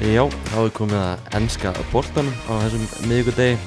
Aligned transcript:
Já, 0.00 0.22
þá 0.50 0.56
er 0.64 0.70
komið 0.74 1.00
að 1.00 1.34
ennska 1.36 1.70
boltanum 1.92 2.32
á 2.48 2.52
þessum 2.64 2.84
miðugudegi. 3.10 3.58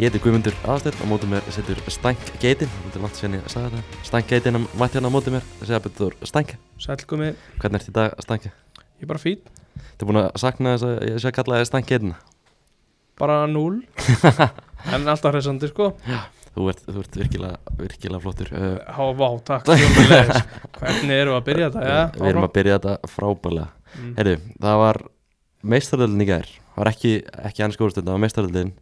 Ég 0.00 0.08
heiti 0.10 0.20
Guðmundur 0.24 0.54
Aðstedt, 0.68 0.98
á 1.00 1.04
mótið 1.08 1.30
mér 1.34 1.48
setur 1.52 1.78
Stænk 1.92 2.22
Geitin, 2.42 2.70
þetta 2.84 2.98
er 2.98 3.04
langt 3.04 3.18
sen 3.18 3.36
ég 3.36 3.48
sagði 3.52 3.78
þetta. 3.78 4.00
Stænk 4.08 4.30
Geitin 4.32 4.58
að 4.58 4.66
mætti 4.80 4.98
hérna 4.98 5.10
á 5.12 5.14
mótið 5.14 5.36
mér, 5.36 5.46
segja 5.62 5.80
betur 5.84 6.16
Stænk. 6.26 6.54
Sælgumi, 6.82 7.28
Hvernig 7.62 7.80
ert 7.80 7.90
í 7.90 7.94
dag 7.96 8.16
Stænk? 8.24 8.48
ég 8.48 9.04
er 9.06 9.10
bara 9.12 9.22
fín 9.22 9.40
Þú 9.96 10.04
er 10.04 10.08
búin 10.10 10.20
að 10.22 10.28
sakna 10.42 10.74
þess 10.74 10.86
að 10.88 10.94
ég 11.08 11.20
sé 11.22 11.30
að 11.30 11.36
kalla 11.38 11.60
þig 11.60 11.68
Stænk 11.70 11.90
Geitina. 11.92 12.18
Bara 13.20 13.38
núl 13.52 13.82
En 14.96 15.06
alltaf 15.12 15.32
hressandi 15.36 15.70
sko 15.70 15.92
Þú 16.52 16.66
ert, 16.72 16.82
þú 16.88 16.98
ert 17.00 17.14
virkilega, 17.16 17.76
virkilega 17.78 18.20
flottur. 18.20 18.50
Uh, 18.52 18.74
Há, 18.92 19.04
vá, 19.16 19.28
takk. 19.48 19.70
Hvernig 20.82 21.14
erum 21.16 21.32
við 21.32 21.38
að 21.38 21.46
byrja 21.46 21.68
þetta? 21.72 21.84
Ja, 21.88 22.02
við 22.18 22.28
erum 22.28 22.44
að 22.44 22.52
byrja 22.58 22.74
þetta 22.76 23.12
frábælega. 23.14 23.68
mm. 23.94 24.10
Herru, 24.18 24.34
það 24.60 24.80
var 24.82 25.00
meistaröldin 25.62 26.24
í 26.24 26.28
gær. 26.28 26.48
Það 26.72 26.80
var 26.82 26.90
ekki, 26.92 27.12
ekki 27.50 27.64
ennska 27.66 27.84
úrstönd, 27.86 28.06
það 28.08 28.16
var 28.16 28.22
meistaröldin. 28.26 28.72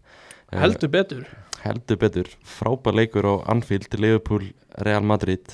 Heldur 0.51 0.91
betur 0.91 1.25
heldur 1.61 1.99
betur 2.01 2.29
frábær 2.49 2.97
leikur 2.97 3.27
á 3.29 3.35
Anfield 3.53 3.93
Liverpool, 4.01 4.47
Real 4.81 5.05
Madrid 5.05 5.45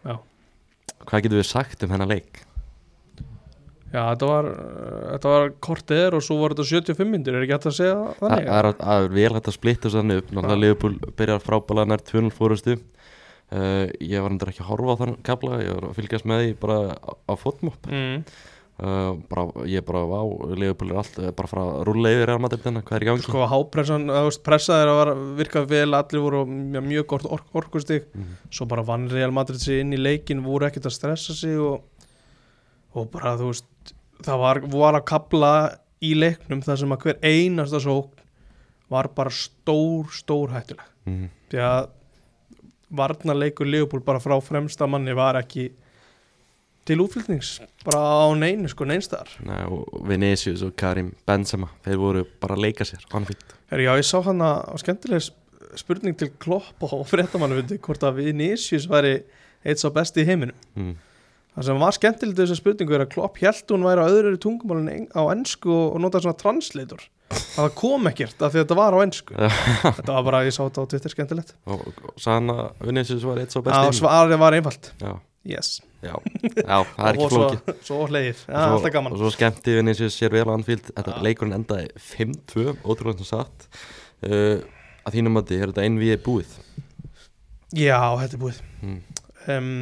Já. 0.00 0.14
hvað 1.04 1.26
getur 1.26 1.36
við 1.42 1.44
sagt 1.50 1.84
um 1.84 1.90
hennar 1.92 2.08
leik? 2.08 2.40
Já, 3.90 4.00
þetta 4.14 4.28
var, 4.30 4.48
þetta 5.10 5.32
var 5.34 5.48
kortið 5.66 6.16
og 6.16 6.22
svo 6.24 6.38
var 6.40 6.54
þetta 6.54 6.66
75 6.94 7.10
myndir, 7.10 7.36
er 7.36 7.44
ekki 7.44 7.56
hægt 7.56 7.68
að 7.68 7.76
segja 7.80 7.96
Þa, 7.98 8.14
þannig? 8.22 8.48
það 8.48 8.58
er 8.62 8.68
að 8.94 9.08
vel 9.18 9.32
hægt 9.36 9.50
að 9.50 9.56
splitta 9.58 9.92
þannig 9.92 10.22
upp 10.22 10.30
náttúrulega 10.36 10.62
Liverpool 10.64 10.96
byrjar 11.20 11.42
frábælega 11.44 11.90
nær 11.92 12.04
2-0 12.12 12.32
fórustu 12.38 12.76
uh, 12.78 13.84
ég 14.00 14.22
var 14.24 14.30
endur 14.32 14.52
ekki 14.54 14.64
að 14.64 14.70
horfa 14.72 14.94
á 14.96 15.00
þann 15.02 15.16
kapla 15.26 15.60
ég 15.66 15.74
var 15.76 15.88
að 15.90 15.98
fylgjast 16.00 16.28
með 16.32 16.44
því 16.46 16.54
bara 16.64 16.78
á, 16.96 17.10
á 17.28 17.32
fotmopp 17.44 17.90
Mm. 17.90 18.22
Uh, 18.82 19.14
bara, 19.30 19.44
ég 19.68 19.84
bara 19.86 20.02
Liverpool 20.56 20.90
er 20.94 21.00
allt 21.02 21.18
eh, 21.20 21.30
bara 21.36 21.48
frá 21.50 21.60
að 21.62 21.82
rúlla 21.88 22.12
yfir 22.14 22.26
Real 22.30 22.40
Madrid 22.42 22.64
hérna, 22.66 22.82
hvað 22.86 22.96
er 22.98 23.04
í 23.04 23.08
gangi? 23.10 23.24
Sko 23.26 23.46
hápressan, 23.52 24.06
þú 24.10 24.24
veist, 24.28 24.42
pressaðir 24.46 24.90
að 24.92 24.98
var 25.00 25.10
virka 25.40 25.62
vel, 25.70 25.90
allir 25.98 26.24
voru 26.24 26.42
með 26.48 26.86
mjög 26.88 27.06
gott 27.14 27.26
ork 27.30 27.46
orkustig 27.62 28.06
Mhm. 28.14 28.36
svo 28.50 28.66
bara 28.70 28.82
vann 28.82 29.08
Real 29.12 29.30
Madrid 29.36 29.60
sig 29.60 29.80
inn 29.80 29.92
í 29.92 30.00
leikin 30.00 30.42
voru 30.44 30.66
ekkert 30.68 30.86
að 30.90 30.96
stressa 30.98 31.34
sig 31.34 31.58
og, 31.58 31.82
og 32.94 33.10
bara 33.10 33.36
þú 33.36 33.52
veist 33.52 33.94
það 34.22 34.38
var, 34.38 34.60
var 34.72 34.94
að 35.00 35.04
kapla 35.08 35.52
í 36.02 36.14
leiknum 36.16 36.62
þar 36.64 36.76
sem 36.80 36.92
að 36.92 37.02
hver 37.04 37.18
einasta 37.22 37.80
sókn 37.80 38.16
var 38.90 39.08
bara 39.14 39.30
stór, 39.30 40.06
stór 40.12 40.50
hættuleg 40.56 40.86
Mm. 41.06 41.28
því 41.50 41.58
að 41.64 41.86
varnarleikur 42.92 43.66
Leopold 43.70 44.04
bara 44.04 44.20
frá 44.20 44.34
fremsta 44.42 44.86
manni 44.90 45.14
var 45.16 45.38
ekki 45.40 45.70
til 46.88 46.98
útfylgnings 47.04 47.50
bara 47.84 48.00
á 48.00 48.28
neinu 48.38 48.68
sko, 48.72 48.86
neinstæðar 48.88 49.34
Nei, 49.46 49.60
og 49.68 49.84
Vinicius 50.08 50.62
og 50.66 50.72
Karim 50.80 51.12
Benzema 51.28 51.68
þeir 51.84 52.00
voru 52.00 52.24
bara 52.40 52.56
að 52.56 52.64
leika 52.66 52.86
sér 52.88 53.04
Herri, 53.10 53.84
já, 53.86 53.92
ég 54.00 54.06
sá 54.08 54.18
hann 54.26 54.40
að 54.42 54.80
skemmtileg 54.82 55.22
sp- 55.22 55.36
spurning 55.78 56.16
til 56.18 56.32
Klopp 56.42 56.82
og 56.88 57.04
fréttamannufundi 57.06 57.78
hvort 57.84 58.02
að 58.08 58.18
Vinicius 58.24 58.88
væri 58.90 59.20
eitt 59.64 59.78
sá 59.78 59.90
besti 59.94 60.24
í 60.24 60.26
heiminum. 60.26 60.56
mm. 60.74 60.96
Það 61.54 61.64
sem 61.66 61.80
var 61.82 61.94
skemmtilegt 61.94 62.38
við 62.38 62.46
þessa 62.46 62.56
spurningu 62.60 62.94
er 62.96 63.02
að 63.04 63.08
Klopp 63.12 63.38
held 63.42 63.72
hún 63.74 63.82
væri 63.86 64.02
á 64.02 64.06
öðru 64.10 64.38
tungumálun 64.40 65.06
á 65.14 65.22
ennsku 65.34 65.70
og, 65.70 65.96
notaði 66.02 66.26
svona 66.28 66.38
translator. 66.40 67.02
að 67.30 67.40
það 67.56 67.72
kom 67.78 68.06
ekkert 68.10 68.42
af 68.42 68.52
því 68.54 68.58
að 68.60 68.64
þetta 68.64 68.76
var 68.78 68.94
á 68.94 68.98
ennsku. 69.04 69.34
þetta 69.98 70.14
var 70.16 70.26
bara, 70.30 70.42
ég 70.46 70.54
sá 70.56 70.62
þetta 70.64 70.82
á 70.82 70.90
Twitter 70.94 71.14
skemmtilegt. 71.14 71.54
og, 71.66 71.82
og 71.90 72.14
sann 72.22 72.50
að 72.54 72.62
Vinicius 72.86 73.26
var 73.26 73.38
eitt 73.42 73.54
svo 73.54 73.62
besti 73.66 73.90
Já, 73.90 73.98
svarið 74.00 74.40
var 74.42 74.56
einfalt. 74.58 74.90
já, 75.02 75.12
Yes. 75.48 75.80
já, 76.04 76.12
já, 76.52 76.76
það 76.84 77.06
er 77.08 77.16
ekki 77.16 77.24
Og 77.24 77.30
svo, 77.32 77.46
flókið 77.48 78.10
hleið. 78.12 78.40
Og, 78.50 78.56
alltaf 78.60 78.92
gaman. 78.92 79.12
og 79.14 79.20
svo 79.22 79.30
skemmti 79.32 79.76
Vinicius 79.78 80.18
sér 80.20 80.34
vel 80.36 80.44
á 80.44 80.52
Anfield 80.52 80.90
þetta 80.90 81.14
Já. 81.16 81.22
leikurinn 81.24 81.56
endaði 81.56 81.86
5-2 81.96 82.66
ótrúlega 82.84 83.22
sem 83.22 83.28
satt 83.30 83.64
uh, 84.28 84.60
að 85.08 85.16
þínum 85.16 85.38
mati, 85.38 85.56
er 85.56 85.72
þetta 85.72 85.86
einvið 85.88 86.20
búið 86.26 86.52
Já, 87.72 87.96
þetta 88.20 88.36
er 88.36 88.42
búið. 88.44 88.60
mm. 88.84 89.00
Um, 89.48 89.72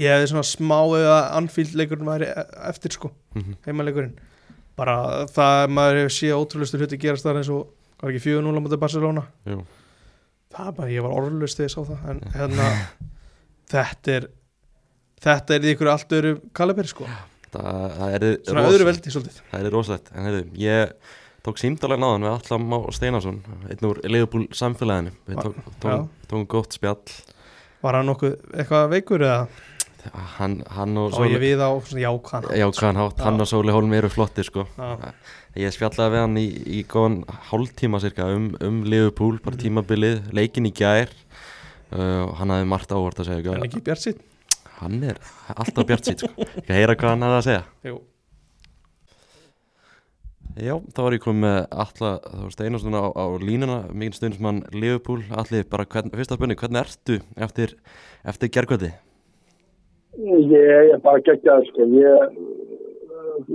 ég 0.00 0.08
hefði 0.16 0.30
svona 0.32 0.46
smá 0.48 0.78
eða 0.96 1.18
Anfield 1.36 1.76
leikurinn 1.76 2.08
væri 2.08 2.30
e- 2.32 2.48
eftir 2.72 2.96
sko. 2.96 3.12
Mm 3.36 3.56
heimalegurinn 3.68 4.16
bara 4.78 5.26
það 5.28 5.66
maður 5.76 5.98
hefur 6.00 6.14
séð 6.16 6.38
ótrúlustur 6.40 6.80
hluti 6.80 6.96
gerast 7.00 7.26
þar 7.28 7.42
eins 7.42 7.50
og 7.52 7.66
var 8.00 8.08
ekki 8.14 8.24
4-0 8.32 8.56
á 8.56 8.62
mútið 8.64 8.80
Barcelona 8.80 9.26
Jú. 9.44 9.58
það 10.54 10.68
er 10.70 10.76
bara, 10.80 10.88
ég 10.96 11.04
var 11.04 11.12
orðlust 11.20 11.60
þegar 11.60 11.68
ég 11.68 11.74
sá 11.76 11.82
það 11.92 12.06
en 12.14 12.22
hérna 12.38 12.70
þetta 13.72 14.16
er 14.16 14.28
þetta 15.22 15.56
er 15.56 15.66
í 15.66 15.72
ykkur 15.74 15.90
allt 15.92 16.14
öðru 16.18 16.34
kaliberi 16.56 16.90
sko. 16.90 17.08
Það, 17.52 17.82
það 17.98 18.14
er 18.16 18.24
svona 18.48 18.68
öðru 18.70 18.86
veldi 18.88 19.12
svolítið. 19.12 19.42
Það 19.50 19.66
er 19.68 19.74
rosalegt. 19.76 20.12
En 20.16 20.24
heyrðu, 20.28 20.44
ég 20.62 20.94
tók 21.44 21.58
símdalega 21.60 22.00
náðan 22.00 22.24
við 22.24 22.32
Allam 22.38 22.72
á 22.72 22.78
Steinarsson 22.96 23.42
einn 23.68 23.88
úr 23.90 24.00
Leopold 24.08 24.56
samfélaginu. 24.56 25.12
Við 25.28 25.36
Va- 25.36 25.42
tók, 25.42 25.74
tók, 25.82 26.08
tók 26.32 26.48
gott 26.54 26.72
spjall. 26.78 27.02
Var 27.82 27.98
hann 27.98 28.08
nokkuð 28.08 28.36
eitthvað 28.56 28.88
veikur 28.94 29.26
eða? 29.26 29.46
Hann, 30.38 30.56
hann 30.74 30.96
og 30.98 31.12
Sóli 31.14 31.36
við 31.38 31.60
á 31.62 31.70
svona 31.86 32.02
jákvæðan 32.02 32.56
já, 32.58 32.66
hvaðan 32.74 32.96
hátt, 32.98 33.18
Já. 33.20 33.22
hann 33.28 33.40
og 33.44 33.46
Sóli 33.46 33.70
Hólm 33.70 33.92
eru 33.94 34.08
flottir 34.10 34.48
sko. 34.48 34.64
Já. 34.74 35.12
ég 35.54 35.70
spjallaði 35.76 36.10
við 36.16 36.20
hann 36.24 36.36
í, 36.40 36.46
í 36.66 36.80
góðan 36.90 37.20
hálftíma 37.52 38.00
cirka 38.02 38.26
um, 38.34 38.48
um 38.64 38.80
Liverpool 38.82 39.38
bara 39.44 39.54
Mhm. 39.54 39.62
tímabilið, 39.62 40.32
leikin 40.32 40.66
í 40.66 40.72
gær. 40.74 41.12
Uh, 41.92 42.32
hann 42.40 42.48
hafði 42.48 42.66
margt 42.66 42.88
ávart 42.90 43.20
að 43.20 43.28
segja 43.28 43.54
en 43.54 43.62
ekki 43.68 43.82
bjart 43.84 44.00
sitt 44.00 44.20
hann 44.80 45.02
er 45.12 45.20
alltaf 45.56 45.86
bjart 45.88 46.08
sýt 46.08 46.24
sko. 46.24 46.32
ekki 46.38 46.70
að 46.70 46.80
heyra 46.80 46.96
hvað 46.96 47.14
hann 47.14 47.28
hafði 47.28 47.38
að 47.42 47.46
segja 47.50 47.92
Jú. 47.92 48.00
Já, 50.60 50.74
þá 50.92 50.98
var 51.00 51.14
ég 51.16 51.22
komið 51.24 51.44
með 51.46 51.58
alla 51.82 52.08
þá 52.20 52.48
Steinarsson 52.52 52.96
á, 52.96 53.04
á 53.08 53.24
línuna 53.40 53.78
mikið 53.88 54.18
stundismann 54.18 54.58
Liverpool, 54.76 55.22
allir 55.32 55.64
bara 55.70 55.86
hvern, 55.88 56.12
fyrsta 56.12 56.36
spurning, 56.36 56.60
hvernig 56.60 56.82
ertu 56.82 57.16
eftir, 57.40 57.72
eftir 58.28 58.50
gergöti? 58.52 58.90
Ég 60.20 60.92
er 60.92 61.00
bara 61.00 61.22
geggjaður 61.24 61.70
sko. 61.70 61.86
Ég, 61.96 62.36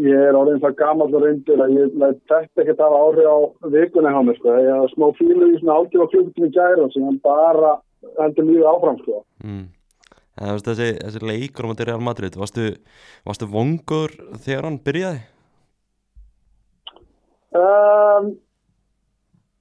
ég 0.08 0.26
er 0.26 0.40
orðin 0.40 0.64
það 0.64 0.78
gammal 0.80 1.12
og 1.12 1.22
reyndur 1.22 1.62
að 1.62 1.76
ég 1.78 1.94
þetta 2.02 2.64
ekki 2.64 2.78
að 2.80 2.98
áhrif 2.98 3.30
á 3.30 3.38
vikunni 3.78 4.16
hjá 4.16 4.22
mér 4.26 4.40
sko. 4.40 4.58
Ég 4.58 4.74
hafa 4.74 4.94
smá 4.96 5.08
fílu 5.20 5.52
í 5.52 5.60
svona 5.60 5.78
áltífa 5.78 6.10
klukkutími 6.16 6.50
gæra 6.56 6.90
sem 6.96 7.06
hann 7.06 7.22
bara 7.22 7.76
hendur 8.18 8.50
lífið 8.50 8.72
áfram 8.74 8.98
sko. 9.04 9.22
Mm. 9.46 9.68
En, 10.38 10.54
veist, 10.54 10.68
þessi, 10.68 10.92
þessi 11.02 11.24
leikur 11.26 11.66
á 11.66 11.70
móti 11.72 11.86
Real 11.88 12.04
Madrid, 12.04 12.36
varstu, 12.38 12.70
varstu 13.26 13.48
vongur 13.50 14.12
þegar 14.44 14.68
hann 14.68 14.82
byrjaði? 14.86 15.24
Um, 17.58 18.28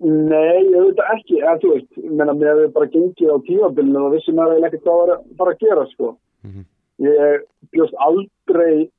nei, 0.04 0.66
ég 0.68 0.82
veit 0.90 1.00
ekki. 1.14 1.40
En 1.40 1.60
þú 1.62 1.72
veist, 1.74 1.92
ég 2.02 2.12
mér 2.12 2.32
hefur 2.34 2.74
bara 2.74 2.90
gengið 2.92 3.32
á 3.32 3.36
tímabilinu 3.46 4.02
og 4.04 4.16
vissi 4.16 4.34
maður 4.36 4.56
eiginlega 4.56 4.72
ekki 4.72 4.84
hvað 4.84 5.00
var 5.00 5.14
að 5.14 5.22
fara 5.38 5.54
að 5.54 5.62
gera 5.64 5.86
sko. 5.92 6.10
Mm 6.44 6.50
-hmm. 6.50 6.66
Ég 7.06 7.46
bjóst 7.72 7.96
aldrei 8.08 8.90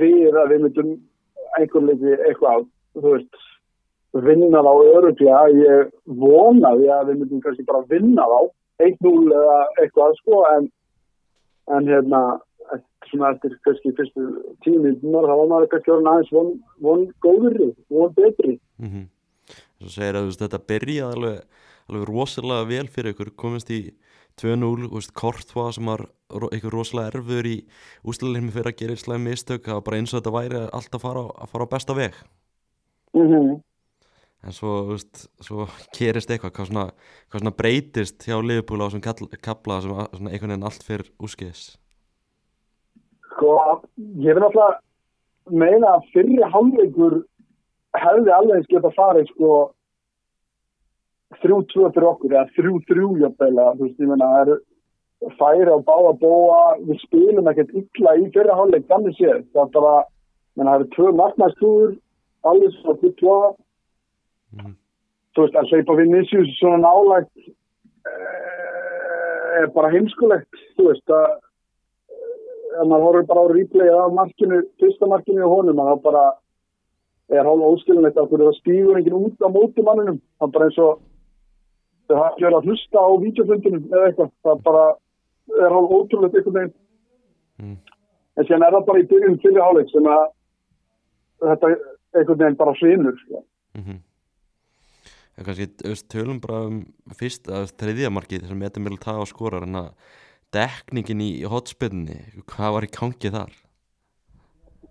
við 0.00 0.40
að 0.40 0.48
við 0.52 0.62
myndum 0.64 0.94
einhver 1.58 1.82
leiti 1.82 2.16
eitthvað, 2.28 2.66
þú 2.94 3.12
veist, 3.12 3.42
vinna 4.12 4.62
þá 4.64 4.72
öruglega. 4.96 5.42
Ég 5.52 5.92
vonaði 6.04 6.88
að 6.88 7.06
við 7.10 7.18
myndum 7.20 7.42
kannski 7.44 7.68
bara 7.68 7.84
vinna 7.88 8.24
þá, 8.24 8.40
1-0 8.78 9.32
eða 9.32 9.60
eitthvað, 9.80 10.16
sko, 10.20 10.44
en, 10.56 10.70
en 11.74 11.88
hérna, 11.90 12.20
svona 13.10 13.32
eftir 13.34 13.54
kannski 13.66 13.92
fyrstu 13.96 14.24
tímiðunar, 14.64 15.28
þá 15.28 15.34
var 15.40 15.50
maður 15.52 15.70
kannski 15.74 15.92
orðin 15.94 16.10
aðeins 16.12 16.32
von, 16.34 16.50
von 16.82 17.04
góðri, 17.24 17.68
von 17.92 18.16
betri. 18.16 18.58
Mm 18.82 18.90
-hmm. 18.90 19.06
Svo 19.80 19.92
segir 19.92 20.18
að 20.18 20.32
þetta 20.40 20.66
byrjaði 20.70 21.16
alveg, 21.16 21.38
alveg 21.88 22.08
rosalega 22.08 22.68
vel 22.72 22.88
fyrir 22.88 23.14
ykkur, 23.14 23.30
komist 23.36 23.70
í 23.70 23.80
2-0, 24.40 24.88
þú 24.88 24.94
veist, 24.98 25.14
Kortva 25.16 25.70
sem 25.72 25.86
var 25.86 26.06
ykkur 26.52 26.72
rosalega 26.72 27.12
erfur 27.14 27.46
í 27.46 27.56
úsliðlinni 28.04 28.52
fyrir 28.52 28.72
að 28.72 28.80
gera 28.80 28.96
slæm 28.96 29.24
mistök, 29.24 29.64
það 29.64 29.78
var 29.78 29.86
bara 29.86 30.00
eins 30.00 30.12
og 30.12 30.20
þetta 30.20 30.36
væri 30.38 30.64
allt 30.72 30.94
að 30.94 31.04
fara, 31.06 31.22
að 31.40 31.52
fara 31.52 31.64
á 31.64 31.72
besta 31.72 31.94
veg. 31.94 32.14
Mm 33.14 33.28
-hmm. 33.30 33.62
En 34.46 34.54
svo, 34.54 34.72
veist, 34.92 35.24
svo 35.42 35.66
gerist 35.96 36.30
eitthvað, 36.30 36.52
hvað 36.54 36.68
svona, 36.70 36.84
hvað 37.30 37.42
svona 37.42 37.56
breytist 37.58 38.26
hjá 38.28 38.36
Liverpool 38.38 38.84
á 38.84 38.86
sem 38.94 39.02
að- 39.02 40.12
svona 40.14 40.30
einhvern 40.30 40.52
veginn 40.54 40.68
allt 40.68 40.84
fyrir 40.86 41.08
úskeiðis. 41.18 41.76
Sko, 43.32 43.82
ég 44.22 44.34
vil 44.34 44.42
náttúrulega 44.44 44.78
meina 45.50 45.96
að 45.96 46.06
fyrri 46.12 46.38
hálfleikur 46.52 47.24
hefði 47.96 48.30
alveg 48.36 48.56
eins 48.56 48.70
geta 48.70 48.92
farið 48.94 49.28
sko 49.32 49.50
þrjú 51.42 51.58
tvö 51.72 51.90
fyrir 51.92 52.08
okkur 52.12 52.34
eða 52.34 52.54
þrjú 52.56 52.80
þrjú 52.86 53.10
jafnvel 53.24 53.58
að 53.58 53.76
þú 53.76 53.84
veist, 53.86 54.00
ég 54.00 54.10
meina 54.12 54.30
það 54.30 54.40
eru 54.46 54.56
færi 55.40 55.74
á 55.74 55.78
báða 55.90 56.12
bóa 56.22 56.62
við 56.86 56.98
spilum 57.02 57.50
ekkert 57.50 57.74
illa 57.74 58.16
í 58.20 58.26
fyrri 58.34 58.58
hálfleik 58.58 58.88
þannig 58.90 59.16
séð, 59.18 59.44
það 59.52 59.62
er 59.64 59.70
bara 59.76 59.94
menna, 60.56 60.70
það 60.70 60.80
eru 60.80 60.90
tvö 60.96 61.14
marknæstúður 61.20 61.94
allir 62.46 62.74
svona 62.76 63.00
fyrir 63.02 63.16
tvoða 63.20 63.48
Mhm. 64.54 64.74
þú 65.34 65.42
veist, 65.42 65.56
að 65.56 65.68
hleypa 65.70 65.96
Vinicius 65.98 66.52
svona 66.58 66.78
nálægt 66.84 67.34
eh, 68.06 69.62
er 69.62 69.66
bara 69.74 69.90
heimskulegt 69.90 70.62
þú 70.76 70.88
veist, 70.90 71.08
að 71.08 71.26
ef 72.76 72.86
maður 72.86 73.06
horfir 73.06 73.26
bara 73.26 73.40
á 73.40 73.46
replay 73.52 73.88
af 73.88 74.12
markinu, 74.12 74.62
fyrsta 74.80 75.06
markinu 75.06 75.44
í 75.44 75.50
honum 75.50 75.80
að 75.80 75.90
þá 75.90 76.02
bara 76.02 76.24
er 77.28 77.44
hálf 77.44 77.68
óskilinleitt 77.72 78.16
að 78.16 78.30
það 78.30 78.58
stígur 78.60 78.96
enginn 78.98 79.18
út 79.18 79.38
á 79.42 79.48
móti 79.50 79.82
manninum 79.82 80.20
það 80.38 80.46
er 80.48 80.52
bara 80.54 80.66
eins 80.70 80.78
og 80.78 81.00
þau 82.06 82.16
hafa 82.16 82.30
ekki 82.30 82.44
verið 82.46 82.58
að 82.58 82.66
hlusta 82.70 82.98
á 83.02 83.10
vídeofundunum 83.24 83.84
eða 83.90 84.06
eitthvað, 84.06 84.30
það 84.44 84.62
bara 84.62 84.84
er 85.64 85.74
hálf 85.74 85.90
ótrúlegt 85.90 86.36
einhvern 86.36 86.58
veginn 86.60 86.74
Mm. 87.56 87.76
en 88.36 88.44
síðan 88.44 88.66
er 88.66 88.74
það 88.74 88.86
bara 88.86 89.00
í 89.00 89.06
byrjun 89.10 89.38
fyrir 89.40 89.62
hálfleik 89.64 89.92
sem 89.92 90.08
að 90.12 90.24
þetta 91.40 91.70
einhvern 92.16 92.40
veginn 92.42 92.58
bara 92.60 92.74
hrinur 92.80 93.16
sko. 93.22 93.44
Mm 93.76 93.84
-hmm. 93.84 93.98
Kannski, 95.44 95.66
þú 95.82 95.90
veist, 95.92 96.06
tölum 96.12 96.40
bara 96.40 96.62
um 96.70 96.78
fyrst, 97.18 97.50
að 97.52 97.72
þriðja 97.76 98.10
markið 98.14 98.46
sem 98.48 98.62
Eti 98.62 98.80
Militao 98.80 99.26
skorar 99.28 99.66
en 99.66 99.76
að 99.82 99.90
dekningin 100.56 101.20
í 101.20 101.30
hotspinni, 101.50 102.16
hvað 102.48 102.74
var 102.76 102.86
í 102.86 102.92
gangi 102.94 103.32
þar? 103.34 103.52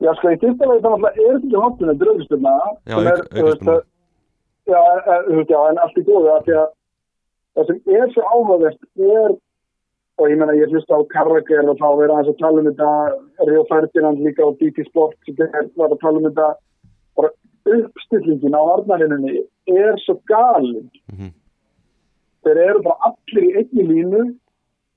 Já, 0.03 0.11
sko, 0.19 0.33
í 0.35 0.39
fyrsta 0.41 0.67
leið 0.69 0.83
þannig 0.83 1.07
að 1.07 1.19
er 1.23 1.31
þetta 1.31 1.47
ekki 1.47 1.61
hoppin 1.63 1.89
þetta 1.89 2.05
er 2.05 2.11
auðvistuna 2.11 2.55
Já, 2.85 2.95
aukaspyrna. 2.99 3.75
Já, 4.65 4.79
e- 4.83 5.23
veist, 5.31 5.49
já, 5.53 5.59
en 5.69 5.81
allt 5.81 5.97
í 5.97 6.03
góðu 6.09 6.31
það 7.55 7.69
sem 7.69 7.95
er 7.95 8.09
svo 8.11 8.23
áhugavert 8.27 8.87
er 8.99 9.35
og 10.15 10.29
ég 10.31 10.37
menna 10.39 10.55
ég 10.55 10.71
hlusta 10.71 10.95
á 10.99 11.01
Karrager 11.11 11.69
og 11.71 11.79
þá 11.79 11.87
aðeins 12.11 12.31
að 12.33 12.39
tala 12.43 12.61
um 12.61 12.69
þetta 12.69 13.47
Rio 13.49 13.63
Ferdinand 13.71 14.21
líka 14.23 14.45
á 14.45 14.49
DT 14.59 14.85
Sport 14.89 15.15
sem 15.25 15.41
er- 15.47 15.71
var 15.79 15.89
að 15.95 16.01
tala 16.03 16.19
um 16.21 16.27
þetta 16.29 16.49
bara 17.15 17.31
uppstillingin 17.65 18.55
á 18.55 18.61
varnarinninni 18.67 19.45
er 19.67 19.99
svo 20.05 20.19
galin 20.27 20.89
Mm 21.11 21.17
-hmm. 21.17 21.31
þeir 22.43 22.57
eru 22.69 22.81
bara 22.83 22.97
allir 23.09 23.43
í 23.43 23.55
einni 23.59 23.83
línu 23.83 24.23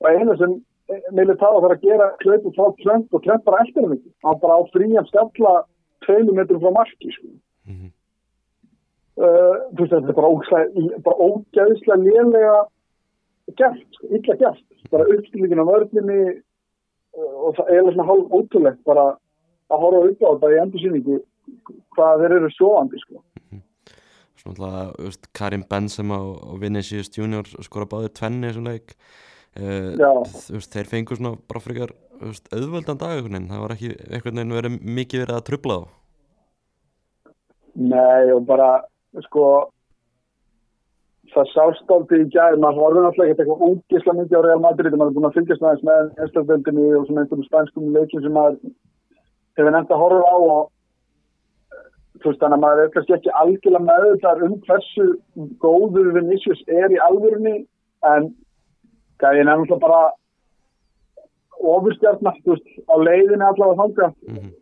og 0.00 0.10
eina 0.10 0.36
sem 0.36 0.64
Militao 1.12 1.60
þarf 1.60 1.74
að 1.74 1.82
gera 1.84 2.06
hlaupu 2.22 2.52
frá 2.56 2.68
Trent 2.80 3.12
og 3.12 3.22
Trent 3.24 3.44
bara 3.44 3.60
eftir 3.64 3.84
hann 3.84 3.96
ekki 3.96 4.12
hann 4.24 4.40
bara 4.40 4.56
á 4.56 4.62
frían 4.72 5.08
skalla 5.10 5.52
tveimur 6.06 6.36
metrum 6.38 6.62
frá 6.62 6.72
marki 6.72 7.12
sko. 7.12 7.28
Mm 7.68 7.74
-hmm. 7.76 7.90
uh, 9.24 9.56
þú 9.74 9.80
veist 9.80 9.92
þetta 9.92 10.08
er 10.08 10.18
bara, 11.04 11.18
ógæðslega 11.28 11.96
lélega 12.06 12.56
gert, 13.56 13.86
sko, 13.96 14.06
illa 14.16 14.36
gert 14.42 14.64
bara 14.90 15.08
uppstillingin 15.12 15.62
á 15.64 15.70
vörðinni 15.70 16.22
uh, 17.18 17.34
og 17.44 17.56
það 17.56 17.72
er 17.74 17.82
svona 17.92 18.08
hálf 18.10 18.32
ótrúlegt 18.38 18.84
bara 18.84 19.06
að 19.68 19.80
horfa 19.82 20.08
upp 20.08 20.22
á 20.24 20.28
þetta 20.32 20.54
í 20.54 20.60
endursýningu 20.62 21.16
hvað 21.96 22.20
þeir 22.20 22.36
eru 22.38 22.50
sjóandi 22.56 22.98
sko. 23.04 23.22
Alltaf, 24.48 24.92
veist, 24.98 25.30
Karim 25.36 25.64
Benzema 25.68 26.18
og 26.24 26.42
og 26.48 26.60
Vinicius 26.62 27.10
Junior 27.14 27.48
skora 27.64 27.88
báðir 27.88 28.14
tvenni 28.16 28.50
þessum 28.50 28.68
leik. 28.68 28.94
Uh, 29.58 29.94
veist, 30.52 30.72
þeir 30.74 30.90
fengur 30.90 31.18
svona 31.18 31.36
bara 31.50 31.62
frekar 31.64 31.94
auðvöldan 32.18 32.98
dag 32.98 33.14
einhvern 33.14 33.34
veginn, 33.34 33.50
það 33.52 33.64
var 33.64 33.74
ekki 33.74 33.94
einhvern 34.08 34.40
veginn 34.40 34.58
verið 34.58 34.78
mikið 34.98 35.24
verið 35.24 35.38
að 35.38 35.48
trubla 35.48 35.78
þá. 35.78 35.88
Nei 37.78 38.32
og 38.34 38.46
bara 38.48 38.70
sko 39.28 39.44
það 41.34 41.50
sást 41.52 41.92
aldrei 41.92 42.22
í 42.24 42.28
gæð 42.32 42.58
maður 42.62 42.82
horfði 42.82 43.04
náttúrulega 43.04 43.34
eitthvað 43.34 43.64
ógisla 43.68 44.14
mikið 44.18 44.38
á 44.38 44.42
Real 44.46 44.62
Madrid 44.64 44.96
maður 44.96 45.10
er 45.10 45.16
búin 45.18 45.28
að 45.28 45.36
fylgjast 45.36 45.62
með 45.62 45.74
þess 45.74 45.86
með 45.88 46.22
einstakvöldinni 46.24 46.86
og 46.98 47.06
svona 47.06 47.24
einhverjum 47.24 47.46
spænskum 47.46 47.92
leikin 47.96 48.24
sem 48.24 48.34
maður 48.34 48.56
hefur 49.58 49.74
nefnt 49.74 49.94
að 49.94 50.02
horfa 50.02 50.32
á 50.32 50.36
og 50.38 50.62
þú 52.22 52.30
veist 52.30 52.42
þannig 52.42 52.58
að 52.58 52.62
maður 52.64 52.82
er 52.82 52.92
kannski 52.94 53.14
ekki 53.16 53.34
algjörlega 53.40 53.86
með 53.86 54.06
þetta 54.08 54.46
um 54.46 54.54
hversu 54.66 55.06
góður 55.64 56.12
Vinicius 56.16 56.62
er 56.66 56.94
í 56.94 57.00
alvörunni 57.08 57.56
en 58.12 58.30
gæðin 59.22 59.50
er 59.50 59.58
náttúrulega 59.58 59.82
bara 59.84 60.02
ofurstjarnar 61.58 62.38
þú 62.44 62.54
veist 62.54 62.68
á 62.86 62.94
leiðinni 63.02 63.44
allavega 63.46 63.80
þanga 63.82 64.08
mm 64.12 64.36
-hmm. 64.36 64.52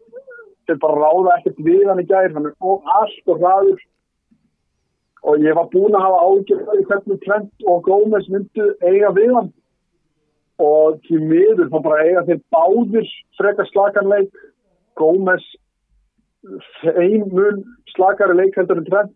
þeir 0.66 0.78
bara 0.84 1.02
ráða 1.02 1.36
ekkert 1.36 1.60
við 1.68 1.84
hann 1.88 2.00
í 2.00 2.08
gær 2.08 2.32
hann 2.34 2.46
er 2.46 2.54
allt 3.00 3.26
og 3.26 3.38
hraður. 3.40 3.80
Og 5.26 5.38
ég 5.42 5.54
var 5.54 5.68
búin 5.72 5.94
að 5.94 6.06
hafa 6.06 6.24
ágjörði 6.26 6.86
hvernig 6.86 7.20
Trent 7.24 7.52
og 7.66 7.82
Gómez 7.82 8.28
myndu 8.28 8.74
eiga 8.80 9.10
við 9.10 9.34
hann. 9.34 9.52
Og 10.58 11.00
til 11.08 11.20
miður 11.20 11.68
þá 11.70 11.82
bara 11.82 12.04
eiga 12.04 12.26
þeir 12.26 12.40
báðir 12.54 13.08
frekar 13.38 13.66
slakanleik 13.66 14.32
Gómez 14.94 15.44
þeim 16.82 17.28
mun 17.32 17.62
slakari 17.94 18.36
leik 18.38 18.56
heldur 18.58 18.82
en 18.82 18.88
Trent. 18.88 19.14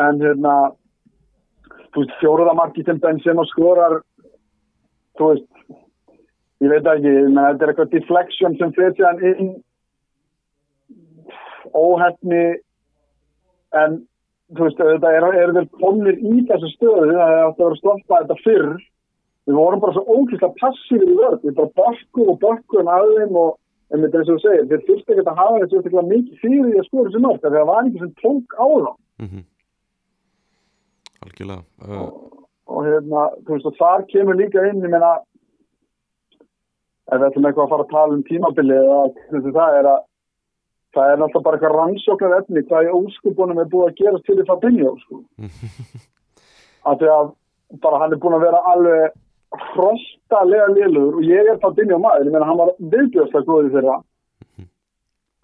En 0.00 0.20
hérna 0.22 0.54
þú 1.92 2.04
veist 2.04 2.20
fjóruða 2.20 2.54
marki 2.56 2.84
sem 2.86 3.00
Benzema 3.02 3.44
skorar 3.50 4.00
þú 5.18 5.32
veist 5.32 5.48
ég 6.60 6.72
veit 6.72 6.86
ekki, 6.92 7.12
menn 7.32 7.40
þetta 7.40 7.66
er 7.66 7.72
eitthvað 7.72 7.92
deflection 7.94 8.56
sem 8.60 8.72
fyrir 8.76 8.94
sig 8.96 9.06
hann 9.06 9.24
inn 9.30 9.52
óhefni 11.76 12.44
en 13.80 13.98
þú 14.56 14.66
veist, 14.66 14.80
þetta 14.80 15.12
er, 15.16 15.26
er 15.42 15.54
þeir 15.56 15.68
komnir 15.80 16.18
í 16.18 16.44
þessu 16.48 16.72
stöðu 16.74 17.10
það 17.14 17.34
er 17.34 17.42
átt 17.44 17.60
að 17.60 17.66
vera 17.66 17.80
stoppað 17.80 18.24
þetta 18.24 18.44
fyrr. 18.44 18.70
Við 19.48 19.56
vorum 19.56 19.82
bara 19.82 19.94
svo 19.96 20.16
ókvæmst 20.18 20.58
passífið 20.60 21.12
í 21.12 21.18
vörð 21.18 21.44
við 21.46 21.54
bara 21.58 21.76
bakkum 21.80 22.32
og 22.32 22.40
bakkum 22.42 22.90
að 22.92 23.12
þeim 23.16 23.38
og 23.40 23.54
en 23.90 24.02
þetta 24.04 24.16
er 24.16 24.20
eins 24.22 24.30
og 24.30 24.36
þú 24.36 24.42
segir, 24.44 24.66
þeir 24.70 24.84
þurfti 24.88 25.14
ekki 25.14 25.24
að 25.26 25.40
hafa 25.42 25.62
þessu 25.62 25.80
eitthvað 25.80 26.10
mikið 26.10 26.42
fyrir 26.42 26.66
því 26.66 26.80
að 26.80 26.88
skora 26.88 27.08
þessu 27.08 27.22
mörg 27.24 27.40
það 27.46 27.56
var 27.70 27.88
sem 27.98 28.12
tók 28.20 28.54
á 28.54 28.66
þá. 28.66 28.92
Mm 29.20 29.28
-hmm. 29.30 29.44
algjörlega 31.24 31.62
uh, 31.86 32.10
og 32.70 32.86
hérna, 32.86 33.24
þú 33.44 33.56
veist, 33.56 33.66
og 33.66 33.80
þar 33.80 34.06
kemur 34.12 34.38
líka 34.38 34.66
inn, 34.68 34.84
ég 34.84 34.92
meina 34.92 35.10
ef 37.10 37.18
við 37.18 37.26
ætlum 37.26 37.46
eitthvað 37.48 37.66
að 37.66 37.72
fara 37.72 37.84
að 37.86 37.92
tala 37.94 38.14
um 38.14 38.22
tímabili 38.28 38.76
eða 38.78 39.00
það 39.58 39.78
er 39.80 39.86
að 39.94 40.00
það 40.94 41.10
er 41.10 41.18
náttúrulega 41.20 41.44
bara 41.46 41.56
eitthvað 41.56 41.76
rannsóknar 41.76 42.36
efni 42.38 42.62
hvað 42.66 42.86
í 42.86 42.94
óskupunum 42.98 43.60
er 43.62 43.68
búið 43.72 43.88
að 43.88 43.98
gera 44.00 44.22
til 44.26 44.36
því 44.38 44.46
Fabinho, 44.48 44.94
sko. 45.04 45.20
Af 46.88 46.98
því 46.98 47.10
að 47.14 47.34
bara 47.84 48.00
hann 48.02 48.14
er 48.14 48.22
búin 48.22 48.38
að 48.38 48.46
vera 48.46 48.62
alveg 48.72 49.18
hrostalega 49.50 50.70
liðlugur 50.76 51.20
og 51.20 51.26
ég 51.26 51.50
er 51.50 51.60
Fabinho 51.62 51.98
maður, 51.98 52.28
ég 52.28 52.34
meina 52.34 52.48
hann 52.48 52.60
var 52.60 52.72
viðbjörnslega 52.78 53.48
góðið 53.48 53.76
þeirra 53.76 53.98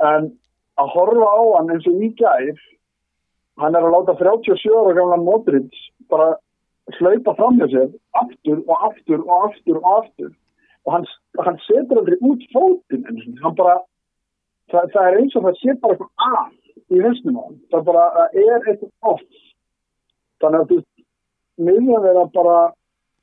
en 0.07 0.33
að 0.77 0.91
horfa 0.95 1.29
á 1.33 1.41
hann 1.59 1.73
eins 1.75 1.87
og 1.91 2.03
í 2.05 2.11
gær 2.19 2.65
hann 3.63 3.75
er 3.75 3.87
að 3.87 3.95
láta 3.97 4.17
37 4.21 4.75
ára 4.77 4.97
gamla 4.99 5.19
Modric 5.23 5.79
bara 6.13 6.35
hlaupa 6.95 7.35
fram 7.35 7.59
hjá 7.59 7.69
sér 7.73 7.89
aftur 8.21 8.63
og 8.67 8.85
aftur 8.89 9.23
og 9.25 9.47
aftur 9.49 9.79
og 9.81 9.89
aftur. 9.99 10.33
Og 10.87 10.93
hann, 10.95 11.07
hann 11.43 11.59
setur 11.67 12.01
aldrei 12.01 12.19
út 12.23 12.43
fótinn 12.53 13.07
eins 13.11 13.27
og 13.27 13.41
hann 13.43 13.57
bara 13.59 13.77
það, 14.71 14.93
það 14.95 15.09
er 15.09 15.19
eins 15.21 15.37
og 15.37 15.49
það 15.49 15.59
sé 15.63 15.77
bara 15.83 15.97
eitthvað 15.97 16.29
að 16.29 16.95
í 16.95 17.03
hausnum 17.03 17.41
á 17.41 17.43
hann 17.43 17.59
það 17.73 17.89
bara, 17.89 18.05
það 18.17 18.39
er 18.45 18.69
eitthvað 18.71 19.13
off. 19.13 19.27
Þannig 20.43 20.61
að 20.61 20.73
þú 20.73 20.79
miðjan 21.67 22.11
er 22.13 22.21
að 22.23 22.33
bara 22.37 22.57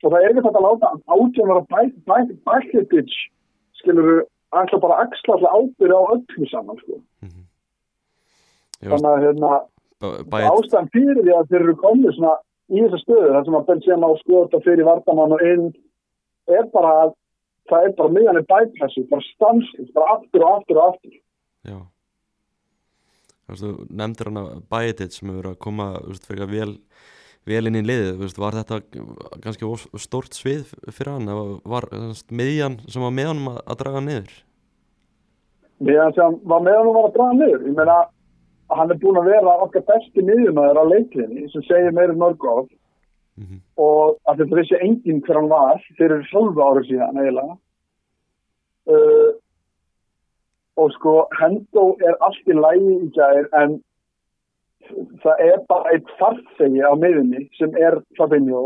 og 0.04 0.12
það 0.12 0.24
er 0.24 0.32
ekki 0.32 0.44
þetta 0.46 0.60
að 0.60 0.66
láta 0.68 0.90
átján 1.14 1.50
vera 1.50 1.64
bækliðbitch 2.48 3.18
skilur 3.80 4.08
þú 4.10 4.16
ætla 4.60 4.80
bara 4.82 4.98
að 4.98 5.04
axla 5.06 5.36
alltaf 5.36 5.54
ábyrði 5.58 5.98
á 5.98 6.02
öllu 6.14 6.48
saman 6.50 6.80
sko. 6.82 6.98
ég 8.84 8.90
veist, 8.90 9.04
þannig 9.04 9.10
að 9.12 9.24
hérna 9.24 9.52
ástæðan 10.50 10.92
fyrir 10.94 11.22
því 11.22 11.34
að 11.38 11.48
þeir 11.50 11.60
eru 11.62 11.76
komið 11.82 12.16
svona 12.18 12.34
í 12.70 12.84
þessa 12.84 13.02
stöðu 13.02 13.32
þar 13.34 13.48
sem 13.48 13.58
að 13.58 13.66
Benzema 13.70 14.10
á 14.10 14.14
skota 14.20 14.62
fyrir 14.64 14.88
vartamann 14.88 15.36
og 15.36 15.44
inn 15.44 15.66
er 16.52 16.68
bara 16.74 16.92
að 17.04 17.16
það 17.70 17.88
er 17.88 17.96
bara 17.98 18.12
miðan 18.12 18.38
er 18.40 18.46
bæpassu, 18.48 19.06
bara 19.08 19.26
stanslið, 19.32 19.90
bara 19.96 20.16
aftur 20.18 20.44
og 20.44 20.58
aftur 20.58 20.80
og 20.80 20.88
aftur. 20.92 21.18
Já 21.64 21.78
Þú 23.44 23.70
nefndir 23.92 24.30
hann 24.30 24.40
að 24.40 24.52
Bætit 24.72 25.12
sem 25.12 25.28
hefur 25.28 25.50
að 25.50 25.58
koma 25.60 25.90
veist, 26.06 26.24
fyrir 26.24 26.48
vel, 26.48 26.54
vel 26.54 26.76
inn 27.44 27.76
í 27.76 27.84
liðið 27.84 28.10
þú 28.14 28.22
veist, 28.22 28.40
var 28.40 28.56
þetta 28.56 28.80
kannski 29.44 29.68
of 29.68 29.86
stórt 30.00 30.36
svið 30.36 30.72
fyrir 30.88 31.12
hann? 31.12 31.28
Var 31.64 31.88
miðjan 32.30 32.80
sem 32.88 33.04
var 33.04 33.12
með 33.12 33.30
honum 33.32 33.50
að, 33.52 33.76
draga 33.82 34.00
niður? 34.00 34.32
Meðan 35.84 36.16
sem 36.16 36.38
var 36.48 36.64
meðan 36.64 36.88
hún 36.88 36.96
var 36.96 37.08
að 37.10 37.16
draga 37.18 37.38
niður, 37.40 37.66
ég 37.68 37.76
meina 37.76 37.98
hann 38.74 38.90
er 38.90 39.00
búin 39.02 39.20
að 39.20 39.30
vera 39.30 39.58
okkar 39.66 39.84
besti 39.90 40.24
miðjumæður 40.24 40.80
á 40.80 40.84
leiklinni 40.88 41.48
sem 41.52 41.66
segir 41.68 41.92
meira 41.92 42.16
mörg 42.16 42.44
of 42.48 42.68
mm 43.36 43.44
-hmm. 43.44 43.60
og 43.76 44.16
að 44.24 44.38
þetta 44.40 44.56
vissi 44.60 44.80
enginn 44.80 45.22
hver 45.22 45.40
hann 45.40 45.52
var 45.52 45.82
fyrir 45.98 46.24
12 46.32 46.62
ára 46.62 46.82
síðan 46.88 47.20
eiginlega. 47.20 47.56
Uh, 48.84 49.30
og 50.76 50.92
sko 50.92 51.28
Hendo 51.40 51.96
er 52.00 52.16
allt 52.20 52.48
í 52.48 52.54
lægi 52.56 52.94
í 53.04 53.10
gær 53.14 53.46
en 53.60 53.82
það 55.22 55.44
er 55.46 55.60
bara 55.70 55.94
eitt 55.94 56.10
farþegi 56.18 56.82
á 56.84 56.92
miðunni 56.98 57.46
sem 57.58 57.74
er 57.80 58.00
Fabinho 58.18 58.64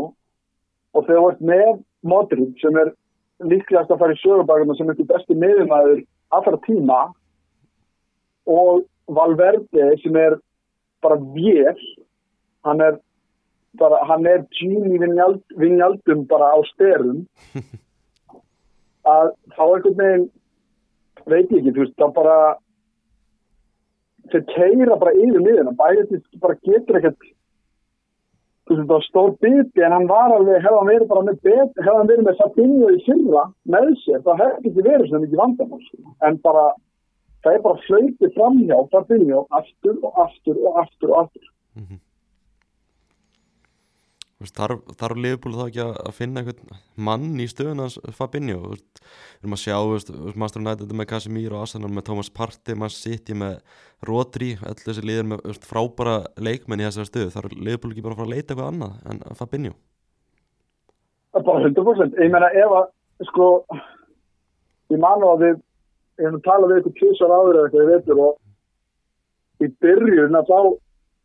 og 0.93 1.07
þegar 1.07 1.33
ert 1.33 1.45
með 1.51 1.71
Modric 2.09 2.61
sem 2.61 2.77
er 2.79 2.93
líklegast 3.45 3.91
að 3.91 4.01
fara 4.01 4.15
í 4.15 4.21
sögubækuna 4.23 4.75
sem 4.77 4.91
er 4.91 5.01
besti 5.11 5.37
miðumæður 5.37 6.03
allra 6.35 6.61
tíma 6.65 7.01
og 8.49 8.85
Valverde 9.09 9.91
sem 10.03 10.17
er 10.19 10.37
bara 11.03 11.17
vél 11.35 11.77
hann 12.67 12.81
er 12.83 12.99
bara, 13.79 14.01
hann 14.09 14.25
er 14.25 14.43
Gini 14.57 14.99
Vinjald, 14.99 15.41
Vinjaldum 15.57 16.25
bara 16.27 16.51
á 16.53 16.59
styrum 16.73 17.23
að 19.15 19.31
þá 19.55 19.63
einhvern 19.65 19.99
veginn 20.01 20.27
veit 21.29 21.51
ég 21.53 21.61
ekki, 21.61 21.73
þú 21.75 21.83
veist, 21.85 21.95
þá 21.99 22.07
bara 22.15 22.37
þeir 24.31 24.45
keira 24.53 24.97
bara 25.01 25.15
yfir 25.17 25.43
miðuna 25.43 25.75
bæði 25.79 26.21
bara 26.43 26.57
getur 26.67 26.99
ekkert 26.99 27.29
þú 28.69 28.75
veist 28.77 28.89
það 28.91 29.05
stór 29.07 29.31
biti 29.41 29.81
en 29.85 29.95
hann 29.95 30.09
var 30.09 30.33
alveg, 30.35 30.59
hefði 30.61 30.77
hann 30.77 30.91
verið 30.91 31.07
bara 31.09 31.25
með 31.25 31.39
bet, 31.47 31.71
hefði 31.79 31.95
hann 31.97 32.11
verið 32.11 32.27
með 32.27 32.41
Fabinho 32.41 32.91
í 32.93 32.99
fyrra 33.07 33.45
með 33.75 33.89
sér, 34.03 34.21
það 34.27 34.43
hefði 34.43 34.59
ekki 34.59 34.85
verið 34.89 35.07
svona 35.07 35.23
mikið 35.23 35.41
vandamál 35.41 35.81
sko. 35.87 36.13
en 36.27 36.37
bara 36.45 36.65
það 37.43 37.55
er 37.55 37.63
bara 37.65 37.83
flöytið 37.87 38.35
framhjá 38.35 38.77
Fabinho 38.93 39.41
aftur 39.59 39.97
og 40.03 40.21
aftur 40.25 40.61
og 40.61 40.79
aftur 40.83 41.15
og 41.15 41.23
aftur. 41.23 41.49
Þú 41.79 41.87
veist, 41.89 42.05
Þarf, 44.39 44.85
þarf 44.95 45.17
Liverpool 45.19 45.51
þá 45.57 45.63
ekki 45.65 45.81
að 45.83 46.13
finna 46.15 46.39
einhvern 46.39 46.77
mann 46.95 47.41
í 47.43 47.47
stöðun 47.51 47.81
hans 47.83 47.97
Fabinho? 48.15 48.61
Þú 48.61 48.69
veist, 48.71 49.01
Við 49.03 49.43
erum 49.43 49.55
að 49.57 49.61
sjá, 49.65 49.73
þú 49.75 49.91
veist, 49.97 50.39
Master 50.39 50.63
United 50.63 50.93
með 50.95 51.09
Casemiro 51.09 51.57
og 51.57 51.65
Arsenal 51.65 51.89
með 51.91 52.05
Thomas 52.07 52.31
Partey 52.31 52.77
Man 52.79 52.93
City 52.93 53.35
með 53.35 53.57
Rodri 54.07 54.53
öll 54.63 54.79
þessi 54.79 55.03
liður 55.03 55.27
með 55.33 55.43
veist, 55.49 55.67
frábæra 55.67 56.15
leikmenn 56.39 56.79
í 56.79 56.87
þessari 56.87 57.11
stöðu. 57.11 57.33
Þarf 57.35 57.57
Liverpool 57.59 57.91
ekki 57.91 58.05
bara 58.07 58.15
að 58.15 58.21
fara 58.21 58.29
að 58.29 58.35
leita 58.37 58.55
eitthvað 58.55 58.71
annað 58.71 59.11
en 59.11 59.39
Fabinho? 59.41 59.75
Það 61.33 61.41
er 61.41 61.47
bara 61.51 61.67
100% 61.67 62.19
ég 62.23 62.33
meina 62.37 62.53
ef 62.63 62.79
að 62.79 63.27
sko 63.33 63.49
ég 64.95 65.01
man 65.03 65.19
á 65.19 65.27
að 65.35 65.43
við 65.43 65.55
ég 66.19 66.27
hef 66.27 66.35
nú 66.35 66.45
talað 66.47 66.71
við 66.71 66.79
eitthvað 66.79 66.99
tjósar 66.99 67.33
áður 67.35 67.59
eða 67.59 67.67
eitthvað 67.67 67.83
ég 67.83 67.91
veitur 67.91 68.23
og 68.23 69.67
í 69.67 69.73
byrjun 69.83 70.39
að 70.39 70.47
þá 70.47 70.59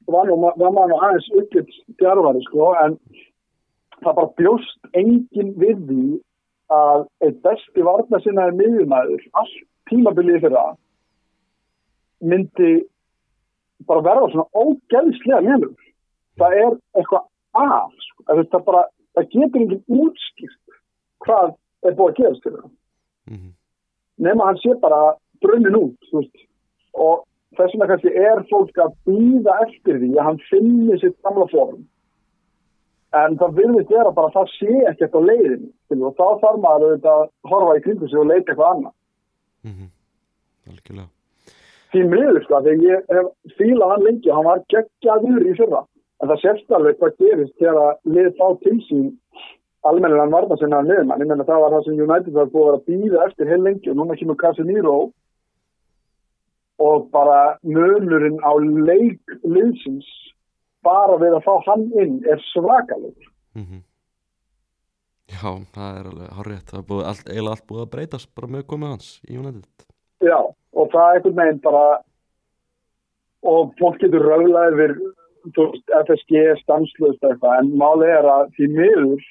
var, 0.06 0.28
nú, 0.28 0.36
var 0.56 0.88
nú 0.90 0.98
aðeins 1.00 1.28
uppgitt 1.40 1.76
djarfari 2.00 2.42
sko 2.48 2.72
en 2.82 2.96
það 4.02 4.16
bara 4.18 4.32
bjóst 4.40 4.88
engin 4.92 5.52
við 5.60 5.84
því 5.88 6.06
að 6.74 7.06
eitt 7.24 7.42
besti 7.44 7.84
varna 7.86 8.20
sinna 8.24 8.48
er 8.48 8.58
miðjumæður 8.58 9.24
allt 9.40 9.56
tímabilið 9.90 10.42
fyrir 10.44 10.58
það 10.58 10.76
myndi 12.24 12.70
bara 13.88 14.04
verða 14.06 14.30
svona 14.32 14.64
ógeðslega 14.64 15.42
mjölur 15.44 15.74
það 16.40 16.56
er 16.60 16.78
eitthvað 16.98 17.26
af 17.54 17.92
sko. 18.08 18.24
það, 18.28 18.64
bara, 18.68 18.82
það 19.14 19.28
getur 19.34 19.60
enginn 19.62 20.00
útskýrt 20.00 20.80
hvað 21.24 21.54
er 21.84 21.98
búið 21.98 22.10
að 22.10 22.18
gerast 22.20 22.46
fyrir 22.46 22.62
það 22.62 22.72
mm 23.30 23.36
-hmm. 23.36 23.52
nema 24.26 24.48
hann 24.48 24.60
sé 24.62 24.74
bara 24.80 25.14
brunnin 25.40 25.76
út 25.76 26.10
veist. 26.12 26.36
og 26.92 27.24
þess 27.58 27.74
vegna 27.74 27.88
kannski 27.90 28.12
er 28.28 28.44
fólk 28.50 28.78
að 28.84 28.94
býða 29.08 29.56
eftir 29.66 29.98
því 30.02 30.10
að 30.14 30.28
hann 30.28 30.40
finni 30.50 30.98
sitt 31.00 31.16
gamla 31.26 31.46
form. 31.52 31.82
En 33.14 33.36
það 33.38 33.58
virðist 33.60 33.90
vera 33.94 34.12
bara 34.14 34.30
að 34.30 34.36
það 34.38 34.54
sé 34.58 34.78
ekkert 34.90 35.18
á 35.18 35.20
leiðin 35.30 36.04
og 36.04 36.14
þá 36.18 36.24
þarf 36.42 36.62
maður 36.62 36.86
auðvitað 36.86 37.18
að 37.22 37.50
horfa 37.52 37.74
í 37.78 37.82
kringu 37.84 38.08
sig 38.10 38.20
og 38.20 38.30
leita 38.30 38.52
eitthvað 38.52 38.70
annað. 38.72 38.94
Mm 39.64 39.74
-hmm. 39.74 39.90
Því 41.94 42.04
miður 42.10 42.44
sko, 42.44 42.60
þegar 42.64 42.86
ég 42.90 43.12
hef 43.14 43.26
fílað 43.58 43.90
hann 43.92 44.06
lengi 44.08 44.30
og 44.30 44.36
hann 44.36 44.48
var 44.50 44.64
geggjaður 44.72 45.44
í 45.46 45.56
fyrra. 45.60 45.84
En 46.22 46.30
það 46.30 46.40
sést 46.42 46.72
alveg 46.72 46.98
hvað 46.98 47.18
gerist 47.22 47.58
þegar 47.60 47.98
lið 48.04 48.30
fá 48.38 48.46
til 48.64 48.78
sín 48.88 49.12
almennilega 49.84 50.32
varna 50.32 50.56
sinna 50.56 50.80
að 50.80 50.90
liðmann, 50.90 51.20
ég 51.20 51.28
menna 51.28 51.44
það 51.44 51.62
var 51.62 51.74
það 51.74 51.84
sem 51.84 52.00
United 52.06 52.32
var 52.38 52.52
búið 52.54 52.72
að 52.72 52.84
býða 52.88 53.26
eftir 53.26 53.50
heil 53.50 53.60
lengi 53.62 53.90
og 53.92 53.98
núna 53.98 54.16
kemur 54.16 54.38
Casemiro. 54.40 54.94
og 55.02 55.12
bara 57.14 57.56
munurinn 57.62 58.38
á 58.44 58.52
leik 58.60 59.34
liðsins 59.42 60.08
bara 60.84 61.18
við 61.22 61.38
að 61.38 61.46
fá 61.46 61.54
hann 61.68 61.84
inn 62.00 62.16
er 62.28 62.42
svakaleg 62.52 63.28
mm 63.56 63.64
-hmm. 63.64 63.82
Já, 65.34 65.50
það 65.74 65.98
er 65.98 66.06
alveg 66.10 66.32
horrið 66.38 66.64
það 66.68 66.78
er 66.78 66.88
búið, 66.88 67.04
allt, 67.10 67.28
eiginlega 67.28 67.54
allt 67.56 67.68
búið 67.68 67.84
að 67.84 67.92
breytast 67.94 68.34
bara 68.34 68.52
með 68.54 68.66
komið 68.72 68.88
hans 68.88 69.20
í 69.28 69.38
United 69.38 69.86
Já, 70.24 70.40
og 70.72 70.90
það 70.92 71.08
er 71.08 71.14
einhvern 71.14 71.40
veginn 71.40 71.62
bara 71.68 71.86
og 73.44 73.72
fólk 73.80 74.00
getur 74.00 74.24
röflað 74.24 74.72
yfir 74.72 74.92
FSG 76.04 76.44
stanslust 76.62 77.24
eitthvað, 77.24 77.58
en 77.60 77.72
málið 77.76 78.12
er 78.18 78.28
að 78.32 78.52
því 78.56 78.68
miður 78.78 79.24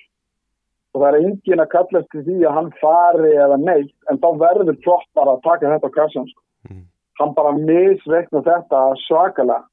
og 0.93 1.01
það 1.01 1.07
er 1.09 1.19
engin 1.19 1.63
að 1.63 1.71
kallast 1.71 2.09
til 2.13 2.23
því 2.27 2.37
að 2.45 2.55
hann 2.57 2.71
fari 2.81 3.31
eða 3.45 3.57
neitt, 3.57 3.95
en 4.09 4.19
þá 4.21 4.29
verður 4.43 4.77
flott 4.85 5.07
bara 5.17 5.33
að 5.33 5.45
taka 5.47 5.71
þetta 5.71 5.89
á 5.89 5.97
kassan 5.97 6.27
sko. 6.29 6.42
Hann 7.19 7.33
bara 7.37 7.53
misveikna 7.57 8.41
þetta 8.45 8.81
svakalega. 9.07 9.63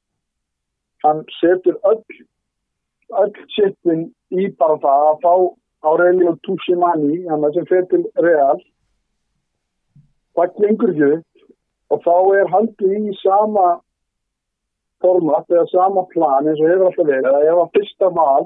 Hann 1.03 1.23
setur 1.39 1.79
öll 1.89 2.03
öll 3.21 3.33
sittin 3.55 4.05
í 4.31 4.47
bara 4.59 4.77
það 4.83 5.07
að 5.09 5.23
fá 5.25 5.33
Aurelio 5.91 6.35
Tushimani 6.45 7.23
hann 7.29 7.47
sem 7.55 7.67
fer 7.69 7.87
til 7.91 8.05
Real. 8.25 8.59
Það 10.37 10.59
gengur 10.59 10.93
ekki 10.93 11.13
og 11.91 12.03
þá 12.05 12.17
er 12.39 12.51
haldið 12.53 13.09
í 13.11 13.15
sama 13.19 13.65
format 15.03 15.49
eða 15.51 15.65
sama 15.71 16.05
plan 16.13 16.47
eins 16.47 16.61
og 16.61 16.69
hefur 16.69 16.87
alltaf 16.91 17.09
verið 17.09 17.31
að 17.31 17.47
ef 17.49 17.63
að 17.63 17.73
fyrsta 17.77 18.11
val 18.15 18.45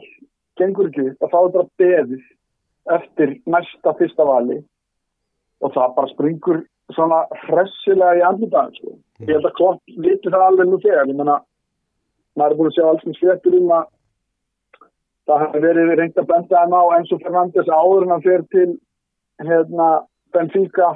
gengur 0.57 0.89
ekki 0.89 1.09
þá 1.19 1.37
er 1.41 1.51
bara 1.57 1.67
beðið 1.81 2.23
eftir 2.95 3.35
næsta 3.49 3.93
fyrsta 3.99 4.25
vali. 4.25 4.61
Og 5.63 5.73
það 5.75 5.93
bara 5.97 6.13
springur 6.13 6.63
svona 6.93 7.23
hressilega 7.47 8.19
í 8.19 8.23
andlutan 8.25 8.71
sko. 8.75 8.95
ég 9.25 9.33
held 9.33 9.47
að 9.49 9.57
klopp 9.57 9.97
viti 9.97 10.29
það 10.29 10.47
alveg 10.47 10.69
nú 10.69 10.79
þegar 10.83 11.09
ég 11.09 11.17
menna 11.17 11.39
maður 12.35 12.51
er 12.51 12.57
búin 12.59 12.71
að 12.71 12.77
sjá 12.77 12.87
alls 12.89 13.05
með 13.07 13.19
svettur 13.19 13.57
um 13.59 13.71
að 13.71 13.85
það 15.25 15.43
hefur 15.45 15.65
verið 15.65 15.93
reynd 15.99 16.21
að 16.21 16.29
benda 16.31 16.61
þeim 16.61 16.77
á 16.77 16.83
eins 16.97 17.13
og 17.15 17.23
Fernandes 17.23 17.71
áður 17.71 18.05
en 18.05 18.13
hann 18.13 18.25
fer 18.25 18.45
til 18.53 18.69
hérna 19.41 19.89
Benfica 20.35 20.89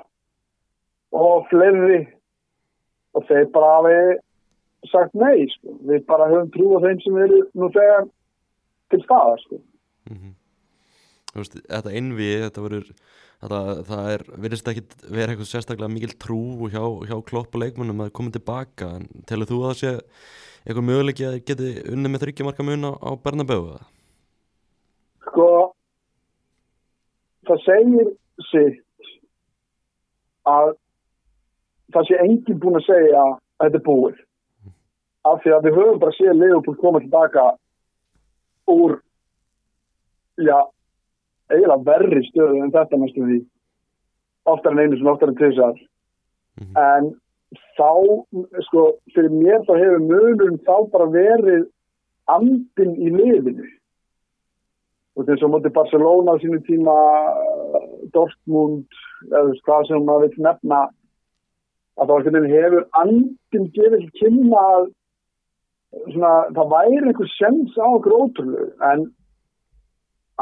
og 1.15 1.47
fleiri 1.49 2.01
og 3.17 3.25
þeir 3.29 3.47
bara 3.55 3.75
hafi 3.77 4.01
sagt 4.91 5.15
nei 5.17 5.47
sko. 5.55 5.73
við 5.87 6.05
bara 6.05 6.29
höfum 6.29 6.51
trú 6.53 6.75
á 6.77 6.79
þeim 6.85 7.01
sem 7.03 7.17
eru 7.25 7.41
nú 7.53 7.71
þegar 7.73 8.05
til 8.89 9.01
staða 9.03 9.37
sko. 9.45 9.57
Mm 10.09 10.17
-hmm. 10.17 10.33
Veist, 11.43 11.57
Þetta 11.65 11.95
innvið 11.99 12.43
þetta 12.45 12.65
verður 12.65 12.91
það 13.39 14.11
er, 14.11 14.23
verðist 14.35 14.67
ekki 14.67 14.83
vera 15.07 15.31
eitthvað 15.31 15.47
sérstaklega 15.47 15.93
mikil 15.93 16.15
trú 16.19 16.41
hjá, 16.67 16.83
hjá 17.07 17.15
klopp 17.29 17.55
og 17.55 17.63
leikmennum 17.63 18.03
að 18.03 18.13
koma 18.19 18.33
tilbaka. 18.35 18.91
En 18.99 19.23
telur 19.29 19.47
þú 19.47 19.61
að 19.63 19.69
það 19.69 19.79
sé 19.79 19.93
eitthvað 20.65 20.87
möguleiki 20.89 21.27
að 21.27 21.39
geti 21.47 21.71
unni 21.93 22.11
með 22.11 22.25
þryggjamarka 22.25 22.65
mun 22.67 22.89
á, 22.89 22.91
á 22.99 23.11
Bernabeu 23.23 23.77
Sko 25.29 25.49
það 27.47 27.63
segir 27.65 28.09
sitt 28.49 29.11
að 30.49 30.73
það 31.93 32.09
sé 32.09 32.19
enginn 32.23 32.59
búin 32.61 32.79
að 32.79 32.87
segja 32.87 33.21
að 33.23 33.37
þetta 33.63 33.79
er 33.79 33.85
búið. 33.85 34.19
Af 35.29 35.41
því 35.43 35.53
að 35.55 35.65
við 35.67 35.77
höfum 35.79 36.01
bara 36.01 36.17
séð 36.17 36.37
Leopold 36.39 36.79
koma 36.79 37.01
tilbaka 37.03 37.45
úr 38.69 38.99
já, 40.39 40.59
eiginlega 41.49 41.85
verri 41.85 42.21
stöðu 42.27 42.61
en 42.63 42.75
þetta 42.75 42.99
næstu 42.99 43.25
því. 43.25 43.39
Oftar 44.49 44.75
en 44.75 44.83
einu 44.83 44.97
sem 44.97 45.11
oftar 45.11 45.31
en 45.31 45.39
tvisar 45.39 45.75
mm 45.75 46.65
-hmm. 46.65 46.77
en 46.85 47.09
þá, 47.77 47.91
sko, 48.67 48.85
fyrir 49.15 49.33
mér 49.33 49.65
þá 49.67 49.73
hefur 49.77 49.99
munum 50.11 50.59
þá 50.67 50.75
bara 50.93 51.07
verið 51.13 51.67
andin 52.29 52.95
í 52.97 53.09
liðinu. 53.09 53.67
Og 55.17 55.25
þess 55.25 55.43
að 55.43 55.51
móti 55.51 55.73
Barcelona 55.73 56.37
á 56.37 56.41
sínu 56.41 56.61
tíma 56.67 56.95
Dortmund 58.13 58.87
eða 59.31 59.57
hvað 59.65 59.87
sem 59.87 60.05
maður 60.05 60.29
vil 60.29 60.45
nefna 60.45 60.79
að 61.99 62.07
það 62.07 62.47
hefur 62.53 62.85
andin 63.01 63.67
gefið 63.75 64.05
kynna 64.19 64.61
að 64.75 64.85
svona, 66.13 66.33
það 66.55 66.71
væri 66.73 67.01
einhver 67.01 67.31
sens 67.35 67.77
á 67.81 67.87
ótrúlega. 67.89 68.69
En 68.91 69.07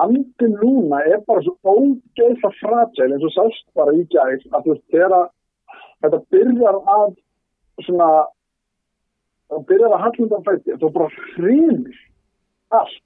andin 0.04 0.56
núna 0.62 1.02
er 1.06 1.22
bara 1.28 1.44
svo 1.46 1.56
ógeðsa 1.64 2.52
fratjæl 2.62 3.12
eins 3.12 3.28
og 3.28 3.34
sást 3.36 3.66
bara 3.78 3.96
í 3.96 4.04
gæð 4.14 4.48
að 4.54 4.66
þú 4.66 4.74
veist 4.74 4.94
þegar 4.94 5.30
þetta 6.04 6.20
byrjar 6.34 6.80
að 6.96 7.08
svona 7.86 8.10
það 9.48 9.66
byrjar 9.72 9.96
að 9.96 10.04
hallunda 10.06 10.44
fætti 10.46 10.78
þá 10.78 10.88
bara 10.98 11.10
hrýnir 11.36 12.00
allt. 12.78 13.04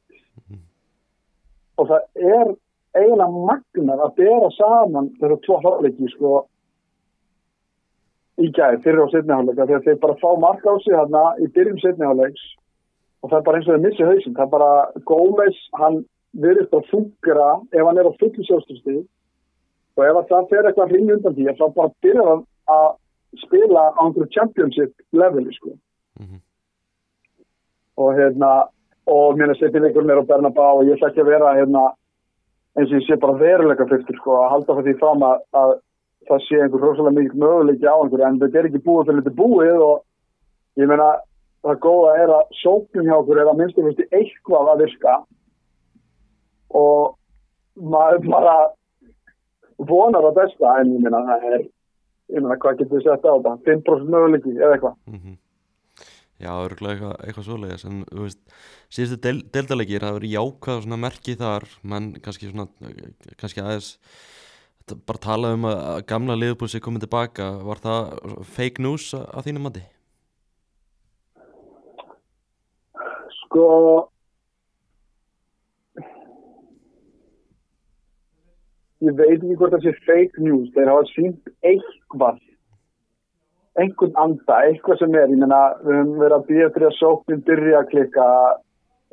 Og 1.79 1.89
það 1.89 2.31
er 2.37 2.55
eiginlega 2.97 3.43
magnar 3.49 4.05
að 4.05 4.15
bera 4.19 4.49
saman 4.57 5.11
þessar 5.19 5.43
tvo 5.45 5.59
hálfleiki 5.63 6.09
sko 6.15 6.31
í 8.41 8.49
gæði 8.55 8.81
fyrir 8.83 9.05
á 9.05 9.13
setniháleika 9.13 9.67
þegar 9.67 9.85
þeir 9.85 10.01
bara 10.01 10.17
fá 10.21 10.29
mark 10.39 10.65
á 10.65 10.73
sig 10.83 10.97
hérna 10.97 11.23
í 11.39 11.47
byrjum 11.55 11.79
setniháleiks 11.83 12.43
og 13.21 13.29
það 13.29 13.37
er 13.37 13.45
bara 13.47 13.59
eins 13.59 13.69
og 13.69 13.75
þeir 13.75 13.85
missi 13.85 14.07
hausinn 14.07 14.35
það 14.37 14.45
er 14.47 14.53
bara 14.55 14.71
Gómez, 15.09 15.59
hann 15.79 16.01
verður 16.33 16.69
bara 16.71 16.89
fungera 16.91 17.49
ef 17.71 17.85
hann 17.85 17.99
er 17.99 18.09
á 18.09 18.19
fullu 18.19 18.45
sjálfstöðstíð 18.47 19.01
og 19.97 20.03
ef 20.07 20.29
það 20.29 20.49
fer 20.51 20.67
eitthvað 20.67 20.93
hring 20.93 21.11
undan 21.15 21.35
því 21.35 21.55
þá 21.59 21.65
bara 21.75 21.95
byrjar 22.05 22.29
hann 22.31 22.43
að 22.71 22.87
spila 23.45 23.87
á 23.95 24.01
einhverju 24.03 24.33
championship 24.35 24.93
leveli 25.11 25.53
sko. 25.55 25.75
Mm 26.19 26.25
-hmm. 26.27 26.39
og 27.97 28.13
hérna 28.15 28.51
og 29.05 29.37
mér 29.37 29.49
er 29.49 29.59
setnileikurinn 29.59 30.09
er 30.09 30.21
á 30.21 30.29
Bernabá 30.29 30.67
og 30.75 30.85
ég 30.85 30.95
ætla 30.95 31.09
ekki 31.09 31.21
að 31.21 31.31
vera 31.33 31.55
hérna 31.55 31.83
eins 32.77 32.91
og 32.91 32.99
ég 32.99 33.07
sé 33.07 33.19
bara 33.19 33.39
veruleika 33.39 33.87
fyrstur 33.87 34.15
sko 34.19 34.31
að 34.37 34.51
halda 34.51 34.75
fyrir 34.75 34.93
því 34.93 34.99
fram 34.99 35.23
að, 35.23 35.37
að 35.61 35.71
það 36.29 36.39
sé 36.45 36.61
einhver 36.61 36.81
rosalega 36.85 37.17
mikið 37.17 37.41
möguleiki 37.43 37.87
á 37.87 37.95
einhverju 37.99 38.25
en 38.27 38.39
þetta 38.39 38.59
er 38.59 38.69
ekki 38.69 38.85
búið 38.85 39.05
til 39.05 39.17
þetta 39.19 39.39
búið 39.41 39.79
og 39.89 40.03
ég 40.79 40.87
meina 40.87 41.09
það 41.65 41.81
góða 41.85 42.11
er 42.23 42.29
að 42.37 42.55
sóknum 42.61 43.07
hjá 43.09 43.15
okkur 43.17 43.41
er 43.41 43.51
að 43.51 43.61
fyrstu 43.75 44.07
eitthvað 44.11 44.71
að 44.71 44.81
virka 44.85 45.15
og 46.77 47.15
maður 47.75 48.25
bara 48.27 48.55
vonar 49.91 50.27
að 50.29 50.41
besta 50.41 50.73
en 50.81 50.95
ég 50.95 51.05
meina 51.05 51.23
það 51.29 51.47
er 51.51 51.61
ég 51.61 52.43
meina 52.43 52.57
hvað 52.61 52.81
getur 52.81 52.99
við 52.99 53.07
sett 53.07 53.25
á 53.27 53.31
þetta? 53.31 53.55
5% 53.67 54.11
möguleiki 54.15 54.57
eða 54.57 54.75
eitthvað? 54.77 54.99
Mm 55.11 55.39
Já, 56.41 56.55
örgulega 56.57 56.95
eitthvað, 56.95 57.17
eitthvað 57.21 57.45
svoleiðis 57.45 57.83
en 57.85 57.97
þú 58.09 58.23
veist, 58.25 58.39
síðustu 58.89 59.17
del, 59.21 59.41
deltalegir 59.53 60.01
það 60.01 60.15
verið 60.15 60.31
jákvæð 60.33 60.79
svona 60.81 60.97
merki 60.97 61.35
þar 61.37 61.67
menn 61.85 62.07
kannski 62.25 62.49
svona, 62.49 62.65
kannski 63.37 63.61
aðeins 63.61 63.91
bara 65.05 65.21
tala 65.21 65.51
um 65.53 65.67
að 65.69 65.99
gamla 66.09 66.37
liðbúsi 66.39 66.81
komið 66.81 67.05
tilbaka 67.05 67.51
var 67.61 67.83
það 67.83 68.09
fake 68.55 68.81
news 68.81 69.11
að, 69.13 69.43
þínum 69.45 69.67
mati? 69.69 69.83
sko 73.51 73.67
ég 79.01 79.17
veit 79.17 79.37
ekki 79.39 79.57
hvort 79.59 79.75
það 79.75 79.85
sé 79.87 79.93
fake 80.07 80.45
news 80.45 80.71
þeir 80.75 80.91
hafa 80.93 81.09
sínt 81.11 81.53
eitthvað 81.65 82.39
einhvern 83.79 84.17
anda, 84.19 84.57
eitthvað 84.67 84.99
sem 84.99 85.15
er 85.15 85.31
ég 85.31 85.39
meina, 85.39 85.61
við 85.85 85.95
höfum 85.95 86.17
verið 86.19 86.37
að 86.37 86.47
býja 86.49 86.71
fyrir 86.75 86.89
að 86.89 86.97
sóknin 86.99 87.45
byrja 87.47 87.79
að 87.79 87.89
klikka 87.93 88.27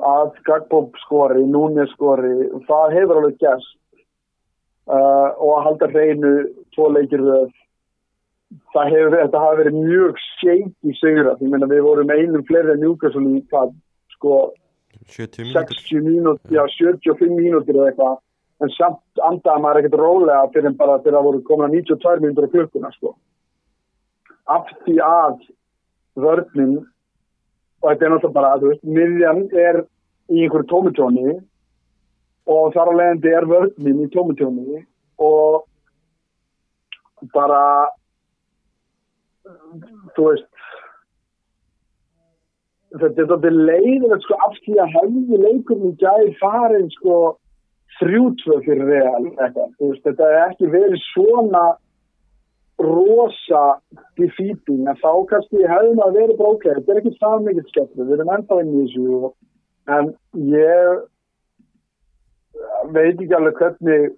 að 0.09 0.33
Gagbob 0.47 0.99
skori, 1.05 1.45
Núni 1.47 1.87
skori 1.95 2.35
það 2.67 2.97
hefur 2.97 3.21
alveg 3.21 3.39
gæst 3.43 3.73
uh, 4.91 5.31
og 5.39 5.55
að 5.57 5.65
halda 5.67 5.91
hreinu 5.95 6.33
tvo 6.75 6.91
leikir 6.95 7.25
það 8.75 8.95
hefur, 8.95 9.17
þetta 9.17 9.43
hafi 9.45 9.61
verið 9.63 9.79
mjög 9.79 10.23
shake 10.27 10.73
í 10.89 10.97
sigra, 11.01 11.37
ég 11.41 11.53
meina 11.53 11.71
við 11.71 11.85
vorum 11.87 12.15
einum 12.15 12.47
fleiri 12.49 12.75
en 12.75 12.83
Newcastle 12.83 13.27
í 13.31 13.43
hvað 13.53 13.75
sko 14.17 14.39
70 15.09 15.47
mínútur. 15.47 15.77
60 15.79 16.03
mínútur, 16.05 16.53
já 16.53 16.63
75 16.75 17.37
mínútur 17.37 17.79
eða 17.79 17.93
eitthvað, 17.93 18.17
en 18.65 18.73
samt 18.75 19.01
andaði 19.27 19.63
maður 19.65 19.81
ekkert 19.81 19.99
rólega 20.01 20.51
fyrir 20.55 20.71
en 20.71 20.79
bara 20.79 20.99
þegar 21.03 21.19
það 21.19 21.27
voru 21.29 21.43
komin 21.49 21.67
að 21.69 21.77
92 21.79 22.25
mínútur 22.25 22.49
á 22.49 22.55
klukkuna 22.55 22.93
sko. 22.95 23.15
Af 24.49 24.71
því 24.85 24.97
að 25.05 25.37
vörninn 26.19 26.77
og 26.79 27.91
þetta 27.91 28.07
er 28.07 28.13
náttúrulega 28.13 28.35
bara, 28.35 28.59
þú 28.59 28.73
veist, 28.73 28.85
miðjan 28.85 29.43
er 29.55 29.81
í 30.29 30.45
einhverju 30.45 30.69
tómitjóni 30.73 31.37
og 32.49 32.73
þar 32.75 32.91
á 32.91 32.99
leiðandi 32.99 33.35
er 33.39 33.49
vörninn 33.49 34.05
í 34.05 34.11
tómitjóni 34.15 34.83
og 35.23 35.65
bara 37.35 37.63
þú 40.17 40.31
veist 40.31 40.49
þetta 42.99 43.23
er 43.23 43.29
þetta 43.33 43.53
leiðilegt 43.53 44.25
sko 44.25 44.39
af 44.47 44.57
því 44.65 44.79
að 44.83 44.95
hefði 44.97 45.41
leikurinn 45.45 45.97
gæði 46.01 46.33
farin 46.41 46.89
sko 46.97 47.19
þrjútvöð 47.97 48.65
fyrir 48.67 48.89
real 48.93 49.29
veist, 49.35 50.05
þetta 50.05 50.31
er 50.31 50.41
ekki 50.47 50.71
verið 50.73 50.99
svona 51.11 51.65
rosa 52.79 53.63
defeating 54.21 54.87
en 54.87 54.99
þá 55.01 55.13
kannski 55.33 55.65
hefðum 55.67 56.03
að 56.05 56.19
vera 56.21 56.39
bróklega, 56.39 56.79
þetta 56.79 56.95
er 56.95 57.01
ekki 57.01 57.15
það 57.19 57.47
mikið 57.49 57.71
skemmtileg, 57.73 58.07
við 58.07 58.17
erum 58.19 58.35
ennþá 58.37 58.61
inn 58.63 58.75
í 58.75 58.83
þessu 58.85 59.31
en 59.99 60.11
ég 60.53 61.07
veit 62.95 63.17
ekki 63.17 63.37
alveg 63.39 63.63
hvernig 63.63 64.09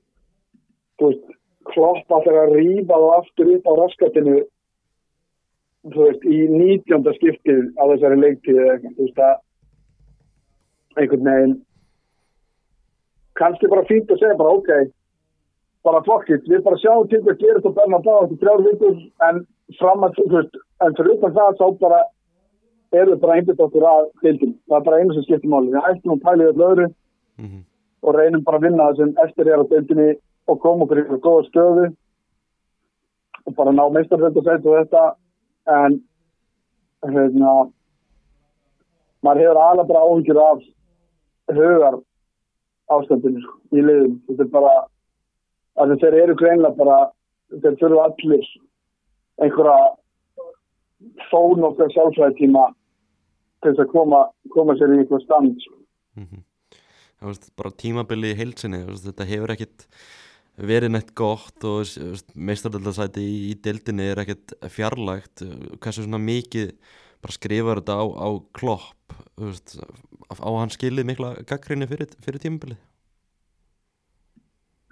veist, 1.01 1.27
klopp 1.71 2.17
að 2.17 2.31
rýfa 2.53 2.97
það 2.97 3.15
aftur 3.17 3.53
upp 3.55 3.71
á 3.71 3.73
raskatinu 3.81 4.37
veist, 5.97 6.25
í 6.29 6.43
19. 6.53 7.15
skiptið 7.17 7.65
á 7.81 7.83
þessari 7.95 8.21
leiktíð 8.21 8.61
einhvern 10.99 11.29
veginn 11.31 11.59
kannski 13.41 13.71
bara 13.73 13.89
fínt 13.89 14.11
að 14.11 14.21
segja 14.23 14.39
bara 14.39 14.57
ok 14.59 14.71
bara 15.85 16.03
flokkit, 16.05 16.45
við 16.49 16.63
bara 16.65 16.77
sjáum 16.81 17.09
til 17.09 17.23
hvað 17.25 17.39
gerir 17.41 17.61
þetta 17.61 17.77
benn 17.79 17.97
að 17.97 18.07
bá 18.07 18.15
þetta 18.21 18.41
þrjár 18.43 18.65
vikur 18.67 18.97
en 19.29 19.39
fram 19.79 20.05
að 20.05 20.17
þú 20.19 20.27
veist, 20.35 20.59
en 20.85 20.97
fyrir 20.99 21.15
utan 21.15 21.37
það 21.39 21.61
þá 21.61 21.67
bara 21.81 22.01
eru 23.01 23.15
við 23.15 23.23
bara 23.23 23.37
einbit 23.39 23.63
okkur 23.65 23.87
að 23.89 24.09
deildin, 24.25 24.55
það 24.69 24.77
er 24.77 24.87
bara 24.89 25.01
einu 25.01 25.17
sem 25.17 25.27
skiptir 25.27 25.53
máli 25.53 25.73
við 25.73 25.87
hættum 25.87 26.15
að 26.17 26.25
pæla 26.27 26.49
þetta 26.51 26.69
öðru 26.69 26.87
mm 26.91 27.47
-hmm. 27.47 27.63
og 28.03 28.19
reynum 28.19 28.45
bara 28.45 28.59
að 28.59 28.67
vinna 28.67 28.89
það 28.91 28.97
sem 28.97 29.15
eftir 29.25 29.49
er 29.49 29.63
á 29.63 29.71
deildinni 29.71 30.11
og 30.47 30.61
koma 30.61 30.85
okkur 30.85 30.99
eitthvað 30.99 31.25
góða 31.27 31.49
stöðu 31.49 31.87
og 33.47 33.55
bara 33.57 33.73
ná 33.73 33.85
meistarfjöldasætt 33.89 34.67
og 34.67 34.77
þetta 34.79 35.05
en 35.79 36.01
hérna 37.15 37.71
maður 39.23 39.41
hefur 39.41 39.63
alveg 39.65 39.87
bara 39.89 40.05
áhyggjur 40.05 40.41
af 40.45 40.61
högar 41.57 41.97
ástandinu 42.97 43.43
sko, 43.45 43.57
í 43.77 43.85
liðum 43.85 44.19
þetta 44.29 44.47
er 44.47 44.53
bara 44.55 44.75
að 45.81 45.97
þeir 46.03 46.19
eru 46.25 46.37
greinlega 46.39 46.79
bara 46.79 46.99
þeir 47.63 47.79
þurfu 47.81 48.03
allir 48.05 48.53
einhverja 49.41 49.79
þón 51.31 51.67
okkar 51.71 51.93
sjálfsvæði 51.95 52.39
tíma 52.43 52.69
til 53.61 53.73
þess 53.73 53.85
að 53.85 53.93
koma, 53.95 54.23
koma 54.55 54.77
sér 54.79 54.95
í 54.95 55.03
einhver 55.03 55.23
stand 55.25 55.61
sko. 55.65 55.77
Mm 56.19 56.27
-hmm. 56.27 56.47
Það 57.21 57.29
veist, 57.29 57.51
bara 57.57 57.77
tímabili 57.83 58.33
í 58.33 58.39
heilsinni, 58.39 58.81
þetta 58.89 59.29
hefur 59.29 59.53
ekkit 59.55 59.87
verið 60.57 60.93
neitt 60.93 61.13
gott 61.17 61.65
og 61.69 61.89
meistardaldarsæti 62.35 63.21
í, 63.21 63.37
í 63.53 63.55
deildinni 63.65 64.09
er 64.11 64.23
ekkit 64.23 64.55
fjarlægt 64.73 65.45
hversu 65.81 66.05
svona 66.05 66.21
mikið 66.21 66.73
bara 67.21 67.37
skrifar 67.37 67.81
þetta 67.81 67.97
á, 68.01 68.05
á 68.05 68.29
klopp 68.57 69.20
veist, 69.49 69.77
á 70.31 70.49
hann 70.51 70.73
skilið 70.75 71.09
mikla 71.09 71.35
gaggrinni 71.49 71.89
fyrir, 71.91 72.11
fyrir 72.25 72.43
tímabili 72.43 72.77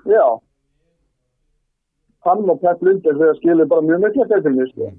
Já. 0.09 0.39
Hann 2.25 2.49
og 2.51 2.61
Pep 2.63 2.83
Lundir 2.83 3.17
þegar 3.19 3.39
skilið 3.41 3.71
bara 3.73 3.87
mjög 3.87 4.05
mikla 4.07 4.27
gaggrinni 4.33 4.67
sko. 4.71 4.91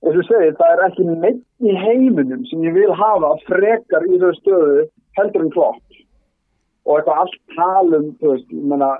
eins 0.00 0.16
og 0.16 0.24
segir, 0.24 0.54
það 0.56 0.70
er 0.74 0.82
ekki 0.86 1.04
neitt 1.06 1.40
í 1.60 1.72
heiminum 1.76 2.44
sem 2.48 2.62
ég 2.64 2.72
vil 2.72 2.92
hafa 2.96 3.34
frekar 3.44 4.06
í 4.08 4.20
þau 4.20 4.30
stöðu 4.38 4.84
heldur 5.18 5.44
en 5.44 5.52
klopp. 5.56 5.98
Og 6.88 6.96
eitthvað 6.96 7.20
allt 7.24 7.36
talum 7.56 8.06
veist, 8.22 8.48
ég 8.48 8.64
menna 8.72 8.94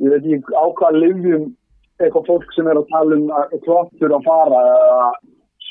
ég 0.00 0.14
veit 0.14 0.24
ekki 0.24 0.56
á 0.56 0.64
hvað 0.78 1.00
livjum 1.02 1.44
eitthvað 2.00 2.30
fólk 2.30 2.56
sem 2.56 2.70
er 2.70 2.80
að 2.80 2.88
tala 2.94 3.18
um 3.18 3.28
að 3.36 3.58
klottur 3.66 4.16
að 4.16 4.24
fara 4.28 4.62
eða 4.70 5.10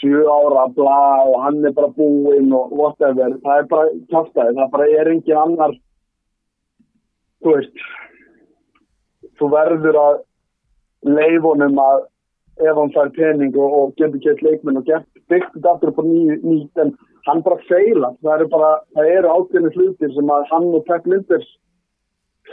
sjö 0.04 0.22
ára 0.28 0.68
bla 0.76 1.24
og 1.24 1.40
hann 1.46 1.64
er 1.66 1.74
bara 1.74 1.90
búinn 1.96 2.52
og 2.54 2.72
whatever, 2.76 3.38
það 3.44 3.62
er 3.62 3.68
bara 3.72 3.90
kjáftæði, 4.12 4.56
það 4.60 4.72
bara 4.76 4.90
er 5.00 5.12
engin 5.14 5.42
annar 5.46 5.76
þú 7.44 7.56
veist 7.56 7.88
þú 9.40 9.50
verður 9.56 10.00
að 10.04 10.20
leifunum 11.08 11.80
að 11.82 12.06
ef 12.62 12.78
hann 12.78 12.94
fær 12.94 13.10
pening 13.16 13.56
og, 13.58 13.80
og 13.80 13.96
getur 13.98 14.22
gett 14.22 14.44
leikmenn 14.46 14.84
og 14.84 14.88
gett 14.92 15.08
byggt 15.32 15.56
þetta 15.56 15.74
aftur 15.74 15.94
upp 15.94 16.04
á 16.04 16.06
nýtt 16.06 16.84
en 16.84 16.94
hann 17.28 17.42
bara 17.48 17.64
feila, 17.70 18.14
það 18.22 18.36
eru 18.36 18.48
bara 18.52 18.72
það 18.94 19.12
eru 19.18 19.36
ákveðinu 19.36 19.76
hlutir 19.78 20.14
sem 20.14 20.32
að 20.36 20.50
hann 20.52 20.72
og 20.76 20.86
Pep 20.90 21.08
Linders 21.08 21.50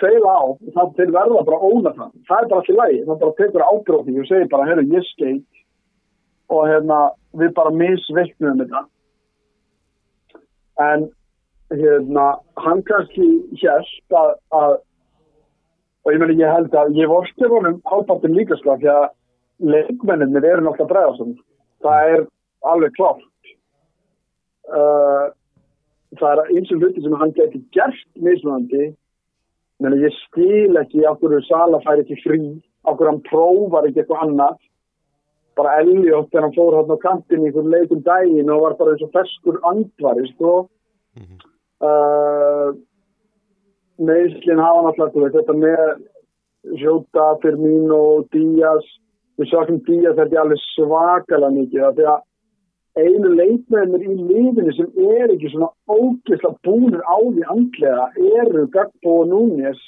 feila 0.00 0.34
á. 0.38 0.44
Það 0.76 0.92
til 0.98 1.08
verða 1.14 1.44
bara 1.48 1.58
óna 1.70 1.92
það. 1.96 2.12
Það 2.28 2.42
er 2.42 2.50
bara 2.52 2.62
allir 2.62 2.78
lægi, 2.80 3.00
það 3.08 3.22
bara 3.22 3.38
tekur 3.40 3.66
ágróti 3.66 4.14
og 4.20 4.28
segir 4.28 4.52
bara, 4.52 4.68
herru, 4.70 4.86
ég 4.94 5.08
skeit 5.10 5.59
og 6.50 6.66
hérna, 6.68 7.00
við 7.38 7.54
bara 7.56 7.72
misveiknum 7.74 8.60
þetta. 8.62 8.84
En 10.80 11.08
hérna, 11.74 12.26
hann 12.58 12.82
kannski 12.88 13.28
hérst 13.60 14.16
að, 14.16 14.34
að 14.56 14.78
og 16.04 16.14
ég 16.14 16.22
meni, 16.22 16.38
ég 16.40 16.50
held 16.50 16.74
að 16.74 16.94
ég 16.96 17.10
vorsti 17.10 17.48
honum 17.50 17.78
ápartin 17.92 18.34
líka 18.34 18.56
sko, 18.58 18.78
því 18.80 18.90
að 18.94 19.06
leikmenninir 19.60 20.46
eru 20.48 20.64
náttúrulega 20.64 20.92
bregðarsum 20.94 21.34
það 21.84 22.14
er 22.14 22.24
alveg 22.70 22.96
klárt. 22.96 23.52
Uh, 24.70 25.28
það 26.20 26.32
er 26.32 26.56
eins 26.56 26.72
og 26.74 26.82
hluti 26.82 27.04
sem 27.04 27.20
hann 27.20 27.36
getur 27.36 27.62
gert 27.74 28.08
mismunandi. 28.24 28.90
En 29.80 29.96
ég 29.96 30.16
stíl 30.26 30.76
ekki 30.80 31.06
okkur 31.08 31.38
Sala 31.46 31.80
fær 31.84 32.02
ekki 32.02 32.18
frí 32.20 32.40
okkur 32.90 33.10
hann 33.10 33.22
prófar 33.28 33.88
ekki 33.88 34.02
eitthvað 34.02 34.26
annað 34.26 34.58
bara 35.60 35.78
Elliot 35.82 36.30
þegar 36.30 36.46
hann 36.46 36.56
fór 36.56 36.78
hann 36.78 36.94
á 36.94 36.98
kantin 37.04 37.44
í 37.44 37.50
einhvern 37.50 37.72
leikum 37.74 38.04
dægin 38.06 38.52
og 38.54 38.62
var 38.64 38.78
bara 38.78 38.94
eins 38.94 39.04
og 39.06 39.12
ferskur 39.16 39.60
andvari 39.72 40.28
sko 40.32 40.54
mm 41.16 41.26
-hmm. 41.26 41.38
uh, 41.88 42.70
meðslinn 44.08 44.64
hafa 44.66 44.88
náttúrulega 44.88 45.36
þetta 45.38 45.54
með 45.66 45.84
Jota, 46.80 47.26
Firmino, 47.42 48.24
Díaz 48.32 48.84
við 49.38 49.52
sjáum 49.52 49.78
Díaz 49.86 50.16
þetta 50.18 50.34
er 50.34 50.42
alveg 50.42 50.66
svakalega 50.74 51.54
mikið 51.56 51.80
það 51.80 52.02
er 52.04 52.10
að 52.14 52.26
einu 53.00 53.30
leikmennir 53.38 54.02
í 54.02 54.14
lífinu 54.18 54.72
sem 54.74 54.88
er 55.14 55.30
ekki 55.30 55.52
svona 55.52 55.70
ógeðsla 55.88 56.52
búinir 56.66 57.02
á 57.06 57.18
því 57.22 57.44
andlega 57.54 58.06
eru 58.40 58.66
Gagbo 58.74 59.20
og 59.22 59.30
Núnes 59.30 59.80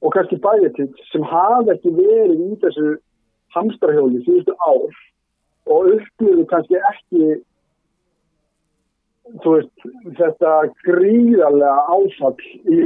og 0.00 0.12
kannski 0.14 0.40
Bæjetitt 0.42 0.96
sem 1.12 1.22
hafa 1.22 1.76
ekki 1.76 1.92
verið 1.94 2.42
í 2.48 2.58
þessu 2.64 2.96
hamstrahjóli 3.54 4.24
síðustu 4.24 4.56
ár 4.62 4.98
og 5.70 5.92
upplýðu 5.96 6.46
kannski 6.50 6.80
ekki 6.92 7.24
veist, 9.44 9.88
þetta 10.18 10.54
gríðarlega 10.86 11.84
áfall 11.94 12.34
í 12.70 12.80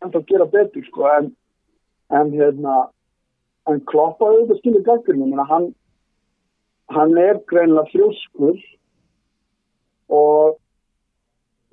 það 0.00 0.24
gera 0.30 0.46
betur 0.50 0.86
sko 0.88 1.06
en, 1.10 1.28
en 2.16 2.32
hérna 2.34 2.78
en 3.70 3.82
kloppaði 3.90 4.42
þetta 4.42 4.58
skilir 4.60 4.86
gaggrinu 4.86 5.44
hann, 5.50 5.68
hann 6.94 7.18
er 7.20 7.38
greinlega 7.50 7.90
þrjóskur 7.92 8.58
og 10.10 10.56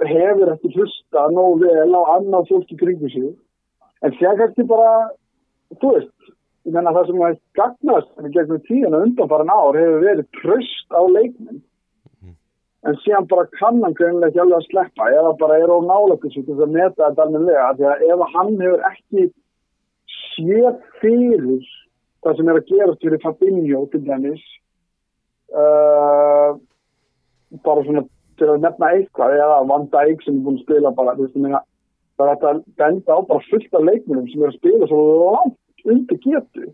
hefur 0.05 0.53
ekki 0.53 0.73
hlusta 0.75 1.27
nógu 1.33 1.65
vel 1.65 1.93
á 1.97 2.01
annað 2.17 2.49
fólk 2.51 2.73
í 2.73 2.79
kringu 2.79 3.09
sig. 3.09 3.31
En 4.05 4.13
sér 4.19 4.37
kannski 4.37 4.67
bara 4.69 4.91
þú 5.81 5.93
veist, 5.95 6.33
ég 6.67 6.75
menna 6.75 6.93
það 6.95 7.09
sem 7.09 7.23
að 7.27 7.39
gagnast 7.57 8.11
gegnum 8.35 8.61
tíðan 8.67 8.97
og 8.97 9.07
undanfæran 9.07 9.55
ár 9.55 9.79
hefur 9.79 10.05
verið 10.05 10.29
tröst 10.41 10.93
á 10.93 11.01
leikminn 11.07 11.63
en 12.87 12.97
síðan 13.03 13.27
bara 13.27 13.47
kann 13.57 13.81
hann 13.83 13.95
greinlega 13.97 14.29
ekki 14.29 14.41
alveg 14.43 14.59
að 14.59 14.67
sleppa 14.69 15.09
eða 15.11 15.33
bara 15.41 15.57
er 15.59 15.73
á 15.73 15.77
svo 15.81 16.43
til 16.45 16.55
að 16.55 16.75
meta 16.75 17.09
þetta 17.09 17.25
almenlega 17.25 17.71
því 17.79 17.87
að 17.91 18.05
ef 18.07 18.23
hann 18.35 18.53
hefur 18.61 18.85
ekki 18.91 19.25
séð 20.17 20.77
fyrir 21.01 21.65
það 22.23 22.37
sem 22.37 22.51
er 22.51 22.59
að 22.59 22.69
gerast 22.71 23.03
fyrir 23.03 23.23
Fabinho 23.23 23.81
til 23.91 24.03
dæmis 24.07 24.45
uh, 25.51 26.51
bara 27.65 27.85
svona 27.87 28.05
til 28.37 28.49
að 28.51 28.63
nefna 28.63 28.91
eitthvað 28.95 29.37
eða 29.37 29.57
Van 29.69 29.87
Dijk 29.93 30.23
sem 30.23 30.37
er 30.37 30.45
búin 30.45 30.59
að 30.59 30.65
spila 30.65 30.93
bara 30.97 31.15
það 32.17 32.25
er 32.25 32.33
þetta 32.33 32.49
að 32.49 32.61
benda 32.81 33.17
á 33.17 33.19
bara 33.29 33.47
fullt 33.51 33.77
af 33.77 33.85
leikmunum 33.85 34.27
sem 34.31 34.43
er 34.43 34.51
að 34.51 34.57
spila 34.57 34.89
svo 34.89 35.01
langt 35.35 35.85
undir 35.85 36.19
getu. 36.23 36.65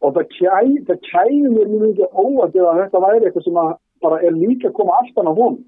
Og 0.00 0.14
það 0.16 0.30
kæði 0.36 0.80
það 0.88 1.04
kæði 1.10 1.52
mér 1.52 1.70
mjög 1.72 1.84
mikið 1.84 2.18
óvært 2.22 2.58
eða 2.58 2.76
þetta 2.80 3.04
væri 3.04 3.28
eitthvað 3.28 3.46
sem 3.48 3.60
að 3.62 3.70
bara 4.04 4.20
er 4.22 4.36
líka 4.36 4.70
að 4.70 4.76
koma 4.78 4.98
aftan 5.02 5.28
á 5.28 5.32
honum 5.34 5.64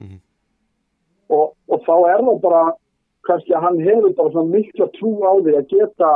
mm 0.00 0.06
-hmm. 0.06 0.20
og, 1.36 1.52
og 1.68 1.78
þá 1.86 1.94
er 2.12 2.24
það 2.26 2.40
bara 2.40 2.62
kannski 3.28 3.54
að 3.54 3.64
hann 3.66 3.80
hefur 3.80 4.14
bara 4.18 4.32
svona 4.32 4.54
mikla 4.56 4.86
trú 4.98 5.10
á 5.22 5.32
því 5.44 5.56
að 5.56 5.68
geta 5.74 6.10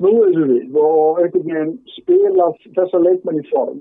þessu 0.00 0.44
við 0.46 0.76
og 0.76 1.20
einhvern 1.20 1.46
veginn 1.46 1.78
spila 1.98 2.52
þessa 2.76 2.98
leikmenn 2.98 3.42
í 3.42 3.48
form. 3.50 3.80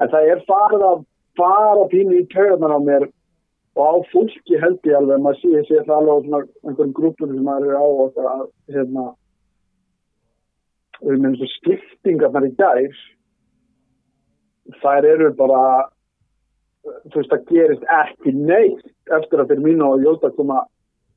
En 0.00 0.08
það 0.08 0.28
er 0.32 0.44
farið 0.46 0.82
að 0.86 1.04
fara 1.38 1.88
pínu 1.92 2.20
í 2.20 2.28
töðunar 2.34 2.76
á 2.76 2.80
mér 2.82 3.08
og 3.76 3.82
á 3.82 3.94
fólki 4.12 4.60
held 4.60 4.84
ég 4.84 4.98
alveg 4.98 5.22
maður 5.22 5.40
sé, 5.40 5.64
sé 5.68 5.80
það 5.86 5.96
alveg 5.96 6.12
á 6.12 6.24
svona 6.26 6.42
einhverjum 6.68 6.94
grúpur 6.98 7.32
sem 7.32 7.44
maður 7.46 7.72
er 7.72 7.80
á 7.80 7.86
og 7.86 8.12
það 8.18 8.44
hérna 8.76 9.06
við 11.02 11.16
minnum 11.16 11.38
svo 11.40 11.48
skiptingarnar 11.56 12.46
í 12.46 12.52
gærs 12.60 13.00
þær 14.82 15.08
eru 15.14 15.32
bara 15.38 15.62
þú 16.82 17.18
veist 17.18 17.32
það 17.32 17.48
gerist 17.50 17.88
ekki 17.96 18.34
neitt 18.36 19.16
eftir 19.16 19.42
að 19.42 19.52
fyrir 19.52 19.64
mínu 19.64 19.88
og 19.88 20.04
Jóta 20.04 20.30
koma 20.36 20.62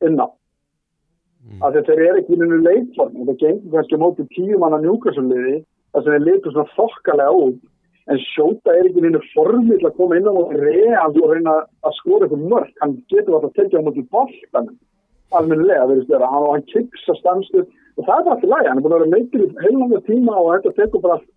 inn 0.06 0.19
á 0.21 0.28
mm. 0.28 1.62
af 1.62 1.73
því 1.73 1.82
að 1.82 1.88
þeir 1.89 2.04
eru 2.08 2.23
ekki 2.23 2.38
inn 2.38 2.58
í 2.58 2.63
leikform 2.65 3.21
og 3.21 3.30
það 3.30 3.39
gengur 3.43 3.78
kannski 3.78 4.01
mótið 4.01 4.32
tíu 4.36 4.60
manna 4.62 4.82
njúkassuliði 4.84 5.56
þar 5.62 6.06
sem 6.06 6.15
þeir 6.15 6.28
litur 6.30 6.56
svona 6.56 6.75
þokkalega 6.80 7.39
út 7.45 7.62
en 8.12 8.20
Sjóta 8.22 8.74
er 8.76 8.89
ekki 8.89 9.02
inn 9.02 9.18
í 9.18 9.22
formið 9.34 9.80
til 9.80 9.88
að 9.89 9.96
koma 10.00 10.18
inn 10.20 10.28
á 10.30 10.34
og 10.34 10.52
reyna 10.54 11.06
og 11.10 11.32
reyna 11.32 11.56
að 11.86 11.96
skóra 12.00 12.28
eitthvað 12.28 12.44
mörg 12.52 12.84
hann 12.84 12.98
getur 13.10 13.38
alltaf 13.38 13.50
að 13.50 13.56
tekja 13.62 13.82
á 13.82 13.86
mótið 13.88 14.10
boltan 14.13 14.68
almennilega 15.36 15.88
verðist 15.89 16.12
vera. 16.13 16.30
Hann, 16.30 16.46
hann 16.54 16.68
kipsa 16.70 17.15
stanstuð 17.20 17.65
og 17.65 18.06
það 18.06 18.13
er 18.13 18.34
alltaf 18.36 18.52
læg 18.52 18.70
hann 18.70 18.78
er 18.78 18.86
búin 18.86 18.96
að 18.98 19.02
vera 19.02 19.13
meitur 19.15 19.46
í 19.46 19.50
heilanga 19.63 20.02
tíma 20.10 20.38
og 20.41 20.52
þetta 20.54 20.76
tekur 20.82 21.06
bara 21.06 21.18
allt 21.18 21.32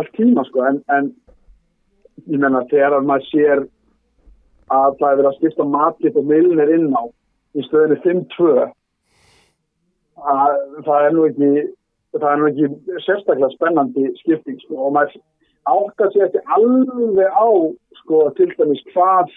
allt 0.00 0.16
tíma 0.16 0.46
sko. 0.48 0.64
En, 0.70 0.80
en 0.96 1.12
ég 2.30 2.40
menna 2.40 2.64
þegar 2.72 3.04
maður 3.04 3.28
sér 3.28 3.66
að 4.72 4.96
það 4.98 5.10
er 5.10 5.18
verið 5.20 5.30
að 5.30 5.38
skipta 5.38 5.68
matið 5.68 6.18
og 6.20 6.28
milnir 6.32 6.74
inn 6.78 6.88
á 6.96 7.02
í 7.54 7.68
stöðinu 7.68 8.00
5-2 8.06 8.54
það 10.86 10.98
er 11.04 11.12
nú 11.12 11.28
ekki 11.28 11.50
það 12.14 12.28
er 12.30 12.40
nú 12.40 12.48
ekki 12.48 12.98
sérstaklega 13.04 13.52
spennandi 13.52 14.08
skipting 14.22 14.58
sko. 14.62 14.86
Og 14.86 14.94
maður 14.96 15.18
átt 15.70 16.04
að 16.04 16.12
sé 16.12 16.22
ekki 16.26 16.44
alveg 16.56 17.30
á 17.32 17.48
sko 18.02 18.20
til 18.36 18.50
dæmis 18.58 18.84
hvað 18.92 19.32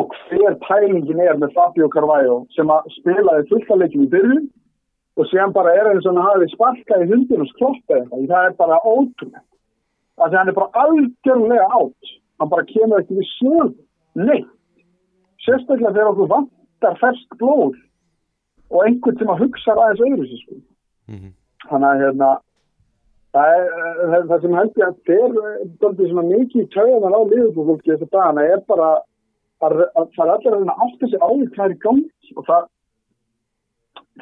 og 0.00 0.14
hver 0.28 0.56
pælingin 0.64 1.20
er 1.20 1.36
með 1.36 1.52
Fabio 1.56 1.88
Carvalho 1.92 2.42
sem 2.56 2.70
að 2.72 2.88
spilaði 2.96 3.48
fulltalegjum 3.50 4.06
í 4.06 4.12
byrjun 4.14 4.46
og 5.20 5.28
sem 5.28 5.52
bara 5.52 5.74
er 5.76 5.90
eins 5.90 6.06
og 6.06 6.16
hann 6.16 6.28
hafi 6.30 6.48
sparkað 6.54 7.04
í 7.04 7.10
hundin 7.10 7.44
og 7.44 7.50
skloppið 7.52 8.06
þetta 8.08 8.28
það 8.32 8.48
er 8.48 8.56
bara 8.62 8.80
ótrúlega 8.80 9.44
að 10.22 10.36
hann 10.38 10.52
er 10.52 10.56
bara 10.56 10.84
algjörlega 10.86 11.68
átt 11.80 12.12
hann 12.40 12.52
bara 12.52 12.68
kemur 12.70 13.02
ekki 13.02 13.18
við 13.20 13.28
sjálf 13.36 13.76
neitt 14.14 14.50
sérstaklega 15.44 15.92
þegar 15.92 16.12
okkur 16.12 16.32
vantar 16.32 16.98
fersk 17.02 17.36
blóð 17.40 17.76
og 18.72 18.86
einhvern 18.86 19.18
sem 19.20 19.32
að 19.34 19.44
hugsa 19.44 19.76
aðeins 19.76 20.04
öðru 20.06 20.40
sko. 20.40 20.56
mm 21.10 21.18
-hmm. 21.18 21.32
þannig 21.68 21.88
að 21.88 22.02
hérna 22.04 22.30
það, 23.32 23.54
er, 23.56 23.70
það, 24.12 24.28
það 24.30 24.44
sem 24.44 24.58
held 24.58 24.78
ég 24.80 24.86
að 24.88 25.00
þeir 25.08 26.18
er 26.20 26.28
mikið 26.28 26.68
tauðan 26.76 27.16
á 27.16 27.20
liðbúrfólki 27.32 27.92
þess 27.92 28.06
að 28.06 28.14
dana 28.16 28.46
er 28.54 28.62
bara 28.68 28.92
að, 29.62 29.82
að 29.96 30.08
það 30.16 30.24
er 30.26 30.32
allir 30.36 30.56
að 30.58 30.86
átta 30.86 31.10
sig 31.10 31.22
á 31.22 31.28
því 31.30 31.48
hvað 31.54 31.66
er 31.66 31.74
í 31.74 31.82
gangi. 31.86 32.32
Og 32.36 32.48
það 32.48 32.68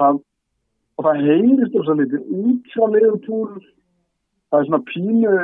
það 0.00 0.20
og 1.00 1.06
það 1.06 1.24
heyrist 1.26 1.74
þess 1.74 1.92
að 1.92 2.02
litið 2.02 2.34
út 2.40 2.74
frá 2.74 2.84
liðbúr 2.94 3.50
það 4.50 4.60
er 4.60 4.68
svona 4.68 4.82
pínu 4.90 5.34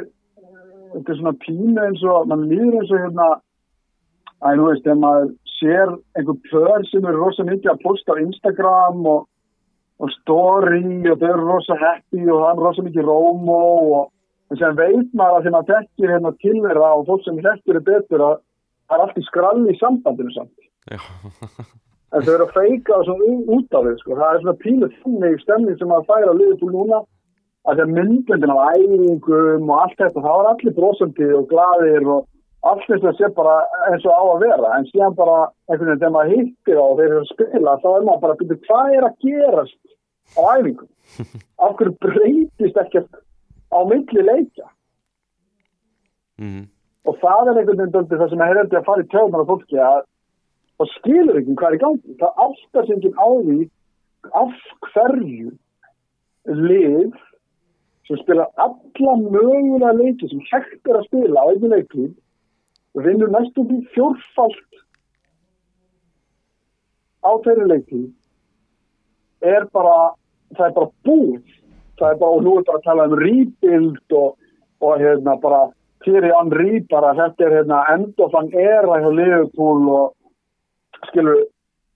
þetta 0.92 1.12
er 1.12 1.20
svona 1.20 1.36
pínu 1.44 1.82
eins 1.86 2.04
og 2.06 2.30
mann 2.30 2.46
líður 2.50 2.80
eins 2.80 2.92
og 2.92 3.02
hérna 3.04 3.28
að 4.44 4.60
þú 4.60 4.66
veist, 4.68 4.84
þegar 4.84 5.00
maður 5.02 5.30
sér 5.56 5.92
einhver 6.18 6.38
pör 6.50 6.84
sem 6.90 7.08
eru 7.08 7.22
rosa 7.22 7.46
mikið 7.46 7.72
að 7.72 7.82
posta 7.86 8.16
á 8.16 8.20
Instagram 8.20 9.06
og, 9.08 9.24
og 10.02 10.12
story 10.18 10.82
og 11.10 11.20
þau 11.20 11.30
eru 11.30 11.46
rosa 11.46 11.76
happy 11.80 12.26
og 12.26 12.42
það 12.42 12.50
er 12.50 12.62
rosa 12.66 12.84
mikið 12.84 13.08
rómo 13.08 13.60
og 13.96 14.12
að 14.52 14.78
veit 14.80 15.16
maður 15.16 15.38
að 15.38 15.46
þegar 15.46 15.54
maður 15.56 15.70
tekir 15.72 16.12
hérna 16.14 16.32
tilverða 16.44 16.92
og 16.98 17.08
fólk 17.08 17.24
sem 17.24 17.40
hlættur 17.40 17.80
er 17.80 17.86
betur 17.88 18.24
að 18.28 18.36
það 18.86 18.96
er 18.98 19.04
allt 19.06 19.18
í 19.18 19.26
skralli 19.26 19.72
í 19.72 19.80
sambandinu 19.80 20.34
samt. 20.36 20.54
En 22.14 22.22
þau 22.22 22.32
eru 22.36 22.46
að 22.46 22.54
feika 22.54 23.00
út 23.02 23.74
af 23.74 23.86
þau 23.88 23.96
sko. 23.98 24.14
það 24.20 24.28
er 24.28 24.42
svona 24.44 24.60
pínu 24.62 24.90
þannig 25.00 25.40
stemning 25.42 25.78
sem 25.78 25.90
maður 25.90 26.06
fær 26.12 26.30
að 26.30 26.38
liða 26.40 26.58
til 26.60 26.70
núna 26.70 27.00
að 27.66 27.80
það 27.80 27.92
myndbundin 27.96 28.54
á 28.54 28.58
æfingum 28.76 29.70
og 29.72 29.80
allt 29.82 29.98
þetta, 29.98 30.22
það 30.22 30.38
var 30.38 30.48
allir 30.52 30.76
brosandi 30.76 31.30
og 31.34 31.48
gladir 31.50 32.06
og 32.06 32.28
allt 32.66 32.86
þess 32.86 33.08
að 33.10 33.18
sé 33.18 33.30
bara 33.34 33.56
eins 33.90 34.06
og 34.06 34.14
á 34.14 34.22
að 34.22 34.44
vera, 34.44 34.70
en 34.76 34.86
síðan 34.90 35.18
bara 35.18 35.36
einhvern 35.70 35.90
veginn 35.90 36.00
þegar 36.02 36.14
maður 36.14 36.32
hittir 36.34 36.80
og 36.82 36.94
þeir 37.00 37.08
eru 37.08 37.20
að 37.24 37.32
spila 37.32 37.76
þá 37.82 37.88
er 37.90 38.06
maður 38.06 38.22
bara 38.22 38.36
að 38.36 38.40
byrja 38.42 38.62
hvað 38.68 38.94
er 38.96 39.08
að 39.08 39.18
gerast 39.26 39.85
á 40.34 40.42
æfingum 40.56 40.88
af 41.64 41.76
hverju 41.76 41.92
breytist 42.04 42.80
ekkert 42.82 43.20
á 43.70 43.78
milli 43.90 44.22
leikja? 44.30 44.68
Mm 46.38 46.50
-hmm. 46.50 46.66
og 47.08 47.14
það 47.22 47.48
er 47.48 47.58
einhvern 47.58 47.78
veginn 47.78 48.18
það 48.20 48.30
sem 48.30 48.40
er 48.40 48.50
hefðið 48.50 48.78
að 48.78 48.88
fara 48.88 49.04
í 49.04 49.10
tjóðan 49.12 49.44
á 49.44 49.50
fólki 49.50 49.78
að 49.90 50.02
það 50.78 50.92
skilur 50.96 51.38
ekki 51.40 51.56
hvað 51.60 51.70
er 51.70 51.78
í 51.78 51.84
gangi. 51.84 52.18
Það 52.20 52.32
áttast 52.44 52.90
enginn 52.92 53.22
á 53.26 53.28
því 53.46 53.58
af 54.42 54.52
hverju 54.92 55.50
lið 56.46 57.14
sem 58.06 58.20
spila 58.22 58.46
alla 58.56 59.14
mögulega 59.16 59.92
leiki 59.92 60.28
sem 60.30 60.42
hægt 60.50 60.86
er 60.86 61.00
að 61.00 61.08
spila 61.08 61.42
á 61.42 61.46
einu 61.50 61.70
leikli 61.72 62.06
og 62.94 63.04
vinnur 63.06 63.32
næstum 63.32 63.66
því 63.70 63.80
fjórfalt 63.94 64.78
á 67.26 67.30
þeirri 67.44 67.66
leikli 67.72 68.02
er 69.40 69.66
bara 69.72 70.14
það 70.56 70.66
er 70.66 70.74
bara 70.78 70.90
búið 71.04 71.54
það 71.98 72.10
er 72.10 72.18
bara, 72.20 72.30
og 72.30 72.42
nú 72.44 72.58
er 72.58 72.66
bara 72.68 72.78
að 72.78 72.86
tala 72.86 73.08
um 73.08 73.18
rebuild 73.20 74.16
og, 74.20 74.36
og 74.80 75.00
hérna 75.00 75.36
bara 75.42 75.62
Thierry 76.04 76.30
Henry 76.30 76.80
bara 76.90 77.14
þetta 77.18 77.46
er 77.46 77.56
hérna 77.58 77.82
endofan 77.94 78.50
era 78.52 79.00
hjá 79.02 79.10
Liverpool 79.10 79.88
og 79.90 81.08
skilur 81.10 81.44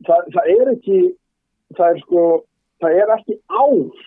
það, 0.06 0.30
það 0.34 0.52
er 0.56 0.72
ekki 0.74 1.00
það 1.78 1.88
er 1.88 2.00
sko, 2.04 2.22
það 2.82 3.02
er 3.02 3.14
ekki 3.16 3.38
ár 3.48 4.06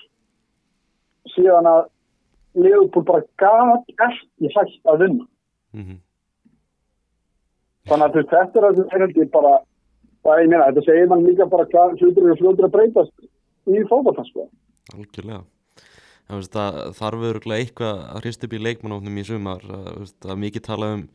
síðan 1.33 1.69
að 1.69 1.83
Leopold 2.53 3.05
bara 3.07 3.23
gaf 3.41 3.93
ekki 4.05 4.49
hægt 4.53 4.89
að 4.89 4.99
vinna 5.05 5.25
mm 5.73 5.83
-hmm. 5.83 5.99
þannig 7.89 8.05
að 8.05 8.13
þetta 8.33 8.59
er 8.59 8.67
að 8.67 8.81
þetta 8.91 9.21
er 9.21 9.31
bara 9.33 9.53
og 10.23 10.41
ég 10.41 10.49
meina 10.49 10.67
þetta 10.69 10.85
segir 10.87 11.09
mann 11.11 11.25
líka 11.27 11.47
bara 11.51 11.67
hvað 11.71 11.97
hlutur 11.99 12.27
eru 12.27 12.39
fljóður 12.39 12.69
að 12.69 12.75
breytast 12.77 13.27
í 13.67 13.83
fókbaltansko 13.89 14.47
Algjörlega. 14.93 15.43
Það 16.27 16.75
þarf 16.97 17.21
verið 17.21 17.53
eitthvað 17.57 18.01
að 18.03 18.19
hrist 18.23 18.43
upp 18.45 18.53
í 18.55 18.61
leikmannofnum 18.61 19.19
í 19.19 19.23
sumar. 19.27 19.63
Að 19.63 20.39
mikið 20.43 20.65
tala 20.65 20.89
um 20.97 21.05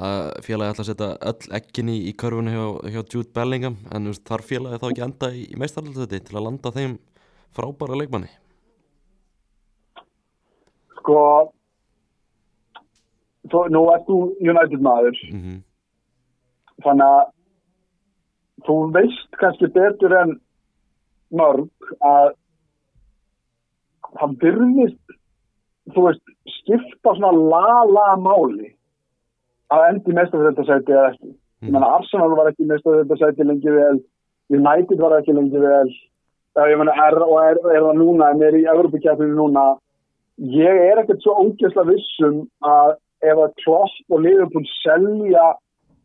að 0.00 0.20
félagi 0.46 0.72
ætla 0.72 0.84
að 0.84 0.90
setja 0.90 1.08
öll 1.30 1.54
ekkinni 1.58 1.96
í 2.08 2.12
körfunni 2.16 2.52
hjá, 2.54 2.66
hjá 2.94 3.00
Jude 3.02 3.32
Bellingham 3.34 3.78
en 3.90 4.12
þarf 4.28 4.46
félagi 4.52 4.80
þá 4.80 4.86
ekki 4.90 5.04
enda 5.06 5.30
í, 5.34 5.46
meistarhaldsöti 5.58 6.20
til 6.26 6.36
að 6.38 6.46
landa 6.46 6.72
þeim 6.76 6.94
frábæra 7.56 7.98
leikmanni? 7.98 8.30
Sko 11.00 11.18
þú, 13.50 13.64
nú 13.74 13.84
ert 13.94 14.06
þú 14.06 14.20
United 14.38 14.80
maður. 14.86 15.20
Mm 15.32 15.42
-hmm. 15.42 15.60
þannig 16.84 17.06
að 17.06 17.39
þú 18.66 18.76
veist 18.94 19.40
kannski 19.40 19.70
betur 19.74 20.14
en 20.20 20.36
mörg 21.30 21.90
að 22.04 22.32
það 24.18 24.36
byrðist 24.42 25.16
þú 25.94 26.06
veist, 26.06 26.22
skipta 26.60 27.14
svona 27.16 27.32
la-la 27.34 28.06
máli 28.20 28.72
að 29.70 29.86
endi 29.88 30.14
mestafjöldasæti 30.14 30.94
eða 30.94 31.10
ekki. 31.12 31.34
Ég 31.66 31.74
menna 31.74 31.90
Arsenal 31.98 32.32
var 32.34 32.50
ekki 32.50 32.66
mestafjöldasæti 32.68 33.46
lengi 33.46 33.74
vel 33.74 34.00
United 34.50 34.98
var 34.98 35.18
ekki 35.18 35.34
lengi 35.36 35.62
vel. 35.62 35.90
Ég 36.58 36.78
menna 36.78 36.94
er 37.06 37.14
er, 37.14 37.60
er 37.76 37.84
það 37.86 38.00
núna 38.00 38.32
en 38.32 38.42
er 38.42 38.56
í 38.58 38.66
Evropakjæfinu 38.66 39.36
núna. 39.38 39.78
Ég 40.40 40.80
er 40.90 40.98
ekkert 41.02 41.22
svo 41.22 41.36
ógæsla 41.44 41.84
vissum 41.86 42.42
að 42.66 42.96
ef 43.22 43.38
að 43.38 43.54
Klopp 43.62 44.14
og 44.14 44.22
Liverpool 44.24 44.66
selja 44.80 45.46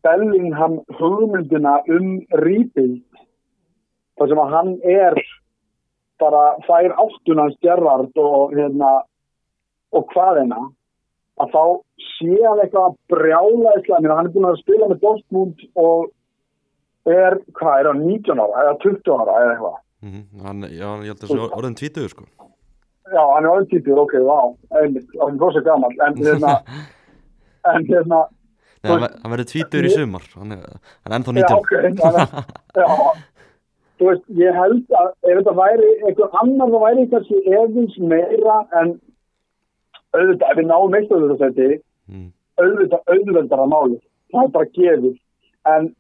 Bellingham 0.06 0.80
hugmyndina 1.00 1.80
um 1.92 2.10
rebuild 2.44 3.04
þar 4.16 4.32
sem 4.32 4.42
að 4.44 4.54
hann 4.56 4.72
er 4.96 5.20
bara 6.22 6.44
þær 6.68 6.96
áttunans 7.04 7.58
gerðard 7.66 8.22
og 8.22 8.54
hérna 8.56 8.92
og 9.96 10.06
hvað 10.14 10.42
hérna 10.42 10.62
að 11.44 11.56
þá 11.56 11.64
sé 12.16 12.36
hann 12.46 12.62
eitthvað 12.64 12.92
að 12.92 13.00
brjála 13.12 13.74
eitthvað, 13.76 14.12
hann 14.16 14.30
er 14.30 14.36
búin 14.36 14.52
að 14.52 14.62
spila 14.62 14.92
með 14.92 15.02
Dortmund 15.02 15.66
og 15.76 16.12
er, 17.12 17.36
hvað 17.60 17.82
er 17.82 17.90
hann, 17.92 18.06
19 18.08 18.40
ára 18.46 18.64
eða 18.64 18.78
20 18.86 19.20
ára 19.20 19.42
eða 19.42 19.56
eitthvað 19.56 19.82
Mm 20.06 20.12
-hmm. 20.12 20.46
hann, 20.46 20.62
já, 20.62 20.90
ég 21.02 21.08
held 21.10 21.24
að 21.24 21.30
það 21.30 21.38
sé 21.38 21.56
orðin 21.58 21.76
tvítugur 21.76 22.10
sko 22.10 22.24
Já, 23.14 23.22
hann 23.34 23.46
er 23.46 23.52
orðin 23.52 23.70
títur, 23.70 24.00
ok, 24.02 24.14
vá, 24.26 24.40
einmitt, 24.82 25.10
hann 25.22 25.36
er 25.36 25.42
góðslega 25.42 25.66
gammal, 25.70 25.94
en 26.06 26.16
hérna, 26.18 26.54
en 27.74 27.86
hérna, 27.86 28.20
Nei, 28.86 28.92
hann, 28.92 29.04
ver- 29.06 29.16
hann 29.24 29.34
verður 29.34 29.50
tvítugur 29.52 29.88
í 29.90 29.94
sumar 29.94 30.28
hann 30.36 30.56
er, 30.56 30.78
ennþá 31.10 31.34
já, 31.34 31.42
19 31.42 31.58
ok, 31.58 31.74
já, 32.80 32.88
þú 33.98 34.10
veist, 34.12 34.26
ég 34.42 34.62
held 34.62 34.98
að 35.02 35.12
ef 35.26 35.42
þetta 35.42 35.56
væri 35.60 35.92
einhver 36.06 36.40
annar, 36.44 36.72
þá 36.72 36.80
væri 36.86 37.10
kannski 37.14 37.42
efins 37.60 38.00
meira 38.14 38.62
en 38.82 38.96
auðvitað, 40.16 40.48
ef 40.52 40.60
við 40.62 40.70
náum 40.72 40.98
eitt 41.00 41.14
auðvitað 41.14 41.62
mm. 41.66 42.28
auðvitað 42.62 43.14
auðveldara 43.16 43.70
máli, 43.74 44.00
það 44.32 44.48
er 44.48 44.56
bara 44.60 44.74
gefið, 44.80 45.20
en 45.74 45.92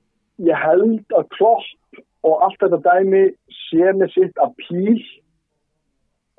ég 0.45 0.65
held 0.67 1.17
að 1.17 1.29
klopp 1.35 2.01
og 2.25 2.41
allt 2.45 2.63
þetta 2.63 2.81
dæmi 2.85 3.27
sé 3.67 3.93
með 3.97 4.11
sitt 4.15 4.41
að 4.41 4.55
píl 4.63 4.97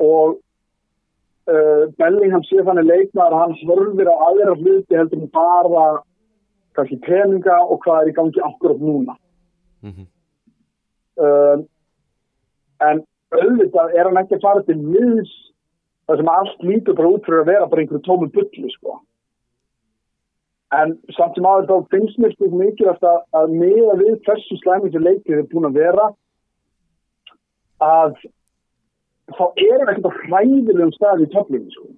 og 0.02 0.36
uh, 1.50 1.84
Bellingham 2.00 2.44
sé 2.46 2.64
þannig 2.66 2.88
leikmaður 2.90 3.36
að 3.36 3.42
hann 3.44 3.56
horfir 3.70 4.10
á 4.10 4.16
aðra 4.28 4.56
hluti 4.58 4.98
heldur 4.98 5.22
en 5.22 5.32
bara 5.34 5.86
kannski 6.76 7.00
peninga 7.06 7.56
og 7.64 7.80
hvað 7.84 8.02
er 8.02 8.12
í 8.12 8.16
gangi 8.16 8.44
akkurat 8.44 8.80
núna. 8.82 9.16
Mm 9.82 9.92
-hmm. 9.92 10.06
uh, 11.24 11.58
en 12.88 13.02
auðvitað 13.34 13.94
er 13.96 14.08
hann 14.08 14.22
ekki 14.22 14.38
að 14.38 14.46
fara 14.46 14.62
til 14.66 14.78
viðs 14.78 15.34
þar 16.06 16.20
sem 16.20 16.30
allt 16.30 16.62
lítur 16.62 16.96
bara 16.98 17.12
út 17.14 17.26
fyrir 17.26 17.42
að 17.42 17.50
vera 17.52 17.68
bara 17.70 17.82
einhverju 17.82 18.06
tómum 18.06 18.32
bulli 18.32 18.70
sko. 18.74 19.00
En 20.76 20.96
samt 21.16 21.34
sem 21.34 21.46
aður 21.46 21.68
þá 21.70 21.90
finnst 21.94 22.18
mér 22.18 22.32
sko 22.34 22.48
mikilvægt 22.52 23.04
að, 23.06 23.20
að 23.38 23.52
miða 23.60 23.98
við 24.02 24.16
hversu 24.26 24.56
slæmi 24.62 24.90
sem 24.92 25.02
leikið 25.02 25.38
er 25.38 25.50
búin 25.52 25.68
að 25.68 25.78
vera 25.82 26.08
að 27.86 28.18
þá 29.36 29.44
erum 29.68 29.90
ekkert 29.90 30.10
á 30.10 30.18
hræðilegum 30.22 30.92
stað 30.96 31.24
í 31.24 31.30
töflunum 31.34 31.70
sko. 31.74 31.88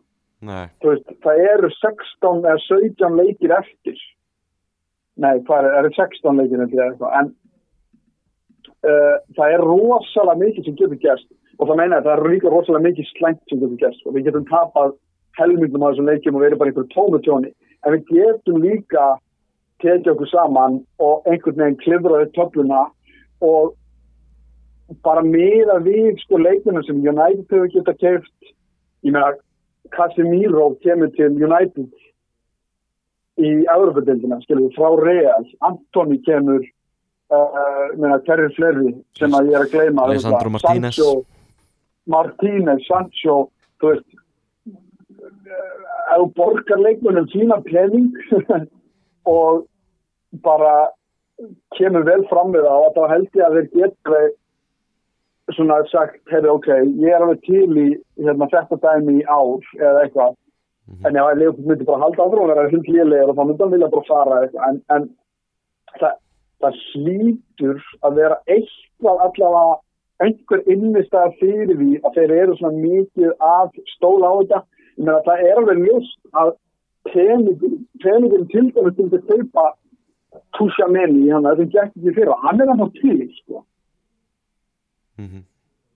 Nei, 0.48 0.68
Þú 0.78 0.92
veist, 0.92 1.08
það 1.24 1.40
eru 1.52 1.68
16 1.74 2.44
eða 2.46 2.60
17 2.68 3.16
leikir 3.18 3.54
eftir 3.56 4.02
nei, 5.22 5.34
hvað 5.48 5.68
er, 5.68 5.76
eru 5.80 5.90
16 5.96 6.40
leikir 6.40 6.62
en 6.62 7.32
uh, 8.86 9.16
það 9.36 9.54
er 9.54 9.64
rosalega 9.66 10.40
mikið 10.44 10.68
sem 10.68 10.78
getur 10.78 11.02
gerst. 11.02 11.28
Og 11.58 11.66
það 11.66 11.80
meina 11.80 11.98
að 11.98 12.06
það 12.06 12.14
er 12.14 12.32
líka 12.34 12.52
rosalega 12.54 12.86
mikið 12.86 13.12
slæmt 13.16 13.42
sem 13.50 13.62
getur 13.62 13.80
gerst. 13.82 14.04
Og 14.06 14.14
við 14.14 14.28
getum 14.28 14.46
tapað 14.50 14.94
helmyndum 15.38 15.86
á 15.86 15.90
þessum 15.90 16.10
leikjum 16.10 16.38
og 16.38 16.44
verið 16.44 16.60
bara 16.60 16.72
einhverju 16.72 16.92
tómutjóni 16.94 17.50
en 17.86 17.94
við 17.94 18.06
getum 18.12 18.62
líka 18.62 19.08
tekið 19.82 20.12
okkur 20.14 20.30
saman 20.32 20.80
og 21.02 21.28
einhvern 21.30 21.60
veginn 21.62 21.82
klifraði 21.82 22.30
töfluna 22.34 22.86
og 23.46 23.74
bara 25.06 25.22
miða 25.22 25.78
við 25.84 26.18
sko 26.24 26.40
leikina 26.42 26.82
sem 26.86 27.02
United 27.02 27.44
hefur 27.46 27.70
geta 27.74 27.94
keift 28.00 28.52
ég 29.06 29.14
meina 29.14 29.36
Casemiro 29.94 30.72
kemur 30.84 31.12
til 31.16 31.38
United 31.38 31.86
í 33.38 33.52
Európa-dildina, 33.70 34.40
skilur 34.44 34.72
frá 34.76 34.90
Real 34.98 35.46
Antoni 35.66 36.18
kemur 36.26 36.62
uh, 36.62 37.58
meina, 37.96 38.18
hverju 38.26 38.50
fleiri 38.56 38.94
sem 39.18 39.34
að 39.36 39.52
ég 39.52 39.58
er 39.58 39.66
að 39.66 39.74
gleyma 39.74 40.06
Alessandro. 40.08 40.54
Martínez. 40.56 40.98
Sancho, 40.98 41.12
Martínez, 42.10 42.84
Sancho 42.88 43.38
þú 43.78 43.92
veist 43.92 44.08
ef 46.08 46.18
þú 46.18 46.28
borgar 46.36 46.82
leikmunum 46.82 47.28
sína 47.32 47.60
pening 47.66 48.10
og 49.38 49.66
bara 50.44 50.90
kemur 51.78 52.04
vel 52.06 52.24
fram 52.32 52.52
við 52.54 52.66
það 52.66 52.92
þá 52.96 53.02
held 53.12 53.38
ég 53.38 53.46
að 53.46 53.58
þeir 53.58 53.72
geta 53.76 54.22
svona 55.56 55.78
sagt, 55.88 56.20
heyrðu, 56.28 56.58
ok, 56.58 56.68
ég 57.00 57.14
er 57.14 57.22
alveg 57.24 57.40
til 57.46 57.70
í 57.80 57.86
hérna, 58.20 58.48
þetta 58.52 58.78
dæmi 58.82 59.20
í 59.20 59.24
ár 59.24 59.64
eða 59.78 60.02
eitthvað, 60.02 60.34
en 60.88 61.16
ef 61.16 61.26
að 61.28 61.40
Leopold 61.42 61.66
myndi 61.68 61.88
bara 61.88 62.02
halda 62.04 62.24
áfram 62.24 62.44
og 62.44 62.50
vera 62.52 62.70
hund 62.72 62.88
lélegur 62.88 63.32
og 63.32 63.36
þá 63.36 63.44
myndi 63.44 63.64
hann 63.64 63.74
vilja 63.74 63.90
bara 63.94 64.08
fara 64.08 64.38
eitthvað, 64.44 64.68
en, 64.68 64.78
en 64.94 65.08
það, 66.00 66.14
það 66.62 66.78
hlýtur 66.84 67.82
að 68.06 68.16
vera 68.20 68.38
eitthvað 68.54 69.22
allavega 69.26 69.76
einhver 70.24 70.64
innistæða 70.74 71.34
fyrir 71.40 71.76
því 71.78 71.90
að 72.02 72.16
þeir 72.16 72.32
eru 72.38 72.56
svona 72.58 72.82
mikið 72.82 73.34
að 73.48 73.76
stóla 73.94 74.32
á 74.32 74.34
þetta, 74.40 74.62
ég 74.98 75.04
meina 75.04 75.26
það 75.28 75.44
er 75.44 75.60
alveg 75.60 75.84
ljóst 75.84 76.40
að 76.42 76.54
peningur 77.12 78.48
til 78.52 78.66
dæmis 78.74 78.96
til 78.98 79.06
að 79.12 79.28
kaupa 79.28 79.68
Tusha 80.56 80.88
Menni, 80.92 81.28
hann 81.32 81.46
er 81.48 81.56
það 81.56 81.70
gekk 81.72 81.94
ekki 81.94 82.16
fyrir, 82.16 82.34
hann 82.42 82.60
er 82.60 82.68
hann 82.68 82.82
á 82.84 82.88
til, 82.98 83.22
sko. 83.38 83.62
Mm 85.18 85.28
-hmm. 85.28 85.44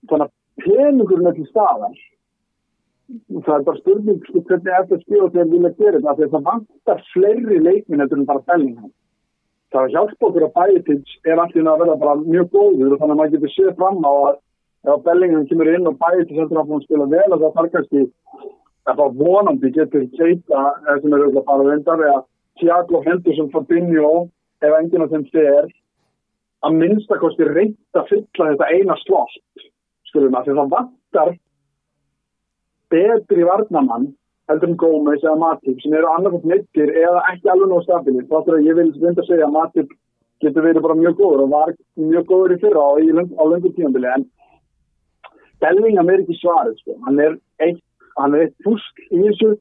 þannig 0.09 0.25
að 0.25 0.33
peningurinn 0.63 1.27
er 1.27 1.35
til 1.37 1.47
staðar 1.51 1.93
það 3.09 3.55
er 3.55 3.65
bara 3.67 3.81
spurning 3.81 4.19
sko, 4.27 4.41
hvernig 4.47 4.75
eftir 4.79 5.01
skjóð 5.03 5.31
þegar 5.33 5.49
vilja 5.51 5.71
gera 5.79 5.99
þetta? 5.99 6.15
Því 6.17 6.25
að 6.25 6.33
það 6.35 6.47
vantar 6.49 7.03
fleiri 7.11 7.59
leikminn 7.67 8.03
eftir 8.05 8.19
en 8.19 8.29
bara 8.29 8.45
Bellingham. 8.49 8.91
Það 9.73 9.85
er 9.87 9.93
hjálp 9.95 10.27
okkur 10.27 10.47
að 10.47 10.55
Bætins 10.57 11.15
er 11.25 11.41
allir 11.41 11.69
að 11.69 11.79
verða 11.83 11.99
bara 12.03 12.15
mjög 12.21 12.49
góður 12.53 12.93
og 12.93 12.99
þannig 13.01 13.15
að 13.15 13.19
maður 13.21 13.35
getur 13.35 13.53
séð 13.53 13.71
fram 13.79 14.03
á 14.05 14.13
að 14.13 14.35
ef 14.93 15.05
Bellingham 15.07 15.47
kemur 15.49 15.71
inn 15.73 15.89
og 15.89 15.97
Bætins 16.01 16.39
heldur 16.39 16.61
að 16.61 16.73
hún 16.73 16.83
spila 16.85 17.09
vel 17.13 17.29
og 17.29 17.41
það 17.41 17.55
þarf 17.57 17.73
kannski 17.75 18.03
að 18.83 18.99
það 18.99 19.17
vonandi 19.23 19.71
getur 19.77 20.05
keita 20.17 20.63
eða 20.83 20.97
sem 21.01 21.15
eru 21.17 21.29
að 21.31 21.47
fara 21.49 21.67
vendar 21.69 22.05
eða 22.07 22.19
Tiago 22.61 23.01
Henderson 23.05 23.49
Fabinho 23.53 24.11
ef 24.63 24.75
enginn 24.79 25.05
af 25.05 25.13
þeim 25.13 25.25
fer 25.33 25.71
að 26.63 26.77
minnstakosti 26.79 27.47
reynt 27.49 27.97
að 27.97 28.11
fylla 28.11 28.51
þetta 28.51 28.69
eina 28.71 28.97
slott 29.01 29.65
skulum 30.11 30.37
að 30.37 30.47
því 30.47 30.57
það 30.59 30.75
vantar 30.75 31.33
betri 32.93 33.47
varnamann 33.49 34.11
heldur 34.51 34.69
en 34.69 34.77
Gómez 34.83 35.23
eða 35.23 35.39
Matip 35.39 35.81
sem 35.81 35.93
eru 35.97 36.09
annarkvæmt 36.11 36.47
neittir 36.51 36.91
eða 37.03 37.23
ekki 37.31 37.51
alveg 37.53 37.71
nóg 37.71 37.83
stabilið 37.85 38.29
þá 38.31 38.39
er 38.53 38.65
ég 38.67 38.79
vil 38.79 38.89
vinda 39.01 39.23
að 39.23 39.29
segja 39.29 39.47
að 39.47 39.55
Matip 39.57 39.93
getur 40.43 40.65
verið 40.67 40.85
bara 40.85 40.99
mjög 40.99 41.15
góður 41.21 41.43
og 41.45 41.53
var 41.53 41.73
mjög 41.99 42.25
góður 42.31 42.55
í 42.55 42.59
fyrra 42.63 42.83
á, 42.83 42.91
á 43.39 43.43
löngu 43.51 43.71
tímabili 43.75 44.11
en 44.15 44.25
Bellingham 45.63 46.09
er 46.11 46.23
ekki 46.23 46.35
svarið 46.41 46.77
sko. 46.81 46.97
hann 47.05 47.19
er 47.23 47.37
eitt, 47.63 47.81
hann 48.19 48.35
er 48.35 48.47
eitt 48.47 48.55
fusk 48.65 49.03
í 49.09 49.21
þessu 49.23 49.53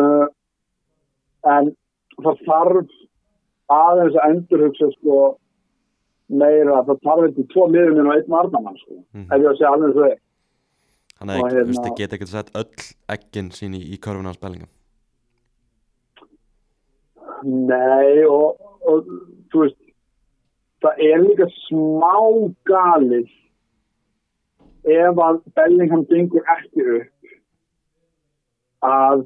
uh, 0.00 0.26
en 1.44 1.72
það 2.24 2.44
þarf 2.48 2.94
aðeins 3.74 4.16
að 4.16 4.30
endurhugsa 4.30 4.90
sko 4.96 5.18
meira, 6.32 6.80
það 6.88 7.02
þarf 7.04 7.26
ekki 7.28 7.46
tvo 7.52 7.66
miðurinn 7.68 8.08
og 8.08 8.16
einn 8.16 8.32
varnamann 8.32 8.80
sko, 8.80 9.02
Mhm. 9.12 9.26
ef 9.28 9.40
ég 9.40 9.50
að 9.50 9.58
segja 9.58 9.72
alveg 9.74 9.96
er 10.08 10.18
Þannig 11.24 11.40
Og 11.40 11.46
að 11.46 11.54
hérna- 11.56 11.68
hérna... 11.70 11.84
þið 11.84 11.94
geta 12.00 12.16
ekki 12.18 12.26
sett 12.28 12.50
öll 12.60 12.88
eggin 13.16 13.48
sín 13.56 13.76
í, 13.78 13.80
í 13.80 13.96
körfuna 13.96 14.28
hans 14.32 14.42
Bellingham 14.42 14.72
Nei 17.44 18.24
og, 18.28 18.60
og 18.84 19.08
þú 19.52 19.64
veist 19.64 19.80
það 20.84 21.00
er 21.08 21.24
líka 21.24 21.48
smá 21.64 22.12
galið 22.68 23.32
ef 24.84 25.20
að 25.26 25.40
Bellingham 25.56 26.04
gengur 26.10 26.44
ekki 26.58 26.84
upp 26.98 27.32
að 28.84 29.24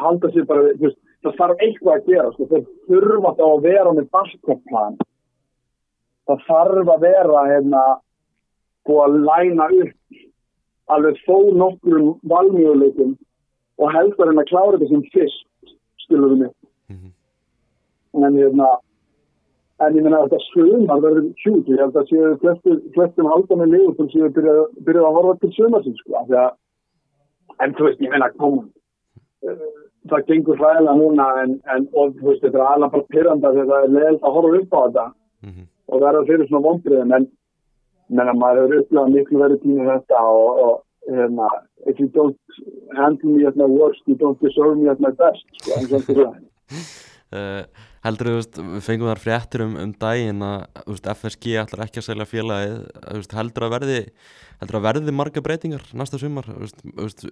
halda 0.00 0.32
sér 0.32 0.48
bara 0.48 0.72
þú 0.78 0.86
veist, 0.88 1.00
það 1.20 1.38
þarf 1.42 1.64
eitthvað 1.66 1.94
að 1.98 2.06
gera 2.08 2.32
sko, 2.32 2.48
þeir 2.48 2.64
þurfa 2.88 3.34
þá 3.36 3.44
að 3.50 3.64
vera 3.68 3.94
með 3.98 4.10
basketplan 4.16 5.00
það 6.30 6.46
þarf 6.48 6.92
að 6.94 7.04
vera 7.04 7.46
hérna 7.50 7.84
búið 8.88 9.02
að 9.04 9.18
læna 9.28 9.68
upp 9.82 10.20
alveg 10.96 11.18
þó 11.26 11.36
nokkrum 11.56 12.12
valmjöguleikum 12.32 13.16
og 13.80 13.92
helst 13.94 14.20
að 14.20 14.30
reyna 14.30 14.44
að 14.44 14.50
klára 14.52 14.78
þetta 14.78 14.88
sem 14.92 15.02
fyrst, 15.14 15.74
skilur 16.04 16.32
við 16.34 16.38
mig. 16.44 16.52
Mhm. 16.90 17.10
En 18.26 18.34
hérna, 18.36 18.68
en 19.80 19.94
ég 19.96 20.02
meina 20.04 20.18
að 20.20 20.30
þetta 20.30 20.40
sumar 20.50 21.00
verður 21.04 21.28
hjút, 21.44 21.68
ég 21.70 21.78
held 21.80 21.94
að 21.96 22.08
séu 22.10 22.34
flestum, 22.94 23.30
haldan 23.32 23.62
með 23.62 23.72
liður 23.76 23.96
sem 23.96 24.08
séu 24.14 24.28
byrjað, 24.36 24.66
byrjað 24.84 25.08
að 25.08 25.16
horfa 25.18 25.38
til 25.40 25.52
sumarsins, 25.56 26.00
sko, 26.02 26.12
að, 26.20 26.52
en 27.60 27.74
þú 27.74 27.86
veist, 27.88 28.00
ég 28.04 28.10
meina, 28.10 28.28
komum, 28.36 28.68
það 30.10 30.26
gengur 30.28 30.58
hræðilega 30.60 30.96
núna 30.98 31.26
en, 31.42 31.60
en 31.72 31.88
og 31.94 32.14
þú 32.18 32.30
veist, 32.30 32.42
þetta 32.44 32.58
er 32.58 32.68
alveg 32.74 32.92
bara 32.94 33.10
pyrranda 33.14 33.48
að 33.48 33.58
það 33.60 33.84
er 33.84 33.94
leiðilegt 33.94 34.24
að 34.24 34.36
horfa 34.36 34.60
upp 34.60 34.72
á 34.74 34.80
þetta 34.84 35.06
Mhm. 35.40 35.62
og 35.88 36.00
verða 36.00 36.26
fyrir 36.28 36.48
svona 36.48 36.66
vonbriðum 36.68 37.12
en 37.16 37.26
menna 38.10 38.34
maður 38.36 38.66
hefur 38.66 38.84
upplegað 38.84 39.12
miklu 39.16 39.42
verið 39.44 39.62
tími 39.64 39.88
þetta 39.88 40.22
og, 40.30 40.62
og 40.66 41.14
hérna, 41.14 41.50
if 41.90 42.00
you 42.02 42.08
don't 42.14 42.60
handle 42.98 43.36
me 43.36 43.46
at 43.48 43.56
my 43.56 43.68
worst 43.70 44.02
you 44.10 44.18
don't 44.18 44.40
deserve 44.44 44.76
me 44.78 44.90
at 44.90 45.00
my 45.00 45.12
best 45.22 45.46
sko, 45.60 45.78
eins 45.78 45.94
og 45.94 46.08
þetta 46.08 46.26
er 46.28 46.40
Uh, 47.30 47.62
heldur 48.02 48.26
þú 48.26 48.62
við 48.72 48.80
fengum 48.82 49.06
þar 49.06 49.20
fréttir 49.22 49.62
um, 49.62 49.76
um 49.78 49.90
daginn 50.02 50.40
að 50.42 50.96
FSG 51.12 51.52
ætlar 51.60 51.84
ekki 51.84 52.00
að 52.00 52.06
selja 52.08 52.24
félagið 52.26 52.72
veist, 53.04 53.34
heldur 53.38 53.66
að 53.68 53.74
verði 53.76 53.98
heldur 54.58 54.78
að 54.80 54.86
verði 54.88 55.14
marga 55.14 55.42
breytingar 55.46 55.84
næsta 55.94 56.18
sumar 56.18 56.48
veist, 56.56 56.82
veist, 56.98 57.22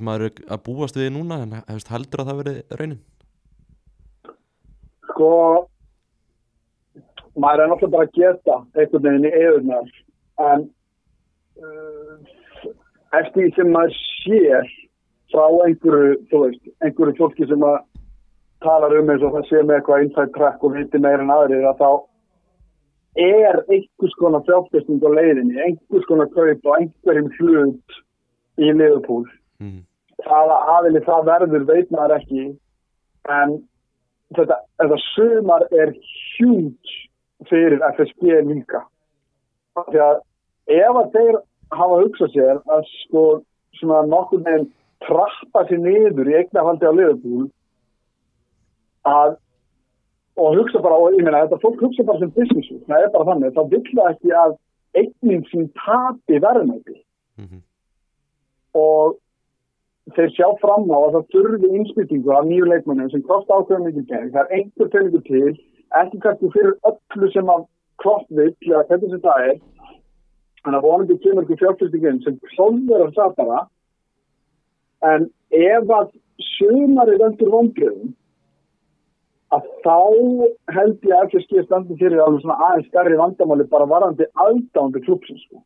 maður 0.00 0.30
er 0.30 0.40
að 0.56 0.62
búast 0.70 0.96
við 0.96 1.12
núna 1.18 1.42
en 1.44 1.52
heldur 1.68 2.22
að 2.24 2.30
það 2.30 2.40
verði 2.40 2.80
raunin? 2.80 3.02
Sko 5.10 5.30
maður 7.36 7.66
er 7.66 7.72
náttúrulega 7.74 7.96
bara 7.98 8.08
að 8.08 8.16
geta 8.22 8.58
einhvern 8.72 9.06
veginn 9.10 9.28
í 9.28 9.34
eðurnar 9.42 9.94
en 10.40 10.64
uh, 11.62 12.16
eftir 13.18 13.42
því 13.42 13.50
sem 13.56 13.72
maður 13.74 13.98
sér 14.22 14.70
frá 15.32 15.46
einhverju, 15.66 16.16
þú 16.30 16.44
veist, 16.44 16.70
einhverju 16.84 17.18
fólki 17.18 17.48
sem 17.48 17.66
að 17.66 17.78
talar 18.62 18.94
um 18.98 19.10
eins 19.10 19.24
og 19.26 19.34
það 19.36 19.48
sé 19.48 19.62
með 19.62 19.78
eitthvað 19.78 20.06
inside 20.06 20.34
track 20.36 20.64
og 20.64 20.76
viti 20.76 21.00
meira 21.02 21.24
en 21.24 21.32
aðrir 21.34 21.66
að 21.68 21.82
þá 21.82 21.90
er 23.22 23.58
einhvers 23.68 24.14
konar 24.20 24.44
fjárfesting 24.46 25.02
á 25.04 25.10
leiðinni, 25.12 25.58
einhvers 25.60 26.06
konar 26.08 26.30
kaup 26.32 26.68
og 26.68 26.76
einhverjum 26.78 27.28
hlut 27.38 27.98
í 28.60 28.70
Liverpool 28.70 29.26
mm. 29.60 29.82
hvaða 30.24 30.58
aðili 30.76 31.04
það 31.08 31.28
verður 31.28 31.68
veit 31.68 31.92
maður 31.92 32.16
ekki 32.20 32.46
en 33.32 33.58
þetta, 34.36 34.58
þetta 34.80 35.00
sumar 35.10 35.66
er 35.72 35.94
hjút 36.36 36.96
fyrir 37.50 37.82
FSG 37.92 38.40
líka 38.48 38.84
því 39.80 40.02
að 40.06 40.20
ef 40.76 40.98
að 41.02 41.10
þeir 41.16 41.38
hafa 41.72 42.00
hugsað 42.02 42.34
sér 42.36 42.60
að 42.76 42.84
sko 43.02 43.24
svona 43.80 44.02
nokkur 44.08 44.44
með 44.46 44.66
trappa 45.06 45.64
sér 45.68 45.82
niður 45.82 46.30
í 46.30 46.36
eignafaldi 46.40 46.90
á 46.90 46.92
Liverpool 46.98 47.48
að 49.08 49.38
og 50.40 50.54
hugsa 50.56 50.80
bara, 50.80 50.96
og 50.96 51.12
ég 51.12 51.26
meina 51.26 51.42
þetta 51.44 51.60
fólk 51.60 51.82
hugsa 51.84 52.04
bara 52.08 52.22
sem 52.22 52.30
businessu, 52.32 52.78
það 52.88 53.02
er 53.04 53.10
bara 53.12 53.28
þannig 53.28 53.56
þá 53.56 53.62
vill 53.74 53.88
það 53.90 54.12
ekki 54.14 54.30
að 54.42 54.54
eignin 54.96 55.44
sín 55.50 55.68
tapi 55.82 56.40
verðmæti 56.40 56.98
Mm 57.40 57.60
og 58.76 59.18
þeir 60.16 60.32
sjá 60.34 60.48
fram 60.62 60.88
á 60.90 60.98
að 60.98 61.16
það 61.16 61.28
þurfi 61.34 61.70
innspýtingu 61.78 62.32
af 62.34 62.48
nýju 62.48 62.68
leikmannum 62.70 63.10
sem 63.12 63.22
kosta 63.26 63.58
ákveðum 63.58 63.86
mikið 63.88 64.08
geng. 64.10 64.30
Það 64.34 64.42
er 64.42 64.56
einhver 64.58 64.90
peningur 64.94 65.24
til, 65.28 65.52
ekki 66.00 66.22
kannski 66.24 66.50
fyrir 66.56 66.74
öllu 66.90 67.30
sem 67.34 67.52
að 67.52 67.66
klopp 68.02 68.26
vill, 68.30 68.54
eða 68.68 68.86
hvernig 68.88 69.10
sem 69.12 69.22
það 69.24 69.46
er. 69.50 69.60
Þannig 70.62 70.78
að 70.78 70.86
vonandi 70.86 71.18
kemur 71.22 71.46
ekki 71.46 71.60
fjárfyrstingin 71.62 72.20
sem 72.22 72.40
að 72.98 73.14
satara. 73.16 73.62
En 75.02 75.30
ef 75.50 75.90
að 75.90 76.12
sumari 76.56 77.16
vendur 77.18 77.50
vonbröðum, 77.50 78.12
að 79.52 79.66
þá 79.84 79.96
held 80.72 81.02
ég 81.08 81.16
að 81.18 81.26
FSG 81.32 81.64
standi 81.66 81.98
fyrir 82.00 82.22
alveg 82.24 82.44
svona 82.44 82.56
aðeins 82.68 82.88
stærri 82.88 83.18
vandamáli 83.20 83.66
bara 83.68 83.84
varandi 83.90 84.24
aðdándu 84.46 85.02
klubsins. 85.04 85.42
Sko. 85.48 85.62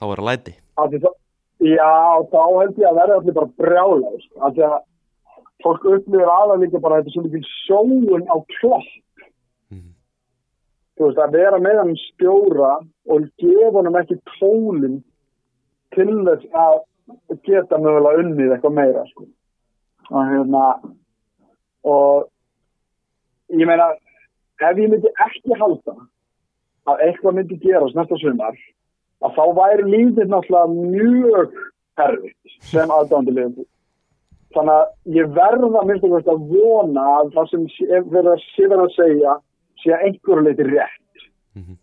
þá 0.00 0.04
er 0.12 0.20
að 0.22 0.28
læti 0.30 0.54
það- 0.76 1.22
Já, 1.60 2.22
þá 2.32 2.42
held 2.60 2.76
ég 2.76 2.88
að 2.88 2.98
verða 3.00 3.16
allir 3.20 3.32
bara 3.32 3.52
brjála 3.60 4.10
sko. 4.20 4.40
að 4.40 4.82
fólk 5.64 5.84
upplifir 5.84 6.28
aðað 6.28 6.60
líka 6.64 6.80
bara 6.80 7.02
þetta 7.02 7.12
svo 7.12 7.22
mikið 7.22 7.44
sjóun 7.66 8.26
á 8.28 8.36
Mhm. 8.36 9.05
Þú 10.96 11.08
veist 11.08 11.20
að 11.20 11.36
vera 11.36 11.58
með 11.60 11.80
hann 11.82 11.96
stjóra 12.00 12.72
og 13.12 13.26
gefa 13.40 13.74
honum 13.78 13.98
ekki 14.00 14.18
tólin 14.36 15.00
til 15.94 16.08
þess 16.26 16.46
að 16.56 16.78
geta 17.46 17.78
mögulega 17.80 18.22
unnið 18.22 18.54
eitthvað 18.54 18.78
meira 18.78 19.04
sko. 19.10 19.26
og 20.10 20.30
hérna 20.30 20.64
og 21.84 22.26
ég 23.52 23.66
meina 23.66 23.92
ef 24.62 24.78
ég 24.78 24.90
myndi 24.90 25.12
ekki 25.26 25.60
halda 25.60 25.96
að 26.86 27.02
eitthvað 27.08 27.38
myndi 27.38 27.60
gerast 27.62 27.96
næsta 27.98 28.18
sumar 28.22 28.58
að 29.24 29.38
þá 29.38 29.44
væri 29.60 29.88
lífið 29.90 30.30
náttúrulega 30.30 30.68
mjög 30.92 31.56
erfitt 32.06 32.58
sem 32.70 32.92
aðdándu 32.92 33.34
liðum 33.34 33.66
þannig 34.54 34.76
að 34.76 35.16
ég 35.18 35.32
verða 35.36 35.82
minnst 35.88 36.30
að 36.32 36.46
vona 36.52 37.06
að 37.18 37.32
það 37.34 37.50
sem 37.52 37.66
verið 38.12 38.32
að 38.32 38.94
segja 38.96 39.36
sé 39.86 39.96
einhverju 40.02 40.42
leiti 40.46 40.66
rétt 40.68 41.26
Mhm. 41.56 41.76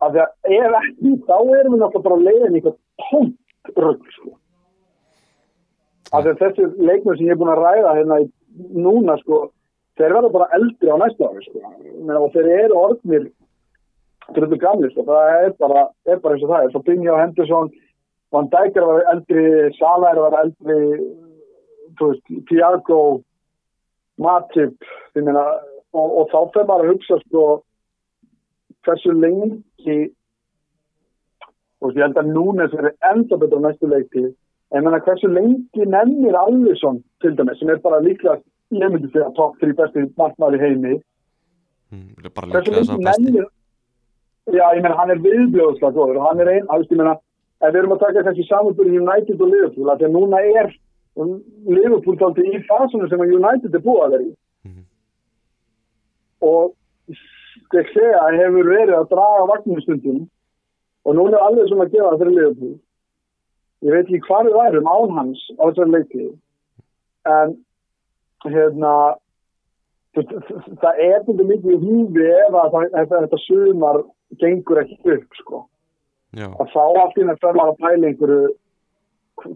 af 0.00 0.12
því 0.12 0.20
að 0.22 0.30
ef 0.56 0.72
ekki 0.80 1.12
þá 1.26 1.36
erum 1.58 1.72
við 1.74 1.80
náttúrulega 1.82 2.02
bara 2.06 2.16
að 2.16 2.26
leiðin 2.28 2.54
í 2.54 2.60
eitthvað 2.60 2.76
tómt 3.10 3.76
rögg 3.76 4.04
sko. 4.16 4.30
af 6.12 6.24
því 6.24 6.30
að 6.30 6.38
þessi 6.42 6.64
leikmur 6.86 7.16
sem 7.16 7.26
ég 7.26 7.32
er 7.34 7.40
búin 7.40 7.50
að 7.54 7.62
ræða 7.64 7.94
hérna 7.96 8.20
í, 8.22 8.30
núna 8.76 9.16
sko 9.20 9.50
þeir 9.98 10.12
verða 10.14 10.30
bara 10.32 10.46
eldri 10.54 10.88
á 10.92 10.96
næsta 11.00 11.24
ári 11.26 11.42
sko. 11.48 11.58
Og 12.20 12.32
þeir 12.32 12.46
eru 12.60 12.74
orðnir 12.78 13.30
dröldu 14.34 14.58
gamli 14.60 14.90
sko. 14.92 15.02
það 15.02 15.44
er 15.44 15.50
bara, 15.58 15.88
er 16.06 16.18
bara 16.18 16.34
eins 16.34 16.44
og 16.44 16.50
það 16.50 16.64
er 16.64 16.70
svo 16.70 16.82
Binja 16.84 17.12
og 17.14 17.20
Henderson 17.20 17.70
Van 18.32 18.48
Dijk 18.50 18.76
er 18.76 18.82
að 18.82 18.94
vera 18.94 19.12
eldri 19.14 19.44
Sala 19.78 20.10
er 20.10 20.16
að 20.18 20.30
vera 20.30 20.42
eldri 20.44 20.78
Tiago 22.48 23.22
Matip 24.18 24.76
meina, 25.14 25.44
og, 25.96 26.06
og 26.20 26.28
þá 26.32 26.38
fyrir 26.54 26.68
bara 26.70 26.84
að 26.84 26.92
hugsa 26.92 27.18
sko 27.24 27.44
hversu 28.86 29.14
lengi 29.16 29.98
og 31.82 31.96
ég 31.96 32.04
held 32.04 32.20
að 32.20 32.32
núna 32.34 32.66
þessi 32.66 32.82
er 32.82 33.10
enda 33.10 33.40
betur 33.40 33.62
næstu 33.64 33.90
leikti 33.90 34.24
en 34.26 34.86
menna 34.86 35.02
hversu 35.06 35.30
lengi 35.32 35.88
nennir 35.96 36.38
Alisson 36.42 37.02
til 37.24 37.36
dæmis 37.38 37.60
sem 37.60 37.72
er 37.72 37.82
bara 37.84 38.02
líklega 38.04 38.40
ég 38.76 38.88
myndi 38.92 39.12
segja 39.12 39.32
top 39.36 39.58
3 39.62 39.76
besti 39.80 40.06
í 40.06 40.62
heimi 40.64 40.96
mm. 41.92 42.08
hversu 42.32 42.72
lengi 42.72 42.96
að 42.96 43.06
nennir 43.10 43.46
já 44.54 44.66
ég 44.76 44.82
menna 44.82 44.98
hann 45.00 45.14
er 45.14 45.22
viðbjóðslega 45.28 45.94
góður 45.96 46.20
og 46.20 46.28
hann 46.28 46.42
er 46.44 46.52
einn, 46.54 46.68
alveg 46.70 46.92
ég 46.92 47.02
menna 47.02 47.16
ef 47.60 47.72
við 47.72 47.78
erum 47.80 47.94
að 47.96 48.02
taka 48.04 48.24
kannski 48.26 48.48
samanbyrði 48.48 49.00
United 49.00 49.40
og 49.40 49.52
Liverpool 49.52 49.90
af 49.90 50.00
því 50.00 50.08
að 50.08 50.16
núna 50.18 50.42
er 50.60 50.74
Liverpool 51.16 52.18
þátti 52.20 52.44
í 52.52 52.58
fasunum 52.68 53.08
sem 53.08 53.22
að 53.24 53.32
United 53.38 53.74
er 53.74 53.84
búið 53.84 54.02
að 54.04 54.12
vera 54.14 54.26
í. 54.26 54.32
Og 56.44 56.74
ég 57.74 57.92
segja 57.92 58.22
að 58.22 58.40
hefur 58.40 58.72
verið 58.72 58.96
að 58.96 59.12
draga 59.12 59.46
vagnum 59.52 59.84
stundum. 59.84 60.24
Og 61.06 61.14
núna 61.14 61.38
er 61.38 61.46
alveg 61.46 61.70
sem 61.70 61.84
að 61.84 61.92
gefa 61.94 62.10
það 62.10 62.22
fyrir 62.22 62.36
Liverpool. 62.36 62.74
Ég 63.86 63.94
veit 63.94 64.08
ekki 64.08 64.24
hvað 64.26 64.48
við 64.48 64.58
værum 64.58 64.90
án 64.90 65.14
hans 65.20 65.44
á 65.60 65.62
þessari 65.68 65.94
leiki. 65.94 66.26
En 67.30 67.54
hérna 68.46 68.92
það 70.16 71.00
er 71.04 71.24
þetta 71.26 71.46
mikið 71.46 71.72
í 71.74 71.80
húfi 71.82 72.28
ef 72.32 72.54
að 72.56 72.76
þetta, 72.76 73.22
þetta 73.22 73.40
sumar 73.44 74.02
gengur 74.40 74.82
ekki 74.82 75.16
upp 75.16 75.40
sko. 75.40 75.64
Já, 76.36 76.48
að 76.48 76.72
þá 76.72 76.82
allt 76.84 77.18
inn 77.20 77.32
að 77.32 77.42
fyrir 77.44 77.62
að 77.62 77.76
pæla 77.82 78.10
einhverju 78.10 78.54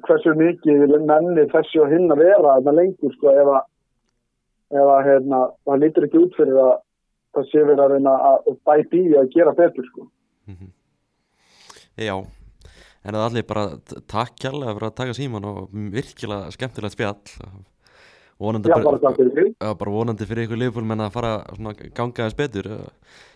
hversu 0.07 0.35
mikið 0.37 0.95
menni 1.09 1.47
þessi 1.51 1.81
og 1.83 1.93
hinn 1.93 2.12
að 2.12 2.22
vera 2.22 2.57
þarna 2.59 2.76
lengur 2.76 3.14
sko 3.16 3.33
ef 3.33 3.53
að 3.57 3.62
ef 4.71 4.91
að 4.95 5.01
hérna, 5.09 5.41
það 5.66 5.81
lítur 5.85 6.07
ekki 6.07 6.21
út 6.25 6.37
fyrir 6.39 6.61
að 6.62 6.75
það 7.37 7.49
sé 7.51 7.62
verið 7.64 7.83
að 7.85 7.95
reyna 7.95 8.12
að 8.31 8.51
bæti 8.66 9.01
í 9.07 9.16
að 9.18 9.33
gera 9.35 9.55
betur 9.59 9.89
sko. 9.91 10.07
Mhm. 10.51 10.71
já. 11.99 12.14
En 13.01 13.14
það 13.16 13.25
allir 13.25 13.47
bara 13.49 13.64
takk 14.12 14.35
kjærlega 14.37 14.75
fyrir 14.77 14.89
að 14.91 14.97
taka 15.01 15.16
síman 15.16 15.45
og 15.49 15.68
virkilega 15.73 16.51
skemmtilegt 16.53 16.93
spjall. 16.93 17.16
Vonandi, 18.41 18.68
Já, 18.73 18.77
bara 18.81 19.12
fyrir 19.16 19.55
Já, 19.61 19.75
bara 19.77 19.91
vonandi 19.93 20.25
fyrir 20.29 20.47
ykkur 20.47 20.61
liðbúl 20.61 20.85
menn 20.89 21.01
að 21.05 21.12
fara 21.12 21.33
svona 21.55 21.75
að 21.75 21.91
ganga 21.97 22.25
aðeins 22.25 22.37
betur. 22.39 22.68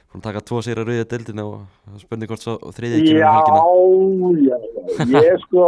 Fórum 0.08 0.22
taka 0.24 0.40
tvo 0.40 0.60
sér 0.64 0.80
að 0.80 0.88
rauðja 0.88 1.08
deildina 1.10 1.44
og 1.44 1.98
spurning 2.00 2.30
hvort 2.30 2.44
svo 2.44 2.54
þriðið 2.76 3.08
Já, 3.18 3.32
um 3.74 4.32
helgina. 4.32 4.46
já, 4.48 4.56
já, 5.04 5.24
ég 5.26 5.40
sko 5.44 5.64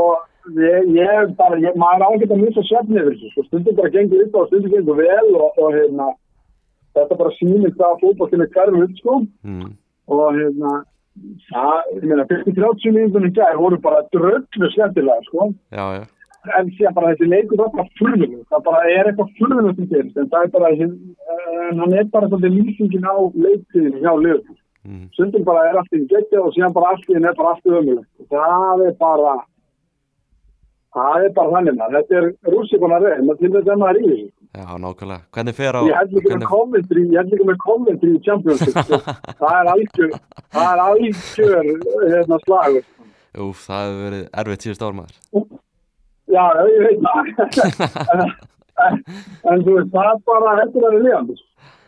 ég, 0.55 0.91
ég 0.97 1.33
bara, 1.39 1.59
ég, 1.63 1.79
maður 1.81 2.07
á 2.07 2.09
að 2.15 2.37
missa 2.43 2.65
svefni 2.67 3.01
yfir 3.01 3.15
þessu, 3.15 3.33
sko, 3.33 3.47
stundum 3.49 3.79
bara 3.79 3.95
gengur 3.95 4.27
upp 4.27 4.41
og 4.41 4.51
stundum 4.51 4.75
gengur 4.75 5.01
vel 5.01 5.31
og, 5.35 5.63
og 5.63 5.73
hérna 5.75 6.11
þetta 6.97 7.21
bara 7.21 7.37
sýnir 7.39 7.75
hvað 7.77 7.99
fótballtinn 8.03 8.45
er 8.45 8.53
hverjum 8.55 8.85
upp 8.87 9.01
sko 9.01 9.17
mm. 9.47 9.73
og 10.17 10.27
hérna 10.39 10.75
það, 11.51 11.95
ég 11.97 12.05
meina, 12.11 12.27
30 12.29 12.93
minnunum 12.93 13.31
í 13.31 13.33
gær 13.37 13.57
voru 13.61 13.79
bara 13.83 14.05
dröllu 14.15 14.71
skemmtilega, 14.75 15.25
sko. 15.31 15.51
Já, 15.75 15.87
já, 15.97 16.05
En 16.55 16.69
síðan 16.77 16.95
bara 16.95 17.13
þessi 17.15 17.27
leikur 17.31 17.59
það 17.59 17.73
bara 17.75 17.93
furðulegt. 17.99 18.45
Það 18.53 18.61
bara 18.69 18.83
er 18.93 19.09
eitthvað 19.11 19.33
furðulegt 19.41 19.81
sem 19.81 19.89
gerist. 19.91 20.21
En 20.21 20.29
það 20.31 20.45
er 20.45 20.53
bara, 20.55 20.71
en 20.85 21.81
hann 21.83 21.97
er 21.97 22.07
bara 22.13 22.29
svolítið 22.31 22.57
lýsingin 22.61 23.09
á 23.11 23.17
leiktiðinu 23.47 24.03
hjá 24.05 24.13
Liverpool. 24.15 24.59
mm, 24.87 25.05
Sundum 25.17 25.45
bara 25.49 25.65
er 25.67 25.81
allt 25.81 25.97
í 25.97 26.05
gegja 26.13 26.43
og 26.45 26.55
síðan 26.55 26.77
bara 26.77 26.93
allt 26.93 27.09
í 27.11 27.17
henni 27.17 27.31
er 27.31 27.39
bara 27.41 27.55
allt 27.55 27.67
ömulegt. 27.67 28.11
Það 28.31 28.85
er 28.87 28.95
bara, 29.01 29.35
það 30.97 31.27
er 31.27 31.35
bara 31.37 31.53
þannig 31.55 31.77
maður. 31.79 31.97
Þetta 31.97 32.19
er 32.21 32.55
rússikonar 32.55 33.05
reyð, 33.05 33.23
maður 33.27 33.41
til 33.43 33.53
þess 33.55 33.71
að 33.73 33.81
maður 33.83 34.01
er 34.01 34.01
í 34.01 34.11
þessu. 34.11 34.29
já, 34.57 34.67
nákvæmlega 34.83 35.21
Hvernig 35.37 35.57
fer 35.59 35.77
á 35.77 35.81
Ég 35.85 35.99
held 36.01 36.15
líka 36.17 36.27
með 36.27 36.33
hvernig, 36.33 36.49
kommentri, 36.55 37.05
ég 37.13 37.19
held 37.21 37.35
líka 37.35 37.49
með 37.51 37.59
kommentri 37.67 38.13
í 38.15 38.21
Championship. 38.27 38.79
sko. 38.87 39.01
það 39.43 39.57
er 39.61 39.71
algjör, 39.75 40.15
það 40.57 40.69
er 40.73 40.85
algjör 40.87 41.71
hérna 42.15 42.41
slagur. 42.47 42.87
Úf, 43.47 43.65
það 43.69 43.83
hefur 43.85 44.05
verið 44.07 44.29
erfitt 44.43 44.67
síðust 44.67 44.87
ár 44.87 44.97
maður 44.97 45.17
Já, 46.27 46.43
ég 46.67 46.81
veit 46.83 47.03
það. 47.07 47.29
en, 48.87 49.03
en 49.53 49.61
þú 49.67 49.77
veist, 49.77 49.93
það 49.93 50.09
er 50.11 50.25
bara, 50.27 50.55
er 50.57 50.89
að 50.89 50.97
liðandi. 51.05 51.37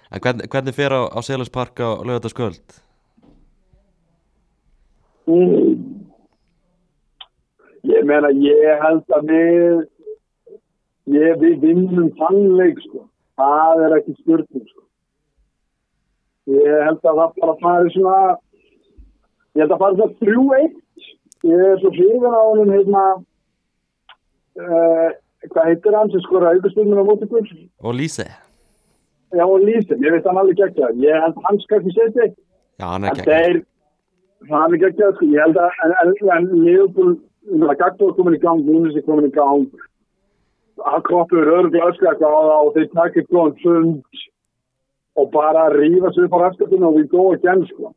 En 0.09 0.23
hvernig, 0.25 0.49
hvernig 0.53 0.77
fer 0.77 0.95
á, 0.95 1.01
á 1.11 1.19
Seluspark 1.27 1.83
á 1.85 2.01
lögataskvöld? 2.07 2.79
Mm. 5.29 5.99
Ég 7.89 8.09
meina, 8.09 8.31
ég 8.45 8.83
held 8.83 9.15
að 9.17 9.31
við, 9.33 9.79
ég, 11.15 11.39
við 11.41 11.63
vinnum 11.63 12.11
þannleik, 12.19 12.83
sko. 12.85 13.07
Það 13.39 13.85
er 13.87 13.95
ekki 13.99 14.17
spurning, 14.19 14.67
sko. 14.73 14.85
Ég 16.59 16.85
held 16.89 17.01
að 17.05 17.23
það 17.23 17.39
bara 17.43 17.55
fari 17.63 17.95
svona, 17.95 18.19
ég 19.57 19.65
held 19.65 19.77
að 19.77 19.85
fari 19.85 20.01
svona 20.01 20.19
þrjú 20.21 20.45
eitt. 20.59 20.77
Ég 21.49 21.65
er 21.69 21.81
svo 21.81 21.95
hrifin 21.95 22.35
á 22.35 22.43
honum, 22.43 22.75
hérna, 22.75 23.07
uh, 24.59 25.09
hvað 25.47 25.71
heitir 25.71 25.97
hann 25.97 26.13
sem 26.13 26.25
skora 26.25 26.53
aukasturnum 26.57 27.01
á 27.01 27.05
móti 27.07 27.29
ykkur? 27.29 27.51
Og 27.85 27.95
Lýse? 27.95 28.27
Já, 29.37 29.45
og 29.45 29.61
Lýsum, 29.61 30.01
ég 30.05 30.15
veit 30.15 30.27
hann 30.27 30.41
alveg 30.41 30.57
gegn 30.57 30.77
það. 30.79 31.01
Ég 31.05 31.25
held 31.25 31.37
að 31.37 31.49
hann 31.49 31.59
skal 31.65 31.81
ekki 31.83 31.95
setja 31.95 32.25
eitt. 32.25 32.39
Já, 32.81 32.87
hann 32.87 33.05
En 33.05 33.09
er 33.09 33.13
ekki 33.13 33.27
þeir, 33.29 33.59
það 34.49 34.77
er 34.77 34.77
ekki 34.89 35.05
ekki, 35.09 35.29
ég 35.35 35.43
held 35.45 35.61
að, 35.61 35.81
en, 35.85 35.95
en, 36.03 36.13
en 36.37 36.49
Leopold, 36.65 37.19
Gagbo 37.49 38.11
er 38.11 38.17
komin 38.17 38.37
í 38.37 38.43
gang, 38.43 38.65
er 38.65 39.07
komin 39.07 39.29
í 39.29 39.35
gang, 39.35 39.69
hann 40.87 41.05
kroppur 41.07 41.49
örgulega 41.59 41.91
öskaka 41.93 42.27
á 42.29 42.39
það 42.49 42.67
og 42.67 42.75
þeir 42.75 42.91
takkir 42.95 43.29
góðan 43.33 43.55
fund 43.63 44.27
og 45.19 45.31
bara 45.35 45.69
rífa 45.75 46.13
sér 46.15 46.29
upp 46.29 46.37
á 46.37 46.43
ræfskapinu 46.45 46.89
og 46.89 46.99
við 46.99 47.09
góða 47.15 47.39
again, 47.39 47.65
sko. 47.71 47.93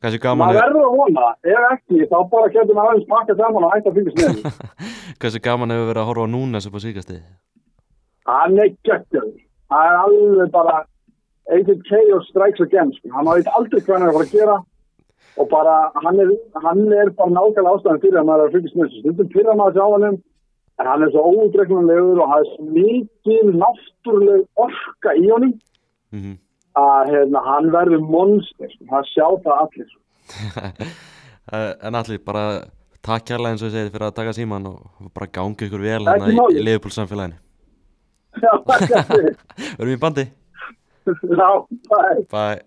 Gaman, 0.00 0.40
Maður 0.40 0.56
er, 0.56 0.62
verður 0.64 0.86
að 0.88 0.94
vona, 0.96 1.26
ef 1.44 1.64
ekki, 1.74 2.04
þá 2.08 2.18
bara 2.32 2.52
getur 2.54 2.76
maður 2.76 2.92
aðeins 2.92 3.08
pakka 3.10 3.34
saman 3.36 3.66
og 3.66 3.74
hætta 3.74 3.90
að 3.90 3.98
fylgjast 3.98 4.20
með. 4.20 4.78
hversu 5.20 5.40
gaman 5.44 5.74
hefur 5.74 5.90
verið 5.90 6.02
að 6.02 6.08
horfa 6.10 6.24
á 6.24 6.32
Núnes 6.32 6.68
upp 6.68 6.78
á 6.80 6.80
síkastið? 6.84 7.18
Hann 8.30 8.56
er 8.64 8.70
geggjaður. 8.88 9.34
Það 9.70 9.90
er 9.90 9.98
alveg 10.00 10.54
bara 10.54 10.78
Agent 11.50 11.84
Chaos 11.88 12.30
strikes 12.30 12.64
again, 12.64 12.94
sko. 12.96 13.12
Hann 13.12 13.28
veit 13.28 13.52
aldrei 13.52 13.82
hvað 13.82 13.96
hann 13.96 14.06
er 14.06 14.10
að 14.10 14.16
fara 14.16 14.28
að 14.28 14.34
gera 14.38 14.56
og 15.38 15.48
bara, 15.52 15.76
hann 16.02 16.20
er, 16.22 16.34
hann 16.64 16.82
er 16.92 17.12
bara 17.18 17.34
nákvæmlega 17.36 17.76
ástæðan 17.76 18.02
fyrir 18.02 18.20
að 18.20 18.28
maður 18.28 18.44
er 18.44 18.50
að 18.50 18.56
fylgjast 18.56 18.76
með 18.76 18.88
þessu. 18.88 19.00
Stundum 19.04 19.32
fyrir 19.34 19.52
að 19.52 19.58
maður 19.60 19.78
sjá 19.78 19.86
hann 19.86 20.06
um, 20.10 20.20
en 20.80 20.90
hann 20.90 21.06
er 21.06 21.12
svo 21.14 21.24
ódregnanlegur 21.30 22.22
og 22.24 22.30
það 22.32 22.44
er 22.44 22.50
svo 22.50 22.68
mikið 22.76 23.50
náttúruleg 23.62 24.46
orka 24.66 25.16
í 25.16 25.26
honum 25.30 25.58
Mm 26.10 26.38
að 26.78 27.12
hérna, 27.14 27.42
hann 27.46 27.70
verður 27.74 28.02
monster. 28.06 28.74
Það 28.90 29.08
sjá 29.10 29.26
það 29.44 29.62
allir, 29.64 29.94
en 31.88 31.98
allir 31.98 32.22
bara 32.26 32.44
takk 33.02 33.26
kærlega 33.30 33.54
eins 33.54 33.64
og 33.64 33.70
ég 33.70 33.76
segið 33.76 33.94
fyrir 33.94 34.08
að 34.10 34.18
taka 34.20 34.34
síman 34.36 34.68
og 34.70 35.12
bara 35.16 35.30
gangi 35.34 35.66
ykkur 35.66 35.82
vel 35.82 36.02
hérna 36.06 36.50
í, 36.52 36.64
liðupúlsamfélaginu 36.68 37.38
Já, 38.38 38.52
er 38.54 38.84
það. 38.86 39.14
Verðum 39.80 39.94
í 39.96 40.00
bandi? 40.04 40.26
Já, 41.08 41.48
er. 41.98 42.20
Bye 42.30 42.60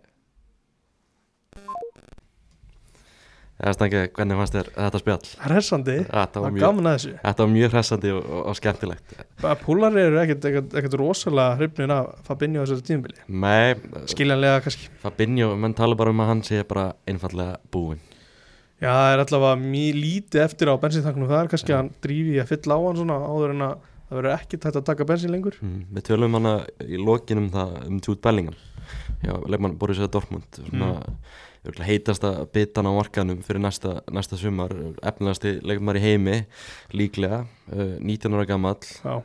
Eða 3.61 3.73
stangi, 3.77 3.99
hvernig 4.15 4.37
fannst 4.39 4.55
þér 4.55 4.69
þetta 4.73 4.99
spjall? 4.99 5.27
Hressandi, 5.43 5.95
það 6.09 6.39
var 6.41 6.55
gaman 6.57 6.89
að 6.89 6.95
þessu. 6.97 7.11
Þetta 7.21 7.43
var 7.43 7.51
mjög 7.51 7.75
hressandi 7.75 8.13
og, 8.15 8.31
og, 8.39 8.55
skemmtilegt. 8.57 9.13
Púlar 9.61 9.99
eru 10.01 10.19
ekkert, 10.23 10.97
rosalega 10.99 11.59
hrifnir 11.59 11.93
af 11.93 12.09
Fabinho 12.25 12.63
á 12.63 12.65
þessu 12.65 12.87
tímabili. 12.87 13.21
Nei, 13.29 13.75
Skiljanlega 14.09 14.63
kannski. 14.65 14.89
Fabinho, 15.05 15.51
menn 15.53 15.77
tala 15.77 15.99
bara 15.99 16.15
um 16.15 16.25
að 16.25 16.31
hann 16.31 16.43
sé 16.49 16.63
bara 16.65 16.89
einfallega 17.05 17.61
búinn. 17.73 18.01
Já, 18.81 18.89
það 18.89 19.13
er 19.13 19.23
allavega 19.27 19.61
mjög 19.61 20.01
lítið 20.01 20.43
eftir 20.43 20.73
á 20.73 20.75
bensintanknum 20.81 21.29
Það 21.29 21.39
er 21.39 21.49
kannski 21.53 21.71
að 21.71 21.77
hann 21.79 21.93
drífi 22.03 22.39
að 22.41 22.49
fylla 22.49 22.75
á 22.75 22.81
hann 22.83 22.99
svona 22.99 23.19
áður 23.21 23.53
en 23.53 23.65
að 23.69 23.75
það 24.09 24.17
verður 24.17 24.33
ekkert 24.33 24.67
hægt 24.67 24.79
að 24.81 24.87
taka 24.89 25.07
bensin 25.13 25.31
lengur. 25.31 25.55
Mm, 25.61 25.79
Við 25.93 26.07
tölum 26.09 26.35
hana 26.41 26.57
í 26.83 26.99
lokinum 26.99 27.47
það 27.53 27.77
um 27.85 28.01
Jude 28.01 28.19
Bellingham 28.25 28.57
Já, 29.23 29.37
leikmann 29.47 29.77
Borussia 29.79 30.09
Dortmund. 30.11 30.59
Svona 30.67 30.89
mm. 30.99 31.17
Heitasta 31.87 32.33
bitan 32.51 32.87
á 32.87 32.91
markanum 32.91 33.39
fyrir 33.45 33.61
næsta, 33.63 34.01
næsta 34.11 34.37
sumar. 34.39 34.73
Efnilegasti 34.99 35.55
leikmann 35.63 35.99
í 35.99 36.03
heimi 36.03 36.37
líklega, 36.91 37.45
uh, 37.71 37.95
19 38.03 38.35
ára 38.35 38.47
gamall. 38.49 38.83
Já, 39.03 39.23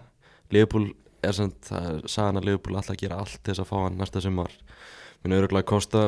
Liverpool 0.54 0.92
er 1.22 1.34
samt, 1.34 1.58
það 1.66 1.88
er 1.90 2.08
sagan 2.08 2.38
að 2.38 2.48
Liverpool 2.48 2.78
alltaf 2.78 2.98
gera 3.00 3.18
allt 3.24 3.40
til 3.42 3.52
þess 3.52 3.64
að 3.64 3.70
fá 3.72 3.76
hann 3.82 3.98
næsta 3.98 4.22
sumar. 4.22 4.54
Minn 5.24 5.34
auðvitað 5.34 5.58
að 5.58 5.66
kosta 5.66 6.02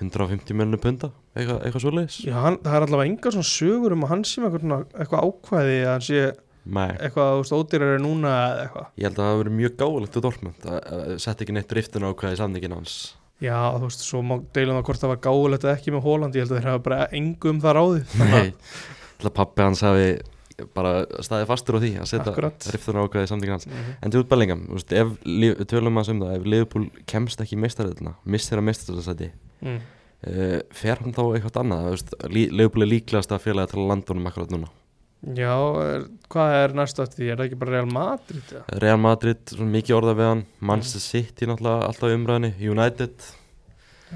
150 0.00 0.56
miljonir 0.58 0.82
punta, 0.82 1.12
eitthvað, 1.36 1.60
eitthvað 1.62 1.84
svoleiðis. 1.84 2.16
Já 2.26 2.34
hann, 2.42 2.58
það 2.64 2.78
er 2.78 2.86
allavega 2.88 3.12
engar 3.12 3.36
svona 3.36 3.50
sögur 3.52 3.94
um 3.94 4.02
að 4.02 4.14
hann 4.16 4.24
með 4.42 4.56
eitthvað, 4.58 5.28
ákvæði 5.28 5.78
að 5.84 5.92
hann 5.92 6.08
sé 6.08 6.24
Nei, 6.62 6.90
eitthvað 7.02 7.40
veist, 7.40 7.54
ódýrari 7.54 8.02
núna 8.02 8.32
eða 8.32 8.66
eitthvað. 8.66 8.90
Ég 8.98 9.06
held 9.06 9.16
að 9.16 9.22
það 9.22 9.30
hafi 9.30 9.40
verið 9.40 9.56
mjög 9.60 9.72
gáðilegt 9.80 10.12
til 10.14 10.22
Dortmund 10.26 10.66
að, 10.66 10.76
að 10.98 11.16
setja 11.22 11.46
ekki 11.46 11.56
neitt 11.56 11.70
driftun 11.72 12.06
ákvæði 12.06 12.36
í 12.36 12.38
samningin 12.42 12.76
hans 12.76 12.98
Já, 13.42 13.56
þú 13.74 13.86
veist, 13.88 14.04
svo 14.06 14.20
má 14.22 14.36
deilum 14.54 14.76
það 14.78 14.84
hvort 14.86 15.02
það 15.02 15.12
var 15.12 15.22
gáulegt 15.24 15.64
eða 15.66 15.78
ekki 15.78 15.94
með 15.94 16.04
Hóland, 16.06 16.36
ég 16.36 16.44
held 16.44 16.52
að 16.52 16.60
þeir 16.60 16.68
hafa 16.70 16.82
bara 16.84 17.06
engum 17.18 17.62
það 17.62 17.74
ráðið. 17.78 18.12
Nei, 18.22 18.52
að 19.22 19.34
pappi 19.38 19.64
hans 19.66 19.82
hafi 19.86 20.12
bara 20.76 20.92
staðið 21.24 21.48
fastur 21.50 21.78
á 21.78 21.82
því 21.82 21.90
að 21.98 22.10
setja 22.10 22.34
ákvæði 23.02 23.24
í 23.26 23.30
samningin 23.32 23.56
hans. 23.56 23.66
Mhm. 23.66 23.96
En 23.98 24.12
til 24.12 24.20
út 24.22 24.28
Bellingham, 24.30 24.62
þú 24.68 24.78
veist, 24.78 24.94
ef 25.00 25.66
tölum 25.72 25.98
að 25.98 26.12
um 26.12 26.22
það, 26.22 26.36
ef 26.36 26.46
Liverpool 26.54 26.86
kemst 27.10 27.42
ekki 27.42 27.58
meistaröðuna, 27.58 28.14
missir 28.22 28.60
að 28.60 28.66
meistaröðsæti 28.68 29.30
mm. 29.64 29.80
uh, 30.28 30.60
fer 30.70 31.02
hann 31.02 31.16
þá 31.16 31.24
eitthvað 31.32 31.60
annað, 31.64 32.04
Liverpool 32.30 32.86
er 32.86 32.92
líklegast 32.92 33.34
að 33.34 33.48
að 33.66 33.74
landa 33.90 34.14
honum 34.14 34.30
akkurat 34.30 34.54
núna 34.54 34.70
Já, 35.22 35.52
er, 35.86 36.06
hvað 36.32 36.52
er 36.58 36.72
næst 36.74 36.98
eftir 37.02 37.20
því? 37.20 37.26
Er 37.30 37.38
það 37.38 37.46
ekki 37.48 37.58
bara 37.60 37.74
Real 37.76 37.90
Madrid? 37.94 38.48
Ja? 38.56 38.62
Real 38.82 38.98
Madrid, 38.98 39.42
svona 39.52 39.70
mikið 39.76 39.96
orða 40.00 40.14
við 40.18 40.28
hann. 40.32 40.40
Manchester 40.72 41.04
City 41.04 41.46
náttúrulega 41.46 41.86
alltaf 41.86 42.16
umræðinni 42.16 42.50
United. 42.72 43.28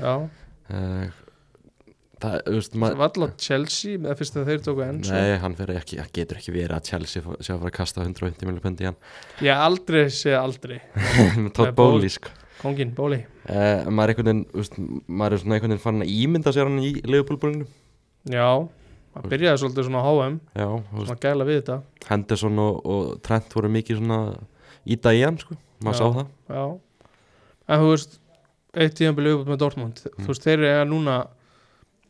Já, 0.01 0.15
uh, 0.27 1.05
það, 2.25 2.35
þú 2.49 2.57
veist, 2.57 2.75
það 2.75 2.99
var 2.99 3.07
alltaf 3.07 3.37
Chelsea 3.47 4.01
með 4.03 4.19
fyrst 4.19 4.41
að 4.41 4.51
þeir 4.51 4.65
tóku 4.67 4.83
enn 4.87 4.99
Nei, 5.07 5.37
hann 5.45 5.55
ekki, 5.77 6.01
getur 6.19 6.41
ekki 6.41 6.57
verið 6.57 6.75
að 6.81 6.91
Chelsea 6.91 7.23
sé 7.23 7.55
að 7.55 7.63
fara 7.63 7.71
að 7.71 7.77
kasta 7.79 8.03
150 8.03 8.43
miljonar 8.49 8.65
pundi 8.67 8.85
í 8.85 8.91
hann. 8.91 8.99
Ég 9.47 9.63
aldrei 9.69 10.03
sé 10.11 10.35
aldrei. 10.37 10.81
Með 11.45 11.53
Todd 11.55 11.71
Með 11.71 11.79
Ból- 11.79 11.95
Bowley 11.95 12.13
sko. 12.17 12.35
Kongin, 12.57 12.91
Bóli 12.97 13.19
uh, 13.21 13.85
maður 13.93 14.11
er 14.11 14.13
einhvern 14.15 14.29
veginn, 14.31 14.45
þú 14.49 14.63
veist, 14.63 14.77
maður 15.07 15.35
er 15.37 15.41
svona 15.43 15.57
einhvern 15.59 15.75
veginn 15.75 15.83
fann 15.83 16.03
að 16.03 16.13
ímynda 16.17 16.53
sér 16.57 16.71
hann 16.71 16.79
í 16.81 16.93
Liverpool-búlinginu 17.05 17.67
Já, 18.33 18.49
það 19.17 19.31
byrjaði 19.33 19.61
svolítið 19.63 19.87
svona 19.89 20.03
á 20.03 20.11
HM 20.11 20.37
Já, 20.61 20.69
Svona 20.97 21.19
gæla 21.27 21.47
við 21.49 21.59
þetta. 21.61 21.77
Henderson 22.11 22.59
og, 22.63 22.81
og 22.87 23.15
Trent 23.27 23.57
voru 23.57 23.71
mikið 23.77 24.01
svona 24.03 24.19
íta 24.87 25.13
í 25.17 25.23
hann, 25.27 25.39
sko, 25.43 25.57
maður 25.85 25.99
sá 26.01 26.07
það. 26.21 26.29
Já. 26.57 26.65
En 27.67 27.81
þú 27.83 27.89
veist, 27.95 28.19
eitt 28.77 28.95
tíðanbili 29.01 29.33
upp 29.39 29.49
með 29.51 29.63
Dortmund 29.65 30.05
Mm. 30.07 30.23
Þú 30.25 30.31
veist, 30.33 30.45
þeir 30.47 30.63
eru 30.69 30.91
núna 30.93 31.17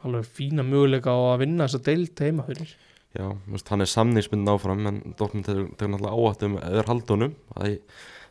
alveg 0.04 0.26
fína 0.28 0.62
möguleika 0.66 1.10
á 1.14 1.18
að 1.34 1.40
vinna 1.46 1.64
þessa 1.66 1.80
deild 1.86 2.20
heima 2.22 2.44
fyrir. 2.46 2.74
Já, 3.16 3.30
þú 3.32 3.54
veist, 3.54 3.70
hann 3.72 3.80
er 3.80 3.88
samningsmynd 3.90 4.50
áfram 4.52 4.84
en 4.90 5.00
Dortmund 5.16 5.46
tekur 5.48 5.88
náttúrulega 5.88 6.12
áhættum 6.12 6.58
eða 6.60 6.84
haldunum 6.90 7.32
það, 7.54 7.78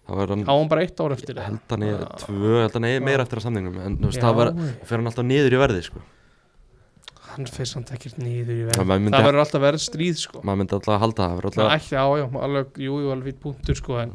það 0.06 0.20
var 0.22 0.34
hann 0.36 0.44
Á 0.46 0.54
hann 0.54 0.70
bara 0.70 0.84
eitt 0.86 1.02
ár 1.02 1.16
eftir 1.16 1.40
held 1.42 1.74
hann 1.74 1.86
er 1.88 2.04
Já. 2.04 2.10
tvö, 2.28 2.52
held 2.62 2.78
hann 2.78 2.86
er 2.92 3.00
meira 3.08 3.26
eftir 3.26 3.42
að 3.42 3.48
samningnum 3.48 3.80
en 3.82 3.98
það 4.14 4.38
var, 4.38 4.52
fer 4.86 5.00
hann 5.02 5.10
alltaf 5.10 5.26
niður 5.26 5.58
í 5.58 5.62
verði 5.64 5.82
sko. 5.88 6.04
Hann 7.36 7.48
fyrir 7.52 7.68
samt 7.68 7.90
ekkert 7.96 8.18
nýður 8.22 8.54
í 8.56 8.66
maður 8.72 9.02
myndi- 9.04 9.18
Það 9.18 9.26
verður 9.28 9.42
alltaf 9.44 9.64
verið 9.66 9.84
stríð 9.84 10.20
sko. 10.22 10.42
Maður 10.48 10.60
myndi 10.62 10.76
alltaf 10.78 10.94
að 10.96 11.02
halda 11.04 11.26
það, 11.26 11.48
alltaf 11.50 11.74
ekki, 11.76 11.92
já, 11.98 12.04
já, 12.22 12.26
alveg, 12.48 12.78
jú, 12.86 13.00
jú, 13.04 13.10
alveg 13.16 13.28
fýtt 13.34 13.42
punktur 13.44 13.80
sko 13.82 13.98
en, 14.04 14.14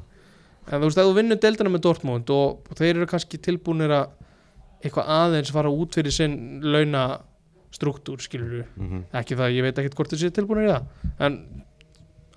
en 0.70 0.76
þú 0.80 0.88
veist, 0.88 1.00
ef 1.02 1.08
þú 1.10 1.16
vinnur 1.20 1.40
deildina 1.44 1.72
með 1.74 1.82
Dortmund 1.88 2.32
og, 2.36 2.60
og 2.70 2.78
þeir 2.80 2.94
eru 2.96 3.08
kannski 3.10 3.40
tilbúinir 3.44 3.92
að 3.92 4.14
eitthvað 4.80 5.10
aðeins 5.18 5.52
fara 5.52 5.68
út 5.68 5.98
fyrir 5.98 6.14
sinn 6.16 6.38
launa 6.64 7.04
struktúr, 7.70 8.18
skilur 8.24 8.54
við 8.56 8.64
mm 8.80 9.02
ekki 9.20 9.36
það, 9.38 9.52
ég 9.54 9.62
veit 9.68 9.78
ekkert 9.78 9.98
hvort 9.98 10.10
þeir 10.14 10.22
séu 10.24 10.32
tilbúinir 10.40 10.70
í 10.70 10.72
það 10.72 11.26
en 11.28 11.36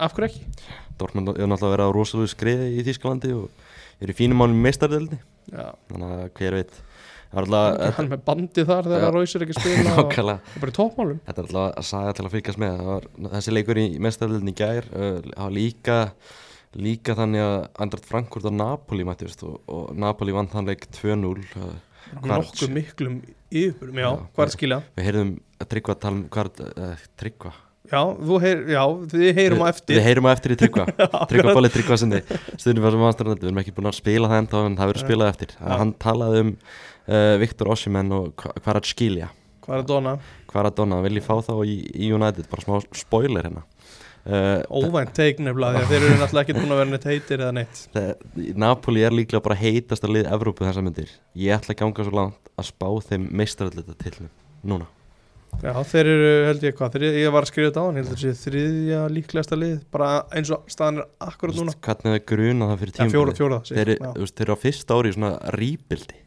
af 0.03 0.13
hverju 0.17 0.27
ekki? 0.29 0.71
Dortmund 0.99 1.31
er 1.33 1.47
náttúrulega 1.47 1.69
að 1.69 1.75
vera 1.77 1.87
á 1.87 1.95
rosalegu 1.95 2.29
skriði 2.33 2.67
í 2.75 2.83
Þýskalandi 2.85 3.31
og 3.37 4.03
eru 4.03 4.13
í 4.13 4.17
fínum 4.17 4.41
málum 4.43 4.59
meistardeldi 4.61 5.17
Já, 5.53 5.71
þannig 5.89 6.11
að 6.17 6.27
hver 6.37 6.57
veit. 6.59 6.73
er 6.73 6.92
alltaf 7.41 7.97
hann 7.97 8.09
með 8.11 8.23
bandi 8.27 8.65
þar 8.69 8.87
þegar 8.89 9.03
Já. 9.03 9.07
að 9.07 9.17
Róis 9.17 9.35
er 9.35 9.45
ekki 9.45 9.57
spila 9.57 9.93
og 10.03 10.15
og 10.23 10.61
bara 10.61 10.73
í 10.73 10.77
toppmálum. 10.77 11.19
Þetta 11.27 11.43
er 11.43 11.47
alltaf 11.49 11.81
að 11.81 11.87
saga 11.89 12.15
til 12.17 12.25
að 12.27 12.33
fylgjast 12.37 12.61
með. 12.63 12.83
Var, 12.89 13.07
Þessi 13.33 13.55
leikur 13.55 13.81
í 13.81 13.85
mestaröldin 14.03 14.53
í 14.53 14.55
gær 14.57 14.89
uh, 14.93 15.19
Það 15.23 15.43
var 15.43 15.55
líka 15.57 15.97
líka 16.73 17.15
þannig 17.17 17.43
að 17.45 17.57
Andrat 17.85 18.07
Frankfurt 18.09 18.47
og 18.49 18.55
Napoli 18.57 19.05
mættist 19.05 19.43
og, 19.45 19.59
og 19.69 19.91
Napoli 19.99 20.33
vann 20.33 20.49
þann 20.49 20.71
leik 20.71 20.87
2-0 20.95 21.33
uh, 21.61 21.75
nokkuð 22.21 22.73
miklum 22.73 23.19
yfirbúrum, 23.53 23.99
já, 24.01 24.09
hvað 24.33 24.55
skilja 24.55 24.79
Við 24.97 25.07
heyrðum 25.09 25.35
að 25.61 25.69
Tryggva 25.73 25.95
tala 26.01 26.17
um 26.17 26.25
hvað 26.33 26.65
uh, 26.65 27.05
Tryggva. 27.19 27.53
Já, 27.91 27.99
heyr, 28.39 28.61
já, 28.71 28.81
þið 29.11 29.37
heyrum 29.37 29.61
á 29.61 29.67
eftir. 29.67 29.97
Við 29.97 30.05
heyrum 30.07 30.27
á 30.27 30.31
eftir 30.31 30.53
í 30.53 30.57
Tryggva. 30.61 30.85
Tryggva 31.29 31.53
Bóli 31.57 31.69
Tryggva 31.69 31.97
aðstæðanandi 31.97 33.43
Við 33.43 33.49
erum 33.49 33.59
ekki 33.59 33.73
búin 33.75 33.89
að 33.91 33.97
spila 33.97 34.29
það 34.31 34.39
enda 34.39 34.61
en 34.69 34.77
það 34.79 34.91
verður 34.91 35.03
spilað 35.03 35.31
eftir. 35.33 35.55
Já. 35.57 35.73
Hann 35.81 35.91
talaði 36.01 36.43
um 36.45 36.53
uh, 37.07 37.35
Viktor 37.41 37.71
Ossimenn 37.73 38.11
og 38.15 38.33
hvað 38.37 38.79
að 38.79 38.89
skilja 38.93 39.31
hvað 39.63 39.83
að 39.83 39.89
dona, 39.91 40.15
Hvað 40.49 40.61
er 40.61 40.69
að 40.69 40.79
donna 40.79 41.01
Vil 41.05 41.17
ég 41.19 41.25
fá 41.25 41.35
þá 41.43 41.53
í, 41.65 41.75
í 41.95 42.09
United? 42.13 42.49
Bara 42.51 42.65
smá 42.65 42.79
spoiler 42.99 43.47
hérna. 43.47 43.63
Uh, 44.23 44.61
óvænt 44.71 45.11
teik 45.17 45.39
nefnilega 45.43 45.81
því 45.81 45.83
að 45.83 45.89
þeir 45.91 46.03
eru 46.07 46.17
náttúrulega 46.21 46.43
ekki 46.45 46.55
búin 46.55 46.71
að 46.71 46.79
vera 46.79 46.91
neitt 46.93 47.07
heitir 47.09 47.41
eða 47.43 47.55
neitt. 47.57 47.81
Það- 47.91 48.53
Napoli 48.63 49.03
er 49.03 49.15
líklega 49.15 49.43
bara 49.43 49.57
heitast 49.59 50.05
að 50.07 50.13
lið 50.15 50.29
Evrópu 50.31 50.63
þessa 50.63 50.83
myndir. 50.85 51.11
Ég 51.35 51.57
ætla 51.57 51.75
að 51.75 51.81
ganga 51.81 52.05
svo 52.07 52.15
langt 52.15 52.51
að 52.55 52.69
spá 52.69 52.87
þeim 53.09 53.25
meistarallita 53.35 53.97
til 53.99 54.29
núna. 54.63 54.87
Já, 55.61 55.75
þeir 55.85 56.07
eru, 56.09 56.29
held 56.47 56.63
ég 56.65 56.77
hvað, 56.79 56.95
þeir, 56.95 57.05
ég 57.19 57.33
var 57.35 57.45
að 57.45 57.51
skrifa 57.51 57.67
þetta 57.69 57.83
á 57.83 57.85
hann, 57.85 57.97
ég 57.99 58.07
held 58.07 58.15
að 58.15 58.23
þessi 58.23 58.47
þriðja 58.47 59.01
líklegasta 59.13 59.59
lið, 59.59 59.75
bara 59.93 60.07
eins 60.33 60.49
og 60.55 60.71
staðan 60.71 61.03
er 61.03 61.11
akkurat 61.27 61.59
núna, 61.59 61.75
Hvernig 61.83 62.17
er 62.17 62.23
gruna 62.31 62.69
það 62.71 62.81
fyrir 62.81 62.95
veist, 64.17 64.39
þeir 64.39 64.47
eru 64.47 64.57
á 64.57 64.63
fyrsta 64.63 64.97
ári 64.97 65.11
í 65.11 65.17
svona 65.19 65.35
rýbildi 65.53 66.22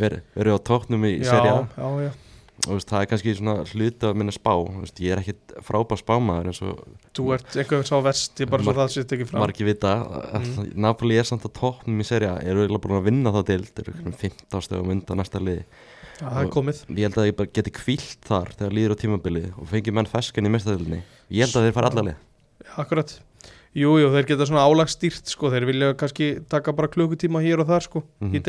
Verið 0.00 0.22
veri 0.34 0.54
á 0.54 0.58
tóknum 0.58 1.04
í 1.06 1.12
já, 1.20 1.28
seri 1.30 1.48
A. 1.52 1.58
já, 1.78 1.88
já, 2.08 2.12
og 2.64 2.70
veist, 2.76 2.88
það 2.90 3.00
er 3.04 3.08
kannski 3.10 3.32
svona 3.38 3.54
hluti 3.70 4.06
af 4.08 4.14
minna 4.18 4.32
spá. 4.34 4.52
Veist, 4.80 5.00
Ég 5.02 5.12
er 5.14 5.20
ekkit 5.22 5.54
frábær 5.66 5.98
spámaður 6.00 6.50
eins 6.50 6.60
og 6.62 6.84
þú 7.14 7.26
ert 7.34 7.56
einhver 7.60 7.82
sá 7.86 7.96
vest, 8.02 8.38
ég 8.42 8.50
bara 8.50 8.62
svo 8.66 8.74
það 8.78 8.92
sést 8.94 9.14
ekki 9.16 9.26
fram. 9.30 9.42
margir 9.44 9.66
vita. 9.68 9.94
Mm. 10.38 10.70
Napoli 10.86 11.18
er 11.18 11.26
samt 11.28 11.46
á 11.46 11.50
tóknum 11.50 12.00
í 12.00 12.06
seri 12.06 12.26
A. 12.30 12.36
Eru 12.42 12.62
eiginlega 12.64 12.82
búin 12.86 12.98
að 13.00 13.08
vinna 13.10 13.32
þá 13.34 13.40
dild 13.50 13.82
Eru 13.84 13.92
mm. 14.00 14.16
15 14.22 14.64
stöðum 14.68 14.90
undan 14.96 15.18
næsta 15.22 15.42
liði. 15.42 15.64
Já, 16.14 16.28
það 16.30 16.40
er 16.44 16.50
komið, 16.54 16.80
Ég 16.94 17.02
held 17.08 17.16
að 17.18 17.26
ég 17.26 17.36
bara 17.40 17.50
geti 17.58 17.70
kvílt 17.74 18.20
þar 18.22 18.52
þegar 18.54 18.74
líður 18.78 18.92
á 18.94 18.96
tímabilið 19.02 19.46
og 19.58 19.66
fengi 19.66 19.90
menn 19.98 20.06
feskan 20.06 20.46
í 20.46 20.52
mestadöldinni 20.54 21.00
Ég 21.34 21.42
held 21.48 21.56
að 21.58 21.64
þeir 21.66 21.74
fara 21.74 21.88
allarlið 21.90 22.14
já, 22.14 22.74
akkurat. 22.78 23.14
Jú, 23.74 23.96
jú, 23.98 24.12
þeir 24.14 24.28
geta 24.28 24.46
svona 24.46 24.62
álagstýrt 24.62 25.26
sko, 25.26 25.50
þeir 25.50 25.66
vilja 25.66 25.88
kannski 25.98 26.28
taka 26.46 26.70
bara 26.72 26.86
klukkutíma 26.94 27.42
hér 27.42 27.64
og 27.64 27.66
þar 27.66 27.82
sko, 27.88 28.04
í 28.22 28.30
Mhm. 28.30 28.44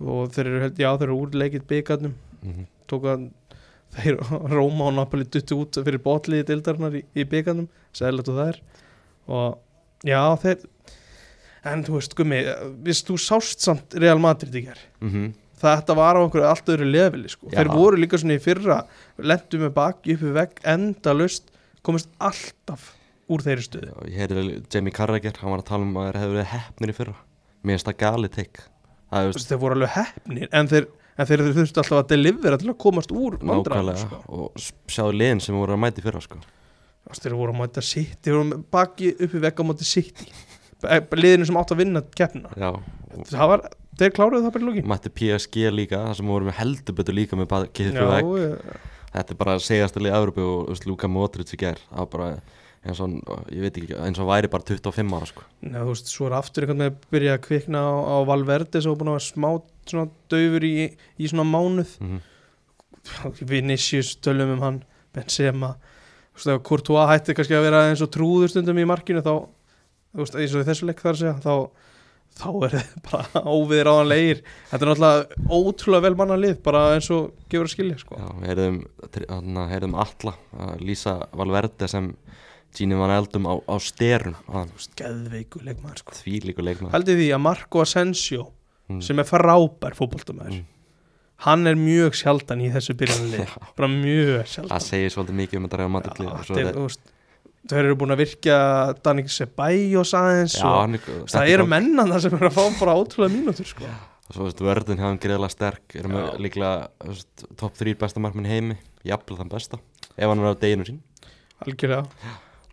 Og 0.00 0.32
þeir 0.34 0.46
eru, 0.50 0.70
já, 0.76 0.90
þeir 0.98 1.08
eru 1.08 1.18
úr 1.22 1.30
leikið 1.42 1.66
byggarnum 1.70 2.14
mm 2.42 2.52
-hmm. 2.52 2.66
tók 2.90 3.04
að 3.12 3.28
þeir 3.96 4.18
Róma 4.56 4.90
og 4.90 4.94
Napoli 4.94 5.24
duttu 5.24 5.56
út 5.62 5.78
fyrir 5.84 6.02
botliði 6.02 6.44
deildarinnar 6.50 6.94
í, 7.00 7.04
í 7.16 7.24
byggarnum 7.24 7.68
sæðilegt 7.96 8.28
og 8.28 8.36
það 8.36 8.48
er. 8.48 8.60
Og 9.26 9.58
já 10.04 10.20
þeir 10.42 10.66
en 11.66 11.82
þú 11.84 11.96
veist 11.98 12.14
gummi, 12.14 12.42
viðst 12.84 13.08
þú 13.10 13.16
sást 13.18 13.64
samt 13.64 13.94
Real 13.98 14.18
Madrid 14.22 14.54
í 14.54 14.62
ger 14.68 14.78
Mhm. 15.00 15.32
þetta 15.56 15.96
var 15.96 16.16
á 16.16 16.22
einhverju 16.22 16.46
allt 16.46 16.68
öðru 16.68 16.86
leveli 16.90 17.28
sko. 17.28 17.48
Þeir 17.50 17.72
voru 17.72 17.96
líka 17.96 18.18
svona 18.18 18.36
í 18.36 18.42
fyrra 18.42 18.86
lendu 19.18 19.58
með 19.58 19.72
baki 19.74 20.14
uppi 20.14 20.32
vegg 20.32 20.60
enda 20.64 21.14
lust 21.16 21.50
komist 21.82 22.08
alltaf 22.20 22.92
úr 23.28 23.42
þeirri 23.42 23.64
stöðu. 23.64 23.94
Ég 24.06 24.18
heyrði 24.20 24.62
Jamie 24.70 24.92
Carragher, 24.92 25.32
hann 25.40 25.50
var 25.50 25.58
að 25.62 25.70
tala 25.70 25.82
um 25.82 25.96
að 25.96 26.12
þeir 26.12 26.20
hefur 26.20 26.36
verið 26.36 26.52
hefnir 26.52 26.88
í 26.92 26.96
fyrra. 27.00 27.14
Mér 27.64 27.72
finnst 27.74 27.88
það 27.88 27.98
gali 27.98 28.28
teik 28.28 28.60
Veist, 29.12 29.46
þeir 29.50 29.60
voru 29.62 29.76
alveg 29.78 29.92
hefnir 29.94 30.48
en 30.56 30.68
þeir, 30.70 30.88
en 31.16 31.28
þeir 31.30 31.44
þurftu 31.46 31.82
alltaf 31.82 32.00
að 32.00 32.08
delivera 32.14 32.58
til 32.60 32.72
að 32.72 32.78
komast 32.82 33.12
úr 33.14 33.38
vandræðum 33.38 34.00
sko. 34.00 34.20
og 34.26 34.66
sjáðu 34.90 35.16
liðin 35.20 35.42
sem 35.44 35.56
voru 35.58 35.76
að 35.76 35.82
mæti 35.84 36.04
fyrra 36.04 36.22
sko. 36.24 36.40
Veist, 37.06 37.22
þeir 37.22 37.36
voru 37.38 37.54
að 37.54 37.60
mæta 37.62 37.84
sitt 37.86 38.18
þeir 38.26 38.38
voru 38.40 38.60
baki 38.74 39.12
uppi 39.14 39.42
vegg 39.46 39.62
á 39.62 39.64
móti 39.68 39.86
sitt 39.86 40.24
liðinu 41.16 41.46
sem 41.48 41.58
átt 41.60 41.72
að 41.72 41.82
vinna 41.84 42.02
keppna 42.18 42.50
þeir 43.96 44.12
kláruðu 44.12 44.42
það 44.44 44.52
bara 44.52 44.64
í 44.64 44.66
lókin 44.66 44.90
mætti 44.90 45.12
PSG 45.14 45.70
líka 45.72 46.02
það 46.02 46.18
sem 46.18 46.34
voru 46.34 46.50
með 46.50 46.58
heldur 46.60 46.98
betur 46.98 47.16
líka 47.16 47.38
með 47.38 47.54
vegg. 47.54 47.80
já, 47.80 48.82
Þetta 49.16 49.32
er 49.32 49.38
bara 49.40 49.54
segast 49.62 49.96
að 49.96 50.04
liða 50.04 50.18
Európu 50.20 50.44
og 50.44 50.82
Luka 50.84 51.08
Modric 51.08 51.54
í 51.54 51.58
ger 51.62 51.78
Það 51.86 52.02
var 52.02 52.08
bara 52.12 52.26
eins 52.86 53.02
og, 53.02 53.16
ég 53.52 53.64
veit 53.66 53.80
ekki, 53.80 53.96
eins 54.06 54.20
og 54.22 54.30
væri 54.30 54.50
bara 54.52 54.66
25 54.66 55.18
ára 55.18 55.28
sko. 55.30 55.44
Nei, 55.66 55.80
þú 55.80 55.90
veist, 55.90 56.12
svo 56.12 56.28
er 56.28 56.38
aftur 56.38 56.66
einhvern 56.66 56.84
veginn 56.84 56.94
að 56.94 57.10
byrja 57.16 57.36
að 57.36 57.44
kvikna 57.48 57.82
á, 57.82 57.94
á 57.94 58.16
Valverde 58.28 58.82
sem 58.82 58.92
var 58.92 59.00
búin 59.02 59.12
að 59.12 59.18
vera 59.18 59.26
smá 59.26 59.50
svona 59.86 60.08
döfur 60.32 60.66
í, 60.66 60.74
í 61.18 61.30
svona 61.30 61.46
mánuð 61.50 61.98
mm 62.02 62.24
Vinicius 63.50 64.16
tölum 64.22 64.56
um 64.56 64.62
hann 64.64 64.78
Benzema 65.14 65.74
þú 65.76 66.38
veist, 66.38 66.52
ef 66.52 66.62
Courtois 66.68 67.10
hætti 67.10 67.36
kannski 67.36 67.56
að 67.56 67.66
vera 67.68 67.82
eins 67.88 68.04
og 68.04 68.12
trúður 68.14 68.52
stundum 68.52 68.80
í 68.80 68.86
markinu 68.88 69.24
þá, 69.24 69.34
þú 70.12 70.24
veist, 70.24 70.38
eins 70.38 70.56
og 70.56 70.66
þessu 70.68 70.88
leik 70.88 71.02
þar 71.04 71.20
segja 71.20 71.34
þá, 71.44 71.54
þá 72.36 72.48
er 72.66 72.76
það 72.76 72.96
bara 73.10 73.44
óviðir 73.46 73.90
á 73.90 73.94
hann 73.94 74.10
leir 74.12 74.42
þetta 74.70 74.80
er 74.80 74.90
náttúrulega 74.92 75.60
ótrúlega 75.60 76.06
vel 76.08 76.18
manna 76.20 76.40
lið 76.40 76.58
bara 76.66 76.84
eins 76.96 77.10
og 77.14 77.30
gefur 77.46 77.70
að 77.70 77.74
skilja 77.76 78.00
sko. 78.02 78.20
Já, 78.20 78.28
við 78.42 78.50
heyrðum, 78.52 78.80
hana, 79.30 79.68
heyrðum 79.72 79.98
alla 80.06 80.36
að 80.66 80.84
lýsa 80.90 81.18
Valverde 81.36 81.90
sem 81.90 82.12
Gini 82.76 82.94
Van 82.98 83.10
Eldum 83.14 83.46
á, 83.48 83.54
á 83.64 83.76
veist, 84.76 84.92
geðveiku 85.00 85.62
leikmaður 85.64 86.02
sko. 86.02 86.12
því 86.20 86.34
líku 86.50 86.64
leikmaður 86.66 86.92
haldið 86.96 87.20
því 87.22 87.28
að 87.36 87.40
Marco 87.48 87.80
Asensio 87.84 88.52
Mm. 88.86 89.00
sem 89.02 89.18
er 89.18 89.24
frábær 89.26 89.96
fótboltamæður 89.98 90.52
Mm. 90.60 90.64
hann 91.42 91.66
er 91.66 91.74
mjög 91.74 92.14
sjaldan 92.14 92.60
í 92.62 92.68
þessu 92.70 92.94
byrjanlið 92.94 93.48
bara 93.76 93.88
mjög 93.90 94.44
sjaldan 94.46 94.70
Það 94.76 94.84
segir 94.86 95.10
svolítið 95.10 95.38
mikið 95.40 95.56
um 95.58 95.66
þetta 95.66 95.80
reyða 95.80 95.94
maturlið 95.96 96.98
þeir 97.66 97.80
eru 97.82 97.96
búin 97.98 98.14
að 98.14 98.20
virkja 98.22 98.58
Danik 99.02 99.26
Sebajos 99.34 100.12
aðeins 100.14 100.54
Já, 100.60 100.66
og 100.70 100.84
er 100.94 101.26
það 101.34 101.50
eru 101.56 101.66
mennan 101.66 102.12
það 102.14 102.20
sem 102.22 102.36
eru 102.38 102.46
að 102.48 102.54
fá 102.60 102.78
bara 102.78 102.94
ótrúlega 102.94 103.34
mínútur 103.34 103.66
sko. 103.66 103.84
og 104.28 104.34
svo 104.36 104.46
hefði 104.46 104.62
hann 105.02 105.18
greiðlega 105.18 105.50
sterk 105.50 105.96
er 105.98 106.06
með 106.06 106.22
Já. 106.22 106.38
líklega 106.46 106.88
topp 107.56 107.74
3 107.82 107.94
besta 107.98 108.20
markminn 108.22 108.46
heimi 108.46 108.76
jafnvel 109.04 109.38
þann 109.42 109.50
besta 109.50 109.80
ef 110.16 110.28
hann 110.30 110.38
er 110.38 110.54
á 110.54 110.60
deginu 110.62 110.86
sín 110.86 111.00
algjörlega 111.66 112.06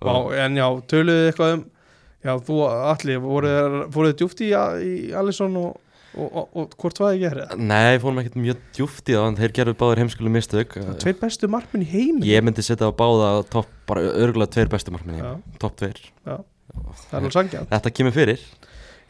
Vá, 0.04 0.16
en 0.46 0.60
já, 0.60 0.68
töluðu 0.92 1.30
eitthvað 1.30 1.56
um 1.58 1.64
já, 2.24 2.36
þú 2.48 2.60
allir, 2.70 3.24
þið 3.94 4.14
djúft 4.22 4.44
í, 4.44 4.50
í 4.54 4.94
Alisson 5.20 5.58
og, 5.60 5.78
og, 6.16 6.28
og, 6.28 6.48
og 6.62 6.76
hvort 6.80 7.02
var 7.02 7.12
það 7.12 7.18
ekki 7.18 7.30
herrið? 7.30 7.54
Nei, 7.72 8.00
fórum 8.04 8.22
ekkert 8.24 8.40
mjög 8.46 8.64
djúft 8.78 9.12
í 9.12 9.18
það 9.18 9.28
en 9.30 9.40
þeir 9.42 9.56
gerðu 9.60 9.76
báður 9.82 10.04
heimskulu 10.04 10.34
mistök. 10.34 10.78
Tveir 11.04 11.20
bestu 11.22 11.52
markminn 11.52 11.86
í 11.86 11.92
heimi 11.92 12.30
Ég 12.30 12.46
myndi 12.46 12.66
setja 12.66 12.90
á 12.90 12.94
báða 12.96 13.36
topp, 13.54 13.72
bara 13.90 14.06
örgulega 14.14 14.56
tveir 14.56 14.72
bestu 14.72 14.96
markminn 14.96 15.20
í 15.20 15.24
Já. 15.24 15.30
heimi 15.34 15.62
topp 15.64 15.80
tveir. 15.82 16.04
Er 17.14 17.30
Þetta 17.70 17.92
kemur 17.94 18.16
fyrir. 18.16 18.44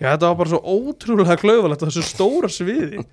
Já, 0.02 0.10
þetta 0.10 0.30
var 0.30 0.38
bara 0.42 0.52
svo 0.52 0.60
ótrúlega 0.66 1.38
klauðalegt 1.40 1.86
þessu 1.86 2.04
stóra 2.04 2.50
sviði 2.52 3.04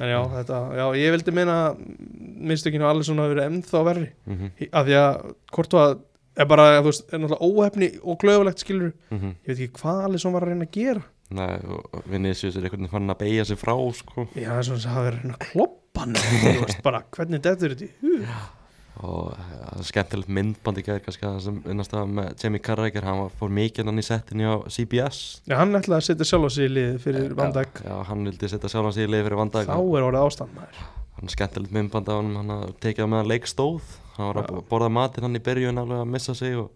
En 0.00 0.08
já, 0.08 0.20
þetta, 0.38 0.58
já, 0.78 0.84
ég 0.96 1.12
vildi 1.12 1.32
meina 1.36 1.56
minnstökinu 1.76 2.86
Alisson 2.88 3.18
hafi 3.20 3.34
verið 3.34 3.48
ennþá 3.50 3.82
verri. 3.84 4.06
Mm 4.24 4.38
-hmm. 4.38 4.68
af 4.72 4.86
því 4.86 4.94
að 4.96 5.34
hvort 5.52 5.74
var 5.76 5.98
er 6.36 6.46
bara, 6.48 6.80
þú 6.80 6.86
veist, 6.90 7.04
er 7.12 7.18
náttúrulega 7.18 7.48
óhefni 7.48 7.90
og 8.02 8.18
klauðalegt 8.22 8.62
skilur, 8.64 8.92
Mhm. 9.10 9.34
ég 9.44 9.46
veit 9.52 9.58
ekki 9.58 9.80
hvað 9.82 10.04
Alisson 10.06 10.32
var 10.32 10.42
að 10.42 10.48
reyna 10.52 10.64
að 10.64 10.70
gera. 10.72 11.02
Nei, 11.32 11.58
og 11.64 12.02
Vinicius 12.06 12.56
er 12.56 12.62
einhvern 12.62 12.82
veginn 12.84 12.90
fann 12.90 13.08
að 13.10 13.18
beigja 13.18 13.44
sig 13.46 13.56
frá 13.58 13.72
sko. 13.94 14.26
Já, 14.36 14.50
það 14.50 14.58
er 14.58 14.62
svona 14.62 14.78
að 14.78 14.88
það 14.92 15.06
er 15.06 15.12
að 15.12 15.22
reyna 15.22 15.34
að 15.38 15.46
kloppa 15.50 16.06
þú 16.12 16.66
veist, 16.66 16.82
bara, 16.82 17.02
hvernig 17.10 17.40
þetta 17.42 17.64
er 17.64 17.74
þetta 17.74 17.88
og 19.02 19.32
það 19.34 19.78
er 19.80 19.86
skemmtilegt 19.88 20.28
myndband 20.28 20.78
í 20.78 20.82
gæðir 20.84 21.00
kannski 21.06 21.24
það 21.24 21.38
sem 21.46 21.56
innast 21.72 21.94
að 21.96 22.10
með 22.12 22.42
Jamie 22.44 22.60
Carragher 22.62 23.06
hann 23.08 23.22
fór 23.40 23.48
mikið 23.56 23.88
hann 23.88 23.98
í 23.98 24.04
settinu 24.04 24.44
á 24.52 24.56
CBS 24.68 25.40
Já, 25.48 25.56
hann 25.56 25.72
ætlaði 25.78 25.96
að 25.96 26.06
setja 26.10 26.26
sjálf 26.28 26.44
á 26.44 26.50
sig 26.52 26.68
í 26.68 26.72
lið 26.76 26.98
fyrir 27.00 27.32
vandag 27.38 27.72
já, 27.80 27.88
já, 27.88 27.96
hann 28.10 28.24
vildi 28.28 28.50
setja 28.52 28.68
sjálfan 28.68 28.92
sig 28.92 29.08
í 29.08 29.10
leið 29.14 29.24
fyrir 29.30 29.40
vandag 29.40 29.66
þá 29.66 29.78
er 29.80 30.06
orðið 30.10 30.26
ástand 30.28 30.54
maður. 30.54 30.82
Hann 31.16 31.24
er 31.30 31.34
skemmtilegt 31.34 31.72
myndband 31.72 32.08
af 32.12 32.20
hann 32.20 32.36
hann 32.36 32.52
að 32.58 32.74
tekið 32.84 33.04
á 33.08 33.12
meðan 33.14 33.30
leik 33.32 33.48
stóð 33.48 33.80
hann 34.16 34.28
var 34.28 34.42
að 34.42 34.60
borða 34.70 34.90
matinn 34.92 35.26
hann 35.28 35.38
í 35.38 35.44
byrjun 35.44 35.80
alveg 35.82 36.02
að 36.02 36.12
missa 36.16 36.34
sig 36.38 36.58
og 36.60 36.70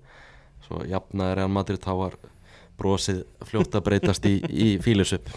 svo 0.66 0.80
jafnaði 0.89 1.37
Real 1.41 1.53
Madrid 1.53 1.82
þá 1.84 1.93
var 2.01 2.16
brosið 2.76 3.22
fljótt 3.49 3.76
að 3.78 3.87
breytast 3.87 4.26
í, 4.28 4.39
í 4.51 4.70
fílusup 4.84 5.30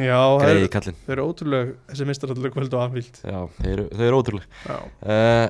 Já, 0.00 0.16
greiði 0.40 0.68
kallinn. 0.72 0.96
þau 1.04 1.12
eru 1.12 1.24
ótrúlega 1.28 1.74
þessi 1.90 2.06
mistarallega 2.08 2.54
kvöld 2.54 2.76
og 2.78 2.84
anvíld 2.86 3.18
já, 3.20 3.40
eru, 3.68 3.84
þau 3.92 4.04
eru 4.06 4.20
ótrúleg. 4.22 4.46
Já, 4.64 4.78
uh, 5.04 5.48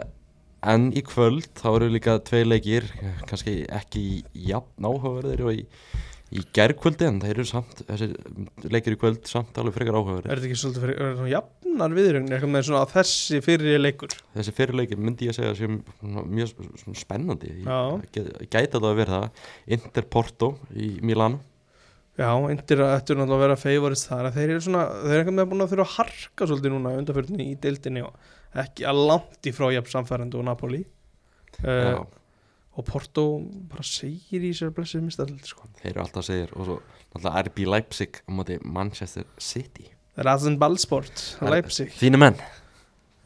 en 0.72 0.88
í 0.99 1.03
kvöld 1.07 1.47
þá 1.59 1.68
eru 1.76 1.90
líka 1.93 2.16
tvei 2.26 2.43
leikir 2.47 2.88
eh, 2.99 3.20
kannski 3.30 3.55
ekki 3.70 4.03
jafn 4.49 4.86
áhugaverðir 4.88 5.45
og 5.47 5.61
í, 5.61 5.62
í 6.34 6.43
gærkvöldi 6.55 7.07
en 7.07 7.20
þeir 7.22 7.36
eru 7.36 7.47
samt 7.53 7.84
þessi 7.86 8.11
leikir 8.66 8.97
í 8.97 9.01
kvöld 9.01 9.30
samt 9.30 9.59
alveg 9.62 9.78
frekar 9.78 9.99
áhugaverðir. 10.01 10.30
Er 10.30 10.43
þetta 10.43 10.51
ekki 10.51 10.61
svolítið 10.64 10.86
fyrir, 10.86 10.99
er 10.99 11.07
þetta 11.07 11.20
svona 11.22 11.32
jafnar 11.72 11.94
viðrögn 11.96 12.28
eitthvað 12.32 12.52
með 12.52 12.66
svona 12.68 12.82
að 12.84 12.92
þessi 12.96 13.38
fyrir 13.44 13.80
leikur? 13.80 14.12
Þessi 14.36 14.52
fyrirleikir 14.56 15.00
myndi 15.00 15.26
ég 15.28 15.32
að 15.32 15.38
segja 15.40 15.54
sem 15.56 15.78
mjög 16.36 16.52
spennandi. 17.00 17.52
Já. 17.64 17.78
Ég 18.02 18.12
gæ- 18.12 18.46
gæti 18.52 18.68
þetta 18.74 18.82
að 18.92 18.96
vera 19.00 19.18
það. 19.22 19.42
Inter 19.76 20.02
Porto 20.02 20.50
í 20.76 21.00
Milano. 21.02 21.40
Já, 22.18 22.28
Indir 22.52 22.82
ættu 22.84 23.16
náttúrulega 23.16 23.38
að 23.38 23.44
vera 23.46 23.56
favorist 23.56 24.08
þar. 24.10 24.30
Þeir 24.32 24.50
eru 24.50 24.60
svona, 24.60 24.82
þeir 25.02 25.12
eru 25.12 25.20
eitthvað 25.22 25.38
með 25.38 25.50
búin 25.52 25.64
að 25.64 25.70
þurfa 25.72 25.86
að 25.86 25.94
harka 25.96 26.46
svolítið 26.50 26.74
núna 26.74 26.96
undanfjörðinni 27.00 27.46
í 27.48 27.60
deildinni 27.62 28.02
og 28.04 28.12
ekki 28.62 28.84
að 28.84 29.00
langt 29.08 29.48
í 29.48 29.52
frá 29.56 29.70
jafn 29.72 29.94
samfærandu 29.94 30.38
og 30.38 30.44
Napoli. 30.44 30.82
Uh, 31.64 32.04
og 32.76 32.84
Porto 32.84 33.24
bara 33.68 33.82
segir 33.84 34.44
í 34.44 34.52
sér 34.56 34.70
blessið 34.76 35.02
mistall 35.04 35.32
sko. 35.44 35.68
þeir 35.80 35.90
eru 35.92 36.04
alltaf 36.04 36.24
segja 36.24 36.46
og 36.52 36.64
svo 36.68 36.76
náttúrulega 37.12 37.42
RB 37.48 37.66
Leipzig 37.68 38.20
á 38.24 38.30
móti 38.32 38.56
Manchester 38.64 39.24
City 39.38 39.90
Rasen 40.16 40.58
Ballsport, 40.60 41.38
Leipzig. 41.40 41.92
Þínu 41.96 42.18
menn? 42.20 42.36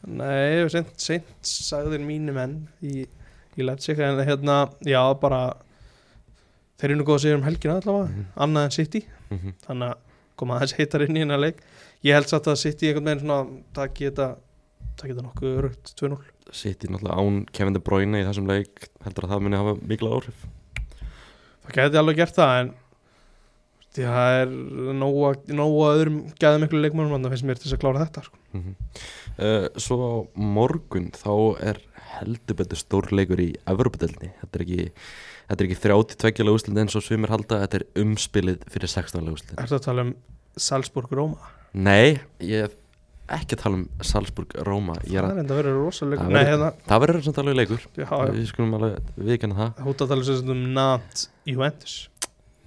Nei, 0.07 0.63
seint, 0.71 0.93
seint 1.01 1.25
sagðir 1.43 1.99
mínu 2.05 2.31
menn 2.35 2.53
í, 2.85 3.03
í 3.57 3.65
Leipzig 3.65 3.99
en 3.99 4.21
hérna, 4.23 4.69
já, 4.87 5.01
bara 5.19 5.41
þeir 6.79 6.91
eru 6.93 6.99
nú 7.01 7.07
góð 7.09 7.17
að 7.17 7.23
segja 7.25 7.39
um 7.39 7.43
helgina 7.47 7.79
allavega, 7.81 8.07
Mhm. 8.13 8.25
annað 8.45 8.63
en 8.69 8.71
City. 8.71 9.01
Mhm. 9.31 9.53
þannig 9.67 9.89
að 9.91 9.97
koma 10.37 10.59
aðeins 10.59 10.75
heitar 10.77 11.01
inn 11.01 11.17
í 11.17 11.19
hennar 11.25 11.39
leik. 11.39 11.57
Ég 12.05 12.13
held 12.13 12.27
satt 12.29 12.45
að 12.47 12.57
City 12.61 12.87
einhvern 12.87 13.03
veginn 13.05 13.25
svona 13.25 13.63
takk 13.73 13.95
þetta 13.95 14.37
takk 14.97 15.09
þetta 15.11 15.25
nokkuð 15.25 15.57
örugt 15.59 15.93
2-0 15.99 16.17
City 16.53 16.87
náttúrulega 16.87 17.17
án 17.19 17.45
Kevin 17.51 17.73
De 17.73 17.79
Bruyne 17.79 18.21
í 18.21 18.25
þessum 18.25 18.47
leik 18.47 18.87
heldur 19.03 19.25
að 19.25 19.31
það 19.33 19.41
muni 19.41 19.57
hafa 19.57 19.73
mikla 19.85 20.09
áhrif. 20.15 20.45
Það 21.65 21.73
geti 21.73 21.97
alveg 21.99 22.15
gert 22.15 22.35
það 22.37 22.59
en 22.61 22.73
því 23.97 24.07
að 24.07 24.17
það 24.17 24.39
er 24.41 24.55
nóga, 25.01 25.31
nóga 25.59 25.91
öðrum 25.97 26.17
gæðum 26.41 26.65
miklu 26.65 26.81
leikmannum 26.83 27.15
þannig 27.17 27.29
að 27.29 27.35
finnst 27.35 27.49
mér 27.49 27.61
til 27.63 27.73
að 27.73 27.83
klára 27.83 28.03
þetta 28.05 28.25
sko. 28.27 28.41
mm 28.53 28.73
uh, 29.37 29.67
Svo 29.81 29.97
á 30.01 30.13
morgun 30.57 31.09
þá 31.17 31.31
er 31.71 31.81
heldur 32.17 32.57
betur 32.61 32.79
stór 32.79 33.09
leikur 33.13 33.41
í 33.43 33.51
Evropadelni 33.69 34.31
þetta 34.41 34.59
er 34.61 34.65
ekki 34.67 34.87
Þetta 35.47 35.63
er 35.63 35.69
ekki 35.69 35.77
32 35.79 36.43
lega 36.43 36.55
úslit 36.57 36.79
eins 36.81 36.95
og 36.99 37.03
svimir 37.05 37.31
halda, 37.31 37.61
þetta 37.63 37.79
er 37.79 37.85
umspilið 38.03 38.65
fyrir 38.67 38.91
16 38.91 39.21
lega 39.23 39.37
úslit. 39.37 39.53
Ertu 39.63 39.77
að 39.77 39.85
tala 39.85 40.03
um 40.03 40.09
Salzburg-Róma? 40.59 41.53
Nei, 41.87 42.17
ég 42.43 42.65
hef 42.65 42.75
ekki 43.37 43.55
að 43.55 43.61
tala 43.61 43.79
um 43.79 43.85
Salzburg-Róma. 44.09 44.97
Það 45.05 45.29
er 45.31 45.39
enda 45.45 45.59
verið 45.61 45.79
rosalega 45.79 46.25
Það 46.25 46.33
Nei, 46.33 46.41
verður- 46.41 46.51
hérna, 46.51 46.89
Það 46.89 47.01
verður 47.05 47.23
samt 47.27 47.39
alveg 47.43 47.57
leikur, 47.61 47.87
já, 47.95 48.05
já 48.11 48.33
við 48.35 48.45
skulum 48.51 48.75
alveg 48.77 49.09
viðkjanna 49.29 49.59
það. 49.61 49.81
Ert 49.87 50.03
að 50.03 50.11
tala 50.11 50.37
um 50.57 50.61
Nant 50.75 51.23
Juventus 51.47 51.95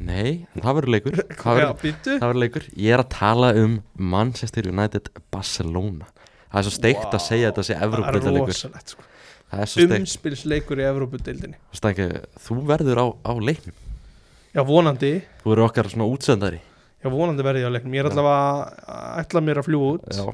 Nei, 0.01 0.47
það 0.57 0.77
verður 0.79 0.93
leikur, 0.95 1.19
það 1.43 1.59
verður, 1.61 1.99
verður 2.23 2.41
leikur. 2.41 2.67
Ég 2.81 2.95
er 2.97 3.03
að 3.03 3.11
tala 3.13 3.51
um 3.61 3.77
Manchester 4.01 4.69
United 4.71 5.11
Barcelona. 5.33 6.09
Það 6.51 6.61
er 6.61 6.67
svo 6.67 6.75
steikt 6.75 7.15
að 7.15 7.23
segja 7.27 7.51
þetta 7.53 7.65
sé 7.69 7.77
Það 7.79 7.97
er 8.01 8.25
rosalegt 8.41 8.95
sko. 8.95 9.05
Það 9.51 9.63
er 9.65 9.71
svo 9.71 9.85
steikt. 9.85 10.01
Umspilsleikur 10.01 10.81
í 10.81 10.87
Evrópudeildinni 10.87 11.59
Stænki, 11.75 12.07
þú 12.43 12.57
verður 12.69 13.01
á, 13.03 13.07
á 13.27 13.33
leiknum. 13.39 13.77
Já, 14.55 14.63
vonandi 14.67 15.13
Þú 15.45 15.55
eru 15.55 15.65
okkar 15.67 15.89
svona 15.91 16.07
útsendari. 16.11 16.61
Já, 17.01 17.09
vonandi 17.13 17.45
verði 17.47 17.63
ég 17.65 17.71
á 17.71 17.75
leiknum 17.77 17.97
Ég 17.97 18.05
er 18.05 18.11
allavega 18.11 18.95
að 18.95 19.21
ætla 19.23 19.43
mér 19.47 19.61
að 19.63 19.69
fljúa 19.69 19.93
út 19.97 20.09
Já, 20.15 20.25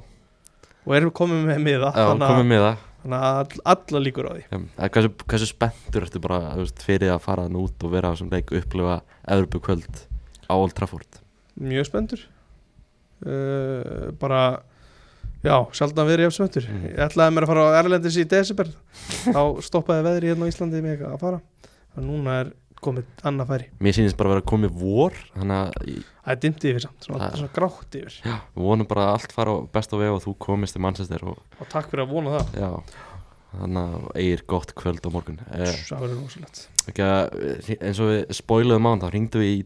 og 0.87 0.97
erum 0.99 1.13
komið 1.17 1.45
með 1.51 1.61
miða 1.67 1.93
Já 1.93 2.07
komið 2.23 2.49
með 2.53 2.65
það. 2.65 2.85
Þannig 3.07 3.23
að 3.23 3.41
all, 3.41 3.65
alla 3.73 4.03
líkur 4.03 4.29
á 4.29 4.33
því. 4.35 4.45
Um, 4.57 4.69
hversu, 4.83 5.13
hversu 5.25 5.51
spenntur 5.51 6.07
ertu 6.07 6.23
bara 6.23 6.41
veist, 6.59 6.83
fyrir 6.85 7.15
að 7.15 7.25
fara 7.25 7.47
hann 7.47 7.59
út 7.61 7.87
og 7.87 7.93
vera 7.95 8.11
á 8.11 8.15
þessum 8.15 8.33
leik 8.35 8.51
upplifa 8.51 9.01
Evropu 9.25 9.63
kvöld 9.63 10.07
á 10.51 10.55
Old 10.59 10.75
Trafford? 10.77 11.23
Mjög 11.57 11.89
spenntur. 11.89 12.27
Uh, 13.25 14.11
Bara 14.21 14.59
Já, 15.47 15.61
sjaldan 15.77 16.09
verið 16.09 16.27
ég 16.27 16.35
spenntur. 16.35 16.65
Mhm. 16.67 16.87
Ég 16.91 17.03
ætlaði 17.07 17.35
mér 17.35 17.45
að 17.47 17.51
fara 17.53 17.65
á 17.71 17.79
Erlendis 17.79 18.17
í 18.19 18.25
desember. 18.27 18.71
Þá 19.31 19.43
stoppaði 19.63 20.07
veðri 20.07 20.31
hérna 20.33 20.49
á 20.49 20.51
Íslandi 20.51 20.83
mig 20.83 21.03
að 21.07 21.21
fara. 21.21 21.41
Þannig 21.95 22.09
núna 22.11 22.41
er 22.41 22.51
komið 22.85 23.25
annað 23.27 23.51
færi. 23.53 23.69
Mér 23.83 23.97
sýnist 23.97 24.19
bara 24.19 24.31
að 24.31 24.37
vera 24.37 24.47
komið 24.53 24.77
vor 24.81 25.19
Það 26.27 26.33
er 26.35 26.41
dimmt 26.43 26.65
yfir 26.67 26.83
samt, 26.83 27.07
svona, 27.07 27.33
svona 27.35 27.53
grátt 27.55 27.99
yfir. 28.01 28.21
Já, 28.27 28.37
við 28.57 28.69
vonum 28.69 28.89
bara 28.91 29.09
að 29.09 29.17
allt 29.17 29.37
fara 29.37 29.55
á 29.55 29.57
besta 29.77 30.01
veg 30.01 30.15
og 30.15 30.25
þú 30.25 30.37
komist 30.47 30.77
til 30.77 30.83
Manchester 30.83 31.27
og 31.31 31.43
Og 31.61 31.69
takk 31.73 31.93
fyrir 31.93 32.07
að 32.07 32.17
vona 32.17 32.39
það. 32.39 32.57
Já 32.61 32.71
þannig 33.57 33.93
að 33.95 34.07
eigir 34.21 34.43
gott 34.51 34.73
kvöld 34.77 35.07
á 35.07 35.11
morgun. 35.13 35.39
Eh, 35.55 35.73
Það 35.89 36.03
verður 36.05 36.19
rosalegt. 36.23 36.63
að, 37.07 37.37
eins 37.77 38.01
og 38.03 38.11
við 38.11 38.35
spoiluðum 38.39 38.89
án 38.91 39.03
þá 39.03 39.07
ringdu 39.15 39.43
við 39.43 39.53
í 39.55 39.63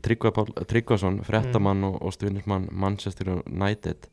Tryggvason 0.71 1.21
fréttamann 1.27 1.87
og, 1.89 1.97
og 2.03 2.15
stuðnismann 2.15 2.69
Manchester 2.71 3.33
United. 3.41 4.11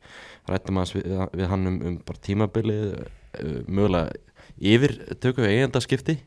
Rættum 0.48 0.80
að 0.82 0.96
við, 0.98 1.12
við 1.36 1.52
hann 1.52 1.70
um, 1.70 1.78
um 1.92 2.00
tímabilið 2.24 2.88
uh, 2.96 3.60
mögulega 3.68 4.16
yfir 4.58 4.96
tökum 5.22 5.46
við 5.46 5.58
eigandaskipti 5.58 6.18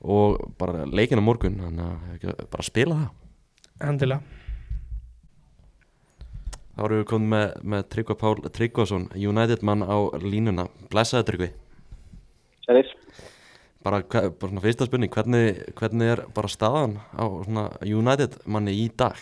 og 0.00 0.38
bara 0.58 0.84
leikin 0.88 1.20
á 1.20 1.24
morgun 1.24 1.58
þannig 1.60 2.24
að 2.30 2.46
bara 2.50 2.62
spila 2.66 2.94
það 3.00 3.88
Endilega 3.90 4.20
þá 6.76 6.84
erum 6.86 7.00
við 7.00 7.08
komið 7.10 7.32
með, 7.34 7.50
með 7.74 7.82
Tryggva 7.92 8.16
Pál 8.20 8.34
Tryggvason 8.56 9.08
United 9.18 9.64
mann 9.66 9.82
á 9.84 9.96
línuna 10.22 10.68
blessaði 10.92 11.26
Tryggvi 11.30 11.50
Sælir. 12.66 12.88
bara, 13.84 14.00
hva- 14.02 14.30
bara 14.30 14.50
svona 14.52 14.64
fyrsta 14.64 14.86
spurning 14.88 15.12
hvernig, 15.12 15.60
hvernig 15.76 16.12
er 16.14 16.24
bara 16.36 16.48
staðan 16.52 16.96
á 17.12 17.24
svona 17.44 17.66
United 17.84 18.38
manni 18.46 18.76
í 18.84 18.88
dag 18.96 19.16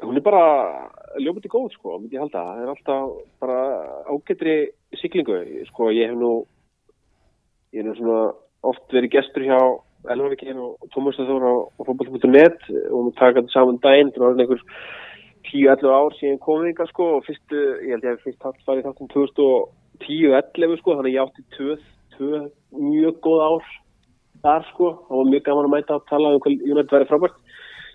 Hún 0.00 0.16
er 0.16 0.22
bara 0.24 0.88
ljómandi 1.20 1.48
góð, 1.52 1.74
sko, 1.74 1.98
myndi 2.00 2.16
ég 2.16 2.22
halda. 2.22 2.40
Það 2.40 2.60
er 2.62 2.68
alltaf 2.72 3.10
bara 3.36 3.56
ágættri 4.08 4.54
siglingu. 4.96 5.34
Sko, 5.68 5.90
ég 5.92 6.08
hef 6.08 6.16
nú, 6.16 6.30
ég 7.76 7.82
hef 7.84 7.90
nú 7.90 7.92
svona 7.98 8.22
oft 8.66 8.94
verið 8.94 9.14
gestur 9.16 9.46
hjá 9.46 9.58
Elvavíkinn 10.10 10.60
og 10.60 10.90
Tómas 10.94 11.18
Þór 11.18 11.44
á, 11.44 11.54
á 11.76 11.80
fótboll.net 11.84 12.62
og 12.88 13.00
nú 13.04 13.12
taka 13.18 13.40
þetta 13.40 13.52
saman 13.52 13.80
daginn, 13.84 14.12
það 14.14 14.24
var 14.24 14.40
einhver 14.44 14.62
10-11 15.50 15.92
ár 15.92 16.16
síðan 16.16 16.40
komið 16.44 16.82
sko, 16.88 17.08
og 17.18 17.26
fyrstu, 17.26 17.60
ég 17.84 17.94
held 17.94 18.06
ég 18.06 18.16
hef 18.16 18.24
fyrst 18.24 18.46
hatt 18.46 18.64
farið 18.68 18.88
þáttum 18.88 19.10
2010-11, 19.12 20.80
sko, 20.80 20.96
þannig 20.96 21.16
ég 21.16 21.24
átti 21.24 21.44
tvö, 21.56 21.76
tvö 22.16 22.42
mjög 22.80 23.20
góð 23.26 23.44
ár 23.44 23.70
þar, 24.44 24.66
sko, 24.72 24.90
það 25.08 25.20
var 25.20 25.30
mjög 25.34 25.46
gaman 25.48 25.68
að 25.68 25.74
mæta 25.74 25.96
að 25.98 26.08
tala 26.08 26.34
um 26.34 26.44
hvað 26.44 26.66
United 26.70 26.96
væri 26.96 27.10
frábært. 27.10 27.40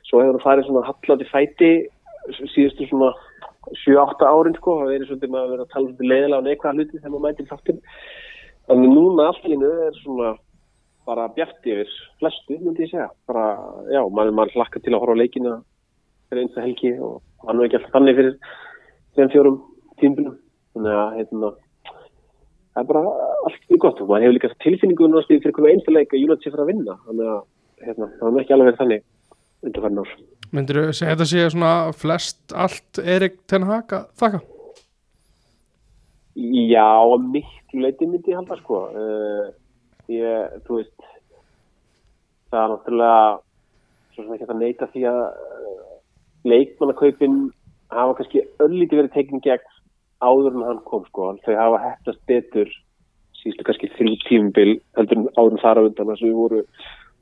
Svo 0.06 0.22
hefur 0.22 0.36
hann 0.36 0.46
farið 0.46 0.68
svona 0.68 0.86
hallandi 0.86 1.30
fæti 1.32 1.72
síðustu 2.54 2.86
svona 2.90 3.14
7-8 3.86 4.30
árin 4.30 4.58
sko, 4.60 4.80
það 4.82 4.92
verið 4.94 5.10
svolítið 5.10 5.32
maður 5.34 5.46
að 5.46 5.54
vera 5.54 5.66
að 5.66 5.72
tala 5.74 5.88
svolítið 5.88 6.12
leiðilega 6.12 6.38
og 6.38 6.46
neikvæða 6.46 6.76
hluti 6.76 7.00
þegar 7.00 7.14
maður 7.14 7.26
mætir 7.26 7.48
þáttin 7.50 7.80
þannig 8.70 8.94
núna 8.94 9.28
allt 9.30 9.46
í 9.46 9.56
einu 9.56 9.72
er 9.86 9.98
svona 10.02 10.32
bara 11.06 11.28
bjart 11.36 11.68
yfir 11.68 11.92
flestu, 12.20 12.58
myndi 12.62 12.86
ég 12.86 12.92
segja. 12.94 13.10
Bara, 13.30 13.46
já, 13.92 14.02
maður, 14.10 14.36
maður 14.40 14.58
hlakka 14.60 14.82
til 14.82 14.94
að 14.94 15.04
horfa 15.04 15.18
á 15.18 15.22
leikina 15.22 15.54
fyrir 16.30 16.46
einsta 16.46 16.66
helgi 16.66 16.96
og 16.98 17.20
hann 17.46 17.60
er 17.60 17.68
ekki 17.68 17.80
alltaf 17.80 17.94
þannig 17.96 18.20
fyrir 18.20 18.34
þeim 19.16 19.32
fjórum 19.36 19.60
tímbilum 20.02 20.38
þannig 20.76 21.00
að, 21.02 21.20
hérna 21.20 21.52
það 22.76 22.82
er 22.84 22.88
bara 22.92 23.04
allt 23.48 23.72
í 23.72 23.82
gott. 23.82 24.02
Og 24.02 24.10
maður 24.10 24.26
hefur 24.26 24.38
líka 24.38 24.54
tilfinningu 24.64 25.10
náttúrulega 25.12 25.44
fyrir 25.46 25.58
hvernig 25.58 25.76
einsta 25.76 25.96
leik 25.96 26.16
að 26.16 26.24
United 26.26 26.44
sé 26.44 26.52
fyrir 26.52 26.66
að 26.66 26.72
vinna. 26.74 26.98
Þannig 27.06 27.30
að, 27.34 27.44
hérna, 27.86 28.10
það 28.20 28.32
er 28.32 28.42
ekki 28.42 28.56
alveg 28.56 28.72
verið 28.72 28.82
þannig 28.82 29.06
undanfærin 29.66 30.02
ár. 30.02 30.16
Myndir 30.56 30.82
þú 30.82 30.92
segja 30.94 31.14
þetta 31.14 31.30
sé 31.32 31.46
svona 31.54 31.72
flest 31.96 32.56
allt 32.66 33.00
Erik 33.02 33.40
Ten 33.50 33.68
Hag 33.70 33.96
að 33.96 34.10
þakka? 34.22 34.42
Já, 36.36 36.90
miklu 37.32 37.86
leiti 37.86 38.08
myndi 38.10 38.34
ég 38.34 38.42
halda 38.42 38.58
sko. 38.60 38.82
Uh, 38.92 39.54
ég, 40.12 40.56
þú 40.66 40.80
veist 40.80 41.12
það 42.52 42.62
er 42.62 42.72
náttúrulega 42.72 43.22
svo 44.16 44.24
sem 44.24 44.34
ekki 44.36 44.48
að 44.48 44.62
neita 44.62 44.90
því 44.94 45.06
að 45.12 45.22
uh, 45.28 45.86
leikmannakaupin 46.48 47.38
hafa 47.94 48.18
kannski 48.20 48.44
öllítið 48.64 49.02
verið 49.02 49.16
tekin 49.16 49.44
gegn 49.44 49.72
áður 50.24 50.56
en 50.56 50.68
hann 50.70 50.84
kom 50.88 51.06
sko. 51.10 51.34
Þau 51.46 51.56
hafa 51.58 51.82
hettast 51.84 52.22
betur 52.30 52.70
síðustu 53.40 53.66
kannski 53.68 53.92
þrjú 53.98 54.16
tímubil 54.26 54.78
heldur 54.98 55.28
áður 55.36 55.62
þar 55.64 55.82
á 55.82 55.86
undan. 55.90 56.12
Þess 56.12 56.24
að 56.24 56.30
við 56.30 56.40
voru 56.40 56.62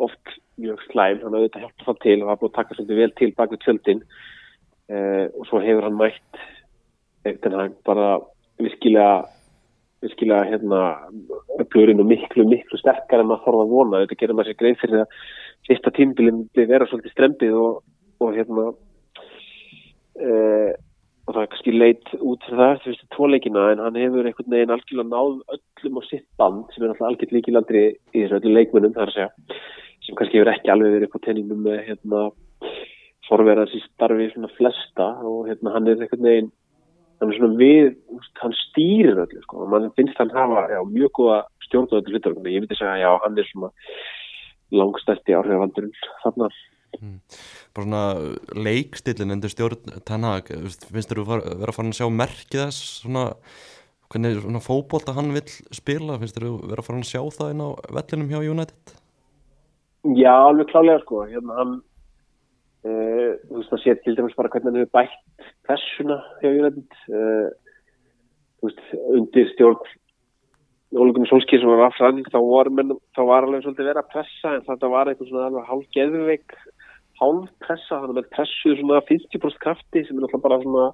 oft 0.04 0.36
mjög 0.62 0.84
slæm. 0.90 1.22
Þannig 1.24 1.40
að 1.40 1.46
þetta 1.48 1.64
hjálpa 1.64 1.88
það 1.88 2.02
til 2.06 2.18
og 2.20 2.34
er 2.34 2.42
búið 2.42 2.52
að 2.52 2.58
taka 2.60 2.78
svolítið 2.78 3.02
vel 3.02 3.14
til 3.20 3.32
bak 3.40 3.56
við 3.56 3.64
tjöldin 3.66 4.04
uh, 4.04 5.26
og 5.34 5.48
svo 5.50 5.64
hefur 5.64 5.88
hann 5.88 6.00
mætt 6.00 6.44
eftir 7.24 7.56
hann 7.58 7.76
bara 7.88 8.10
virkilega 8.62 9.24
virkilega 10.04 10.46
hérna 10.52 10.80
upplöfurinn 11.60 12.04
og 12.04 12.10
miklu, 12.10 12.46
miklu 12.50 12.80
sterkar 12.80 13.24
en 13.24 13.30
maður 13.30 13.46
þorða 13.48 13.66
að 13.66 13.74
vona, 13.74 14.02
þetta 14.04 14.20
gerir 14.20 14.38
maður 14.38 14.52
sér 14.52 14.60
grein 14.62 14.80
fyrir 14.82 15.04
að 15.04 15.20
fyrsta 15.68 15.94
tímbilin 15.98 16.42
við 16.58 16.72
vera 16.74 16.88
svolítið 16.90 17.16
strempið 17.16 17.60
og, 17.60 17.78
og 18.24 18.34
hérna 18.38 18.66
e, 20.20 20.32
og 21.24 21.36
það 21.36 21.42
er 21.44 21.52
kannski 21.54 21.76
leit 21.76 22.16
út 22.20 22.44
fyrir 22.44 22.60
það 22.60 22.74
eftir 22.76 22.92
fyrstu 22.92 23.12
tvoleikina 23.16 23.68
en 23.72 23.84
hann 23.86 24.00
hefur 24.02 24.28
einhvern 24.28 24.56
veginn 24.56 24.74
algjörlega 24.76 25.10
náð 25.14 25.38
öllum 25.56 26.00
á 26.00 26.02
sitt 26.10 26.28
band 26.42 26.74
sem 26.74 26.84
er 26.84 26.92
alltaf 26.92 27.08
algjörð 27.10 27.38
líkilandri 27.38 27.86
í 27.94 28.18
þessu 28.18 28.40
öllu 28.40 28.58
leikmunum 28.58 28.96
þar 28.98 29.12
að 29.12 29.16
segja 29.18 29.30
sem 30.04 30.18
kannski 30.20 30.40
hefur 30.40 30.52
ekki 30.52 30.74
alveg 30.74 30.98
verið 30.98 31.16
á 31.16 31.20
tenningum 31.24 31.64
með 31.64 31.80
hérna 31.88 32.26
forverðans 33.30 33.78
í 33.78 33.80
starfi 33.86 34.28
svona 34.34 34.52
flesta 34.58 35.08
og 35.24 35.48
hérna 35.48 35.74
hann 35.78 35.88
er 35.88 36.04
einhvern 36.04 36.28
veginn 36.28 36.52
hann 37.24 37.32
er 37.32 37.40
svona 37.40 37.60
við, 37.60 37.90
hann 38.42 38.56
stýrir 38.60 39.24
öllu 39.24 39.42
sko, 39.46 39.64
og 39.64 39.72
mann 39.72 39.90
finnst 39.98 40.20
hann 40.20 40.34
hafa 40.36 40.68
já, 40.72 40.80
mjög 40.92 41.16
góða 41.20 41.40
stjórn 41.64 41.90
á 41.90 41.96
öllu 42.02 42.14
hlutur 42.18 42.38
ég 42.52 42.64
myndi 42.64 42.78
segja, 42.78 43.00
já, 43.00 43.12
hann 43.24 43.40
er 43.40 43.50
svona 43.50 43.72
langstæsti 44.74 45.36
áhrifavaldurinn 45.38 45.94
þarna. 46.24 46.50
Bara 47.74 47.86
svona 47.86 48.02
leikstillin 48.68 49.34
undir 49.34 49.54
stjórn 49.54 50.02
Tenhag, 50.06 50.52
finnst 50.92 51.14
að 51.14 51.24
vera 51.62 51.76
farin 51.76 51.94
að 51.94 52.02
sjá 52.02 52.10
merkið 52.14 52.66
þess 52.68 52.90
svona 53.04 53.30
hvernig 54.14 54.44
svona 54.44 54.62
fótbolta 54.62 55.16
hann 55.18 55.32
vill 55.34 55.48
spila? 55.74 56.20
Finnst 56.22 56.38
að 56.38 56.60
vera 56.70 56.86
farin 56.86 57.06
að 57.06 57.10
sjá 57.14 57.24
það 57.34 57.56
inn 57.56 57.66
á 57.66 57.70
vellinum 57.98 58.30
hjá 58.30 58.40
United? 58.44 58.94
Já, 60.20 60.34
alveg 60.36 60.70
klálega 60.70 61.02
sko. 61.06 61.24
Hérna 61.32 61.58
hann 61.62 61.74
uh, 62.88 63.34
þú 63.48 63.60
veist 63.60 63.74
það 63.74 63.84
sé 63.84 63.98
til 64.04 64.16
dæmis 64.18 64.38
bara 64.38 64.52
hvernig 64.54 64.72
hann 64.72 64.80
hefur 64.82 64.96
bætt 65.00 65.52
pressuna 65.68 66.22
hjá 66.42 66.50
United. 66.52 66.98
Uh, 67.10 67.50
þú 68.60 68.70
veist, 68.70 68.88
undir 69.18 69.52
stjórn 69.54 69.94
Ólugunni 70.94 71.26
Solskýr 71.26 71.58
sem 71.58 71.70
var 71.72 71.88
aðfræðing 71.88 72.28
þá 72.30 72.38
var, 72.46 72.70
menn, 72.70 72.94
þá 73.18 73.22
var 73.26 73.48
alveg 73.48 73.64
svolítið 73.64 73.88
verið 73.90 74.02
að 74.04 74.12
pressa 74.14 74.52
en 74.54 74.66
þetta 74.68 74.90
var 74.94 75.10
eitthvað 75.10 75.32
svona 75.32 75.48
alveg 75.50 75.70
hálf 75.72 75.88
geðveik 75.96 76.54
hálf 77.22 77.50
pressa, 77.64 77.98
þannig 77.98 78.12
að 78.12 78.20
með 78.20 78.30
pressu 78.36 78.76
svona 78.78 79.02
50% 79.08 79.64
krafti 79.64 80.04
sem 80.06 80.20
er 80.20 80.28
alltaf 80.28 80.44
bara 80.44 80.60
svona 80.62 80.86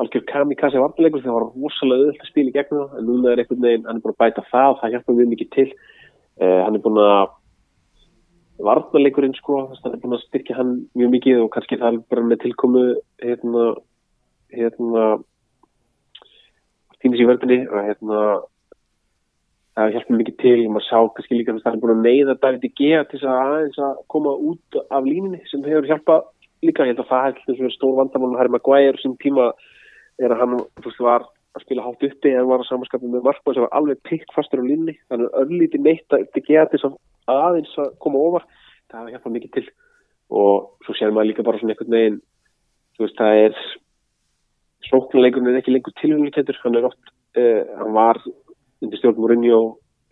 algjör 0.00 0.24
kamikaze 0.30 0.80
þegar 0.80 1.22
það 1.22 1.36
var 1.36 1.46
rosalega 1.52 2.12
að 2.14 2.28
spila 2.30 2.50
í 2.50 2.56
gegnum 2.56 2.96
en 2.96 3.06
núna 3.06 3.32
er 3.32 3.42
einhvern 3.42 3.66
veginn, 3.66 3.86
hann 3.88 4.00
er 4.00 4.12
að 4.12 4.20
bæta 4.22 4.46
það 4.48 4.78
það 4.80 4.94
hjálpa 4.94 5.16
við 5.18 5.30
mikið 5.34 5.50
til. 5.56 5.68
Uh, 6.40 6.60
hann 6.64 6.78
er 6.78 6.84
búin 6.84 7.00
að 7.04 7.34
varnleikurinn 8.64 9.36
sko, 9.38 9.64
hann 9.70 9.94
er 9.94 10.00
búin 10.02 10.16
að 10.16 10.24
styrkja 10.26 10.58
hann 10.58 10.76
mjög 10.98 11.12
mikið 11.16 11.42
og 11.44 11.50
kannski 11.54 11.78
það 11.80 11.96
er 11.96 12.00
bara 12.12 12.26
með 12.28 12.42
tilkomu 12.44 12.84
hérna 13.22 13.66
hérna 14.54 15.04
tímis 17.00 17.22
í 17.22 17.28
völdinni 17.28 17.60
og 17.68 17.86
hérna 17.86 18.22
það 19.78 19.94
hjálpa 19.96 20.18
mikið 20.18 20.38
til. 20.42 20.58
Maður 20.68 20.86
sá 20.88 20.98
kannski 21.16 21.38
líka 21.38 21.54
að 21.54 21.62
það 21.64 21.72
er 21.72 21.82
búin 21.84 21.94
að 21.94 22.06
neyða 22.06 22.36
David 22.42 22.66
í 22.66 22.72
Gea 22.80 23.02
til 23.10 23.22
að 23.22 23.42
aðeins 23.46 23.80
að 23.86 24.04
koma 24.12 24.36
út 24.52 24.80
af 24.90 25.08
líninni 25.08 25.42
sem 25.50 25.64
hefur 25.66 25.88
hjálpað 25.88 26.24
líka, 26.66 26.84
ég 26.84 26.94
held 26.94 27.04
að 27.04 27.12
það 27.12 27.28
er 27.30 27.60
þess 27.60 27.76
stór 27.78 27.96
vandamál 27.98 28.36
Harry 28.38 28.52
Maguire 28.52 29.00
sem 29.00 29.16
tíma 29.22 29.50
er 30.20 30.34
að 30.34 30.42
hann 30.42 30.56
veist, 30.84 31.00
var 31.00 31.24
að 31.56 31.64
spila 31.64 31.84
hátt 31.84 32.04
uppi 32.06 32.32
en 32.36 32.48
var 32.48 32.62
að 32.62 32.68
samanskapja 32.70 33.10
með 33.10 33.26
Markmann 33.26 33.56
sem 33.56 33.64
var 33.66 33.76
alveg 33.78 34.02
pikk 34.06 34.34
fastur 34.36 34.62
á 34.62 34.64
línni 34.64 34.94
þannig 35.10 35.30
að 35.30 35.38
örlíti 35.42 35.80
neitt 35.82 36.14
að 36.14 36.26
þetta 36.26 36.42
geta 36.46 36.78
til 36.78 36.90
aðeins 37.30 37.72
að 37.82 37.94
koma 38.02 38.22
ofar 38.28 38.46
það 38.90 39.00
hefur 39.00 39.14
hjálpað 39.14 39.34
mikið 39.36 39.54
til. 39.56 39.64
Og 40.30 40.84
svo 40.86 40.94
sér 40.94 41.14
maður 41.14 41.30
líka 41.32 41.46
bara 41.46 41.58
svona 41.58 41.74
einhvern 41.74 41.96
veginn 41.96 42.20
þú 42.94 43.06
veist 43.06 43.18
það 43.18 43.40
er 43.44 43.58
sóknarleikurinn 44.90 45.50
er 45.50 45.60
ekki 45.60 45.74
lengur 45.74 45.96
tilhengilkendur 46.00 46.58
hann 46.62 46.78
er 46.78 46.88
oft, 46.88 47.12
uh, 47.38 47.62
hann 47.80 47.94
var 47.96 48.20
undir 48.80 49.00
stjórn 49.00 49.18
Mourinho 49.20 49.60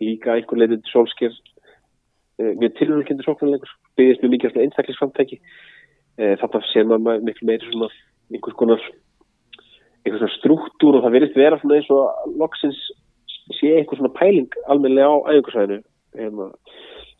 líka 0.03 0.35
einhver 0.35 0.59
leitið 0.59 0.91
solskjör 0.91 1.35
uh, 1.35 2.53
mjög 2.59 2.75
tilhengilkendur 2.79 3.27
sóknarleikur 3.27 3.75
byggðist 3.99 4.23
mjög 4.23 4.35
mikið 4.35 4.63
einstaklisframtæki 4.65 5.39
uh, 5.39 6.35
þetta 6.41 6.63
sér 6.73 6.89
maður 6.91 7.23
miklu 7.27 7.49
meiri 7.49 7.71
svona 7.71 7.91
einhvers 8.33 8.59
konar 8.59 8.83
einhvers 10.05 10.21
svona 10.23 10.37
struktúr 10.37 10.97
og 10.97 11.05
það 11.05 11.15
verðist 11.17 11.39
vera 11.39 11.59
svona 11.59 11.79
eins 11.79 11.89
og 11.93 12.35
loksins 12.41 12.81
sé 13.59 13.73
einhvers 13.75 14.01
svona 14.01 14.13
pæling 14.15 14.59
almenlega 14.71 15.09
á 15.09 15.17
æfingarsvæðinu 15.33 15.81
hérna, 16.19 16.51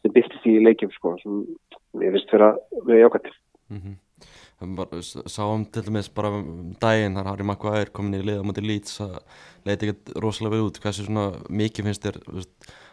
sem 0.01 0.13
byrstist 0.15 0.49
í 0.49 0.59
leikjum 0.63 0.93
sko, 0.95 1.15
sem 1.23 1.41
ég 2.03 2.13
vist 2.15 2.31
vera 2.33 2.53
með 2.85 3.03
jákvæmt 3.03 3.33
mm 3.33 3.81
-hmm. 3.81 3.97
Sáum 4.59 5.63
til 5.71 5.85
dæmis 5.85 6.09
bara 6.11 6.27
um 6.35 6.73
daginn 6.81 7.15
þar 7.15 7.29
Harry 7.29 7.45
Maguire 7.47 7.93
komin 7.95 8.19
í 8.19 8.25
liða 8.27 8.43
mútið 8.43 8.65
Leeds 8.67 8.99
að 8.99 9.13
leiti 9.63 9.87
ekkert 9.87 10.11
rosalega 10.19 10.55
vel 10.57 10.65
út. 10.67 10.79
Hversu 10.83 11.05
svona 11.05 11.31
mikið 11.47 11.85
finnst 11.87 12.03
þér 12.03 12.17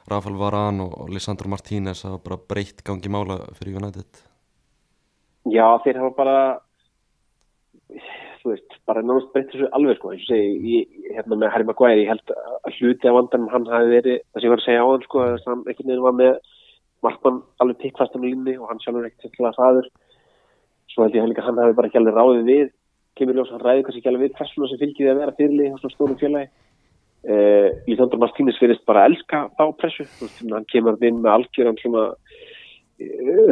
Rafael 0.07 0.37
Varane 0.39 0.87
og 0.87 1.11
Lisandro 1.11 1.51
Martínez 1.51 2.05
að 2.07 2.23
bara 2.23 2.39
breytt 2.39 2.85
gangi 2.87 3.11
mála 3.11 3.41
fyrir 3.59 3.81
United? 3.81 4.23
Já, 5.51 5.67
þeir 5.83 5.99
hafa 6.05 6.15
bara 6.15 6.37
þú 8.47 8.53
veist, 8.55 8.75
bara 8.87 9.03
náttúrulega 9.03 9.33
breytt 9.35 9.53
þessu 9.53 9.69
alveg 9.75 9.97
sko, 9.99 10.11
eins 10.15 10.25
og 10.27 10.31
segi, 10.31 10.51
ég, 10.71 10.99
hérna 11.17 11.39
með 11.41 11.53
Harry 11.53 11.67
Maguire, 11.67 11.99
ég 11.99 12.11
held 12.13 12.33
að 12.37 12.77
hluti 12.79 13.11
af 13.11 13.17
vandanum 13.17 13.49
hann 13.51 13.67
hafi 13.73 13.91
verið, 13.91 14.21
það 14.31 14.43
sem 14.43 14.47
ég 14.47 14.53
var 14.53 14.63
að 14.63 14.67
segja 14.67 14.85
á 14.87 14.91
hann 14.93 15.07
sko, 15.07 15.23
að 15.25 15.49
hann 15.49 15.65
einhvern 15.65 15.91
veginn 15.91 16.05
var 16.07 16.17
með 16.21 16.37
markmann 17.07 17.41
alveg 17.65 17.81
pikkfastan 17.83 18.23
á 18.23 18.27
línni 18.27 18.55
og 18.61 18.71
hann 18.71 18.83
sjálfur 18.85 19.09
ekkert 19.09 19.35
til 19.35 19.49
að 19.49 19.59
hraður. 19.59 19.91
Svo 20.93 21.05
held 21.05 21.19
ég 21.19 21.25
hann 21.25 21.33
líka, 21.33 21.47
hann 21.47 21.61
hafi 21.61 21.77
bara 21.77 21.91
ekki 21.91 22.01
alveg 22.01 22.17
ráðið 22.17 22.51
við 22.53 22.71
kemur 23.19 23.39
ljós, 23.41 23.51
hann 23.51 23.65
ræði 23.65 23.85
kannski 23.85 24.03
ekki 24.03 24.13
alveg 24.13 24.25
við 24.27 24.39
persónu 24.39 24.71
sem 24.71 24.81
fylgið 24.83 25.11
að 25.11 25.21
vera 25.23 25.37
fyrirlið 25.41 25.75
á 25.75 25.79
svona 25.83 25.97
stórum 25.97 26.19
félagi. 26.21 26.51
Uh, 27.27 27.69
Lísandro 27.89 28.21
Martínez 28.23 28.59
verist 28.63 28.85
bara 28.87 29.03
að 29.03 29.17
elska 29.17 29.41
þá 29.59 29.65
pressu, 29.81 30.05
hann 30.53 30.67
kemur 30.71 31.01
inn 31.03 31.23
með 31.25 31.33
algjör, 31.33 31.71
hann 31.73 31.81
svona 31.81 32.05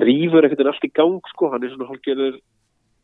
rýfur 0.05 0.47
ekkert 0.47 0.63
en 0.63 0.71
allt 0.71 0.87
í 0.87 0.93
gang 0.95 1.17
sko, 1.33 1.51
hann 1.53 1.65
er 1.65 1.73
svona 1.73 1.89
hálfgerður 1.89 2.39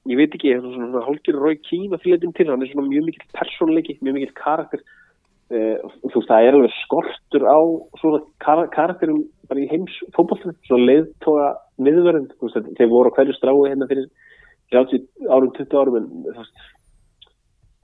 ég 0.08 0.16
veit 0.16 0.34
ekki, 0.36 0.54
er 0.54 0.64
hálfgerður 1.04 1.44
Rói 1.44 1.58
Kín 1.66 1.92
að 1.92 2.06
fylgja 2.06 2.32
til, 2.32 2.48
hann 2.48 2.64
er 2.64 2.70
svona 2.70 2.88
mjög 2.88 3.06
mikill 3.08 3.28
persónleiki, 3.36 3.98
mjög 4.00 4.16
mikill 4.16 4.34
karakter. 4.38 4.82
Uh, 5.50 5.82
þú 6.06 6.14
veist, 6.14 6.30
það 6.30 6.46
er 6.46 6.56
alveg 6.56 6.74
skortur 6.78 7.44
á 7.50 7.58
svona 7.98 8.20
kar 8.38 8.60
karakterum 8.70 9.24
bara 9.50 9.64
í 9.64 9.70
heims 9.70 9.96
fókbóltan, 10.14 10.54
svona 10.68 10.86
leiðtóga 10.86 11.48
miðverðin, 11.82 12.28
þú 12.38 12.46
veist, 12.46 12.68
þeir 12.78 12.92
voru 12.92 13.10
hverju 13.16 13.34
strái 13.34 13.56
hérna 13.66 13.88
fyrir 13.90 14.06
30 14.70 15.08
árum, 15.26 15.50
20 15.56 15.80
árum 15.80 15.98
en 15.98 16.06
þú 16.28 16.36
veist 16.36 16.62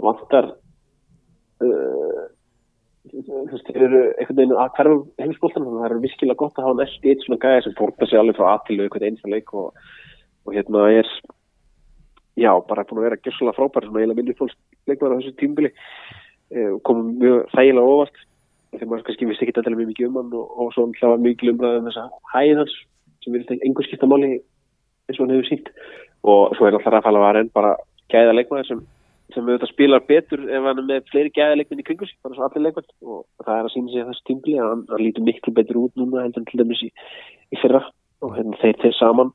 vantar 0.06 0.52
uh, 1.66 2.22
þú 3.10 3.40
veist, 3.50 3.66
þeir 3.72 3.86
eru 3.88 4.02
einhvern 4.12 4.38
veginn 4.38 4.54
að 4.62 4.72
hverjum 4.78 5.02
heimsbóltan, 5.24 5.66
þannig 5.66 5.80
að 5.80 5.82
það 5.82 5.90
eru 5.90 6.04
virkilega 6.04 6.40
gott 6.42 6.60
að 6.60 6.68
hafa 6.68 6.78
næst 6.80 7.10
eitt 7.10 7.26
svona 7.26 7.42
gæði 7.42 7.64
sem 7.66 7.76
fórta 7.80 8.08
sig 8.08 8.20
alveg 8.20 8.38
frá 8.38 8.48
aðtilu 8.52 8.86
einhvern 8.86 9.08
einsta 9.10 9.32
leik 9.32 9.52
og, 9.58 9.82
og 10.46 10.54
hérna 10.54 10.86
er 11.00 11.10
já, 12.36 12.52
bara 12.68 12.84
búin 12.88 13.00
að 13.00 13.08
vera 13.08 13.20
gjössalega 13.22 13.56
frábær 13.56 13.86
svona 13.86 14.02
eiginlega 14.02 14.20
minni 14.20 14.38
fólks 14.38 14.56
leikmar 14.88 15.14
á 15.14 15.18
þessu 15.18 15.36
tímbili 15.40 15.70
uh, 15.72 16.74
komum 16.86 17.14
mjög 17.20 17.46
þægilega 17.54 17.94
óvart. 17.94 18.24
Þegar 18.76 18.90
maður 18.90 19.06
kannski 19.06 19.28
vissi 19.30 19.46
ekki 19.46 19.56
alltaf 19.56 19.76
mjög 19.76 19.92
mikið 19.92 20.10
um 20.10 20.18
hann 20.20 20.34
og, 20.36 20.50
og 20.60 20.74
svo 20.74 20.88
hlafa 20.98 21.22
mikið 21.22 21.54
umræðið 21.54 21.80
um 21.80 21.88
þessa 21.90 22.06
hæðans 22.34 22.74
sem 23.24 23.34
verður 23.34 23.62
einhver 23.64 23.86
skipta 23.88 24.10
máli 24.10 24.32
eins 24.36 25.18
og 25.18 25.24
hann 25.24 25.34
hefur 25.36 25.48
sínt 25.48 25.70
og 26.26 26.56
svo 26.58 26.66
er 26.66 26.76
alltaf 26.76 26.92
Rafael 26.92 27.20
Varén 27.22 27.50
bara 27.54 27.76
gæða 28.12 28.34
leikmaður 28.36 28.68
sem, 28.70 28.80
sem 29.34 29.46
auðvitað 29.46 29.72
spilar 29.72 30.04
betur 30.08 30.42
ef 30.46 30.66
hann 30.66 30.82
er 30.82 30.88
með 30.88 31.10
fleiri 31.10 31.32
gæða 31.34 31.58
leikmenn 31.60 31.82
í 31.82 31.86
kringu 31.86 32.08
sig, 32.08 32.18
bara 32.22 32.36
svo 32.36 32.46
allir 32.46 32.66
leikmenn. 32.66 32.88
Og 33.06 33.46
það 33.46 33.58
er 33.58 33.68
að 33.68 33.74
sína 33.74 33.92
sig 33.92 34.02
að 34.02 34.10
þessu 34.12 34.26
tímbili 34.30 34.58
að 34.60 34.72
hann, 34.72 34.82
hann 34.90 35.04
lítur 35.04 35.26
miklu 35.26 35.54
betur 35.56 35.80
út 35.84 36.00
núna 36.00 36.24
heldur 36.24 36.42
en 36.42 36.48
til 36.50 36.60
dæmis 36.62 36.82
í, 36.86 36.90
í 37.54 37.60
fyrra. 37.62 37.82
Og 38.24 38.34
hérna 38.36 38.58
þeir 38.62 38.80
þeir 38.82 38.96
saman 38.98 39.32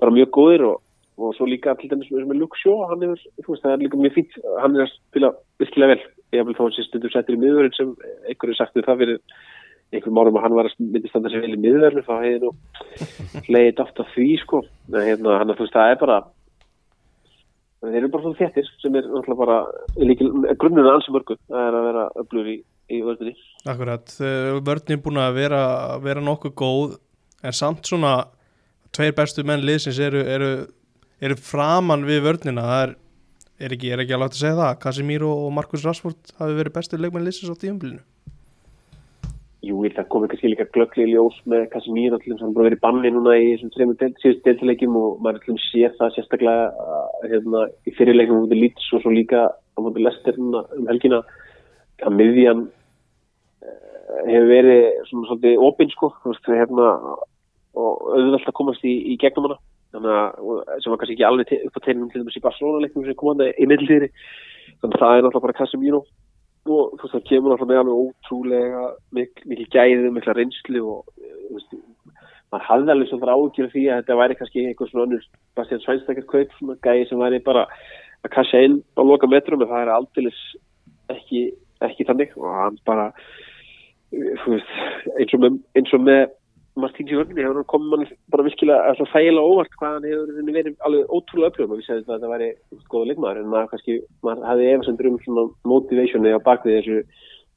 bara 0.00 0.14
mjög 0.14 0.32
góðir 0.36 0.66
og, 0.70 0.80
og 1.20 1.34
svo 1.36 1.46
líka 1.48 1.74
til 1.78 1.90
dæmis 1.90 2.10
með 2.12 2.44
Shaw, 2.60 2.86
hann 2.90 3.02
þú 3.04 3.52
veist 3.52 3.64
það 3.64 3.72
er 3.72 3.82
líka 3.84 4.00
mjög 4.00 4.14
fínt, 4.16 4.36
hann 4.62 4.76
er 4.76 4.86
að 4.86 4.92
spila 4.94 5.32
virkilega 5.60 5.94
vel. 5.94 6.04
Ég 6.32 6.46
vil 6.48 6.56
þá 6.56 6.62
hans 6.64 6.78
í 6.80 6.86
stundur 6.86 7.12
settir 7.12 7.36
í 7.36 7.42
miðurinn 7.42 7.76
sem 7.76 7.90
einhverju 8.30 8.56
sagt 8.56 8.76
við 8.76 8.86
það 8.88 9.02
fyrir 9.02 9.18
einhverjum 9.92 10.20
árum 10.22 10.38
að 10.40 10.46
hann 10.46 10.56
var 10.56 10.68
að 10.70 10.78
myndi 10.80 11.10
standa 11.10 11.32
sér 11.32 11.44
vel 11.44 11.56
í 11.56 11.60
miðverðinu 11.60 12.06
þá 12.06 12.14
hefði 12.22 12.38
nú 12.46 12.52
leiðið 13.52 13.82
aft 13.84 14.00
af 14.00 14.14
því 14.14 14.28
sko. 14.40 14.62
Hérna, 14.94 15.36
hann 15.42 15.52
að 15.52 15.58
þú 15.58 15.66
veist 15.66 15.76
það 15.76 15.92
er 15.92 16.00
bara 16.00 16.18
þeir 17.82 17.98
eru 17.98 18.10
bara 18.12 18.24
svona 18.24 18.38
þettir 18.38 18.68
sem 18.80 18.98
er 18.98 19.08
náttúrulega 19.08 19.40
bara 19.40 20.54
grunnuna 20.60 20.92
alls 20.94 21.08
mörgu 21.10 21.36
það 21.48 21.64
er 21.64 21.78
að 21.78 21.86
vera 21.88 22.04
öflur 22.22 22.50
í, 22.52 22.58
í 22.92 23.00
vördunni 23.02 23.34
Akkurat, 23.72 24.14
vördnin 24.68 24.98
er 24.98 25.02
búin 25.02 25.22
að 25.22 25.38
vera, 25.40 25.62
vera 26.04 26.22
nokkuð 26.22 26.54
góð 26.62 26.94
en 27.42 27.56
samt 27.56 27.90
svona 27.90 28.14
tveir 28.94 29.16
bestu 29.18 29.44
menn 29.48 29.64
liðsins 29.66 29.98
eru, 30.02 30.22
eru, 30.22 30.52
eru 31.22 31.38
framann 31.38 32.06
við 32.08 32.24
vördnina 32.26 32.64
það 32.66 32.84
er, 32.86 32.94
er 33.62 33.74
ekki, 33.76 33.92
ekki 33.94 34.16
alveg 34.16 34.32
að 34.32 34.40
segja 34.40 34.58
það 34.58 34.80
Casemiro 34.82 35.34
og 35.44 35.52
Marcus 35.54 35.84
Rashford 35.86 36.34
hafi 36.40 36.56
verið 36.58 36.74
bestu 36.78 36.98
leikmenn 36.98 37.28
liðsins 37.28 37.52
á 37.54 37.56
tíumbilinu 37.62 38.02
Jú, 39.62 39.76
það 39.94 40.08
komið 40.10 40.32
kannski 40.32 40.48
líka 40.50 40.64
glöggli 40.74 41.04
í 41.06 41.12
ljós 41.12 41.36
með 41.46 41.68
Casemiro, 41.70 42.18
allum 42.18 42.38
sem 42.40 42.54
bara 42.56 42.66
verið 42.66 42.80
banni 42.82 43.12
núna 43.14 43.36
í 43.38 43.52
þessum 43.52 43.70
trefum 43.70 44.16
síðust 44.18 44.42
deltilegjum 44.48 44.96
og 44.98 45.20
maður 45.22 45.38
allum 45.44 45.60
sér 45.68 45.94
það 46.00 46.16
sérstaklega 46.16 46.88
hérna, 47.30 47.60
í 47.86 47.94
fyrirleiknum 47.94 48.48
út 48.48 48.54
í 48.56 48.58
Leeds 48.58 48.88
og 48.90 49.04
svo 49.04 49.12
líka 49.14 49.44
á 49.54 49.78
móti 49.78 50.02
Lester 50.02 50.40
um 50.42 50.88
helgina 50.90 51.22
að 52.02 52.16
miðjan 52.18 52.64
uh, 52.66 54.18
hefur 54.26 54.50
verið 54.50 54.82
svona 55.12 55.30
svolítið 55.30 55.62
opinn 55.68 55.94
sko, 55.94 56.10
hérna, 56.50 56.88
og 57.78 58.02
auðvitað 58.16 58.50
að 58.50 58.58
komast 58.58 58.82
í, 58.82 58.96
í 59.14 59.20
gegnum 59.22 59.46
hana 59.46 59.62
þannig 59.92 60.16
að 60.16 60.82
sem 60.82 60.92
var 60.92 61.00
kannski 61.00 61.16
ekki 61.16 61.28
alveg 61.28 61.54
upp 61.68 61.78
á 61.78 61.84
tegnum 61.84 62.10
til 62.12 62.24
þess 62.24 62.40
í 62.40 62.44
Barcelona-leiknum 62.46 63.06
sem 63.06 63.18
kom 63.20 63.32
hana 63.32 63.48
í 63.52 63.68
middiltíðri 63.68 64.10
þannig 64.82 64.96
að 64.96 65.02
það 65.02 65.14
er 65.16 65.24
náttúrulega 65.26 65.46
bara 65.46 65.58
Casemiro. 65.60 66.02
Og 66.62 66.92
þú 66.94 67.02
veist 67.02 67.16
það 67.16 67.24
kemur 67.28 67.54
alltaf 67.54 67.68
með 67.68 67.80
alveg 67.80 68.02
ótrúlega 68.02 68.82
mikil, 69.18 69.46
mikil 69.50 69.68
gæðið, 69.74 70.10
mikla 70.14 70.36
reynslu 70.38 70.82
og 70.92 71.00
þú 71.16 71.56
veist, 71.56 71.76
maður 72.52 72.68
hafði 72.68 72.94
alveg 72.94 73.10
svona 73.10 73.36
ágjörð 73.36 73.72
því 73.72 73.84
að 73.88 74.02
þetta 74.02 74.18
væri 74.20 74.36
kannski 74.38 74.66
einhver 74.68 74.90
svona 74.90 75.06
önnur 75.08 75.24
Bastian 75.58 75.82
Sveinstakar 75.82 76.28
kaup, 76.30 76.54
svona 76.58 76.78
gæði 76.86 77.08
sem 77.08 77.22
væri 77.22 77.42
bara 77.42 77.64
að 78.22 78.34
kassa 78.36 78.60
inn 78.62 78.78
á 78.94 79.02
loka 79.02 79.30
metrum 79.30 79.64
en 79.64 79.72
það 79.72 79.82
er 79.82 79.92
aldrei 79.96 80.30
ekki, 81.10 81.42
ekki 81.82 82.06
þannig. 82.06 82.36
Og 82.38 82.54
hann 82.60 82.78
bara 82.86 83.10
þú 84.12 84.54
veist, 84.54 84.72
eins 85.18 85.34
og 85.34 85.42
með, 85.42 85.58
eins 85.78 85.96
og 85.96 86.06
með 86.06 86.22
Martíns 86.80 87.10
í 87.12 87.16
vörginni 87.18 87.42
hefur 87.44 87.58
hann 87.60 87.68
komið 87.68 87.90
mann 87.92 88.04
bara 88.32 88.44
virkilega 88.46 88.84
alltaf 88.88 89.10
þægilega 89.12 89.48
óvart 89.50 89.74
hvað 89.76 89.96
hann 89.98 90.06
hefur 90.08 90.54
verið 90.56 90.76
alveg 90.88 91.10
ótrúlega 91.12 91.50
upplöfum 91.52 91.74
og 91.74 91.80
við 91.82 91.88
segðum 91.88 92.14
að 92.14 92.14
þetta 92.14 92.30
væri 92.32 92.48
góða 92.94 93.08
leikmaður 93.10 93.40
en 93.42 93.50
maður 93.52 93.68
kannski, 93.72 93.96
maður 94.24 94.46
hefði 94.48 94.70
efasendur 94.70 95.10
um 95.10 95.18
svona 95.26 95.44
motivationi 95.68 96.32
á 96.32 96.46
bakvið 96.46 96.78
þessu 96.78 97.02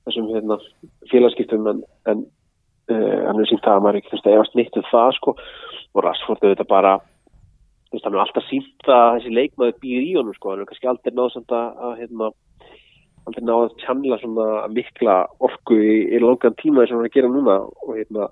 þessum 0.05 0.29
hérna, 0.33 0.57
félagskiptum 1.11 1.69
en, 1.71 1.81
en 2.11 2.23
uh, 2.91 3.19
hann 3.25 3.39
hefur 3.39 3.51
sínt 3.53 3.65
það 3.65 3.79
að 3.79 3.85
maður 3.85 3.99
ekki 4.01 4.13
þess 4.13 4.27
að 4.27 4.37
efast 4.37 4.57
nýtt 4.59 4.79
um 4.79 4.87
það 4.91 5.11
sko. 5.17 5.35
Og 5.95 6.03
Rashford 6.03 6.43
auðvitað 6.43 6.71
bara 6.71 6.93
þú 6.99 7.95
veist, 7.95 8.05
hann 8.05 8.13
hefur 8.13 8.25
alltaf 8.25 8.49
sínt 8.49 8.89
að 8.91 9.07
þessi 9.15 9.35
leikmaður 9.39 9.79
býr 9.85 10.03
í 10.03 10.13
honum 10.19 10.37
sko, 10.37 10.51
hann 10.51 10.61
hefur 10.61 10.71
kannski 10.73 10.91
aldrei 10.91 11.15
náðsamt 11.15 11.55
að, 11.55 11.81
að 11.87 11.97
hérna, 12.03 12.29
aldrei 13.25 13.43
náða 13.47 13.65
að 13.69 13.75
tjannla 13.85 14.21
svona 14.21 14.47
mikla 14.75 15.17
orku 15.47 15.79
í, 15.79 15.97
í 16.11 16.21
langan 16.21 16.59
tíma 16.61 16.83
eins 16.83 16.93
og 16.93 16.99
hann 16.99 17.07
er 17.07 17.11
að 17.11 17.17
gera 17.17 17.33
núna. 17.33 17.59
Og 17.85 17.95
hérna 17.97 18.29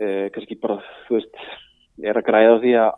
eh, 0.00 0.26
kannski 0.34 0.58
bara, 0.60 0.80
þú 1.06 1.18
veist 1.18 1.40
er 2.02 2.18
að 2.18 2.26
græða 2.26 2.58
því 2.64 2.74
að 2.80 2.92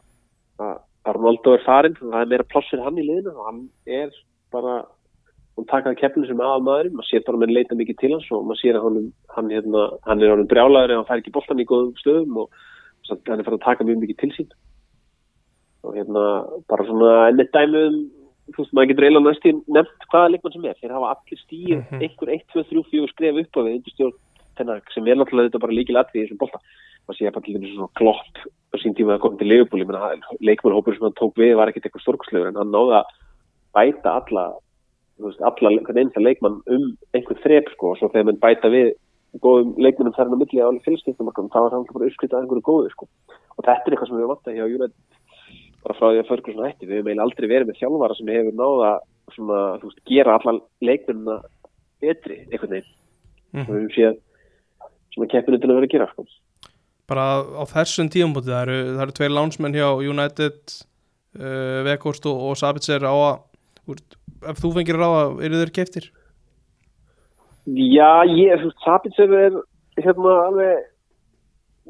að 0.62 0.80
að 1.02 1.16
Ronaldo 1.16 1.54
er 1.56 1.62
farinn, 1.66 1.96
það 1.98 2.20
er 2.20 2.28
meira 2.30 2.44
pláss 2.46 2.68
fyrir 2.70 2.84
hann 2.86 2.98
í 3.00 3.06
liðinu. 3.06 3.32
Og 3.34 3.46
hann 3.48 3.62
er 3.90 4.12
bara 4.54 4.74
hún 5.56 5.66
takaði 5.68 5.98
keppinu 5.98 6.28
sem 6.28 6.40
aðal 6.40 6.62
maðurinn 6.64 6.94
maður 6.96 7.08
sér 7.10 7.24
bara 7.26 7.36
að 7.36 7.42
menn 7.42 7.54
leita 7.56 7.76
mikið 7.76 7.98
til 8.00 8.12
hans 8.14 8.28
og 8.32 8.44
maður 8.46 8.60
sér 8.62 8.78
að 8.78 8.84
hann, 8.86 9.08
hann, 9.34 9.50
hérna, 9.52 9.82
hann 10.06 10.22
er 10.22 10.32
orðin 10.32 10.50
brjálaður 10.52 10.94
ef 10.94 11.00
hann 11.00 11.08
fær 11.10 11.22
ekki 11.22 11.34
boltan 11.34 11.60
í 11.60 11.66
góðum 11.68 11.96
stöðum 12.00 12.38
og 12.44 12.62
hann 13.10 13.40
er 13.40 13.44
farið 13.48 13.58
að 13.58 13.66
taka 13.66 13.86
mjög 13.88 14.00
mikið 14.04 14.20
til 14.22 14.30
sín. 14.36 14.54
Og 15.82 15.96
hérna 15.98 16.24
bara 16.70 16.86
svona 16.86 17.12
ennett 17.32 17.52
dæmi 17.52 17.82
um 17.88 17.98
þú 18.52 18.62
veist, 18.62 18.72
maður 18.76 18.90
getur 18.92 19.06
eiginlega 19.06 19.26
næst 19.28 19.48
í 19.48 19.52
nefnt 19.76 20.06
hvaða 20.12 20.30
leikmann 20.32 20.54
sem 20.54 20.64
er, 20.70 20.78
þeir 20.80 20.94
hafa 20.96 21.10
allir 21.16 21.42
stíð 21.42 21.76
Mhm. 21.82 22.00
einhver 22.02 22.32
1, 22.36 22.46
2, 22.54 22.64
3, 22.70 22.82
4 22.90 23.10
skref 23.12 23.42
upp 23.42 23.58
á 23.58 23.62
þennan 24.56 24.82
sem 24.92 25.06
er 25.08 25.16
náttúrulega 25.16 25.48
þetta 25.50 25.64
bara 25.66 25.72
líkil 25.72 25.96
atrið 25.98 26.20
í 26.20 26.24
þessum 26.26 26.38
bolta 26.38 26.58
maður 27.06 27.18
sé 27.18 27.32
bara 27.34 27.44
til 27.46 27.56
þess 27.58 27.74
svona 27.76 27.96
glopp 27.98 28.42
á 28.72 28.76
sín 28.80 28.96
tíma 28.96 29.16
að 29.16 29.22
koma 29.24 29.38
til 29.40 29.50
Leifupúli 29.50 29.86
leikmannhópur 30.40 30.96
sem 30.96 31.06
hann 31.06 31.18
tók 31.18 31.38
við 31.40 31.56
var 31.58 31.70
ekkert 31.70 31.88
eitthvað 31.88 32.04
stórkslegur 32.06 32.50
en 32.50 32.60
hann 32.60 32.72
náði 32.72 33.00
að 33.00 33.16
bæta 33.76 34.18
alla 34.20 34.44
veist, 35.22 35.40
alla, 35.40 35.72
einsta 35.94 36.22
leikmann 36.22 36.60
um 36.66 36.84
einhver 37.14 37.40
þrep 37.44 37.72
sko. 37.74 37.92
Og 37.92 38.00
svo 38.00 38.10
þegar 38.12 38.28
mann 38.30 38.42
bæta 38.42 38.70
við 38.72 38.92
góðum 39.42 39.74
leikmannum 39.80 40.14
þar 40.16 40.28
hann 40.28 40.36
á 40.36 40.42
milli 40.42 40.64
á 40.64 40.68
fylgskiptumarkum 40.86 41.50
þá 41.52 41.60
er 41.62 41.76
hann 41.76 41.86
bara 41.92 42.08
uppskrittað 42.08 42.38
að 42.38 42.44
einhverju 42.46 42.66
góðu 42.68 42.92
sko. 42.92 43.08
Og 43.56 43.64
þetta 43.64 43.78
er 43.78 43.94
eitthvað 43.94 44.10
sem 44.10 44.20
við 44.20 44.30
vantað 44.32 44.58
hjá 44.58 44.66
Júrætt 44.72 44.96
bara 45.82 45.98
frá 45.98 46.06
því 46.08 46.20
að 46.22 46.28
Ferguson 46.30 46.66
hætti. 46.66 46.88
Við 46.88 46.98
hefum 46.98 47.10
eiginlega 47.10 47.26
aldrei 47.28 47.48
verið 47.50 47.70
með 47.70 47.80
þjálfara 47.80 48.18
sem 48.18 48.32
hefur 48.32 48.58
náða 48.58 48.90
svona, 49.32 49.60
þú 49.80 49.88
veist, 49.88 50.02
gera 50.10 50.36
allan 50.38 50.60
leikmennina 50.84 51.38
betri 52.02 52.38
einhvern 52.50 52.76
veginn. 52.76 52.92
Mhm. 53.52 53.62
og 53.62 53.68
við 53.68 53.80
höfum 53.80 53.94
séð 53.96 54.14
svona 55.12 55.28
keppinu 55.28 55.60
til 55.60 55.68
að 55.68 55.76
vera 55.76 55.88
að 55.88 55.94
gera 55.94 56.08
sko. 56.12 56.26
Bara 57.10 57.26
á 57.42 57.64
þessum 57.70 58.10
tíumbúti 58.12 58.50
það 58.50 58.62
eru, 58.66 58.78
það 58.96 59.04
eru 59.06 59.16
tveir 59.18 59.34
lánsmenn 59.36 59.76
hjá 59.76 59.88
United 59.98 60.76
uh, 61.38 61.78
Vekhorst 61.88 62.28
og, 62.30 62.44
og 62.50 62.60
Sabitzer 62.60 63.04
á 63.04 63.14
að 63.14 63.98
ef 64.50 64.62
þú 64.62 64.72
fengir 64.76 64.98
ráða, 64.98 65.24
eru 65.44 65.60
þeir 65.62 65.74
keftir? 65.74 66.08
Já, 67.66 68.22
ég, 68.26 68.62
þú 68.62 68.72
Sabitzer 68.82 69.36
er 69.38 69.58
hérna 70.00 70.38
alveg 70.48 70.88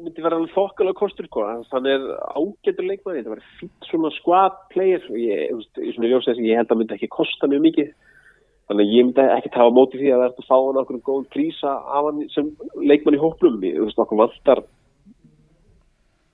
myndi 0.01 0.23
vera 0.25 0.39
alveg 0.39 0.53
þokkalega 0.55 0.97
kostur 0.97 1.27
sko. 1.27 1.43
hann 1.45 1.89
er 1.89 2.05
ágættur 2.33 2.87
leikmaður 2.87 3.19
þetta 3.19 3.33
var 3.35 3.43
fýtt 3.59 3.89
svona 3.89 4.09
squad 4.17 4.55
player 4.73 5.03
ég, 5.13 5.53
svona 5.93 6.09
ljósið 6.09 6.41
ég 6.41 6.57
held 6.57 6.73
að 6.73 6.79
myndi 6.79 6.97
ekki 6.97 7.11
kosta 7.13 7.49
mjög 7.49 7.65
mikið 7.67 7.91
þannig 8.69 8.87
að 8.87 8.95
ég 8.95 9.07
myndi 9.07 9.25
ekki 9.35 9.51
tafa 9.53 9.75
móti 9.75 9.99
því 10.01 10.13
að 10.15 10.23
það 10.23 10.25
er 10.25 10.33
að 10.33 10.47
fá 10.49 10.55
hann 10.55 10.79
okkur 10.81 11.01
góðum 11.09 11.27
prísa 11.35 11.75
af 11.77 12.07
hann 12.09 12.23
sem 12.33 12.49
leikmann 12.81 13.19
í 13.19 13.21
hóplum 13.21 13.59
ég, 13.67 13.77
veist, 13.83 14.01
okkur 14.01 14.21
vantar 14.23 14.63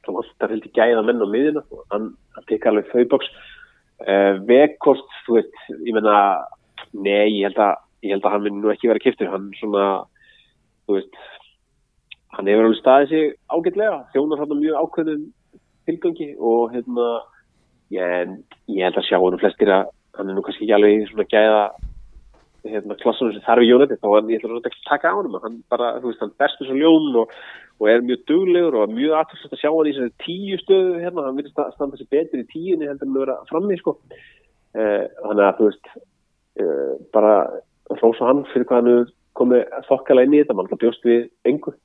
það 0.10 0.20
vantar 0.20 0.54
heldur 0.54 0.76
gæða 0.76 1.06
menn 1.06 1.24
á 1.24 1.28
miðina 1.30 1.64
og 1.70 1.84
hann, 1.94 2.12
hann 2.36 2.48
tekka 2.50 2.72
alveg 2.72 2.90
þau 2.92 3.06
bóks 3.14 3.30
uh, 4.06 4.40
Vekost, 4.50 5.18
þú 5.26 5.40
veist, 5.40 5.60
ég 5.86 5.96
menna 5.96 6.16
nei, 6.94 7.40
ég 7.40 7.50
held 7.50 7.62
að 7.64 7.76
ég 8.06 8.16
held 8.16 8.26
að 8.26 8.36
hann 8.36 8.46
myndi 8.46 8.64
nú 8.64 8.72
ekki 8.72 8.90
vera 8.90 9.04
kiptur 9.04 9.32
hann 9.32 9.50
svona, 9.60 9.86
þú 10.88 10.98
veist 10.98 11.20
hann 12.38 12.50
hefur 12.50 12.70
alveg 12.70 12.80
staðið 12.80 13.14
sig 13.14 13.36
ágætlega 13.52 14.00
þjónar 14.14 14.42
hann 14.44 14.56
mjög 14.62 14.80
ákveðnum 14.84 15.28
tilgangi 15.90 16.30
og 16.38 16.74
hérna 16.74 17.08
ég, 17.96 18.36
ég 18.70 18.86
held 18.86 19.00
að 19.02 19.08
sjá 19.10 19.18
hann 19.20 19.42
flestir 19.42 19.74
að 19.74 19.90
hann 20.18 20.32
er 20.32 20.38
nú 20.38 20.44
kannski 20.46 20.66
ekki 20.66 20.78
alveg 20.78 21.08
svona 21.10 21.28
gæða 21.34 21.64
hérna, 22.68 22.96
klassunum 23.00 23.34
sem 23.36 23.44
þarf 23.46 23.64
í 23.64 23.70
Jónati 23.70 23.98
þá 24.02 24.08
hann, 24.16 24.30
ég 24.34 24.44
ætla 24.44 24.60
að 24.60 24.78
taka 24.90 25.12
á 25.12 25.16
hann 25.20 25.38
hann 25.44 25.58
bara, 25.72 25.92
þú 26.02 26.12
veist, 26.12 26.22
hann 26.24 26.34
bestur 26.42 26.68
svo 26.70 26.76
ljón 26.80 27.20
og, 27.24 27.34
og 27.80 27.90
er 27.92 28.04
mjög 28.06 28.26
duglegur 28.28 28.76
og 28.84 28.94
mjög 28.96 29.16
aðtöðsast 29.20 29.56
að 29.56 29.62
sjá 29.64 29.70
hann 29.72 29.90
í 29.90 29.94
þessari 29.96 30.16
tíu 30.26 30.60
stöðu 30.64 31.00
hérna, 31.04 31.26
hann 31.28 31.40
vil 31.40 31.48
standa 31.54 32.00
sér 32.00 32.10
betur 32.12 32.44
í 32.44 32.48
tíunni 32.52 32.90
heldur 32.90 33.08
en 33.08 33.16
að 33.16 33.24
vera 33.26 33.38
frammi 33.52 33.78
sko. 33.80 33.96
eh, 34.76 35.06
þannig 35.24 35.46
að 35.48 35.58
þú 35.60 35.70
veist 35.70 35.92
eh, 36.60 36.96
bara 37.16 37.36
hrósa 38.00 38.28
hann 38.30 38.44
fyrir 38.54 38.68
hvað 38.70 38.82
hann 38.90 39.14
komið 39.40 39.64
þokkala 39.88 40.26
inn 40.28 40.34
í 40.36 40.42
þetta, 40.44 40.58
mann 40.60 40.68
bjóst 40.80 41.06
við 41.08 41.30
engu 41.46 41.76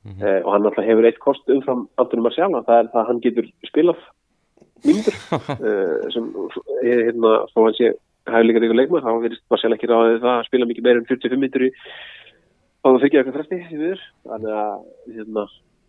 Mhm. 0.00 0.22
eh, 0.24 0.40
og 0.46 0.54
hann 0.54 0.64
alltaf 0.64 0.86
hefur 0.86 1.04
eitt 1.04 1.18
kost 1.20 1.50
umfram 1.52 1.82
Antoni 2.00 2.22
Marcial, 2.24 2.48
það 2.64 2.78
er 2.78 2.86
það 2.88 3.00
að 3.02 3.08
hann 3.10 3.18
getur 3.20 3.48
spilað 3.68 3.98
myndur 4.88 5.16
eh, 5.60 6.06
sem 6.14 6.30
er 6.88 7.02
hérna 7.10 7.32
þó 7.52 7.58
hann 7.66 7.76
sé 7.76 7.90
hæfileikar 8.34 8.66
ykkur 8.66 8.78
leikmar, 8.80 9.04
þá 9.04 9.12
verðist 9.24 9.44
Marcial 9.52 9.74
ekki 9.76 9.90
ráðið 9.90 10.22
það 10.22 10.36
að 10.36 10.46
spila 10.48 10.68
mikið 10.70 10.86
meira 10.86 11.02
en 11.02 11.10
45 11.10 11.42
myndur 11.42 11.66
í 11.66 11.70
á 12.80 12.86
það 12.88 13.02
fyrir 13.04 13.20
eitthvað 13.20 13.50
viður 13.70 14.06
þannig 14.30 14.56
að 14.60 14.74
hérna, 15.16 15.44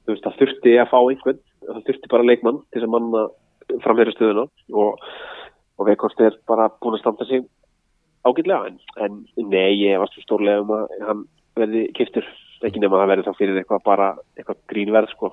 veist, 0.09 0.25
það 0.25 0.39
þurfti 0.41 0.75
að 0.81 0.91
fá 0.91 0.99
einhvern 1.01 1.41
það 1.67 1.85
þurfti 1.87 2.11
bara 2.11 2.27
leikmann 2.27 2.61
til 2.73 2.83
að 2.83 2.93
manna 2.95 3.23
framherja 3.83 4.15
stöðuna 4.15 4.45
og, 4.75 5.01
og 5.79 5.87
Veikost 5.87 6.21
er 6.23 6.37
bara 6.49 6.69
búin 6.81 6.97
að 6.97 7.03
standa 7.03 7.27
sig 7.29 7.45
ágætlega. 8.27 8.71
En, 8.71 8.79
en 9.05 9.49
nei, 9.49 9.81
ég 9.81 9.99
var 10.01 10.11
svo 10.11 10.23
stórlega 10.25 10.63
um 10.63 10.73
að 10.75 10.95
hann 11.07 11.25
verði 11.57 11.87
kiptur 11.97 12.27
ekki 12.61 12.81
nema 12.81 12.97
að 12.97 13.03
það 13.03 13.11
verði 13.11 13.27
þá 13.27 13.37
fyrir 13.39 13.61
eitthvað 13.61 13.85
bara 13.85 14.09
eitthvað 14.37 14.59
grínverð 14.71 15.13
sko. 15.15 15.31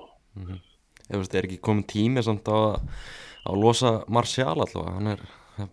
Ég 1.09 1.17
veist, 1.17 1.35
er 1.35 1.47
ekki 1.47 1.59
komin 1.65 1.85
tími 1.89 2.23
samt 2.25 2.49
á 2.49 2.55
að, 2.55 3.03
losa 3.57 3.99
Martial 4.11 4.55
allavega, 4.55 4.95
hann 4.97 5.13
er 5.15 5.21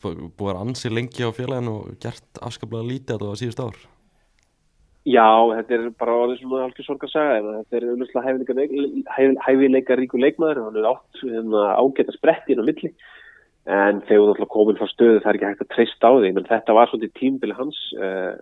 búið 0.02 0.52
að 0.52 0.62
ansi 0.62 0.90
lengi 0.92 1.26
á 1.26 1.30
félaginu 1.34 1.76
og 1.80 2.00
gert 2.02 2.40
afskaplega 2.42 2.88
lítið 2.90 3.16
allavega 3.16 3.42
síðust 3.42 3.62
ár. 3.62 3.84
Já, 5.06 5.26
þetta 5.54 5.74
er 5.76 5.84
bara 5.94 6.14
algjör 6.24 6.82
sorg 6.82 7.04
að 7.06 7.12
segja 7.12 7.42
þetta 7.44 7.78
er 7.78 7.84
auðvitað 7.92 8.24
hæfileika 9.44 9.96
ríku 10.00 10.18
leikmaður 10.18 10.64
hann 10.64 10.80
er 10.80 10.88
átt 10.90 11.20
hérna, 11.22 11.62
ágætt 11.78 12.10
að 12.10 12.18
spretti 12.18 12.54
inn 12.56 12.64
á 12.66 12.66
milli. 12.66 12.90
En 13.66 14.00
þegar 14.06 14.32
náttúrulega 14.32 14.50
komin 14.50 14.78
frá 14.78 14.90
stöðu 14.90 15.20
það 15.22 15.30
er 15.30 15.38
ekki 15.38 15.48
hægt 15.50 15.62
að 15.62 15.72
treysta 15.74 16.10
á 16.10 16.12
því. 16.18 16.32
Menn 16.34 16.50
þetta 16.50 16.74
var 16.74 16.90
svolítið 16.90 17.14
tímbili 17.20 17.54
hans 17.58 17.78
uh, 17.98 18.34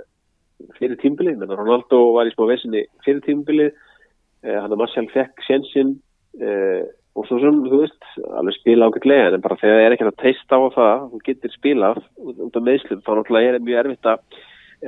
fyrir 0.79 1.01
tímbili, 1.01 1.37
menn 1.37 1.53
Ronaldo 1.53 2.01
var 2.17 2.29
í 2.29 2.33
smá 2.33 2.49
vesinni 2.49 2.85
fyrir 3.05 3.21
tímbili 3.25 3.69
uh, 3.69 4.57
hann 4.57 4.73
að 4.73 4.81
Marcial 4.81 5.09
fekk 5.13 5.45
sjensin 5.45 5.95
uh, 6.41 6.85
og 7.15 7.29
svo 7.29 7.39
sem, 7.43 7.61
þú 7.71 7.81
veist 7.85 8.09
alveg 8.41 8.57
spila 8.59 8.89
ágætlega, 8.91 9.29
en 9.35 9.45
bara 9.45 9.59
þegar 9.61 9.79
það 9.79 9.85
er 9.85 9.95
ekki 9.97 10.07
að 10.09 10.17
treysta 10.23 10.59
á 10.59 10.63
það, 10.75 11.05
þú 11.13 11.21
getur 11.29 11.55
spilað 11.55 12.01
út 12.33 12.59
af 12.59 12.67
meðslum, 12.67 13.05
þá 13.05 13.11
náttúrulega 13.15 13.51
er 13.53 13.59
það 13.59 13.69
mjög 13.69 13.81
erfitt 13.83 14.11
að 14.11 14.41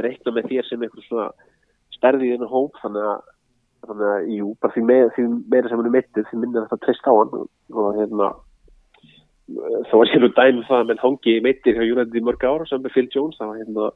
reikna 0.07 0.35
með 0.35 0.51
þér 0.51 0.69
sem 0.69 0.83
einhver 0.83 1.07
svona 1.07 1.29
stærði 1.97 2.27
í 2.27 2.33
þennan 2.35 2.53
hóp 2.53 2.81
þannig 2.83 3.07
að, 3.13 3.31
þannig 3.87 4.11
að 4.11 4.33
jú, 4.35 4.51
bara 4.61 4.75
því, 4.75 4.85
með, 4.91 5.07
því 5.15 5.29
meira 5.55 5.71
sem 5.71 5.81
hann 5.81 5.89
er 5.91 5.97
meittur 5.97 6.29
því 6.31 6.41
minna 6.43 6.67
þetta 6.67 6.83
treyst 6.83 7.09
á 7.09 7.13
hann. 7.15 7.33
Og, 7.39 7.47
og 7.77 7.89
hérna 8.01 8.33
þá 9.47 9.95
var 9.95 10.11
sér 10.11 10.23
nú 10.25 10.31
dæmi 10.35 10.61
um 10.61 10.67
það 10.67 10.81
að 10.81 10.89
menn 10.91 11.03
hangi 11.03 11.35
meittir 11.45 11.77
hjá 11.77 11.87
Júrændi 11.87 12.19
í 12.19 12.27
mörg 12.27 12.43
ára 12.43 12.67
sem 12.67 12.83
með 12.83 12.97
Phil 12.97 13.07
Jones 13.15 13.39
þá, 13.39 13.47
hérna, 13.55 13.91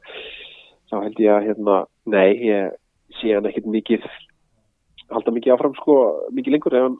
þá 0.87 0.95
held 1.03 1.19
ég 1.19 1.33
að 1.35 1.47
hérna, 1.49 1.77
nei, 2.07 2.29
ég 2.47 2.77
sé 3.19 3.33
hann 3.35 3.49
ekkit 3.49 3.67
mikið 3.67 4.07
halda 5.11 5.33
mikið 5.35 5.55
áfram 5.57 5.75
sko, 5.75 5.97
mikið 6.31 6.55
lengur 6.55 6.77
ef 6.77 6.85
hann 6.87 6.99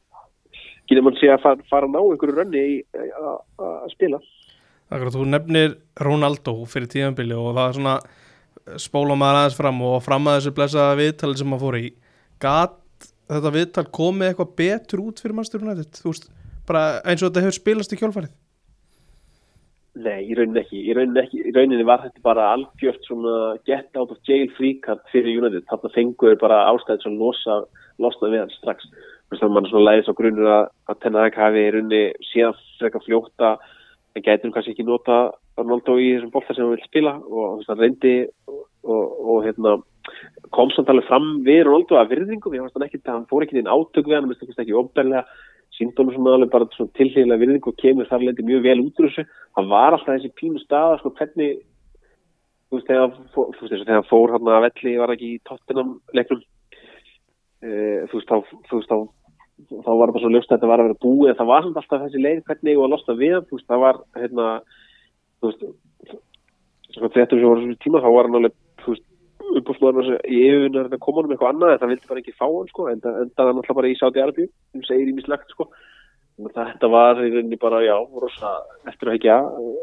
getur 0.92 1.06
mann 1.08 1.18
sé 1.20 1.32
að 1.32 1.46
fara, 1.46 1.68
fara 1.72 1.90
að 1.90 1.96
ná 1.96 2.02
einhverju 2.04 2.38
rönni 2.38 2.66
að 2.92 3.66
að 3.70 3.90
spila 3.96 4.22
Akkurat, 4.92 5.16
þú 5.16 5.26
nefnir 5.32 5.78
Ronaldo 6.04 6.54
fyrir 6.68 6.92
tíðanbili 6.92 7.38
og 7.40 7.54
það 7.56 7.64
er 7.70 7.78
svona 7.78 8.78
spóla 8.82 9.16
maður 9.16 9.40
aðeins 9.40 9.58
fram 9.58 9.82
og 9.88 9.98
fram 10.04 10.28
að 10.28 10.38
þessu 10.38 10.56
blessaða 10.58 11.00
viðtali 11.00 11.40
sem 11.40 11.52
maður 11.52 11.66
fór 11.66 11.80
í 11.80 11.92
gat 12.44 12.78
þetta 13.32 13.56
viðtal 13.56 13.88
komið 13.96 14.30
eitthvað 14.30 14.56
betur 14.60 15.04
út 15.06 15.24
fyrir 15.24 15.38
Master 15.38 15.64
United, 15.64 15.96
þú 15.96 16.12
veist 16.12 16.28
bara 16.68 16.86
eins 17.08 17.24
og 17.24 17.32
þetta 17.32 17.46
hefur 17.46 17.58
spilast 17.62 17.96
í 17.96 18.02
kjálfarið 18.02 18.36
Nei, 20.00 20.22
í 20.24 20.36
rauninni 20.38 20.62
ekki. 20.62 20.80
Í 20.88 20.94
rauninni, 20.96 21.20
ekki. 21.20 21.42
Í 21.50 21.52
rauninni 21.52 21.84
var 21.84 22.00
þetta 22.06 22.22
bara 22.24 22.46
algjört 22.56 23.04
svona 23.04 23.58
get 23.68 23.90
out 24.00 24.14
of 24.14 24.22
jail 24.28 24.48
free 24.56 24.78
card 24.86 25.02
fyrir 25.12 25.42
United. 25.42 25.66
Þarna 25.68 25.92
fenguður 25.96 26.38
bara 26.40 26.62
ástæðið 26.70 27.04
sem 27.04 27.18
losa, 27.20 27.58
losna 28.00 28.30
við 28.32 28.44
hann 28.46 28.54
strax. 28.56 28.88
Mann 29.32 29.68
svona 29.70 29.86
leiðis 29.88 30.10
á 30.12 30.18
grunur 30.18 30.50
að, 30.52 30.66
að 30.92 31.00
Tenag 31.06 31.38
hafi 31.40 31.62
í 31.64 31.70
rauninni 31.72 32.02
síðan 32.32 32.58
frekar 32.80 33.04
fljóta 33.06 33.52
en 34.16 34.26
gæti 34.26 34.48
nú 34.48 34.52
kannski 34.56 34.74
ekki 34.74 34.84
nota 34.88 35.22
Ronaldo 35.60 35.96
í 36.02 36.10
þessum 36.18 36.34
bolta 36.34 36.56
sem 36.56 36.66
hann 36.66 36.74
vil 36.76 36.84
spila 36.84 37.14
og 37.22 37.62
hann 37.68 37.80
reyndi 37.80 38.16
og, 38.52 38.66
og, 38.84 39.06
og 39.32 39.46
hérna 39.46 39.78
kom 40.52 40.74
samt 40.76 40.92
alveg 40.92 41.08
fram 41.08 41.30
við 41.46 41.64
Ronaldo 41.68 41.96
að 41.96 42.12
virðingum, 42.12 42.58
ég 42.58 42.66
veist 42.66 42.76
hann 42.76 42.88
ekki 42.90 43.00
hann 43.08 43.28
fór 43.30 43.46
ekki 43.46 43.62
inn 43.62 43.72
átök 43.72 44.10
við 44.10 44.18
hann, 44.18 44.28
mér 44.28 44.40
finnst 44.42 44.60
ekki 44.60 44.76
ofberlega 44.76 45.24
síndónu 45.78 46.12
svona 46.16 46.36
alveg 46.36 46.52
bara 46.52 46.68
svona 46.76 46.92
tilhýrlega 47.00 47.40
virðingu 47.46 47.72
og 47.72 47.80
kemur 47.80 48.10
þar 48.10 48.26
leiti 48.28 48.44
mjög 48.46 48.66
vel 48.68 48.80
út 48.84 49.00
úr 49.00 49.08
þessu. 49.08 49.24
Hann 49.56 49.70
var 49.72 49.96
alltaf 49.96 50.18
þessi 50.18 50.34
pínu 50.42 50.60
staða 50.60 50.98
sko 51.00 51.14
hvernig 51.16 51.62
þú 52.68 52.78
veist 52.80 52.92
þegar, 52.92 53.16
fó- 53.32 53.48
þú 53.56 53.64
veist, 53.64 53.74
þegar 53.86 53.98
hann 54.02 54.10
fór 54.10 54.36
hann 54.36 54.52
að 54.52 54.66
velli 54.68 54.98
var 55.00 55.16
ekki 55.16 55.32
í 55.38 55.40
tottenham 55.48 55.96
leiknum? 56.18 56.44
E, 57.62 57.72
þú 58.12 58.20
veist 58.20 58.92
þá 58.92 59.00
þá 59.70 59.92
var 59.92 60.12
bara 60.12 60.24
svo 60.24 60.32
ljóst 60.34 60.52
að 60.52 60.58
þetta 60.58 60.72
var 60.72 60.82
að 60.82 60.90
vera 60.90 61.04
búið. 61.06 61.36
Það 61.38 61.52
var 61.52 61.70
alltaf 61.70 62.04
þessi 62.06 62.24
leið 62.26 62.42
hvernig 62.50 62.80
og 62.80 62.86
að 62.86 62.94
losna 62.96 63.18
við 63.20 63.38
veist 63.52 63.70
það 63.70 63.84
var 63.86 64.02
hérna 64.18 64.50
þú 65.42 65.52
veist 65.52 65.64
svona 66.92 67.14
fréttum 67.16 67.40
sem 67.40 67.48
voru 67.48 67.64
svona 67.66 67.82
tíma 67.86 68.04
þá 68.04 68.10
var 68.12 68.30
hann 68.30 68.40
alveg 68.42 68.60
uppbúrsmaður 69.52 70.12
í 70.32 70.42
yfirvinnar 70.48 70.92
að 70.92 71.02
koma 71.04 71.24
með 71.26 71.34
eitthvað 71.36 71.50
annað 71.52 71.80
það 71.82 71.92
vildi 71.92 72.10
bara 72.12 72.22
ekki 72.22 72.38
fá 72.38 72.46
hann 72.46 72.70
sko 72.70 72.86
en 72.92 73.02
það 73.04 73.42
hann 73.42 73.58
alltaf 73.62 73.78
bara 73.80 73.90
í 73.92 73.98
Saudi 74.00 74.22
Arabíu 74.24 74.48
sem 74.48 74.86
segir 74.88 75.10
í 75.12 75.16
mislegt 75.18 75.52
sko 75.52 75.68
að 76.42 76.70
þetta 76.72 76.90
var 76.92 77.20
í 77.22 77.32
rauninni 77.34 77.60
bara 77.62 77.82
já 77.84 77.96
rosa 77.98 78.54
eftir 78.90 79.10
að 79.10 79.18
hekja. 79.18 79.36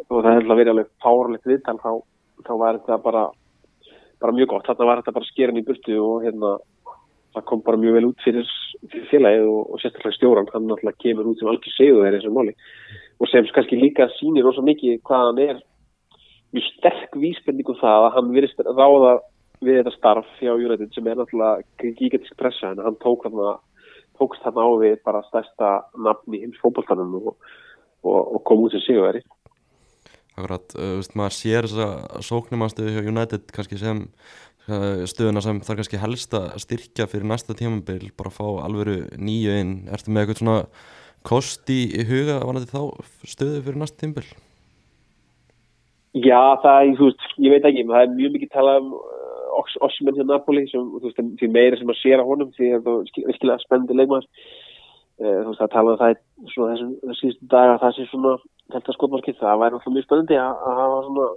Og 0.08 0.22
það 0.24 0.32
hefði 0.38 0.56
verið 0.60 0.72
alveg 0.72 0.88
fáralegt 1.04 1.46
viðtal 1.46 1.76
þá, 1.82 1.92
þá 2.46 2.52
var 2.62 2.80
þetta 2.80 2.98
bara 3.04 3.28
bara 4.18 4.34
mjög 4.34 4.48
gott, 4.50 4.66
þarna 4.66 4.88
var 4.88 5.00
þetta 5.02 5.14
bara 5.14 5.28
skerin 5.28 5.60
í 5.60 5.64
burtu 5.66 5.98
og 6.02 6.24
hérna 6.24 6.56
það 7.36 7.46
kom 7.50 7.64
bara 7.66 7.80
mjög 7.80 7.96
vel 7.98 8.08
út 8.08 8.22
fyrir, 8.24 8.52
fyrir 8.90 9.08
félagið 9.12 9.48
og, 9.52 9.62
og 9.72 9.82
sérstaklega 9.82 10.16
stjóran, 10.16 10.50
hann 10.54 10.68
náttúrulega 10.68 11.02
kemur 11.04 11.30
út 11.30 11.40
sem 11.40 11.50
algjör 11.50 11.74
segðu 11.74 12.04
þeir 12.04 12.18
eins 12.18 12.28
og 12.28 12.36
máli. 12.36 12.54
Og 13.18 13.30
sem 13.30 13.50
kannski 13.54 13.80
líka 13.80 14.08
sýnir 14.16 14.46
rosa 14.46 14.64
mikið 14.64 15.00
hvað 15.08 15.26
hann 15.30 15.42
er. 15.44 15.64
Mjög 16.54 16.70
sterk 16.76 17.18
vísbending 17.20 17.68
um 17.68 17.80
það 17.80 18.06
að 18.06 18.14
hann 18.16 18.32
virðist 18.36 18.62
ráða 18.64 19.18
við 19.64 19.80
þetta 19.80 19.94
starf 19.96 20.28
hjá 20.40 20.52
United 20.54 20.92
sem 20.94 21.08
er 21.08 21.18
náttúrulega 21.18 21.94
gigantisk 21.98 22.36
pressa 22.38 22.72
en 22.72 22.82
hann 22.84 22.98
tók 23.02 23.26
þarna 23.26 23.56
tókst 24.18 24.44
þarna 24.44 24.66
á 24.66 24.70
við 24.82 24.94
bara 25.06 25.24
stærsta 25.26 25.72
nafn 25.98 26.36
í 26.36 26.42
heims 26.44 26.60
fótballtanum 26.62 27.16
og, 27.18 27.34
og, 28.06 28.20
og 28.36 28.40
kom 28.46 28.64
út 28.66 28.74
sem 28.74 28.84
sigurveri 28.86 29.24
Akkurat, 30.38 30.74
uh, 30.78 30.98
veist, 31.00 31.16
maður 31.18 31.34
sér 31.34 31.66
þessa 31.66 32.22
sóknumanstöðu 32.28 32.94
hjá 32.94 33.10
United 33.10 33.48
kannski 33.54 33.80
sem 33.80 34.04
stöðuna 35.08 35.42
sem 35.44 35.60
þarf 35.64 35.80
kannski 35.80 36.00
helst 36.02 36.34
að 36.36 36.50
styrkja 36.64 37.06
fyrir 37.08 37.28
næsta 37.28 37.56
tímabil, 37.56 38.10
bara 38.18 38.32
fá 38.32 38.44
alvöru 38.64 39.00
nýju 39.16 39.54
inn, 39.62 39.72
ertu 39.92 40.12
með 40.12 40.26
eitthvað 40.26 40.42
svona 40.42 40.58
kost 41.26 41.70
í 41.72 41.80
huga 42.08 42.38
vanandi 42.44 42.70
þá 42.70 42.82
stöðu 43.26 43.62
fyrir 43.64 43.80
næsta 43.80 44.02
tímabil? 44.02 44.28
Já, 46.16 46.40
það 46.62 46.94
þú 46.98 47.08
veist, 47.10 47.26
ég 47.44 47.52
veit 47.52 47.66
ekki, 47.68 47.84
það 47.88 48.04
er 48.04 48.14
mjög 48.16 48.34
mikið 48.34 48.52
talað 48.54 48.78
um 48.80 48.94
uh, 48.96 49.82
Ossimenn 49.84 50.16
hjá 50.16 50.24
Napoli 50.26 50.64
sem, 50.70 50.86
þú 50.94 51.04
veist, 51.04 51.20
því 51.40 51.50
meira 51.52 51.78
sem 51.78 51.92
að 51.92 52.00
sér 52.00 52.22
á 52.22 52.28
honum 52.28 52.50
því 52.56 52.70
að 52.76 52.86
það 52.86 53.02
er 53.02 53.28
virkilega 53.28 53.64
spennandi 53.64 53.98
leikmaður 53.98 54.26
uh, 54.28 55.38
þú 55.42 55.50
veist, 55.50 55.60
það 55.60 55.72
talað 55.74 55.92
um 55.92 56.00
það 56.02 56.16
svona 56.54 56.72
þessum 56.72 57.18
síðustu 57.20 57.50
daga 57.52 57.76
það 57.82 57.94
sé 57.96 58.08
svona 58.08 58.34
þetta 58.72 58.96
skotmarkið, 58.96 59.38
það 59.42 59.62
væri 59.62 59.76
náttúrulega 59.76 59.96
mjög 59.98 60.08
spennandi 60.08 60.40
að, 60.42 60.64
að 60.64 60.80
hafa 60.82 61.00
svona 61.08 61.28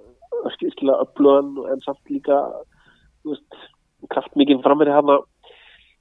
virkilega 0.64 1.06
upplöðan 1.06 1.52
en 1.74 1.84
samt 1.86 2.14
líka 2.14 2.40
kraftmikið 4.12 4.64
framverið 4.66 4.98
hana 4.98 5.20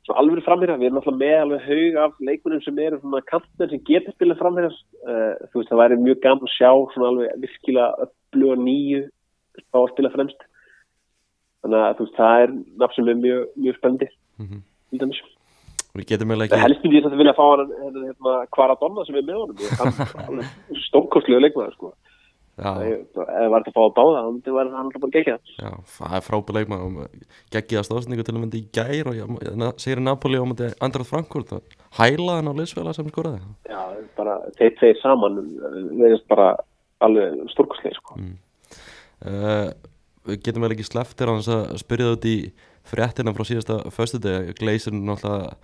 svo 0.07 0.17
alveg 0.19 0.45
framherja, 0.45 0.79
við 0.81 0.89
erum 0.89 0.99
náttúrulega 0.99 1.21
með 1.21 1.41
alveg 1.45 1.67
haug 1.69 1.99
af 2.05 2.23
leikmennum 2.27 2.63
sem 2.65 2.79
eru 2.83 3.01
svona 3.01 3.23
kantmenn 3.29 3.71
sem 3.71 3.83
getur 3.87 4.15
spilað 4.17 4.41
framherja. 4.41 4.71
Uh, 5.05 5.35
þú 5.51 5.61
veist 5.61 5.73
það 5.73 5.83
væri 5.83 5.99
mjög 6.01 6.23
gaman 6.25 6.49
að 6.49 6.55
sjá 6.57 6.71
svona 6.95 7.11
alveg 7.11 7.43
virkilega 7.45 8.07
öfluga 8.07 8.57
nýju 8.65 9.03
á 9.61 9.79
að 9.81 9.91
spila 9.93 10.13
fremst. 10.15 10.47
Þannig 11.61 11.85
að 11.85 11.99
þú 11.99 12.07
veist 12.07 12.21
það 12.21 12.45
er 12.47 12.57
nafn 12.83 12.97
sem 12.97 13.13
er 13.13 13.21
mjög, 13.27 13.45
mjög 13.67 13.79
spennandi. 13.79 14.11
Mhm. 14.41 14.65
til 14.91 14.99
dæmis. 14.99 15.21
Við 15.91 16.07
getum 16.07 16.31
eiginlega 16.31 16.55
ekki 16.55 16.65
helst 16.65 16.85
myndi 16.85 16.97
ég 16.97 17.05
þetta 17.05 17.19
vilja 17.19 17.35
fá 17.35 17.45
hann 17.51 17.73
hérna, 17.75 18.03
hérna, 18.09 18.35
Kvaradonna 18.55 19.05
sem 19.05 19.19
er 19.19 19.27
með 19.27 19.41
honum. 19.43 19.57
Hann 19.79 20.41
stórkostlega 20.87 21.43
leikmaður 21.45 21.77
sko. 21.77 21.93
Það 22.61 23.51
var 23.53 23.65
þetta 23.65 23.71
að 23.71 23.77
fá 23.77 23.83
að 23.83 23.95
báða 23.97 24.23
þá 24.45 24.51
var 24.57 24.71
hann 24.75 24.87
alltaf 24.87 25.05
bara 25.05 25.15
gegja 25.17 25.37
já, 25.57 25.71
það 25.97 26.17
er 26.19 26.25
frábæð 26.27 26.57
leikmaður 26.59 26.87
og 26.87 27.29
geggiða 27.55 27.85
stóðsningu 27.89 28.27
til 28.27 28.35
að 28.35 28.41
myndi 28.43 28.61
í 28.61 28.67
gær 28.77 29.11
og 29.11 29.81
segir 29.81 30.03
Napoli 30.05 30.41
á 30.41 30.45
myndi 30.45 30.71
Andrat 30.85 31.09
Frankfurt 31.09 31.55
og 31.57 31.77
hæla 31.99 32.39
hann 32.39 32.51
á 32.51 32.55
liðsfélag 32.59 32.97
sem 32.99 33.09
skoraði. 33.13 33.41
Já, 33.71 33.81
bara 34.19 34.39
þeir 34.59 34.75
tveir 34.81 35.01
saman 35.01 35.39
verðist 35.97 36.27
bara 36.31 36.51
alveg 37.05 37.39
stórkostlega 37.55 37.97
sko. 37.97 38.19
uh, 39.25 39.71
Við 40.29 40.43
getum 40.45 40.67
eiginlega 40.67 40.77
ekki 40.77 40.91
sleftir 40.91 41.31
á 41.33 41.35
þess 41.39 41.55
að 41.55 41.79
spyrja 41.81 42.11
það 42.11 42.19
út 42.19 42.27
í 42.29 42.39
fréttina 42.91 43.33
frá 43.37 43.47
síðasta 43.49 43.79
föstudegi 43.95 44.57
Gleisir 44.59 44.93
náttúrulega 44.93 45.55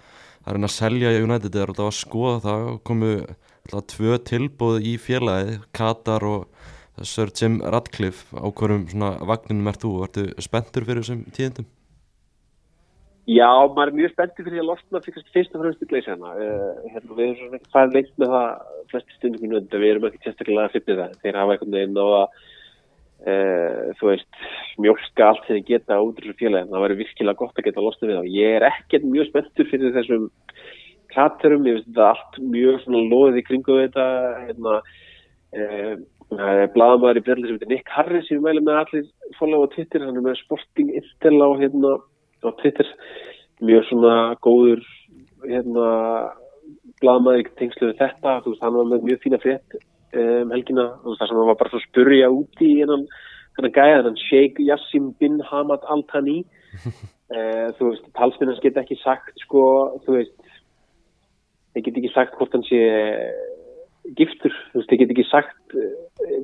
að 0.47 0.55
reyna 0.57 0.71
að 0.71 0.77
selja 0.77 1.13
United 1.21 1.59
eða 1.59 1.75
að 1.85 1.99
skoða 1.99 2.39
það 2.47 2.65
og 2.71 2.81
komu 2.87 3.13
náttúrulega 3.21 3.91
tvö 3.93 4.19
tilbúð 4.31 4.87
í 4.87 4.95
félagið 5.03 5.67
Katar 5.77 6.25
og 6.25 6.73
Sir 7.05 7.29
Jim 7.37 7.59
Radcliffe 7.61 8.33
á 8.33 8.49
hverjum 8.49 8.87
vagninum 9.29 9.69
ert 9.69 9.83
þú 9.83 9.97
og 9.99 10.07
ertu 10.09 10.29
spenntur 10.41 10.87
fyrir 10.89 11.05
þessum 11.05 11.27
tíðindum? 11.37 11.67
Já, 13.27 13.51
maður 13.75 13.91
er 13.91 13.97
mjög 13.99 14.13
spenntið 14.13 14.47
fyrir 14.47 14.63
að 14.63 14.69
losna 14.69 15.01
fyrir 15.03 15.25
fyrst 15.35 15.55
og 15.57 15.63
fremst 15.65 15.81
í 15.83 15.87
gleysi 15.91 16.13
hana. 16.13 16.29
Uh, 16.39 16.85
hérna, 16.93 17.17
við 17.19 17.31
erum 17.33 17.57
ekki 17.59 17.73
fæðið 17.75 17.97
lengt 17.97 18.13
með 18.23 18.35
það 18.37 18.77
flesti 18.93 19.17
stundum 19.17 19.57
en 19.59 19.67
við 19.73 19.87
erum 19.89 20.07
ekki 20.07 20.21
sérstaklega 20.23 20.73
fyrir 20.77 21.01
það. 21.01 21.17
Þeir 21.25 21.39
hafa 21.41 21.57
einhvern 21.57 21.75
veginn 21.75 21.99
á 21.99 22.07
að 22.07 22.37
uh, 23.33 23.81
þú 23.99 24.11
veist, 24.13 24.41
mjölka 24.87 25.27
allt 25.27 25.51
þeir 25.51 25.61
geta 25.73 25.99
út 25.99 26.21
úr 26.21 26.29
þessu 26.29 26.39
félagi. 26.39 26.71
Það 26.71 26.85
væri 26.87 26.99
virkilega 27.03 27.41
gott 27.43 27.59
að 27.59 27.67
geta 27.67 27.87
losna 27.89 28.11
við 28.13 28.19
það. 28.21 28.33
Ég 28.37 28.59
er 28.61 28.69
ekkert 28.71 29.11
mjög 29.11 29.31
spenntur 29.33 29.71
fyrir 29.73 29.97
þessum 29.99 30.29
klaturum. 31.11 31.67
Ég 31.67 31.81
veist 31.81 31.91
þetta 31.91 32.11
allt 32.13 32.43
mjög 32.55 32.87
loðið 32.95 33.41
í 33.43 33.47
kringu 33.51 33.81
þetta. 33.83 34.07
Hérna, 34.47 34.79
uh, 35.59 35.97
Það 36.27 36.63
blaðamæður 36.75 37.21
í 37.21 37.25
brelli 37.27 37.47
sem 37.47 37.57
heitir 37.57 37.71
Nick 37.71 37.91
Harris 37.95 38.27
sem 38.27 38.43
mælum 38.43 38.67
með 38.67 38.81
allir 38.81 39.05
fólag 39.39 39.63
á 39.63 39.73
Twitter, 39.77 40.03
hann 40.03 40.19
er 40.19 40.25
með 40.25 40.41
Sporting 40.41 40.89
Intel 40.99 41.37
á, 41.39 41.49
hérna, 41.61 41.93
á 42.43 42.51
Twitter. 42.63 42.89
Mjög 43.63 43.87
svona 43.89 44.15
góður 44.43 44.83
hérna 45.47 45.91
blaðamæður 47.03 47.45
í 47.45 47.53
tengslu 47.61 47.91
við 47.91 48.01
þetta, 48.01 48.41
veist, 48.47 48.65
hann 48.65 48.79
var 48.79 48.91
með 48.91 49.07
mjög 49.07 49.23
fína 49.23 49.41
frétt 49.43 49.79
um 50.17 50.53
helgina, 50.55 50.87
það 51.05 51.29
sem 51.29 51.39
hann 51.39 51.51
var 51.51 51.59
bara 51.61 51.73
svo 51.73 51.81
að 51.81 51.87
spurja 51.89 52.29
úti 52.33 52.71
hennan 52.81 53.07
gæða, 53.59 53.99
hennan 54.01 54.19
Sheikh 54.21 54.61
Yassim 54.65 55.11
bin 55.21 55.41
Hamad 55.51 55.85
Al 55.93 56.05
Thani 56.13 56.39
uh, 56.87 57.69
þú 57.77 57.91
veist, 57.91 58.09
talsminnans 58.17 58.63
geta 58.65 58.83
ekki 58.85 58.99
sagt 59.03 59.37
sko, 59.45 59.63
þú 60.07 60.19
veist 60.19 60.35
þeir 61.75 61.87
geta 61.89 62.01
ekki 62.03 62.15
sagt 62.15 62.39
hvort 62.39 62.57
hann 62.57 62.65
sé 62.69 62.81
giftur, 64.19 64.55
þú 64.73 64.81
veist, 64.81 64.91
þeir 64.91 65.01
geta 65.03 65.17
ekki 65.17 65.27
sagt 65.31 65.77
uh, 65.77 65.91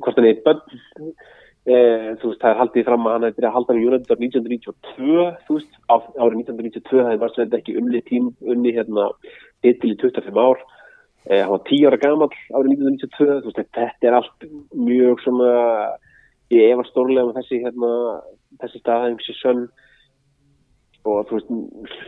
hvort 0.03 0.19
hann 0.19 0.27
er 0.29 0.43
bönn 0.45 0.61
uh, 0.63 2.09
þú 2.19 2.31
veist, 2.31 2.41
það 2.41 2.49
er 2.51 2.61
haldið 2.61 2.87
fram 2.89 3.07
að 3.07 3.15
hann 3.15 3.27
hefði 3.27 3.37
byrjað 3.39 3.49
að 3.49 3.57
halda 3.57 3.73
hann 3.73 3.81
í 3.81 3.87
árið 3.87 4.13
1992 4.27 5.25
þú 5.47 5.57
veist, 5.57 5.81
árið 5.87 6.37
1992 6.43 7.03
það 7.07 7.19
var 7.23 7.33
svolítið 7.33 7.59
ekki 7.59 7.77
unni 7.81 8.03
tím, 8.09 8.31
unni 8.55 8.75
hérna 8.75 9.09
titil 9.63 9.93
í 9.93 9.99
25 10.01 10.41
ár. 10.43 10.63
Uh, 11.23 11.39
hann 11.39 11.53
var 11.55 11.63
10 11.69 11.87
ára 11.89 12.01
gamall 12.03 12.31
árið 12.51 12.73
1992 12.75 13.39
þú 13.43 13.51
veist, 13.51 13.75
þetta 13.79 14.09
er 14.09 14.19
allt 14.19 14.47
mjög 14.75 15.23
svona 15.23 15.53
ég 16.53 16.73
efar 16.73 16.89
stórlega 16.89 17.29
með 17.29 17.39
þessi 17.39 17.61
hérna, 17.63 17.93
þessi 18.61 18.81
staðhæng 18.83 19.23
sér 19.23 19.39
sönn 19.39 19.63
og 21.03 21.27
þú 21.27 21.37
veist 21.37 21.51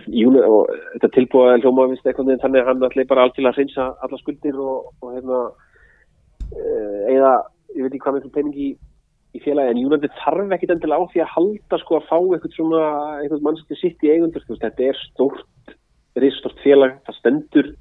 júni, 0.07 0.41
og 0.41 0.69
þetta 0.93 1.11
tilbúið 1.15 1.51
að 1.51 1.65
hljóma 1.65 1.87
finnst 1.91 2.05
eitthvað 2.07 2.29
veginn 2.29 2.43
þannig 2.43 2.61
að 2.61 2.69
hann 2.69 2.85
ætli 2.87 3.07
bara 3.09 3.25
allt 3.25 3.35
til 3.35 3.45
að 3.45 3.57
hreinsa 3.57 3.87
alla 4.05 4.19
skuldir 4.21 4.59
og, 4.61 4.91
og 5.03 5.15
hérna 5.15 5.39
eða, 7.11 7.31
ég 7.75 7.83
veit 7.83 7.89
ekki 7.91 8.03
hvað 8.05 8.15
með 8.15 8.21
eitthvað 8.21 8.37
pening 8.37 8.59
í, 8.59 8.69
í 9.35 9.41
félagi, 9.43 9.73
en 9.73 9.81
Júnandi 9.81 10.11
þarf 10.21 10.55
ekkit 10.55 10.75
endilega 10.75 11.07
á 11.07 11.11
því 11.11 11.23
að 11.25 11.33
halda 11.33 11.81
sko 11.81 11.97
að 11.99 12.07
fá 12.11 12.17
eitthvað 12.19 12.55
svona, 12.55 12.85
eitthvað 13.23 13.47
mannsætti 13.49 13.79
sitt 13.81 14.05
í 14.05 14.13
eigundur, 14.13 14.45
veist, 14.47 14.63
þetta 14.63 14.87
er 14.87 15.01
stórt 15.09 15.75
risastort 16.15 16.63
félag, 16.63 16.95
það 17.07 17.19
stendur 17.19 17.73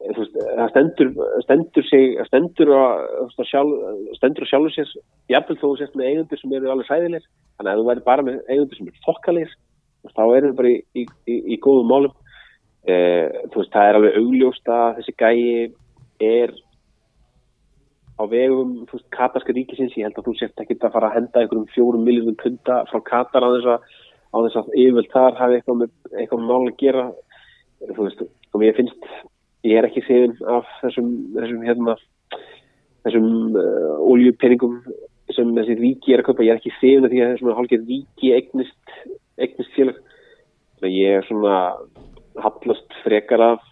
þú 0.00 0.20
veist, 0.20 0.36
það 0.58 0.70
stendur 0.74 1.10
stendur 1.46 1.88
sig, 1.88 2.20
stendur 2.28 2.74
að, 2.76 3.34
sjálf, 3.48 3.88
stendur 4.16 4.46
að 4.46 4.52
sjálfur 4.52 4.76
sér 4.76 4.94
jafnvel 5.32 5.58
þó 5.60 5.66
sérst 5.80 5.96
með 5.96 6.12
eigundur 6.12 6.40
sem 6.40 6.54
eru 6.56 6.72
alveg 6.72 6.88
sæðilegir 6.88 7.26
þannig 7.56 7.72
að 7.72 7.80
þú 7.80 7.88
væri 7.88 8.06
bara 8.06 8.24
með 8.28 8.38
eigundur 8.48 8.80
sem 8.80 8.88
eru 8.88 9.04
þokkalegir 9.08 9.58
þá 10.08 10.22
erum 10.24 10.50
við 10.50 10.56
bara 10.60 10.72
í, 10.72 10.80
í, 10.94 11.06
í, 11.28 11.36
í 11.54 11.60
góðum 11.62 11.90
málum. 11.90 12.16
Eh, 12.88 13.28
þú 13.52 13.60
veist, 13.60 13.72
það 13.74 13.86
er 13.86 13.98
alveg 13.98 14.18
augljóst 14.20 14.70
að 14.72 15.00
þessi 15.00 15.16
gæi 15.20 15.40
er 16.30 16.54
á 18.20 18.22
vegum, 18.28 18.76
þú 18.88 18.98
veist, 18.98 19.08
katarska 19.16 19.56
ríkisins. 19.56 19.96
Ég 19.96 20.08
held 20.08 20.20
að 20.20 20.30
þú 20.30 20.36
sért 20.38 20.62
ekki 20.64 20.78
að 20.80 20.94
fara 20.96 21.10
að 21.10 21.18
henda 21.18 21.42
einhverjum 21.42 21.72
fjórum 21.74 22.06
miljónum 22.06 22.38
punta 22.40 22.82
frá 22.90 23.00
Katar 23.04 23.44
á 23.44 23.48
þess 23.56 23.72
að, 23.74 23.90
á 24.32 24.36
þess 24.46 24.60
að 24.60 24.72
yfirvöld 24.76 25.12
þar 25.12 25.40
hafi 25.40 25.58
eitthvað 25.58 25.82
með, 25.82 25.92
eitthvað 26.16 26.46
mál 26.48 26.62
að 26.62 26.78
gera. 26.80 27.10
Þú 27.80 28.00
veist, 28.06 28.24
og 28.52 28.60
mér 28.60 28.76
finnst 28.76 29.12
ég 29.66 29.78
er 29.78 29.88
ekki 29.88 30.02
séðin 30.06 30.36
af 30.48 30.68
þessum 30.80 31.10
þessum 31.36 31.64
hérna 31.66 31.96
þessum 33.04 33.56
uh, 33.56 33.96
oljupenningum 34.08 34.80
sem 35.34 35.52
þessi 35.56 35.76
ríki 35.78 36.14
er 36.14 36.22
að 36.22 36.30
kaupa, 36.30 36.44
ég 36.44 36.54
er 36.54 36.60
ekki 36.60 36.72
séðin 36.78 37.06
af 37.06 37.12
því 37.12 37.22
að 37.22 37.32
þessum 37.34 37.58
hálfgeir 37.58 37.84
ríki 37.88 38.32
eignist 38.36 38.94
eignist 39.40 39.74
félag 39.76 39.98
þannig 40.00 40.88
að 40.90 40.96
ég 40.96 41.18
er 41.18 41.26
svona 41.28 41.56
hallast 42.40 42.96
frekar 43.04 43.44
af 43.44 43.66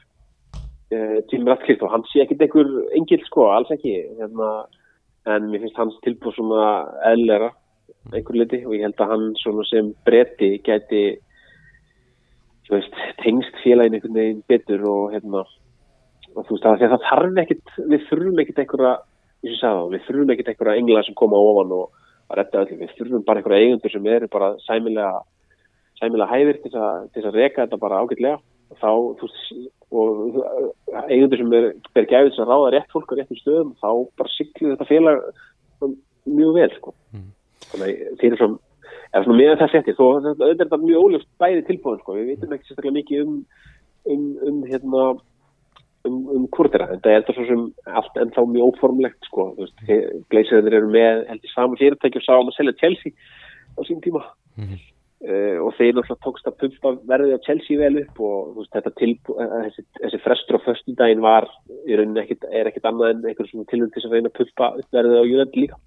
uh, 0.94 1.18
Jim 1.30 1.46
Ratcliffe 1.48 1.86
og 1.86 1.94
hann 1.94 2.04
sé 2.10 2.24
ekkit 2.24 2.44
einhver 2.46 2.72
engil 2.96 3.22
sko, 3.26 3.48
alls 3.52 3.70
ekki 3.74 3.94
hérna, 4.18 4.50
en 5.28 5.48
mér 5.52 5.64
finnst 5.64 5.80
hans 5.80 5.96
tilbúð 6.04 6.36
svona 6.38 6.68
eðlera 7.12 7.52
einhver 8.12 8.40
liti 8.40 8.62
og 8.64 8.74
ég 8.76 8.84
held 8.86 9.00
að 9.02 9.12
hann 9.12 9.30
svona 9.42 9.64
sem 9.68 9.92
bretti 10.06 10.56
gæti 10.64 11.04
veist, 12.68 12.98
tengst 13.22 13.62
félagin 13.62 13.96
einhvern 13.96 14.18
veginn 14.18 14.44
betur 14.48 14.84
og 14.88 15.14
hérna 15.14 15.44
og 16.34 16.44
þú 16.46 16.56
veist 16.56 16.68
að 16.68 16.84
það 16.84 17.06
þarf 17.06 17.40
ekkit 17.44 17.72
við 17.78 18.04
þurfum 18.10 18.42
ekkit 18.42 18.60
einhverja 18.64 18.94
þá, 19.60 19.72
við 19.92 20.04
þurfum 20.06 20.34
ekkit 20.34 20.52
einhverja 20.52 20.82
engla 20.82 21.04
sem 21.06 21.16
koma 21.18 21.40
ofan 21.40 21.74
og 21.78 22.06
að 22.28 22.40
redda 22.40 22.62
öllum, 22.64 22.80
við 22.82 22.94
þurfum 22.98 23.24
bara 23.26 23.40
einhverja 23.40 23.64
eigundur 23.66 23.94
sem 23.94 24.08
eru 24.12 24.28
bara 24.32 24.50
sæmilega 24.66 25.22
sæmilega 25.98 26.30
hæðir 26.32 26.62
til 26.62 26.72
til 27.14 27.24
að 27.26 27.36
reka 27.36 27.64
þetta 27.64 27.82
bara 27.82 28.00
ágætlega. 28.02 28.38
Og 28.68 28.76
þá, 28.82 28.90
þú 29.18 29.28
og 29.88 30.38
eigundur 31.08 31.40
sem 31.40 31.52
er, 31.56 31.66
ber 31.96 32.08
gæfið 32.08 32.34
sem 32.36 32.48
ráða 32.48 32.72
rétt 32.74 32.90
fólk 32.92 33.12
á 33.12 33.14
réttum 33.16 33.38
stöðum, 33.40 33.70
þá 33.80 33.90
bara 34.20 34.32
siglir 34.34 34.74
þetta 34.74 34.88
félag 34.90 35.22
mjög 36.28 36.58
vel, 36.58 36.72
sko. 36.76 36.94
Mm. 37.14 37.30
þannig 37.70 38.02
að 38.02 38.18
fyrir 38.20 38.40
fram 38.40 38.58
eða 39.08 39.22
svona 39.24 39.38
meðan 39.38 39.60
það 39.62 39.72
settir, 39.72 39.96
þó 39.96 40.04
þetta 40.26 40.48
er 40.48 40.58
þetta 40.60 40.78
mjög 40.82 41.06
óljóft 41.06 41.30
bæði 41.40 41.64
tilbúin, 41.68 42.02
sko, 42.02 42.16
við 42.18 42.28
veitum 42.28 42.54
ekki 42.54 42.68
sérstaklega 42.68 42.98
mikið 42.98 43.22
um 43.24 43.32
um, 44.12 44.26
um 44.48 44.60
hérna 44.68 45.04
um, 46.08 46.18
um 46.36 46.44
hvort 46.52 46.76
en 46.76 47.00
það 47.00 47.10
er 47.12 47.22
þetta 47.22 47.36
svo 47.36 47.46
sem 47.48 47.64
allt 48.00 48.20
ennþá 48.22 48.44
mjög 48.52 48.68
óformlegt 48.74 49.30
sko, 49.30 49.48
þú 49.56 49.66
veist, 49.66 49.82
gleysirðir 50.32 50.78
eru 50.80 50.92
með 50.92 51.24
heldur 51.32 51.54
saman 51.54 51.80
fyrirtæki 51.80 52.20
og 52.20 52.26
sáum 52.26 52.52
að 52.52 52.58
selja 52.58 52.76
Chelsea 52.82 53.12
á 53.76 53.80
sín 53.88 54.04
tíma. 54.04 54.24
Mhm. 54.60 54.80
Uh, 55.26 55.56
og 55.64 55.72
þeir 55.78 55.96
náttúrulega 55.96 56.24
tókst 56.26 56.50
að 56.50 56.58
pumpa 56.62 56.94
verðið 57.10 57.36
á 57.36 57.44
Chelsea 57.46 57.80
vel 57.80 58.02
upp 58.04 58.22
og 58.28 58.56
veist, 58.58 58.72
þetta 58.76 58.94
tilbú, 59.00 59.38
uh, 59.38 59.56
þessi, 59.68 59.86
þessi 60.02 60.22
frestur 60.24 60.60
á 60.60 60.66
föstudaginn 60.66 61.24
var 61.24 61.48
í 61.86 61.98
rauninni 61.98 62.24
ekkit, 62.24 62.48
er 62.52 62.70
ekkit 62.70 62.88
annað 62.88 63.14
en 63.14 63.24
einhver 63.30 63.50
svona 63.50 63.68
tilhund 63.70 63.94
til 63.94 64.02
þess 64.02 64.10
að 64.10 64.18
reyna 64.18 64.32
að 64.32 64.38
pumpa 64.40 64.72
verðið 64.94 65.22
á 65.22 65.30
United 65.30 65.62
líka 65.62 65.80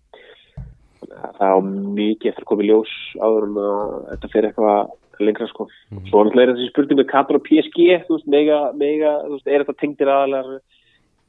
það 1.12 1.54
á 1.54 1.60
mikið 1.62 2.32
eftir 2.32 2.44
að 2.44 2.50
koma 2.50 2.64
í 2.64 2.68
ljós 2.70 2.92
áður 3.20 3.48
en 3.48 3.58
að 3.62 3.94
þetta 4.12 4.30
fyrir 4.34 4.50
eitthvað 4.50 4.98
lengra 5.22 5.48
sko. 5.50 5.68
Mhm. 5.92 6.06
Svo 6.10 6.24
náttúrulega 6.24 6.48
er 6.48 6.56
þessi 6.56 6.70
spurning 6.72 7.00
með 7.00 7.10
Katar 7.12 7.38
og 7.38 7.46
PSG, 7.46 7.80
þú 8.08 8.18
veist, 8.18 8.28
mega, 8.28 8.60
mega, 8.74 9.12
þú 9.26 9.36
veist, 9.36 9.48
er 9.48 9.64
þetta 9.64 9.80
tengdir 9.82 10.10
aðalar 10.10 10.62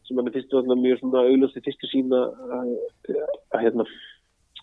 sem 0.07 0.17
hann 0.17 0.29
er 0.29 0.35
fyrst 0.35 0.55
og 0.55 0.67
mjög 0.67 0.99
svona 1.01 1.25
augljósti 1.29 1.63
fyrstu 1.63 1.89
sína 1.91 2.21
að 3.53 3.61
hérna 3.63 3.87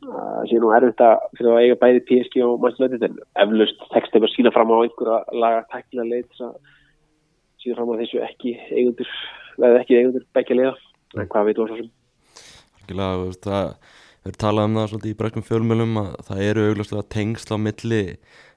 að 0.07 0.47
sé 0.49 0.59
nú 0.61 0.71
erfitt 0.75 1.01
að 1.03 1.25
fyrir 1.37 1.51
að 1.51 1.61
eiga 1.63 1.77
bæði 1.83 2.03
PSG 2.07 2.43
og 2.45 2.59
United 2.79 3.05
en 3.07 3.17
eflaust 3.43 3.85
þeim 4.13 4.27
að 4.27 4.33
sína 4.35 4.53
fram 4.55 4.71
á 4.71 4.77
einhverja 4.79 5.19
laga 5.43 5.65
tækla 5.73 6.05
að 6.47 6.55
sína 7.59 7.75
fram 7.75 7.91
á 7.91 7.99
þessu 7.99 8.21
ekki 8.23 8.55
eigundur, 8.71 9.13
veða 9.59 9.81
ekki 9.83 9.99
eigundur 9.99 10.27
begja 10.37 10.59
leiða, 10.59 10.75
en 11.17 11.31
hvað 11.33 11.49
veitum 11.49 11.65
við 11.65 11.71
svo 11.71 11.79
sem? 11.81 11.89
Það 13.43 13.73
við 14.19 14.31
erum 14.31 14.39
talað 14.43 14.67
um 14.67 14.77
það 14.77 14.87
svolítið 14.91 15.11
í 15.11 15.17
brekkum 15.19 15.45
fjölmjölum 15.47 15.99
að 16.01 16.09
það 16.27 16.43
eru 16.45 16.65
augljóslega 16.69 17.09
tengsl 17.15 17.55
á 17.55 17.57
milli 17.65 18.03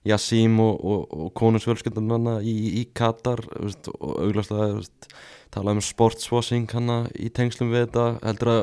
Yassím 0.08 0.58
og, 0.58 0.80
og, 0.82 1.02
og 1.14 1.28
konusfjölskyldunarna 1.38 2.40
í, 2.42 2.54
í 2.80 2.82
Katar 2.98 3.44
veist, 3.54 3.86
og 3.94 4.16
augljóslega 4.24 4.68
þú 4.72 4.80
veist, 4.80 5.14
talað 5.54 5.78
um 5.78 5.84
sportswashing 5.86 6.66
hana 6.74 6.98
í 7.14 7.30
tengslum 7.30 7.70
við 7.70 7.86
þetta 7.86 8.06
heldur 8.24 8.52
að 8.56 8.62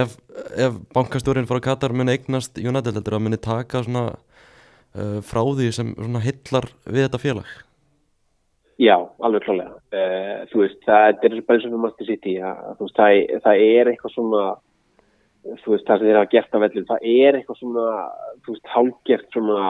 ef, 0.00 0.16
ef 0.66 0.80
bankastjórin 0.96 1.48
frá 1.48 1.62
Katar 1.64 1.96
muni 1.96 2.18
eignast 2.18 2.60
United 2.60 2.98
heldur 2.98 3.16
að 3.16 3.24
muni 3.28 3.40
taka 3.40 3.86
svona 3.86 4.10
uh, 4.12 5.22
frá 5.24 5.40
því 5.46 5.70
sem 5.72 5.94
hillar 6.26 6.68
við 6.84 7.06
þetta 7.06 7.22
félag 7.24 7.54
Já, 8.76 8.98
alveg 9.24 9.46
klálega. 9.46 9.78
Uh, 9.88 10.42
þú 10.50 10.58
veist, 10.60 10.82
það 10.84 11.06
er 11.08 11.36
bara 11.46 11.56
eins 11.56 11.64
og 11.64 11.70
við 11.72 11.78
þú 12.76 12.84
veist, 12.84 12.98
það, 12.98 13.20
það 13.46 13.62
er 13.64 13.90
eitthvað 13.92 14.12
svona, 14.12 14.42
þú 15.62 15.74
veist, 15.74 15.86
það 15.86 16.00
sem 16.00 16.08
þeir 16.08 16.18
hafa 16.18 16.32
gert 16.32 16.56
af 16.56 16.64
vellum, 16.64 16.88
það 16.88 17.06
er 17.12 17.38
eitthvað 17.38 17.60
svona, 17.60 17.86
þú 18.44 18.54
veist, 18.54 18.70
hálgert 18.72 19.36
svona, 19.36 19.68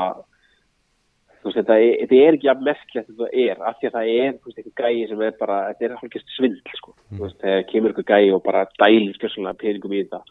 þú 1.41 1.49
veist, 1.49 1.59
þetta 1.59 1.77
er, 1.83 1.93
þetta 2.03 2.21
er 2.23 2.39
ekki 2.39 2.51
að 2.53 2.65
merkilegt 2.69 3.11
þetta 3.11 3.29
er, 3.45 3.61
af 3.61 3.77
því 3.81 3.89
að 3.91 3.97
það 3.97 4.13
er, 4.15 4.33
þú 4.37 4.51
veist, 4.51 4.63
eitthvað 4.63 4.83
gæi 4.87 5.11
sem 5.11 5.25
er 5.27 5.37
bara, 5.41 5.59
þetta 5.71 5.89
er 5.89 5.97
hálgert 6.01 6.35
svindl, 6.37 6.75
sko, 6.81 6.97
þú 7.13 7.23
veist, 7.25 7.39
þegar 7.45 7.69
kemur 7.73 7.95
eitthvað 7.95 8.13
gæi 8.15 8.35
og 8.37 8.43
bara 8.47 8.65
dælir 8.81 9.19
skjössalega 9.19 9.61
peningum 9.63 9.97
í 9.97 10.03
þetta, 10.05 10.23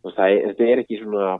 þú 0.00 0.10
veist, 0.10 0.20
það 0.20 0.34
er, 0.34 0.44
þetta 0.50 0.68
er 0.68 0.84
ekki 0.84 1.00
svona, 1.02 1.32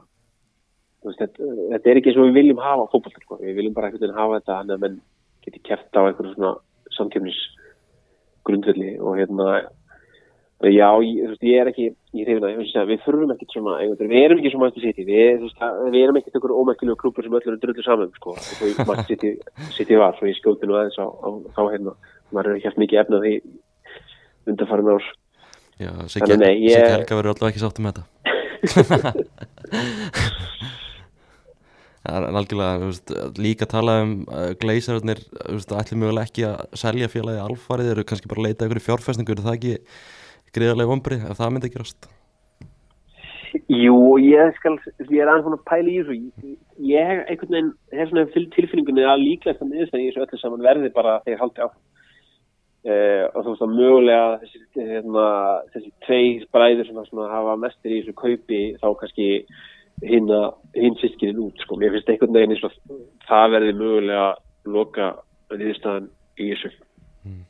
þú 1.01 1.11
veist, 1.11 1.23
þetta, 1.25 1.53
þetta 1.75 1.93
er 1.93 2.01
ekki 2.01 2.15
og 2.17 2.29
við 2.29 2.37
viljum 2.39 2.63
hafa 2.65 2.89
fótbolta, 2.93 3.25
sko, 3.25 3.41
við 3.41 3.57
viljum 3.59 3.77
bara 3.77 3.91
veginn 3.95 4.17
hafa 4.17 4.39
þetta, 4.39 4.59
þannig 4.61 4.77
að 4.77 4.85
menn 4.85 5.01
geti 5.41 5.63
kert 5.65 5.97
á 5.97 6.01
einhverju 6.05 6.35
svona 6.35 6.55
samkjöfnis 6.93 7.39
grundvelli 8.45 8.95
og 9.01 9.17
hérna 9.19 9.47
já, 10.69 10.87
ég, 11.01 11.23
þú 11.23 11.29
veist, 11.31 11.43
ég 11.47 11.57
er 11.61 11.69
ekki 11.71 11.85
ég 12.13 12.27
reyna, 12.27 12.49
við 12.85 12.99
þurfum 13.05 13.31
ekkert 13.33 13.53
svona 13.55 13.77
einhvern, 13.81 14.11
við 14.11 14.25
erum 14.27 14.41
ekki 14.41 14.51
svona 14.53 14.67
Manchester 14.67 14.91
City 14.91 15.03
við, 15.07 15.31
þú 15.39 15.45
veist, 15.47 15.61
við 15.95 16.01
erum 16.03 16.19
ekkert 16.19 16.35
einhverju 16.37 16.59
ómækkilega 16.61 16.99
klúpur 17.01 17.25
sem 17.25 17.37
öllur 17.39 17.55
er 17.55 17.61
drullu 17.63 17.85
saman 17.87 18.11
sko, 18.19 18.35
og 18.35 18.43
því 18.59 18.69
Manchester 18.89 19.15
City, 19.15 19.31
City 19.77 19.95
var, 20.01 20.13
svo 20.19 20.29
ég 20.29 20.37
skjóti 20.37 20.69
nú 20.69 20.77
aðeins 20.77 20.99
á, 21.01 21.05
á 21.09 21.27
þá 21.57 21.61
hérna, 21.71 21.95
maður 22.35 22.51
er 22.51 22.59
ekki 22.61 22.83
mikið 22.83 23.01
efnað 23.05 23.25
því 23.25 23.33
undarfærin 24.51 24.91
ár. 24.93 25.09
Já, 25.81 25.91
Siggi 26.13 26.35
að 26.37 26.45
ég- 26.61 26.91
Helga 26.93 27.17
verður 27.17 27.33
alltaf 27.33 27.49
ekki 27.49 27.63
sáttum 27.65 27.87
með 27.87 27.93
þetta. 27.97 28.05
Það 32.01 32.15
er 32.17 32.35
algjörlega, 32.39 32.77
þú 32.81 32.87
veist, 32.89 33.11
líka 33.37 33.65
tala 33.69 33.93
um 34.01 34.13
uh, 34.25 34.47
gleisararnir, 34.57 35.19
þú 35.37 35.57
veist, 35.59 35.73
ætlum 35.77 36.01
mögulega 36.01 36.25
ekki 36.29 36.45
að 36.47 36.79
selja 36.81 37.09
félagi 37.13 37.43
alfarið, 37.43 37.91
eru 37.93 38.05
kannski 38.09 38.31
bara 38.31 38.41
að 38.41 38.47
leita 38.47 38.65
ykkur 38.65 38.79
í 38.81 38.83
fjárfæstingu, 38.87 39.35
er 39.35 39.43
það 39.45 39.57
ekki 39.59 39.75
greiðarlega 40.55 40.91
vombrið 40.91 41.29
ef 41.31 41.37
það 41.39 41.53
myndi 41.55 41.69
ekki 41.71 41.81
rast? 41.83 42.09
Jú, 43.67 43.95
ég 44.23 44.53
skal, 44.55 44.77
ég 45.11 45.19
er 45.19 45.27
aðeins 45.27 45.43
svona 45.43 45.57
að 45.59 45.65
pæla 45.67 45.91
í 45.91 45.95
þessu 45.99 46.15
Ég- 46.15 46.59
ég 46.91 47.23
einhvern 47.27 47.51
veginn 47.51 47.71
hef 47.99 48.09
svona 48.11 48.25
til- 48.31 48.49
tilfinningunni 48.55 49.03
að 49.03 49.23
líklegast 49.25 49.61
að 49.63 49.71
niðurstæðan 49.73 50.03
í 50.05 50.07
þessu 50.11 50.23
öllu 50.23 50.39
saman 50.39 50.63
verði 50.63 50.91
bara 50.95 51.17
að 51.17 51.25
þeir 51.27 51.41
haldi 51.41 51.65
á 51.65 51.67
uh, 51.67 53.25
og 53.35 53.43
þú 53.43 53.49
veist 53.51 53.65
að 53.67 53.75
mögulega 53.75 54.39
þessi, 54.41 54.61
hérna, 54.77 55.25
þessi 55.73 55.91
tveir 56.07 56.45
bræður 56.55 56.87
sem 56.87 57.01
svona 57.09 57.27
hafa 57.35 57.57
mestir 57.59 57.91
í 57.91 57.99
þessu 58.01 58.15
kaupi 58.23 58.61
þá 58.81 58.87
kannski 59.01 59.27
hinn 60.01 60.31
hinn 60.73 60.95
sískinin 61.03 61.43
út 61.43 61.59
sko. 61.61 61.75
mér 61.77 61.91
finnst 61.93 62.09
einhvern 62.09 62.33
veginn 62.33 62.55
eins 62.55 62.63
og 62.63 62.71
það 63.27 63.51
verði 63.57 63.75
mögulega 63.77 64.29
loka 64.65 65.11
niðurstæðan 65.51 66.07
í 66.39 66.53
þessu 66.55 66.71
Mm. 67.21 67.43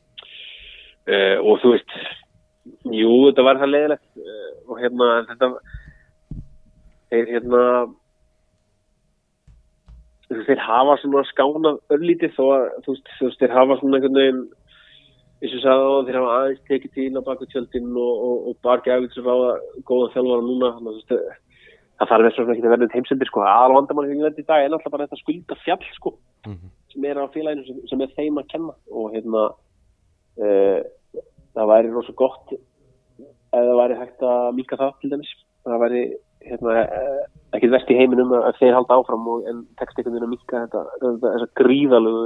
uh, 1.08 1.38
og 1.40 1.62
þú 1.62 1.70
veist 1.72 1.94
jú, 2.92 3.10
þetta 3.28 3.44
var 3.46 3.60
það 3.60 3.72
leiðilegt 3.74 4.22
uh, 4.22 4.48
og 4.68 4.80
hérna 4.82 5.10
þetta 5.30 5.50
þeir 7.12 7.30
hérna 7.36 7.62
þeir 10.32 10.64
hafa 10.64 10.96
svona 11.02 11.22
skánað 11.28 11.78
örlítið 11.92 12.34
þó 12.38 12.42
að 12.54 12.66
þú 12.86 12.96
veist, 12.96 13.40
þeir 13.40 13.56
hafa 13.58 13.78
svona 13.80 13.98
einhvern 13.98 14.20
veginn 14.20 14.42
eins 15.42 15.56
og 15.58 15.64
sagði 15.64 15.88
á 15.92 16.04
þeir 16.06 16.18
hafa 16.20 16.34
aðeins 16.38 16.66
tekið 16.68 16.94
til 16.96 17.08
á 17.18 17.26
baku 17.26 17.48
tjöldin 17.50 17.88
og, 17.92 18.12
og, 18.26 18.36
og 18.50 18.60
bara 18.64 18.84
gefið 18.86 19.16
sem 19.16 19.26
ráða 19.26 19.56
góða 19.88 20.12
þjálfara 20.14 20.46
núna 20.46 20.74
þannig 20.76 20.92
að 20.92 21.00
þú 21.00 21.00
veist, 21.00 21.40
það 21.98 22.12
þarf 22.12 22.28
þess 22.28 22.42
að 22.44 22.52
ekki 22.54 22.64
að 22.68 22.74
verða 22.76 22.86
um 22.86 22.94
heimsendir 22.94 23.30
sko, 23.30 23.42
aðal 23.46 23.74
vandamáli 23.76 24.12
sem 24.12 24.22
ég 24.22 24.28
verði 24.28 24.46
í 24.46 24.48
dag 24.48 24.62
er 24.62 24.72
náttúrulega 24.72 24.94
bara 24.94 25.08
þetta 25.10 25.22
skulda 25.24 25.58
fjall 25.66 25.90
sko 25.98 26.16
Mm 26.42 26.70
sem 26.92 27.04
er 27.04 27.20
á 27.20 27.26
félaginu 27.32 27.64
sem, 27.66 27.78
sem 27.88 28.04
er 28.04 28.12
þeim 28.16 28.40
að 28.40 28.50
kenna 28.52 28.74
og 28.90 29.12
hérna 29.14 29.44
uh, 30.42 30.80
það 31.56 31.72
væri 31.72 31.92
rosa 31.92 32.14
gott 32.18 32.52
ef 32.52 32.60
það 33.52 33.78
væri 33.80 33.98
hægt 34.00 34.26
að 34.26 34.46
mýka 34.58 34.78
það 34.80 34.92
til 35.00 35.12
dæmis. 35.12 35.32
Það 35.62 35.82
væri 35.84 36.02
hérna, 36.42 36.78
uh, 36.82 37.20
ekkit 37.56 37.74
vest 37.74 37.92
í 37.92 37.98
heiminum 37.98 38.32
að 38.38 38.56
þeir 38.58 38.76
halda 38.78 38.98
áfram 38.98 39.28
og, 39.30 39.44
en 39.50 39.62
veginn 39.78 40.26
að 40.26 40.32
mýka 40.32 40.64
þetta, 40.64 40.84
þetta 41.02 41.32
þessa 41.36 41.50
gríðalögu 41.60 42.24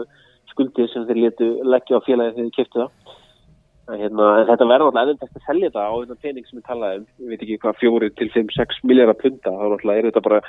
skuldið 0.52 0.90
sem 0.92 1.06
þeir 1.08 1.22
letu 1.24 1.50
leggja 1.66 2.00
á 2.00 2.06
félagi 2.06 2.36
þegar 2.36 2.46
þeir 2.46 2.56
keftu 2.56 2.82
það. 2.82 3.16
Hérna, 3.86 4.28
þetta 4.48 4.66
verður 4.66 4.88
alltaf 4.88 5.02
ennum 5.04 5.18
tekst 5.20 5.36
að 5.38 5.44
selja 5.46 5.68
þetta 5.68 5.82
á 5.86 5.94
þetta 5.94 6.22
pening 6.24 6.46
sem 6.46 6.58
við 6.58 6.64
talaðum 6.66 7.04
ég 7.06 7.28
veit 7.30 7.42
ekki 7.44 7.58
hvað 7.62 7.76
fjóri 7.82 8.08
til 8.18 8.30
5-6 8.34 8.80
miljardar 8.82 9.18
punta. 9.20 9.52
Þá 9.52 9.66
náttúrulega 9.66 10.00
er 10.00 10.08
þetta 10.08 10.22
bara 10.26 10.40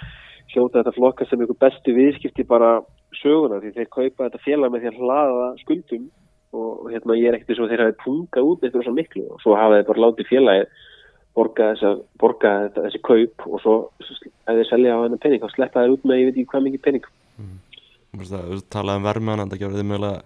hljóta 0.53 0.79
þetta 0.79 0.95
flokka 0.95 1.27
sem 1.27 1.43
ykkur 1.43 1.59
bestu 1.61 1.93
viðskipti 1.97 2.47
bara 2.49 2.71
söguna 3.19 3.59
því 3.61 3.73
þeir 3.75 3.91
kaupa 3.93 4.25
þetta 4.25 4.41
félag 4.45 4.73
með 4.73 4.85
því 4.85 4.91
að 4.93 5.03
hlaða 5.03 5.49
skuldum 5.61 6.07
og, 6.55 6.69
og 6.85 6.91
hérna 6.93 7.17
ég 7.19 7.29
er 7.29 7.37
ekkert 7.37 7.55
eins 7.55 7.63
og 7.63 7.71
þeir 7.71 7.85
hafi 7.85 7.97
pungað 8.03 8.51
út 8.51 8.63
eitthvað 8.65 8.87
svo 8.87 8.95
miklu. 8.95 9.25
Og 9.35 9.43
svo 9.43 9.57
hafa 9.59 9.79
þeir 9.79 9.89
bara 9.91 10.03
látið 10.05 10.31
félagið 10.31 10.83
borga, 11.37 11.71
þessa, 11.75 11.91
borga 12.17 12.53
þetta, 12.65 12.83
þessi 12.87 13.03
kaup 13.05 13.45
og 13.45 13.61
svo 13.61 13.75
ef 14.01 14.47
þeir 14.47 14.69
selja 14.71 14.95
á 14.97 15.03
hennar 15.03 15.21
pening 15.21 15.43
þá 15.43 15.51
sleppa 15.53 15.83
þeir 15.83 15.93
út 15.97 16.07
með 16.07 16.21
ég 16.21 16.29
veit 16.29 16.37
ekki 16.39 16.51
hvað 16.53 16.67
mikið 16.67 16.85
pening. 16.87 17.09
Það, 18.17 18.45
þú 18.47 18.55
veist, 18.55 18.69
talað 18.73 18.97
um 18.97 19.05
vermaðan 19.05 19.43
en 19.43 19.51
það 19.51 19.61
gefur 19.61 19.77
þið 19.77 19.89
mögulega 19.91 20.23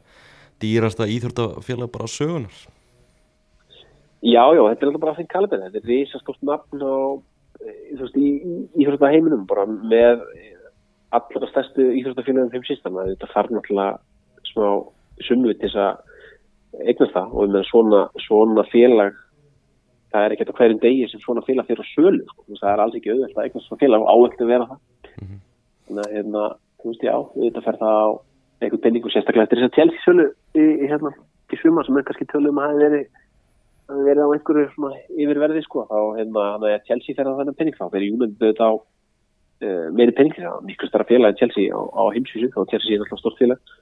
dýrasta 0.62 1.10
íþjórtafélag 1.10 1.92
bara 1.92 2.08
sögunar 2.12 2.62
Já, 4.22 4.44
já, 4.54 4.62
þetta 4.62 4.86
er 4.86 4.90
alltaf 4.92 5.02
bara 5.02 5.14
að 5.16 5.20
þeim 5.20 5.30
kalibin 5.32 5.64
þetta 5.66 5.80
er 5.80 5.90
risastórt 5.90 6.44
nafn 6.46 6.84
á 6.86 6.96
eh, 7.66 7.80
þú 7.98 8.04
veist, 8.04 8.18
í, 8.22 8.30
í, 8.38 8.58
í, 8.78 8.86
í 8.86 9.12
heiminum 9.16 9.48
bara 9.50 9.66
með 9.66 10.22
allra 11.12 11.50
stærstu 11.50 11.88
íþróttafélagum 11.98 12.54
þeim 12.54 12.68
síst 12.68 12.86
þannig 12.86 13.02
að 13.02 13.14
þetta 13.16 13.32
þarf 13.34 13.56
náttúrulega 13.56 14.52
smá 14.52 14.68
sumvið 15.26 15.58
til 15.58 15.72
þess 15.72 15.82
að 15.88 16.11
eignast 16.80 17.14
það 17.16 17.36
og 17.36 17.54
með 17.56 17.68
svona, 17.70 18.02
svona 18.26 18.66
félag 18.72 19.20
það 20.12 20.26
er 20.26 20.36
ekkert 20.36 20.52
á 20.52 20.58
hverjum 20.60 20.82
degi 20.82 21.08
sem 21.12 21.24
svona 21.24 21.44
félag 21.48 21.68
fyrir 21.70 21.84
á 21.84 21.92
sölu 21.92 22.26
sko. 22.28 22.44
Það 22.60 22.72
er 22.74 22.84
alls 22.84 22.98
ekki 22.98 23.14
auðvitað 23.14 23.40
að 23.40 23.48
eignast 23.48 23.70
svona 23.70 23.82
félag 23.84 24.04
og 24.04 24.12
áöld 24.12 24.44
að 24.44 24.52
vera 24.52 24.68
það. 24.70 24.82
Þannig 25.88 26.04
að 26.06 26.16
hérna, 26.18 26.44
þú 26.82 26.92
veist, 26.92 27.08
já, 27.08 27.16
þetta 27.38 27.66
fer 27.68 27.80
það 27.82 28.00
á 28.02 28.10
einhvern 28.62 28.84
penningu 28.86 29.12
sérstaklega 29.12 29.48
eftir 29.48 29.62
þess 29.62 29.72
að 29.72 29.78
tjelsi 29.78 30.02
sölu 30.06 30.28
í, 30.30 30.64
í, 30.64 30.88
hérna, 30.92 31.12
í 31.52 31.60
sumar 31.62 31.88
sem 31.88 31.98
er 31.98 32.08
kannski 32.08 32.28
tölum 32.30 32.60
að 32.62 32.72
hafi 32.72 32.84
verið 32.86 33.06
hafi 33.92 34.06
verið 34.08 34.24
á 34.24 34.34
einhverju 34.36 34.68
svona 34.76 35.00
yfirverði 35.18 35.64
sko, 35.66 35.86
þá 35.90 36.00
hérna, 36.20 36.46
þannig 36.56 36.76
að 36.76 36.88
Chelsea 36.88 37.18
fer 37.18 37.28
á 37.28 37.38
þennan 37.40 37.58
penning 37.60 37.78
þá 37.78 37.86
fyrir 37.92 38.16
United 38.16 38.46
auðvitað 38.46 38.68
á 38.68 38.74
uh, 38.76 39.88
meiri 39.98 40.16
penning 40.18 40.38
það 40.38 40.52
er 40.52 40.68
miklu 40.70 40.90
stara 40.90 41.08
félag 41.10 41.34
en 41.34 41.40
Chelsea 41.42 41.74
á, 41.74 41.80
á 41.82 42.04
heimsvísu 42.16 42.52
þá 42.54 42.62
Chelsea 42.72 42.96
er 42.96 43.04
alltaf 43.04 43.24
stort 43.24 43.42
félag 43.42 43.74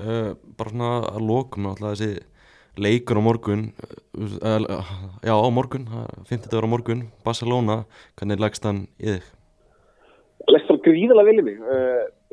uh, 0.00 0.32
bara 0.58 0.72
svona 0.72 0.90
að 1.12 1.28
lokum 1.30 1.70
alltaf 1.70 1.94
þessi 1.94 2.12
leikur 2.76 3.20
á 3.20 3.22
morgun 3.24 3.70
uh, 4.16 4.92
já 5.24 5.34
á 5.34 5.48
morgun 5.52 5.88
50 6.28 6.50
dagar 6.50 6.68
á 6.68 6.74
morgun, 6.74 7.06
Barcelona 7.24 7.84
hvernig 8.18 8.42
leggst 8.42 8.68
hann 8.68 8.86
í 9.00 9.16
þig? 9.16 9.32
Leggst 10.46 10.70
hann 10.70 10.84
gríðalega 10.84 11.30
vel 11.30 11.40
í 11.40 11.46
mig 11.46 11.64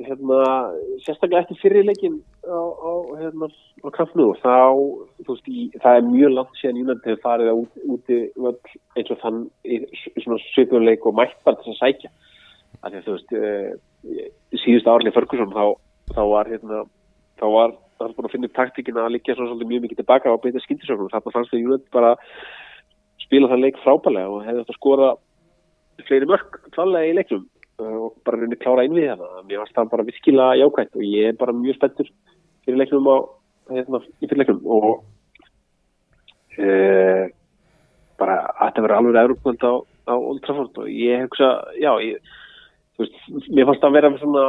hérna, 0.01 0.39
sérstaklega 1.05 1.43
eftir 1.43 1.59
fyrirleikin 1.61 2.15
á, 2.45 2.57
á, 2.57 2.91
hérna, 3.19 3.49
á 3.85 3.89
kraftnú 3.93 4.31
þá, 4.41 4.73
þú 5.21 5.35
veist, 5.35 5.49
í, 5.49 5.65
það 5.83 5.97
er 5.97 6.07
mjög 6.07 6.33
langt 6.33 6.59
síðan 6.59 6.81
United 6.81 7.09
hefur 7.11 7.23
farið 7.23 7.51
á 7.53 7.55
út, 7.55 7.79
úti 7.95 8.19
eins 8.97 9.13
og 9.13 9.21
þann 9.21 9.39
í 9.63 9.79
svona 10.23 10.39
svipuleik 10.49 11.05
og 11.05 11.17
mætt 11.19 11.37
bara 11.45 11.61
þess 11.61 11.75
að 11.75 11.79
sækja 11.81 12.13
því 12.83 12.99
að 12.99 13.05
þú 13.05 13.15
veist 13.17 13.35
uh, 13.37 14.23
síðust 14.63 14.89
árlega 14.89 15.15
Ferguson 15.15 15.53
þá, 15.53 15.65
þá 16.15 16.21
var 16.33 16.51
hérna, 16.51 16.83
þá 17.41 17.47
var 17.57 17.77
var 18.01 18.15
bara 18.17 18.27
að 18.27 18.33
finna 18.33 18.49
upp 18.49 18.57
taktíkina 18.57 19.05
að 19.05 19.13
liggja 19.15 19.35
svolítið 19.37 19.69
mjög 19.69 19.83
mikið 19.85 19.99
tilbaka 20.01 20.33
á 20.33 20.41
beita 20.43 20.61
skindisögnum 20.63 21.11
þarna 21.13 21.33
fannst 21.35 21.53
það 21.53 21.67
United 21.67 21.91
bara 21.93 22.15
spila 23.23 23.49
það 23.51 23.63
leik 23.63 23.77
frábælega 23.83 24.31
og 24.33 24.43
hefði 24.43 24.63
þetta 24.63 24.77
skora 24.79 25.09
fleiri 26.07 26.27
mörg 26.27 26.57
klálega 26.75 27.11
í 27.11 27.15
leiknum 27.19 27.45
uh, 27.79 27.97
og 28.07 28.17
bara 28.25 28.41
rauninni 28.41 28.59
klára 28.59 28.83
inn 28.87 28.97
við 28.97 29.13
það 29.13 29.45
mér 29.47 29.61
varst 29.61 29.77
það 29.77 29.93
bara 29.93 30.07
virkilega 30.09 30.59
jákvæmt 30.59 30.99
og 30.99 31.05
ég 31.07 31.29
er 31.29 31.39
bara 31.39 31.55
mjög 31.55 31.79
spenntur 31.79 32.11
fyrir 32.65 32.79
leiknum 32.79 33.09
á 33.11 33.17
hérna, 33.71 34.01
fyrir 34.21 34.41
leiknum. 34.41 34.61
Og 34.65 35.03
uh, 36.59 37.23
bara 38.19 38.37
að 38.53 38.67
þetta 38.67 38.85
verður 38.85 38.97
alveg 38.99 39.21
aðrúkvöld 39.21 39.65
á, 39.67 39.73
á 40.11 40.13
Old 40.15 40.43
Trafford 40.45 40.83
og 40.83 40.91
ég 40.91 41.25
hugsa, 41.25 41.49
já 41.79 41.91
ég, 42.03 42.35
veist, 42.99 43.17
mér 43.49 43.67
fannst 43.69 43.83
það 43.83 43.89
að 43.89 43.97
vera 43.99 44.13
svona 44.21 44.45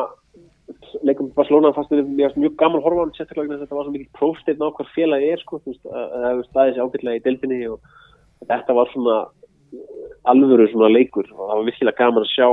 leikum 1.05 1.31
Barcelona 1.37 1.73
fannst 1.77 1.93
þetta 1.93 2.31
mjög, 2.41 2.57
gaman 2.61 2.83
horfa 2.85 3.01
á 3.01 3.05
hann 3.05 3.15
sérstaklega 3.17 3.61
þetta 3.61 3.77
var 3.77 3.87
svo 3.87 3.95
mikið 3.95 4.13
prófsteinn 4.19 4.65
á 4.65 4.69
hver 4.77 4.91
félagi 4.95 5.31
er 5.35 5.43
sko, 5.43 5.61
veist, 5.67 5.85
að 5.85 6.15
það 6.15 6.27
hefur 6.31 6.49
staðið 6.49 6.75
sér 6.75 6.85
ágætlega 6.85 7.21
í 7.21 7.25
deildinni 7.25 7.61
og 7.75 7.91
þetta 8.49 8.77
var 8.79 8.93
svona 8.93 9.19
alvöru 10.33 10.69
svona 10.71 10.91
leikur. 10.93 11.29
Og 11.33 11.43
það 11.49 11.59
var 11.59 11.69
virkilega 11.69 12.01
gaman 12.01 12.25
að 12.25 12.33
sjá 12.33 12.49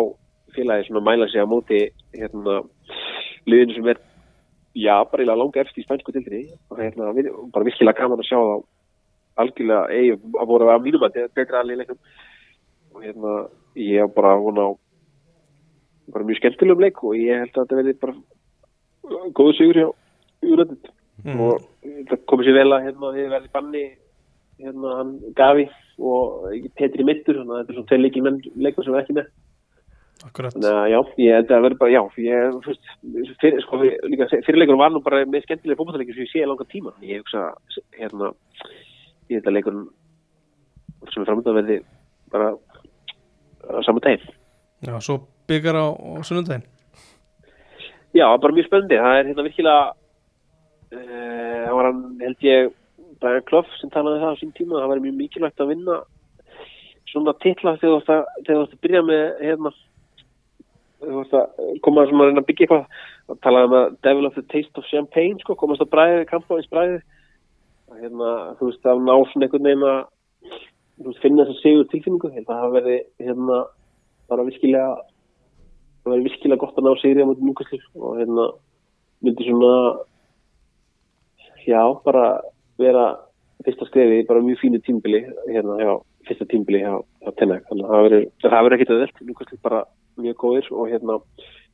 félagi 0.55 0.87
svona 0.87 1.05
mæla 1.07 1.29
sig 1.31 1.43
á 1.43 1.47
móti 1.47 1.81
hérna 2.17 2.57
liðinu 3.47 3.77
sem 3.77 3.91
er 3.93 4.01
já, 4.75 4.95
bara 5.07 5.23
eiginlega 5.23 5.39
langa 5.39 5.63
eftir 5.63 5.83
í 5.83 5.87
spænsku 5.87 6.15
deildinni. 6.15 6.59
Og 6.71 6.81
hérna, 6.81 7.13
bara 7.53 7.67
virkilega 7.67 8.01
gaman 8.01 8.23
að 8.23 8.29
sjá 8.29 8.39
það 8.39 8.67
algjörlega 9.41 9.83
eigi 9.95 10.15
að 10.17 10.51
voru 10.51 10.69
að 10.69 10.85
mínum 10.85 11.07
að 11.07 11.15
þetta 11.15 11.27
er 11.29 11.35
betra 11.39 11.61
alveg 11.61 11.81
leikum 11.81 11.99
og 12.91 13.03
hérna, 13.05 13.35
ég 13.79 14.15
bara 14.15 14.35
vona 14.43 14.67
á 14.67 14.71
bara 16.13 16.27
mjög 16.27 16.39
skemmtilegum 16.41 16.83
leik 16.85 17.03
og 17.03 17.15
ég 17.19 17.43
held 17.43 17.55
að 17.55 17.61
þetta 17.65 17.79
verði 17.81 17.93
bara 18.01 18.15
góðu 19.37 19.53
sigur 19.57 19.79
hjá 19.81 19.89
United. 20.41 20.89
Mm. 21.21 21.37
og 21.45 21.61
það 22.09 22.21
komið 22.31 22.47
sér 22.47 22.55
vel 22.57 22.71
að 22.73 22.85
hérna 22.87 23.09
við 23.13 23.27
verði 23.29 23.49
banni 23.53 23.81
hérna 24.61 24.93
hann 24.97 25.11
Gavi 25.37 25.67
og 26.01 26.47
Petri 26.79 27.05
Mittur 27.05 27.37
þannig 27.37 27.53
að 27.53 27.59
þetta 27.59 27.71
er 27.71 27.77
svona 27.77 27.89
tveir 27.91 28.01
leikir 28.01 28.23
menn 28.25 28.39
leikur 28.65 28.85
sem 28.87 28.95
er 28.97 29.03
ekki 29.03 29.15
með. 29.19 29.27
Akkurat. 30.25 30.53
Þannig 30.55 30.79
að 30.79 30.89
já, 30.93 30.97
ég 31.21 31.35
held 31.35 31.45
að 31.45 31.53
það 31.53 31.63
verði 31.65 31.77
bara 31.81 31.93
já, 31.93 32.01
ég, 32.25 32.57
veist, 32.65 32.89
fyrir, 33.41 33.61
sko, 33.65 33.79
við- 33.81 34.03
líka 34.09 34.27
fyrirleikur 34.45 34.77
var 34.81 34.91
nú 34.93 35.01
bara 35.05 35.21
með 35.25 35.45
skemmtilega 35.45 35.77
fótballleikir 35.79 36.17
sem 36.17 36.25
ég 36.25 36.33
sé 36.33 36.45
langa 36.45 36.67
tíma. 36.73 36.93
Ég 37.05 37.21
hugsa 37.21 37.45
hérna 37.97 38.31
ég 39.29 39.37
held 39.39 39.49
að 39.49 39.55
leikurinn 39.57 39.87
sem 41.13 41.21
er 41.23 41.29
framöndan 41.29 41.57
verði 41.57 41.79
bara 42.33 42.51
á 43.69 43.77
saman 43.85 44.01
daginn. 44.05 44.25
Já, 44.85 44.97
svo 45.01 45.19
byggar 45.51 45.77
á, 45.77 45.85
á 45.91 46.11
sunnundaginn 46.25 46.67
Já, 48.13 48.27
bara 48.37 48.51
mjög 48.51 48.67
spennandi. 48.67 48.97
Það 48.99 49.17
er 49.17 49.27
hérna 49.29 49.43
virkilega, 49.45 49.83
uh, 50.91 51.59
það 51.65 51.75
var 51.77 51.87
hann, 51.87 52.01
held 52.19 52.43
ég, 52.43 52.73
Brian 53.21 53.45
Clough 53.47 53.77
sem 53.79 53.91
talaði 53.93 54.19
það 54.19 54.33
á 54.35 54.39
sín 54.41 54.51
tíma, 54.57 54.81
það 54.81 54.91
var 54.91 55.03
mjög 55.05 55.15
mikilvægt 55.19 55.63
að 55.63 55.71
vinna 55.71 56.01
svona 57.11 57.33
titla 57.43 57.77
þegar 57.79 58.03
þú 58.03 58.17
ætti 58.41 58.57
að, 58.57 58.75
byrja 58.83 59.01
með, 59.07 59.23
hérna, 59.45 59.71
ætti 61.21 61.39
að 61.39 62.11
reyna 62.11 62.41
að 62.41 62.47
byggja 62.49 62.67
eitthvað, 62.67 62.99
að 63.31 63.39
talaði 63.45 63.69
um 63.69 63.77
að 63.79 63.95
Devil 64.07 64.27
of 64.27 64.35
the 64.35 64.43
Taste 64.51 64.81
of 64.81 64.89
Champagne, 64.89 65.39
sko, 65.43 65.55
komast 65.59 65.85
að 65.85 65.91
bræði, 65.93 66.25
kampáins 66.31 66.69
bræði, 66.71 66.99
hérna, 68.01 68.33
þú 68.59 68.71
veist, 68.71 68.83
að 68.91 69.05
ná 69.07 69.13
svona 69.31 69.47
einhvern 69.47 69.69
veginn 69.69 69.87
að, 69.87 70.01
finna 71.23 71.47
þess 71.47 71.55
að 71.55 71.63
segur 71.63 71.89
tilfinningu, 71.93 72.33
held 72.35 72.49
að 72.49 72.65
það 72.65 72.75
verði, 72.79 72.99
hérna, 73.23 73.61
bara 74.31 74.47
virkilega 74.47 74.91
það 76.01 76.13
væri 76.13 76.27
virkilega 76.27 76.61
gott 76.63 76.79
að 76.79 76.87
ná 76.87 76.93
sigri 77.01 77.25
á 77.25 77.29
mútið 77.29 77.47
núkastlu 77.49 77.81
og 78.01 78.19
hérna 78.19 78.47
myndi 79.21 79.47
svona 79.47 79.73
já, 81.67 81.81
bara 82.05 82.25
vera 82.81 83.05
fyrsta 83.65 83.85
skrefi, 83.85 84.23
bara 84.27 84.41
mjög 84.41 84.61
fínu 84.63 84.81
tímbili 84.81 85.21
hérna, 85.47 85.77
já, 85.81 85.91
fyrsta 86.27 86.47
tímbili 86.49 86.81
hjá, 86.81 86.95
hjá 87.21 87.33
Tennak, 87.37 87.67
þannig 87.69 87.85
að 87.85 88.15
það 88.41 88.55
verður 88.57 88.77
ekkit 88.77 88.93
öðvöld, 88.95 89.21
núkastlu 89.29 89.59
bara 89.61 89.83
mjög 90.21 90.39
góðir 90.41 90.71
og 90.73 90.89
hérna, 90.89 91.19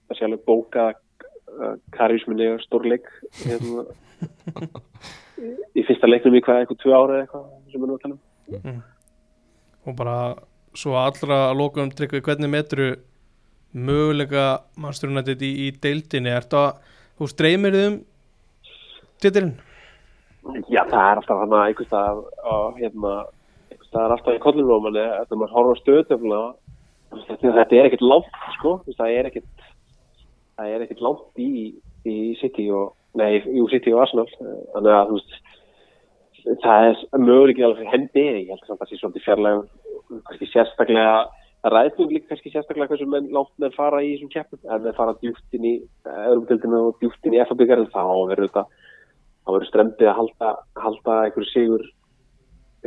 það 0.07 0.19
sé 0.19 0.27
alveg 0.27 0.43
bóka 0.47 0.89
uh, 0.91 1.75
karisminni 1.95 2.51
og 2.51 2.61
stórleik 2.65 3.07
hérna 3.45 3.87
í 5.77 5.85
fyrsta 5.87 6.09
leiknum 6.09 6.35
í 6.35 6.43
hvað, 6.43 6.63
eitthvað 6.63 6.83
tvö 6.83 6.95
ára 6.97 7.23
eitthvað 7.23 7.49
sem 7.71 7.81
við 7.81 7.87
nú 7.87 7.97
að 7.97 8.05
tala 8.05 8.17
um. 8.17 8.79
Og 9.87 9.95
bara 9.95 10.17
svo 10.77 10.97
allra 10.99 11.43
að 11.49 11.59
lokum 11.61 11.91
tryggvi 11.93 12.23
hvernig 12.25 12.51
metru 12.51 12.89
möguleika 13.73 14.45
mannstjórnættið 14.79 15.43
í, 15.47 15.51
í 15.67 15.71
deildinni. 15.83 16.31
Er 16.31 16.45
þetta, 16.45 16.63
þú 17.19 17.29
streymir 17.31 17.77
þið 17.77 17.87
um 17.89 17.97
titilinn? 19.23 19.55
Já, 20.71 20.83
það 20.87 21.01
er 21.01 21.19
alltaf 21.21 21.41
hann 21.41 21.57
að 21.57 21.65
einhvers 21.65 21.89
staðar 21.89 22.21
og 22.47 22.77
hérna, 22.79 23.15
einhvers 23.71 23.89
staðar 23.89 24.15
alltaf 24.15 24.37
í 24.37 24.63
manni, 24.63 25.03
þegar 25.03 25.41
maður 25.41 25.55
horfður 25.57 25.75
á 25.75 25.81
stöðtöfla 25.81 26.41
þetta, 27.27 27.75
er 27.75 27.89
ekkert 27.89 28.05
langt 28.05 28.39
sko, 28.57 28.77
það 28.93 29.15
er 29.15 29.29
ekkert 29.29 29.67
það 30.57 30.71
er 30.73 30.85
ekkert 30.85 31.03
langt 31.05 31.41
í, 31.41 31.51
í 32.07 32.15
City 32.41 32.67
og, 32.73 32.95
nei, 33.17 33.41
jú, 33.43 33.67
City 33.71 33.93
og 33.93 34.03
Arsenal. 34.05 34.27
Þannig 34.73 34.95
að, 34.95 35.11
þú 35.11 35.19
veist 35.19 36.63
það 36.63 36.87
er 36.87 37.21
möguleikið 37.21 37.67
alveg 37.67 37.81
fyrir 37.81 37.93
hendi. 37.93 38.25
Ég 38.47 38.51
held 38.53 38.71
að 38.71 38.79
það 38.79 38.89
sé 38.89 38.99
svolítið 39.01 39.25
fjarlægur 39.27 40.21
kannski 40.27 40.49
sérstaklega 40.53 41.13
það 41.65 41.89
mjög 41.89 42.13
líka 42.13 42.31
kannski 42.31 42.51
sérstaklega 42.53 42.91
hversu 42.91 43.07
menn 43.09 43.31
langt 43.33 43.53
menn 43.61 43.75
fara 43.75 44.01
í 44.03 44.13
þessum 44.13 44.31
keppnum. 44.33 44.61
Ef 44.63 44.83
menn 44.83 44.97
fara 44.97 45.15
djúpt 45.21 45.57
inn 45.57 45.65
í 45.67 45.73
Európa-dildinu 46.05 46.81
og 46.89 47.01
djúpt 47.01 47.27
inn 47.27 47.37
í 47.37 47.41
FA-byggarinn 47.43 47.89
þá 47.93 48.03
verður 48.29 48.47
þetta 48.47 48.65
þá 49.47 49.51
verður 49.55 49.69
strempið 49.71 50.11
að 50.11 50.17
halda, 50.19 50.53
halda 50.83 51.17
einhverju 51.25 51.49
sigur 51.53 51.85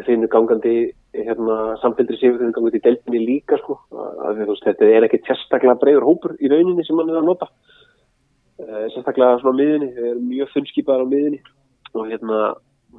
þínu 0.00 0.30
gangandi 0.32 0.74
hérna, 1.16 1.56
samfélgri 1.82 2.18
sigur 2.20 2.40
þínu 2.40 2.54
gangandi 2.56 2.80
í 2.80 2.84
deildinni 2.86 3.20
líka 3.26 3.58
sko. 3.60 3.80
að, 3.90 4.38
því, 4.38 4.48
veist, 4.52 4.66
þetta 4.68 4.90
er 4.96 5.06
ekki 5.08 5.22
sérstaklega 5.26 5.78
breyður 5.80 6.08
hópur 6.08 6.36
í 6.38 6.50
rauninni 6.52 6.86
sem 6.86 6.96
mann 6.96 7.10
er 7.10 7.20
að 7.20 7.30
nota. 7.30 7.50
Uh, 8.60 8.86
sérstaklega 8.94 9.40
svona 9.40 9.56
á 9.56 9.60
miðinni 9.60 9.92
þeir 9.96 10.10
eru 10.12 10.26
mjög 10.28 10.52
funnskipaðar 10.54 11.08
á 11.08 11.12
miðinni 11.12 11.40
og 11.96 12.10
hérna 12.12 12.40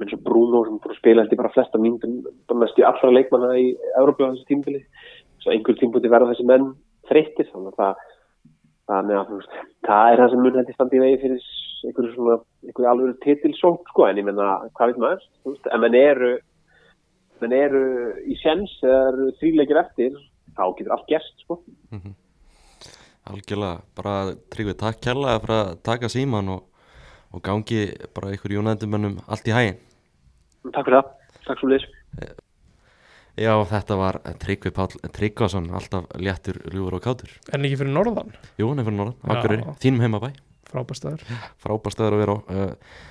eins 0.00 0.14
og 0.16 0.22
Bruno 0.24 0.62
sem 0.66 0.78
búið 0.80 0.94
að 0.94 0.98
spila 0.98 1.22
held 1.22 1.34
ég 1.34 1.40
bara 1.40 1.52
flesta 1.52 1.80
bara 2.48 2.60
mest 2.62 2.78
í 2.80 2.84
allra 2.86 3.12
leikmanna 3.12 3.50
í 3.60 3.66
Európa 4.00 4.26
á 4.26 4.32
þessu 4.32 4.48
tímbili 4.48 4.80
svo 5.42 5.52
einhver 5.54 5.78
tímbúti 5.78 6.10
verða 6.12 6.32
þessi 6.32 6.46
menn 6.48 6.72
þreyttir 7.10 7.50
þannig 7.50 7.74
að 7.74 7.80
það 7.82 8.08
þannig 8.92 9.18
að 9.18 9.34
veist, 9.36 9.58
það 9.86 10.12
er 10.12 10.22
það 10.22 10.32
sem 10.32 10.42
mun 10.44 10.58
hætti 10.58 10.76
standi 10.76 10.98
í 10.98 11.02
vegi 11.02 11.20
fyrir 11.22 11.50
einhverju 11.82 12.14
svona 12.14 12.38
einhverju 12.62 12.90
alveg 12.92 13.20
titilsók 13.24 13.92
sko 13.92 14.06
en 14.08 14.20
ég 14.20 14.26
menna 14.26 14.48
hvað 14.76 14.92
veit 14.92 15.00
maður, 15.02 15.28
veist, 15.48 15.68
en 15.68 15.84
menn 15.84 15.98
eru 15.98 16.32
menn 17.42 17.54
eru 17.56 17.84
í 18.30 18.36
sjens 18.38 18.74
eða 18.86 19.00
eru 19.12 19.30
þrýleikir 19.40 19.80
eftir 19.82 20.18
þá 20.52 20.64
getur 20.78 20.92
allt 20.94 21.08
gerst 21.08 21.42
sko. 21.42 21.58
Algjörlega, 23.32 23.80
bara 23.96 24.14
tryggvið 24.52 24.78
takk 24.80 25.00
kærlega 25.02 25.40
fyrir 25.42 25.56
að 25.56 25.72
taka 25.86 26.10
síman 26.10 26.50
og, 26.56 26.64
og 27.30 27.42
gangi 27.46 27.84
bara 28.14 28.32
ykkur 28.34 28.56
jónændumennum 28.58 29.20
allt 29.30 29.46
í 29.46 29.54
hægin 29.54 29.78
Takk 30.70 30.88
fyrir 30.88 30.98
það, 30.98 31.12
takk 31.46 31.62
svo 31.62 31.70
leys 31.70 31.86
Já, 33.40 33.52
þetta 33.64 33.96
var 33.96 34.18
Tryggvi 34.42 34.72
Páll 34.76 34.98
Tryggvason, 35.16 35.70
alltaf 35.72 36.10
léttur, 36.20 36.58
ljúfur 36.68 36.98
og 36.98 37.04
kátur. 37.04 37.30
En 37.52 37.64
ekki 37.64 37.78
fyrir 37.80 37.94
norðan, 37.94 38.34
Jú, 38.60 38.68
hann 38.68 38.82
er 38.82 38.88
fyrir 38.88 38.98
norðan. 38.98 39.16
Akureyri, 39.24 39.76
þínum 39.80 40.04
heimabæ. 40.04 40.28
Frábæstaður 40.72 41.24
frábær 41.60 41.94
staður 41.94 42.16
að 42.18 42.22
vera 42.22 42.36
á. 42.36 42.38
Uh, 42.52 43.08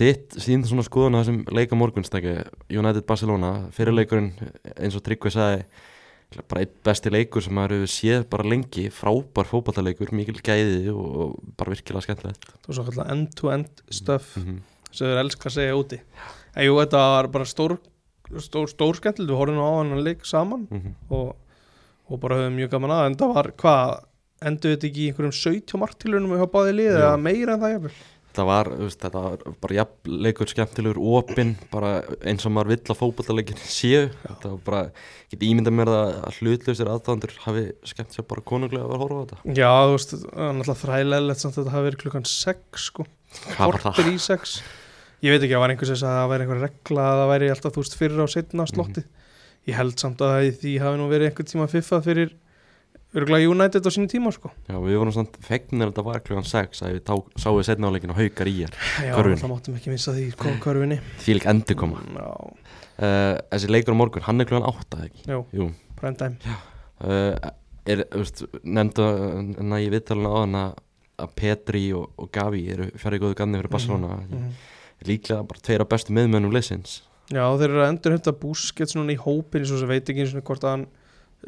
Þitt 0.00 0.36
sín 0.40 0.62
svona 0.64 0.84
skoðun 0.86 1.18
á 1.18 1.20
þessum 1.20 1.40
leika 1.52 1.76
morgunstæki 1.76 2.36
United 2.72 3.04
Barcelona, 3.08 3.50
fyrirleikurinn 3.74 4.30
eins 4.78 4.94
og 4.96 5.02
Tryggvi 5.04 5.32
sagði 5.34 5.64
bara 6.48 6.62
einn 6.62 6.76
besti 6.86 7.10
leikur 7.10 7.42
sem 7.42 7.56
maður 7.58 7.80
hefur 7.80 7.90
séð 7.90 8.26
bara 8.30 8.46
lengi, 8.46 8.86
frábær 8.94 9.48
fótballaleikur 9.50 10.12
mikil 10.14 10.38
gæði 10.38 10.92
og, 10.94 11.34
bara 11.58 11.74
virkilega 11.74 12.06
skemmtilegt. 12.06 12.46
Þú 12.64 12.76
svo 12.76 12.86
kallar 12.86 13.10
end-to-end 13.16 13.82
stuff 13.90 14.36
mm 14.38 14.44
-hmm. 14.44 14.60
sem 14.92 15.10
þeir 15.10 15.22
elska 15.24 15.48
að 15.48 15.56
segja 15.58 15.76
úti. 15.76 16.00
En 16.54 16.66
jú, 16.66 16.78
þetta 16.78 16.98
var 16.98 17.28
bara 17.28 17.44
stór 17.44 17.78
stór, 18.38 18.70
stór 18.70 18.98
skemmtilegt, 18.98 19.32
við 19.32 19.40
horfum 19.40 19.60
á 19.62 19.70
hann 19.78 20.04
leik 20.04 20.24
saman 20.28 20.68
mhm. 20.70 20.94
og, 21.10 21.34
og 22.10 22.22
bara 22.22 22.40
höfum 22.42 22.56
mjög 22.60 22.72
gaman 22.76 22.96
að 22.96 23.04
en 23.08 23.18
það 23.20 23.34
var, 23.36 23.50
hvað, 23.64 23.98
endur 24.50 24.74
þetta 24.76 24.90
ekki 24.90 25.02
í 25.02 25.10
einhverjum 25.10 25.36
17 25.40 25.82
martilunum 25.82 26.34
við 26.36 26.72
liðið 26.78 26.96
Jú. 26.96 27.04
eða 27.04 27.20
meira 27.20 27.56
en 27.56 27.64
það 27.64 27.76
jafnvel 27.76 27.98
Þetta 28.30 28.44
var, 28.46 28.68
veist, 28.78 29.00
þetta 29.02 29.20
var 29.24 29.54
bara 29.58 29.74
jafn 29.74 30.18
leikur 30.22 30.46
skemmtilegur, 30.46 30.98
opinn, 31.18 31.56
bara 31.72 31.88
eins 32.30 32.44
og 32.46 32.52
maður 32.54 32.76
vill 32.76 32.92
að 32.94 32.98
fótballaleikin 33.00 33.58
séu. 33.58 34.04
Þetta 34.22 34.52
var 34.52 34.60
bara, 34.68 34.82
ég 35.26 35.32
get 35.34 35.42
ímyndað 35.48 35.74
mér 35.74 35.90
að 35.90 36.36
hlutlausir 36.38 36.90
aðdándur 36.92 37.34
hafi 37.42 37.64
skemmt 37.90 38.14
sér 38.14 38.28
bara 38.30 38.44
konunglega 38.46 38.86
að 38.86 38.92
vera 38.92 39.00
að 39.00 39.02
horfa 39.02 39.18
á 39.18 39.22
þetta. 39.24 39.56
Já, 39.58 39.72
þú 39.74 39.96
veist, 39.96 40.14
er 40.14 40.54
náttúrulega 40.60 40.82
þrælega 40.84 41.36
samt 41.40 41.50
að 41.50 41.58
þetta 41.58 41.74
hafi 41.74 41.88
verið 41.88 42.02
klukkan 42.04 42.28
6 42.36 42.86
sko, 42.86 43.08
kortir 43.56 44.12
í 44.12 44.14
6 44.30 44.54
Ég 45.20 45.34
veit 45.34 45.42
ekki, 45.42 45.54
það 45.54 45.62
var 45.64 45.72
einhvers 45.74 45.90
að 45.94 46.14
það 46.16 46.30
væri 46.32 46.44
einhver 46.46 46.62
regla 46.64 47.06
að 47.06 47.18
það 47.20 47.30
væri 47.30 47.50
alltaf, 47.54 47.74
þú 47.74 47.82
veist, 47.82 47.96
fyrir 48.00 48.22
á 48.24 48.26
setna 48.32 48.66
slotti 48.70 49.02
Ég 49.68 49.76
held 49.76 49.98
samt 50.00 50.22
að 50.24 50.46
því 50.62 50.76
hafi 50.80 51.00
nú 51.00 51.08
verið 51.10 51.28
einhvern 51.30 51.50
tíma 51.50 51.66
fiffað 51.68 52.06
fyrir 52.06 52.32
örgulega 53.10 53.50
United 53.50 53.84
á 53.84 53.90
sínu 53.92 54.08
tíma 54.08 54.32
sko 54.32 54.52
Já, 54.70 54.78
við 54.80 54.96
vorum 55.02 55.28
fegnir 55.44 55.88
að 55.88 55.92
þetta 55.92 56.06
var 56.08 56.24
klukkan 56.24 56.48
6 56.48 56.82
að 56.86 56.94
við 56.96 57.04
tá, 57.10 57.14
sáum 57.42 57.58
við 57.58 57.68
setna 57.68 57.90
áleikin 57.90 58.14
og 58.14 58.20
haukar 58.22 58.48
í 58.48 58.56
hér. 58.62 58.76
Já, 59.04 59.12
Körfunni. 59.18 59.40
það 59.42 59.52
máttum 59.52 59.78
ekki 59.80 59.92
missa 59.92 60.14
því, 60.16 60.26
körfinni 60.64 61.00
Því 61.20 61.36
lík 61.36 61.48
endur 61.52 61.80
koma. 61.82 62.04
Uh, 63.00 63.34
þessi 63.50 63.72
leikur 63.72 63.96
á 63.96 64.00
morgun, 64.00 64.24
hann 64.24 64.40
er 64.40 64.48
klukkan 64.48 64.68
8, 64.70 65.00
eða 65.00 65.10
ekki? 65.10 65.56
Jú. 65.58 65.70
time 66.06 66.58
Uh, 67.00 67.32
er, 67.88 68.02
þú 68.12 68.20
veist, 68.20 68.40
nefndu 68.60 69.04
að 69.08 69.78
ég 69.80 69.92
viðtalina 69.94 70.32
á 70.32 70.36
hann 70.44 70.56
að 70.60 70.72
að 71.20 71.32
Petri 71.36 71.86
og, 71.96 72.10
og 72.20 72.30
Gavi 72.34 72.66
eru 72.72 72.90
fjari 73.00 73.20
góðu 73.20 73.38
ganni 73.38 73.60
fyrir 73.60 73.72
Barcelona. 73.72 74.18
Mhm. 74.24 74.52
Líklega 75.08 75.46
bara 75.48 75.62
tveir 75.64 75.84
af 75.84 75.90
bestu 75.90 76.14
miðmönnum 76.16 76.52
leysins. 76.54 77.00
Já, 77.30 77.44
þeir 77.56 77.68
eru 77.68 77.82
að 77.84 77.92
endur 77.92 78.16
hefta 78.16 78.34
Busquets 78.36 78.96
núna 78.98 79.14
í 79.14 79.20
hópin 79.20 79.64
svo 79.68 79.78
sem 79.80 79.88
veit 79.88 80.08
ekki 80.10 80.24
eins 80.24 80.34
og 80.34 80.42
hvort 80.44 80.64
að 80.66 80.74
hann 80.74 80.86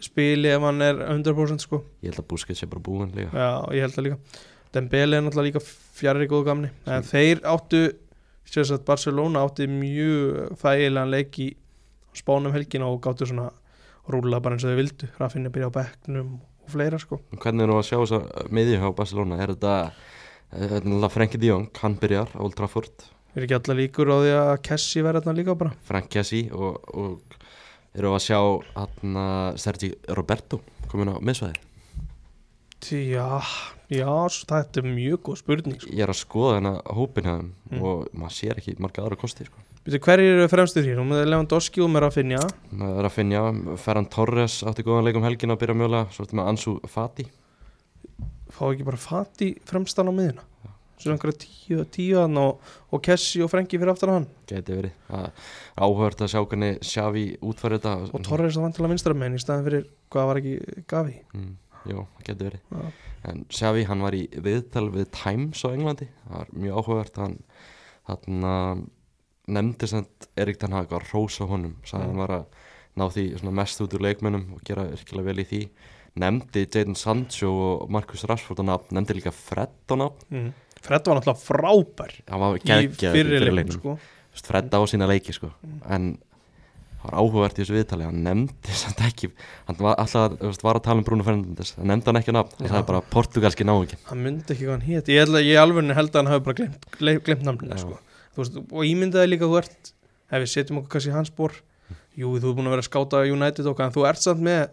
spili 0.01 0.49
ef 0.53 0.63
hann 0.63 0.85
er 0.85 1.01
100% 1.11 1.65
sko. 1.67 1.83
Ég 2.01 2.13
held 2.13 2.23
að 2.23 2.29
Busquets 2.31 2.63
sé 2.63 2.69
bara 2.71 2.85
búinn 2.85 3.11
líka. 3.17 3.33
Já, 3.35 3.51
ég 3.77 3.85
held 3.85 3.97
það 3.97 4.07
líka. 4.07 4.21
Dembele 4.73 5.19
er 5.19 5.25
náttúrulega 5.27 5.49
líka 5.51 5.65
fjari 5.99 6.29
góðu 6.31 6.47
gamni. 6.49 6.71
En 6.89 7.05
þeir 7.05 7.43
áttu 7.51 7.83
sérst 8.49 8.73
að 8.77 8.87
Barcelona 8.89 9.43
átti 9.45 9.67
mjög 9.69 10.55
þægilegan 10.63 11.13
leik 11.13 11.41
í 11.43 11.51
spánum 12.17 12.55
helgina 12.55 12.89
og 12.89 13.03
gáttu 13.05 13.29
svona 13.29 13.51
rúla 14.09 14.41
bara 14.43 14.57
eins 14.57 14.65
og 14.65 14.73
þau 14.73 14.81
vildu. 14.81 15.11
Rafinha 15.21 15.53
byrja 15.53 15.69
á 15.69 15.77
bekknum 15.77 16.33
og 16.41 16.73
fleira 16.73 17.01
sko. 17.03 17.21
Hvernig 17.37 17.67
er 17.67 17.73
nú 17.73 17.79
að 17.79 17.89
sjá 17.91 17.99
þess 17.99 18.17
að 18.17 18.53
miðju 18.55 18.81
hjá 18.81 18.89
Barcelona? 18.97 19.41
Er 19.43 19.53
þetta, 19.55 19.75
þetta 20.55 20.79
er 20.79 20.87
náttúrulega 20.87 21.15
Frenkie 21.17 21.43
de 21.43 21.51
Jong, 21.53 21.69
hann 21.83 21.99
byrjar 22.01 22.33
á 22.33 22.41
Old 22.43 22.57
Trafford, 22.59 23.07
Er 23.37 23.47
ekki 23.47 23.57
alla 23.57 23.77
líkur 23.79 24.11
á 24.13 24.17
því 24.21 24.33
að 24.37 24.55
Kessi 24.69 25.03
verði 25.05 25.23
þarna 25.25 25.39
líka 25.41 25.55
bara 25.57 25.73
Frank 25.89 26.09
Kessi 26.13 26.43
og, 26.53 26.81
og 26.93 27.37
eru 27.97 28.11
að 28.13 28.25
sjá 28.27 28.39
hann 28.77 29.17
Sergi 29.61 29.93
Roberto 30.13 30.61
komin 30.93 31.13
á 31.13 31.17
miðsvæðir. 31.25 31.61
Já, 32.83 33.39
já, 33.95 34.09
þetta 34.43 34.81
er 34.83 34.87
mjög 34.91 35.21
góð 35.29 35.37
spurning 35.39 35.77
sko. 35.79 35.91
Ég 35.95 36.03
er 36.03 36.11
að 36.11 36.19
skoða 36.19 36.57
hennar 36.59 36.81
hópin 36.97 37.29
Mm. 37.73 37.81
og 37.81 38.09
maður 38.13 38.35
sér 38.37 38.59
ekki 38.61 38.75
marga 38.83 39.01
aðra 39.05 39.17
kosti. 39.17 39.47
Sko. 39.47 39.63
Hverjir 39.87 40.35
eru 40.37 40.49
fremstur 40.53 40.85
hér? 40.85 40.99
Nú 40.99 41.07
með 41.09 41.23
Lewandowski 41.31 41.81
og 41.83 41.89
með 41.91 42.03
Rafinha 42.05 42.41
Það 42.69 42.99
er 43.01 43.07
að 43.09 43.15
finja, 43.15 43.41
Ferran 43.81 44.09
Torres 44.13 44.59
átti 44.69 44.85
góðan 44.85 45.07
leik 45.09 45.17
um 45.17 45.25
helgina 45.25 45.57
að 45.57 45.63
byrja 45.63 45.77
mjögulega, 45.81 46.11
svo 46.13 46.27
ertu 46.27 46.37
með 46.37 46.51
Ansu 46.53 46.75
Fati. 46.93 47.25
fá 48.53 48.63
ekki 48.69 48.85
bara 48.85 49.01
Fati 49.01 49.49
fremstan 49.65 50.11
á 50.11 50.13
miðina 50.13 50.45
svo 51.03 51.13
einhverja 51.15 51.39
tíu, 51.43 51.85
tíu 51.93 52.19
hann 52.23 52.37
og, 52.41 52.61
og 52.93 53.03
Kessi 53.05 53.43
og 53.45 53.51
Frenki 53.53 53.79
fyrir 53.81 53.93
aftan 53.93 54.13
hann 54.15 54.27
Gæti 54.51 54.77
verið. 54.79 54.95
Það 55.09 55.25
er 55.27 55.33
áhört 55.87 56.23
að 56.25 56.33
sjá 56.33 56.41
hvernig 56.47 56.79
Xavi 56.87 57.25
útfæri 57.43 57.79
þetta. 57.81 57.95
og 58.15 58.23
Torres 58.27 58.57
að 58.59 58.67
vantilega 58.69 58.93
vinstra 58.95 59.15
megin 59.19 59.39
í 59.39 59.43
staðin 59.43 59.67
fyrir 59.69 59.87
hvað 60.13 60.31
var 60.31 60.41
ekki 60.43 60.85
Gavi 60.93 61.17
Mm, 61.35 61.53
jú, 61.91 62.07
það 62.19 62.27
geti 62.31 62.49
verið. 62.49 62.67
Já. 62.73 62.93
En 63.33 63.45
Xavi, 63.55 63.85
hann 63.87 64.03
var 64.03 64.15
í 64.19 64.25
viðtal 64.43 64.89
við 64.91 65.07
Times 65.15 65.63
á 65.63 65.69
Englandi. 65.71 66.09
Það 66.27 66.37
var 66.41 66.49
mjög 66.59 66.81
áhugavert. 66.83 67.17
Hann, 67.23 67.37
hann 68.11 68.45
nefndi 69.53 69.89
sem 69.91 70.07
Erik 70.39 70.59
Ten 70.59 70.73
Hag 70.75 70.91
var 70.91 71.07
rósa 71.13 71.47
honum. 71.51 71.77
Sagði 71.87 72.03
Mm. 72.05 72.09
hann 72.11 72.23
var 72.23 72.33
að 72.39 72.45
ná 72.99 73.07
því 73.11 73.53
mest 73.53 73.81
út 73.81 73.95
úr 73.95 74.03
leikmönnum 74.07 74.53
og 74.55 74.65
gera 74.65 74.85
virkilega 74.91 75.25
vel 75.25 75.39
í 75.45 75.47
því. 75.47 75.69
Nefndi 76.19 76.67
Jadon 76.69 76.95
Sancho 76.95 77.49
og 77.49 77.91
Marcus 77.91 78.25
Rashford 78.29 78.59
á 78.61 78.65
nafn. 78.69 78.93
Nefndi 78.93 79.15
líka 79.17 79.33
Fred 79.33 79.71
á 79.89 79.95
nafn. 79.97 80.27
mm. 80.31 80.53
Fred 80.83 81.07
var 81.07 81.19
náttúrulega 81.21 81.43
frábær 81.47 82.13
var 82.43 82.59
í 82.59 82.91
fyrirleiknum 82.99 83.57
leiknum. 83.61 83.79
sko. 83.79 83.99
Fred 84.49 84.71
á 84.75 84.81
sína 84.91 85.07
leiki 85.11 85.35
sko. 85.37 85.51
En 85.89 86.17
það 87.03 87.05
var 87.11 87.17
áhugavert 87.21 87.59
í 87.59 87.63
þessu 87.63 87.77
viðtali. 87.77 88.07
Hann 88.09 88.23
nefndi 88.27 88.77
samt 88.79 89.01
ekki. 89.07 89.31
Hann 89.69 89.79
var 89.83 89.97
alltaf 90.03 90.63
var 90.63 90.79
að 90.81 90.85
tala 90.87 90.99
um 91.03 91.07
Bruno 91.07 91.27
Fernandes. 91.27 91.75
Hann 91.79 91.91
nefndi 91.91 92.11
hann 92.13 92.21
ekki 92.23 92.35
nafn. 92.35 92.55
Já. 92.63 92.69
sagði 92.73 92.87
bara 92.93 93.03
portugalski 93.13 93.67
náungin. 93.67 93.99
hann 94.11 94.23
myndi 94.23 94.55
ekki 94.55 94.67
hvað 94.67 94.77
hann 94.79 94.87
hét 94.87 95.11
ég, 95.13 95.27
að- 95.27 95.45
ég 95.47 95.59
alveg 95.63 95.95
held 95.95 96.11
að 96.13 96.21
hann 96.23 96.33
hafi 96.33 96.45
bara 96.47 96.59
glemt, 96.63 97.43
namnina 97.47 97.79
sko. 97.79 97.99
Veist, 98.37 98.57
og 98.57 98.83
ímyndaði 98.89 99.29
líka 99.35 99.45
þú 99.51 99.59
ert 99.61 99.93
ef 100.33 100.41
við 100.41 100.49
setjum 100.49 100.79
okkur 100.81 100.95
kannski 100.97 101.13
hans 101.13 101.29
spór 101.29 101.53
jú, 102.17 102.31
þú 102.41 102.49
er 102.49 102.55
búin 102.57 102.69
að 102.71 102.73
vera 102.77 102.83
að 102.85 102.89
skáta 102.89 103.21
United 103.29 103.67
okkar 103.69 103.91
en 103.91 103.93
þú 103.93 104.07
ert 104.09 104.23
samt 104.25 104.41
með 104.41 104.71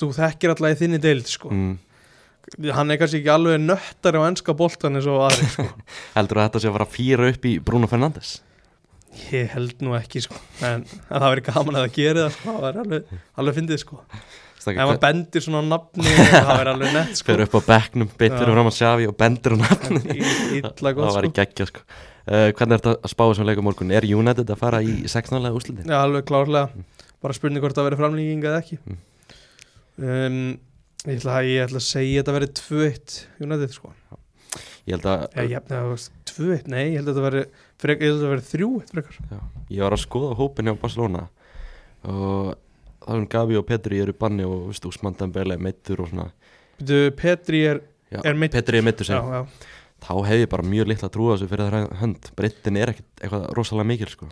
þú 0.00 0.08
þekkir 0.16 0.50
alltaf 0.50 0.72
í 0.74 0.78
þinni 0.80 0.98
deild 0.98 1.28
sko. 1.30 1.50
Mm. 1.54 1.76
Hann 2.76 2.90
er 2.94 2.98
kannski 3.00 3.20
ekki 3.22 3.32
alveg 3.32 3.60
nöttari 3.64 4.20
á 4.22 4.28
enska 4.30 4.54
boltan 4.56 4.98
eins 4.98 5.08
og 5.10 5.24
aðri 5.26 5.48
sko. 5.50 5.64
Heldur 6.16 6.40
að 6.40 6.48
þetta 6.48 6.62
sé 6.64 6.70
að 6.70 6.76
fara 6.78 6.86
að 6.88 6.94
fýra 6.96 7.30
upp 7.32 7.46
í 7.50 7.54
Bruno 7.66 7.88
Fernandes? 7.90 8.36
Ég 9.32 9.46
held 9.54 9.78
nú 9.80 9.94
ekki 9.96 10.20
sko 10.26 10.36
En, 10.60 10.82
en 10.84 11.20
það 11.22 11.30
verður 11.32 11.44
gaman 11.46 11.78
að 11.78 11.86
það 11.86 11.94
geri 11.96 12.20
það 12.20 12.34
sko. 12.34 12.50
Það 12.56 12.64
verður 12.66 12.82
alveg, 12.82 13.14
alveg 13.40 13.56
fyndið 13.56 13.80
sko 13.80 14.00
Ef 14.02 14.60
Stakka, 14.66 14.86
maður 14.88 15.00
bendir 15.04 15.44
svona 15.44 15.60
á 15.62 15.64
nafni 15.70 16.10
Það 16.26 16.50
verður 16.50 16.70
alveg 16.74 16.92
nett 16.96 17.16
sko 17.20 17.28
Fyrir 17.30 17.46
upp 17.46 17.56
á 17.56 17.60
beint 18.18 18.34
Já. 18.34 18.40
fyrir 18.42 18.56
fram 18.56 18.68
að 18.70 18.76
Xavi 18.76 19.08
og 19.08 19.16
bendir 19.22 19.54
á 19.54 19.58
nafni 19.62 20.02
Það 20.66 21.28
í 21.30 21.32
geggja 21.38 21.68
sko 21.70 21.84
uh, 21.86 22.48
Hvernig 22.50 22.76
er 22.76 22.82
þetta 22.82 22.94
að 22.98 23.12
spá 23.14 23.24
þessum 23.30 23.48
leikum 23.48 23.68
morgun? 23.70 23.94
Er 23.96 24.08
United 24.10 24.52
að 24.52 24.60
fara 24.60 24.82
í 24.84 24.96
16. 25.08 25.48
úrslitin? 25.54 25.88
Já, 25.88 25.98
alveg 26.02 26.26
klárlega 26.28 26.84
Bara 27.24 27.36
spurning 27.38 27.64
hvort 27.64 27.78
það 27.78 27.88
verður 27.90 28.02
framlýking 28.04 28.44
eða 28.50 28.62
ekki 28.64 28.80
Mm. 28.84 28.98
um, 30.04 30.40
ég, 31.06 31.18
ætla, 31.20 31.36
að- 31.40 31.48
ég 31.50 31.64
ætla 31.66 31.80
að 31.80 31.86
segja 31.86 32.20
að 32.20 32.24
þetta 32.24 32.34
verður 32.36 32.52
2-1 32.60 33.16
United 33.46 33.74
sko. 33.76 33.92
Ég 34.86 34.94
held 34.94 35.06
að 35.10 35.50
ég, 35.50 35.64
þú 35.70 35.90
veist, 35.90 36.10
2-1, 36.30 36.68
nei, 36.70 36.84
ég 36.92 37.00
held 37.00 37.08
að 37.10 37.16
þetta 37.16 37.46
Ég 37.86 38.20
verður 38.26 38.46
3-1 38.50 38.92
frekar. 38.94 39.16
Já, 39.30 39.40
Ég 39.70 39.82
var 39.82 39.96
að 39.96 40.02
skoða 40.04 40.36
hópin 40.38 40.68
hjá 40.70 40.76
Barcelona 40.80 41.24
og 42.06 42.54
það 43.06 43.16
er 43.20 43.26
Gavi 43.34 43.56
og 43.58 43.66
Petri 43.66 43.98
eru 44.02 44.12
banni 44.16 44.44
og 44.46 44.68
veist, 44.70 44.86
Úsmann 44.88 45.16
Dembele 45.18 45.56
meittur 45.58 46.00
og 46.04 46.08
svona. 46.12 46.28
Býtu, 46.78 47.00
Petri 47.18 47.64
er, 47.66 47.80
Er 48.12 48.34
meiddur? 48.38 48.60
Petri 48.60 48.78
er 48.78 48.82
meittur 48.86 49.06
já, 49.10 49.46
Þá 50.06 50.12
hef 50.28 50.42
ég 50.44 50.48
bara 50.52 50.62
mjög 50.62 50.86
litla 50.92 51.08
trú 51.10 51.30
að 51.32 51.38
þessu 51.40 51.48
fyrir 51.50 51.70
það 51.72 51.92
hönd. 52.02 52.26
Brittin 52.36 52.76
er 52.76 52.90
ekkit 52.92 53.22
eitthvað 53.24 53.46
rosalega 53.56 53.86
mikil 53.88 54.10
sko. 54.12 54.28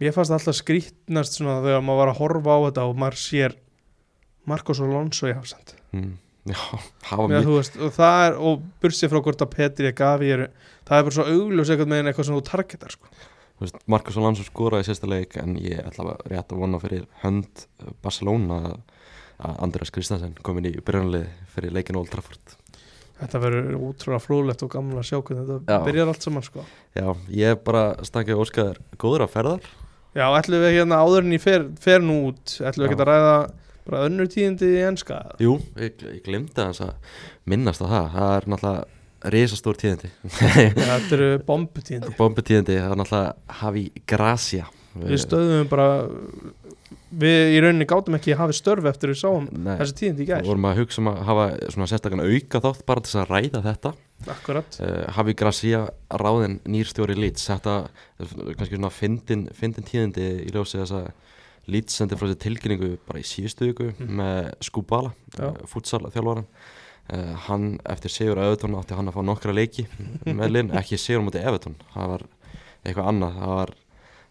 Mér 0.00 0.14
fannst 0.16 0.32
alltaf 0.34 0.56
skrítnast 0.56 1.36
svona 1.36 1.58
þegar 1.62 1.84
maður 1.84 2.00
var 2.00 2.10
að 2.14 2.18
horfa 2.18 2.54
á 2.56 2.58
þetta 2.66 2.86
og 2.88 2.96
maður 2.98 3.18
sér 3.22 3.54
Marcos 4.48 4.80
Alonso 4.82 5.28
í 5.28 5.34
hafsend 5.36 5.74
mm, 5.92 6.12
Já, 6.52 6.58
hafa 7.10 7.26
þú 7.46 7.56
veist, 7.58 7.76
og 7.78 7.92
það 7.94 8.22
er, 8.28 8.38
og 8.50 8.62
bursið 8.82 9.12
frá 9.12 9.20
hvort 9.22 9.44
að 9.44 9.52
Petri 9.56 9.86
eða 9.90 9.98
Gavi 10.00 10.30
eru, 10.36 10.46
það 10.88 10.96
er 10.98 11.04
bara 11.08 11.16
svo 11.18 11.26
augljós 11.30 11.70
eitthvað 11.70 11.92
með 11.92 12.08
eitthvað 12.10 12.28
sem 12.28 12.38
þú 12.38 12.44
targetar 12.48 12.94
sko. 12.96 13.12
Veist, 13.62 13.76
Marcus 13.86 14.16
Alonso 14.18 14.42
skoraði 14.48 14.82
í 14.82 14.88
sérsta 14.88 15.06
leik 15.06 15.36
en 15.38 15.52
ég 15.62 15.78
ætla 15.86 16.16
að 16.16 16.24
rétt 16.32 16.50
að 16.56 16.62
vona 16.64 16.80
fyrir 16.82 17.04
hönd 17.22 17.66
uh, 17.84 17.92
Barcelona 18.02 18.58
að- 18.72 18.80
Andreas 19.62 19.90
Kristensen 19.94 20.34
komin 20.46 20.66
í 20.68 20.74
byrjunalið 20.86 21.24
fyrir 21.54 21.72
leikin 21.74 21.96
Old 21.98 22.10
Trafford 22.12 22.56
Þetta 23.22 23.38
verður 23.42 23.76
útrúlega 23.78 24.22
flúlegt 24.22 24.62
og 24.66 24.70
gamla 24.72 24.98
að 25.02 25.06
sjá 25.08 25.16
hvernig 25.22 25.46
þetta 25.48 25.76
Já. 25.76 25.82
byrjar 25.86 26.10
allt 26.10 26.24
saman 26.26 26.42
sko. 26.46 26.62
Já, 26.98 27.06
ég 27.30 27.52
er 27.54 27.58
bara 27.62 27.82
stakið 28.06 28.40
óskaðar 28.42 28.78
góður 28.98 29.24
að 29.28 29.32
ferðar 29.36 29.66
Já, 30.18 30.24
ætlum 30.40 30.62
við 30.62 30.74
hérna 30.80 30.98
áður 31.06 31.26
en 31.28 31.34
ég 31.38 31.42
fer, 31.42 31.66
fer 31.82 32.02
nú 32.02 32.16
út 32.32 32.56
ætlum 32.66 32.82
við 32.86 32.90
ekki 32.90 32.98
að 33.00 33.10
ræða 33.12 33.34
bara 33.86 34.06
önnur 34.08 34.30
tíðindi 34.30 34.72
í 34.76 34.82
enska. 34.86 35.20
Jú, 35.42 35.58
ég, 35.80 36.02
ég 36.06 36.24
glemdi 36.26 36.60
hans 36.62 36.82
að 36.84 36.94
minnast 37.48 37.82
á 37.82 37.86
það. 37.86 38.10
Það 38.16 38.34
er 38.36 38.50
náttúrulega 38.52 39.32
risastór 39.32 39.78
tíðindi. 39.78 40.12
Þetta 40.38 41.16
eru 41.18 41.30
bombutíðindi. 41.46 42.14
Bombutíðindi, 42.20 42.78
það 42.80 42.94
er 42.94 43.02
náttúrulega 43.02 43.58
Havi 43.62 43.84
Gracia. 44.08 44.68
Við 44.92 45.22
stöðum 45.22 45.70
bara 45.70 45.88
við 47.12 47.54
í 47.56 47.60
rauninni 47.62 47.86
gátum 47.88 48.16
ekki 48.16 48.36
hafið 48.36 48.56
störf 48.58 48.86
eftir 48.88 49.12
við 49.12 49.18
sáum 49.20 49.46
Nei, 49.52 49.74
þessi 49.80 49.96
tíðindi 49.98 50.24
í 50.24 50.26
við 50.26 50.30
gær 50.30 50.46
vorum 50.48 50.68
að 50.68 50.78
hugsa 50.80 51.00
um 51.02 51.10
að 51.10 51.18
hafa 51.28 51.46
svona 51.74 51.88
sérstakann 51.90 52.24
auka 52.24 52.60
þátt 52.64 52.84
bara 52.88 53.02
til 53.02 53.10
þess 53.10 53.20
að 53.22 53.32
ræða 53.32 53.62
þetta. 53.66 53.92
Akkurat, 54.32 54.78
uh, 54.84 54.98
Hafi 55.16 55.34
Gracia 55.38 55.82
ráðin 56.22 56.58
nýrstjóri 56.70 57.16
Leeds. 57.18 57.48
Þetta 57.50 57.76
er 58.22 58.34
kannski 58.58 58.78
svona 58.78 58.92
fyndin, 58.94 59.46
fyndin 59.56 59.88
tíðindi 59.88 60.28
í 60.46 60.52
ljósi 60.54 60.80
þess 60.80 60.96
að 61.00 61.08
Leeds 61.70 61.94
sendi 61.94 62.16
frá 62.18 62.26
sér 62.26 62.38
tilkynningu 62.42 62.96
bara 63.06 63.20
í 63.22 63.26
síðustu 63.26 63.68
viku 63.70 63.90
Mhm. 63.92 64.16
með 64.18 64.52
Skubala, 64.66 65.12
Já. 65.38 65.50
uh, 65.52 65.66
futsal 65.70 66.00
þjálfaran 66.10 66.46
uh, 67.12 67.34
hann 67.46 67.78
eftir 67.86 68.10
sigur 68.10 68.36
að 68.40 68.50
Evertón 68.56 68.74
átti 68.80 68.94
hann 68.98 69.08
að 69.08 69.14
fá 69.14 69.22
nokkra 69.22 69.54
leiki 69.54 69.86
með 70.26 70.50
linn, 70.50 70.70
ekki 70.74 70.98
sigur 70.98 71.22
mútið 71.26 71.46
Evertón 71.46 71.76
það 71.94 72.08
var 72.16 72.26
eitthvað 72.84 73.08
annað 73.12 73.38
það 73.38 73.54
var 73.56 73.74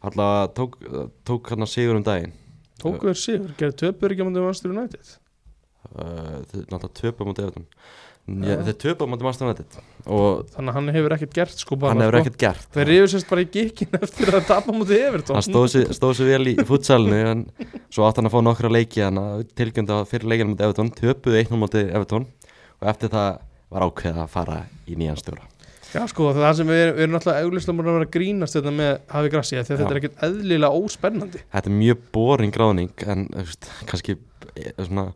alltaf 0.01 0.53
tók, 0.57 0.77
tók 1.25 1.49
hann 1.53 1.61
að 1.63 1.71
sigur 1.71 1.95
um 1.95 2.03
daginn 2.03 2.33
tóku 2.81 3.07
þér 3.11 3.19
sigur 3.23 3.51
gerði 3.57 3.77
töpur 3.85 4.11
ekki 4.15 4.25
mútið 4.27 4.43
Manchester 4.47 4.71
United 4.75 5.17
uh, 5.95 6.39
náttúrulega 6.67 6.93
töpa 6.99 7.27
mútið 7.27 7.45
Evertón 7.47 7.67
Já. 8.41 8.57
þeir 8.67 8.77
töpa 8.85 9.07
mútið 9.09 9.27
Master 9.27 9.47
United. 9.47 9.77
Og 10.07 10.47
þannig 10.53 10.71
að 10.71 10.77
hann 10.77 10.91
hefur 10.95 11.15
ekkert 11.17 11.35
gert 11.37 11.61
sko 11.61 11.77
bara 11.81 11.93
hann 11.93 12.03
hefur 12.05 12.17
sko. 12.17 12.23
ekkert 12.25 12.39
gert. 12.41 12.67
Þeir 12.75 12.89
rifur 12.89 13.11
sérst 13.13 13.29
bara 13.29 13.45
í 13.45 13.49
gikkin 13.53 13.97
eftir 14.07 14.33
að 14.33 14.47
tapa 14.49 14.75
mútið 14.75 15.05
Everton. 15.09 15.37
Hann 15.37 15.47
stóð 15.93 16.17
sér, 16.17 16.31
vel 16.31 16.51
í 16.53 16.55
futsalinu 16.67 17.21
en 17.35 17.45
svo 17.91 18.07
átt 18.07 18.21
hann 18.21 18.31
að 18.31 18.35
fá 18.35 18.41
nokkra 18.47 18.73
leiki 18.73 19.07
tilgjönda 19.57 20.01
fyrir 20.09 20.31
leikinu 20.31 20.53
mot 20.53 20.65
Evertón 20.67 20.93
töpuðu 20.97 21.41
1-0 21.43 21.61
motið 21.61 21.93
Evertón 21.93 22.27
og 22.81 22.91
eftir 22.91 23.13
það 23.13 23.31
var 23.71 23.87
ákveð 23.87 24.21
að 24.23 24.31
fara 24.33 24.61
í 24.89 24.97
nýjan 24.99 25.19
stjóra 25.19 25.47
Já 25.91 26.03
sko 26.07 26.31
það 26.35 26.53
sem 26.59 26.69
við 26.72 26.81
erum, 26.81 26.97
við 26.97 27.05
erum 27.05 27.18
auglýslega 27.45 27.77
múin 27.77 27.89
að 27.89 27.97
vera 27.97 28.07
að 28.07 28.13
grínast 28.15 28.57
þetta 28.57 28.73
með 28.76 28.91
Hafi 29.11 29.31
Grassi 29.34 29.57
þetta 29.59 29.77
Já. 29.77 29.88
er 29.88 29.99
ekkert 29.99 30.22
eðlilega 30.27 30.84
óspennandi. 30.84 31.41
Þetta 31.55 31.72
er 31.72 31.80
mjög 31.80 32.05
boring 32.15 32.53
gráðning 32.55 33.07
en 33.11 33.26
veist, 33.35 33.68
kannski 33.89 34.15
eh, 34.53 34.72
svona 34.77 35.09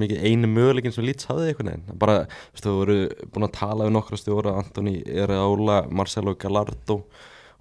mikið 0.00 0.24
einu 0.24 0.52
möguleikin 0.54 0.94
sem 0.94 1.04
Leeds 1.04 1.28
hafði 1.28 1.50
einhvern 1.52 1.72
veginn. 1.72 2.00
Bara, 2.00 2.16
þú 2.56 2.78
voru 2.78 2.96
búin 3.34 3.48
að 3.48 3.54
tala 3.58 3.88
við 3.88 3.94
nokkra 3.98 4.20
stjóra 4.20 4.56
Antoni 4.62 4.96
Ereála, 5.04 5.82
Marcelo 5.92 6.36
Gallardo 6.40 7.02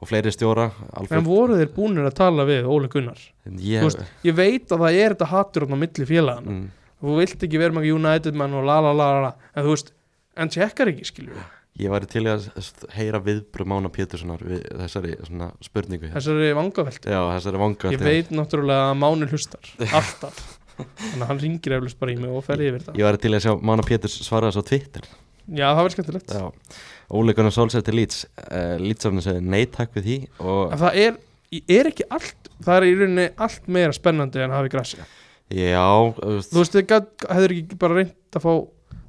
og 0.02 0.10
fleiri 0.10 0.34
stjóra 0.34 0.72
en 0.72 1.00
Alfred, 1.04 1.26
voru 1.28 1.58
þeir 1.60 1.72
búinir 1.76 2.08
að 2.10 2.18
tala 2.18 2.46
við 2.50 2.68
Óli 2.72 2.90
Gunnar? 2.92 3.20
Ég, 3.62 3.84
veist, 3.86 4.02
ég 4.26 4.38
veit 4.38 4.72
að 4.74 4.86
það 4.86 4.98
er 4.98 5.14
þetta 5.14 5.32
hattur 5.36 5.68
á 5.70 5.78
milli 5.78 6.08
félagana 6.10 6.56
mm, 6.56 6.68
þú 7.04 7.18
vilt 7.20 7.46
ekki 7.46 7.62
vera 7.62 7.78
með 7.78 7.90
United 7.94 8.38
menn 8.40 8.56
og 8.58 8.66
la 8.66 8.80
la 8.82 8.96
la 8.98 9.10
la 9.28 9.32
en 9.54 9.68
þú 9.68 9.76
veist, 9.76 9.92
en 10.42 10.54
tjekkar 10.56 10.90
ekki 10.90 11.06
við 11.28 11.44
ég 11.80 11.92
væri 11.94 12.10
til 12.12 12.24
að 12.28 12.48
heyra 12.96 13.22
viðbröð 13.24 13.70
Mána 13.72 13.92
Péturssonar 13.94 14.42
við 14.44 14.66
þessari 14.82 15.14
spurningu 15.64 16.10
hér. 16.10 16.16
þessari 16.18 16.50
vangaveltu 16.58 17.14
Já, 17.14 17.20
þessari 17.38 17.62
vanga 17.62 17.94
ég 17.94 18.04
veit 18.04 18.34
náttúrulega 18.36 18.90
að 18.90 19.00
Máni 19.02 19.30
hlustar 19.32 19.72
alltaf. 19.88 20.42
Þannig 20.82 21.24
að 21.24 21.28
hann 21.30 21.42
ringir 21.44 21.76
eflust 21.78 22.00
bara 22.02 22.14
í 22.14 22.20
mig 22.20 22.32
og 22.34 22.46
fer 22.46 22.64
yfir 22.64 22.82
þetta 22.82 22.98
Ég 23.00 23.08
væri 23.08 23.22
til 23.24 23.34
að 23.38 23.44
sjá 23.46 23.54
Mána 23.70 23.86
Péturs 23.88 24.18
svara 24.26 24.50
þessu 24.52 24.66
á 24.66 24.70
Twitter. 24.72 25.10
Já 25.52 25.68
það 25.72 25.82
verður 25.82 25.96
skemmtilegt. 25.96 26.36
Solskjaer 27.56 27.86
til 27.86 27.98
Leeds. 27.98 28.22
Uh, 28.40 28.76
Leedsafnir 28.82 29.26
segði 29.26 29.42
nei 29.52 29.66
takk 29.72 29.96
við 29.98 30.08
því 30.08 30.18
og 30.40 30.76
það 30.80 31.00
er, 31.02 31.18
er 31.78 31.90
ekki 31.92 32.08
allt 32.12 32.52
það 32.62 32.78
er 32.78 32.88
í 32.88 32.94
rauninni 33.00 33.26
allt 33.42 33.68
meira 33.72 33.96
spennandi 33.96 34.44
en 34.44 34.56
Hafi 34.56 34.72
Grassi 34.72 35.00
já, 35.52 35.88
þú 36.18 36.62
veist, 36.62 36.78
þið 36.78 36.94
hefur 37.28 37.56
ekki 37.58 37.80
bara 37.82 37.98
reynd 38.00 38.38
að 38.38 38.46
fá 38.46 38.54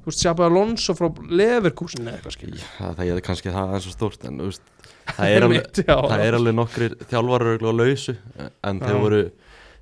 þú 0.03 0.11
veist, 0.11 0.19
Sjápa 0.19 0.47
Alonso 0.49 0.95
frá 0.97 1.07
Leverkusen 1.31 2.07
eða 2.07 2.17
eitthvað 2.17 2.35
skilur 2.35 2.61
já, 2.63 2.87
það 2.97 3.07
er 3.07 3.23
kannski 3.23 3.53
það 3.53 3.69
aðeins 3.69 3.87
svo 3.87 3.95
stórt 3.95 4.27
en 4.27 4.43
veist, 4.43 4.65
það 5.15 5.31
er 5.31 5.47
alveg 5.47 5.79
já. 5.79 5.95
það 5.95 6.25
er 6.27 6.37
alveg 6.39 6.57
nokkrir 6.59 6.95
þjálfarar 7.07 7.51
örugglega 7.53 7.73
á 7.73 7.81
lausu 7.81 8.15
en 8.43 8.83
þeir 8.83 9.01
voru 9.05 9.23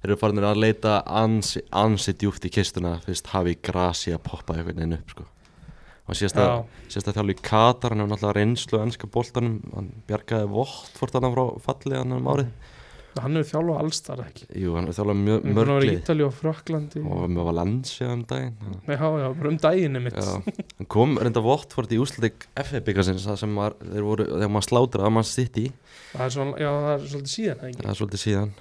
þeir 0.01 0.09
eru 0.09 0.17
farinir 0.21 0.47
að 0.49 0.63
leita 0.63 0.95
ansi, 1.05 1.61
ansi 1.77 2.15
djúft 2.17 2.45
í 2.45 2.53
kistuna 2.53 2.95
fyrst 3.05 3.29
hafi 3.33 3.57
grasi 3.61 4.13
að 4.15 4.23
poppa 4.29 4.57
einhvern 4.57 4.81
veginn 4.81 4.97
upp 4.97 5.15
sko. 5.15 5.25
og 6.05 6.17
síðast 6.17 6.41
að, 6.41 6.63
að 7.01 7.13
þjálfa 7.17 7.33
í 7.33 7.41
Katar 7.41 7.93
hann 7.93 8.03
hefur 8.03 8.13
náttúrulega 8.13 8.37
reynslu 8.37 8.81
á 8.81 8.85
ennska 8.85 9.09
boltanum 9.13 9.59
hann 9.73 9.91
bjargaði 10.09 10.49
vott 10.53 10.97
fórt 10.97 11.17
hann 11.17 11.33
frá 11.33 11.45
fallið 11.65 12.01
hann 12.01 12.17
um 12.17 12.31
árið 12.33 12.53
hann 13.19 13.35
hefur 13.35 13.49
þjálfað 13.49 13.79
alls 13.81 13.99
þar 14.05 14.21
ekki? 14.23 14.45
Jú, 14.61 14.73
hann 14.77 14.87
hefur 14.87 14.97
þjálfað 14.97 15.19
mjög 15.21 15.41
hann 15.41 15.51
hefur 15.57 15.71
verið 15.71 15.91
í 15.91 15.95
Ítali 15.97 16.25
og 16.25 16.33
Fraklandi 16.37 17.01
og 17.03 17.23
með 17.31 17.47
Valencia 17.49 18.09
um 18.13 18.21
daginn. 18.29 18.53
Nei, 18.87 18.93
já, 18.95 19.07
já, 19.21 19.25
bara 19.39 19.51
um 19.51 19.57
daginn 19.65 19.99
mitt 20.05 20.19
Já, 20.21 20.29
hann 20.77 20.89
kom 20.95 21.17
reynda 21.19 21.43
Vottford 21.45 21.91
í 21.91 21.99
úslutik 22.01 22.47
FA 22.55 22.83
byggasins 22.87 23.27
sem 23.41 23.57
var, 23.59 23.75
þeir 23.81 24.07
voru, 24.07 24.27
þegar 24.31 24.53
maður 24.55 24.67
slátra 24.69 25.07
að 25.09 25.15
maður 25.17 25.29
sitt 25.31 25.59
í, 25.59 25.67
það 26.13 26.25
er, 26.27 26.33
svona, 26.37 26.55
já, 26.61 26.71
það 26.71 26.93
er 26.95 27.05
svolítið 27.11 27.33
síðan 27.35 27.51
eða 27.51 27.61
það 27.61 27.73
ekki? 27.73 27.89
er 27.91 27.99
svolítið 28.01 28.23
síðan. 28.25 28.55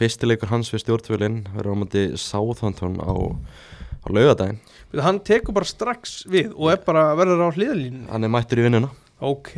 Fyrsti 0.00 0.30
leikur 0.32 0.52
hans 0.54 0.72
við 0.72 0.84
stjórnvölinn 0.86 1.38
verður 1.52 1.76
á 1.76 1.80
móti 1.82 2.06
Southampton 2.22 2.98
á, 3.02 3.12
á 3.12 4.06
laugadaginn, 4.08 4.62
hann 5.04 5.20
tekur 5.24 5.56
bara 5.60 5.68
strax 5.68 6.22
við 6.32 6.56
og 6.56 6.72
er 6.72 6.82
bara 6.86 7.10
verður 7.18 7.46
á 7.46 7.54
hliðalínu 7.54 8.08
hann 8.10 8.26
er 8.26 8.32
mættur 8.32 8.60
í 8.60 8.66
vinnuna 8.66 8.90
ok, 9.30 9.52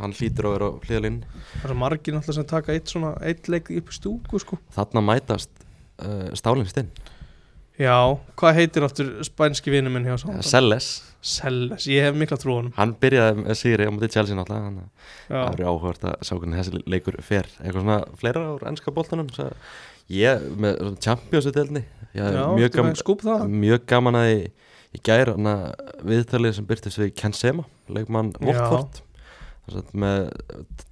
hann 0.00 0.14
hlýtur 0.16 0.48
að 0.48 0.54
vera 0.56 0.68
á 0.68 0.72
hliðalinn 0.86 1.20
það 1.62 1.70
er 1.70 1.78
margir 1.84 2.16
náttúrulega 2.16 2.38
sem 2.40 2.50
taka 2.52 2.76
eitt 2.76 2.92
svona 2.92 3.14
eitt 3.22 3.48
leik 3.52 3.70
upp 3.70 3.92
í 3.92 3.96
stúku 3.96 4.40
sko. 4.42 4.58
Þarna 4.76 5.04
mætast 5.06 5.50
uh, 6.02 6.28
Stálinstinn, 6.38 6.90
já, 7.80 7.96
hvað 8.40 8.58
heitir 8.60 8.86
áttur 8.88 9.14
spænski 9.26 9.72
vinnu 9.74 9.92
minn 9.92 10.06
hjá 10.08 10.18
Sándal? 10.20 10.44
Selles 10.46 10.92
Selles, 11.22 11.84
ég 11.86 12.02
hef 12.02 12.16
mikla 12.18 12.34
trú 12.34 12.50
á 12.50 12.58
honum. 12.58 12.72
Hann 12.74 12.96
byrjaði 12.98 13.44
með 13.44 13.58
sigri 13.60 13.84
á 13.86 13.94
móti 13.94 14.08
Chelsea 14.10 14.34
náttúrulega 14.34 14.88
það 15.28 15.44
verður 15.52 15.68
áhugast 15.70 16.06
að 16.10 16.16
sjá 16.26 16.32
hvernig 16.34 16.58
þessi 16.58 16.80
leikur 16.90 17.18
fer. 17.22 17.46
Eitthvað 17.62 17.84
svona 17.84 17.98
fleira 18.18 18.42
á 18.42 18.52
ennska 18.72 18.94
boltanum? 18.96 19.28
Svo- 19.30 19.52
ég 20.10 20.42
með 20.58 20.80
það 23.22 23.44
mjög 23.52 23.86
gaman 23.92 24.18
að 24.18 24.26
ég, 24.32 24.50
gæri 25.00 25.32
hana 25.32 25.54
viðtalið 26.04 26.58
sem 26.58 26.68
byrtist 26.68 27.00
við 27.00 27.14
Ken 27.16 27.32
Sema 27.36 27.64
leikmann 27.88 28.34
að 28.42 28.98
með 29.94 30.28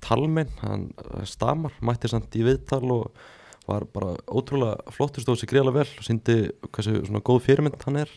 talminn 0.01 0.51
hann 0.63 0.87
stamar, 1.29 1.75
mætti 1.85 2.09
samt 2.09 2.37
í 2.39 2.45
viðtal 2.47 2.85
og 2.95 3.11
var 3.69 3.87
bara 3.93 4.15
ótrúlega 4.31 4.93
flottur 4.95 5.25
stóð 5.25 5.41
sér 5.41 5.51
greiðlega 5.53 5.83
vel 5.83 5.99
og 6.01 6.07
síndi 6.07 6.37
hversu 6.71 7.03
svona 7.07 7.23
góð 7.27 7.43
fyrirmynd 7.47 7.83
hann 7.85 8.01
er. 8.03 8.13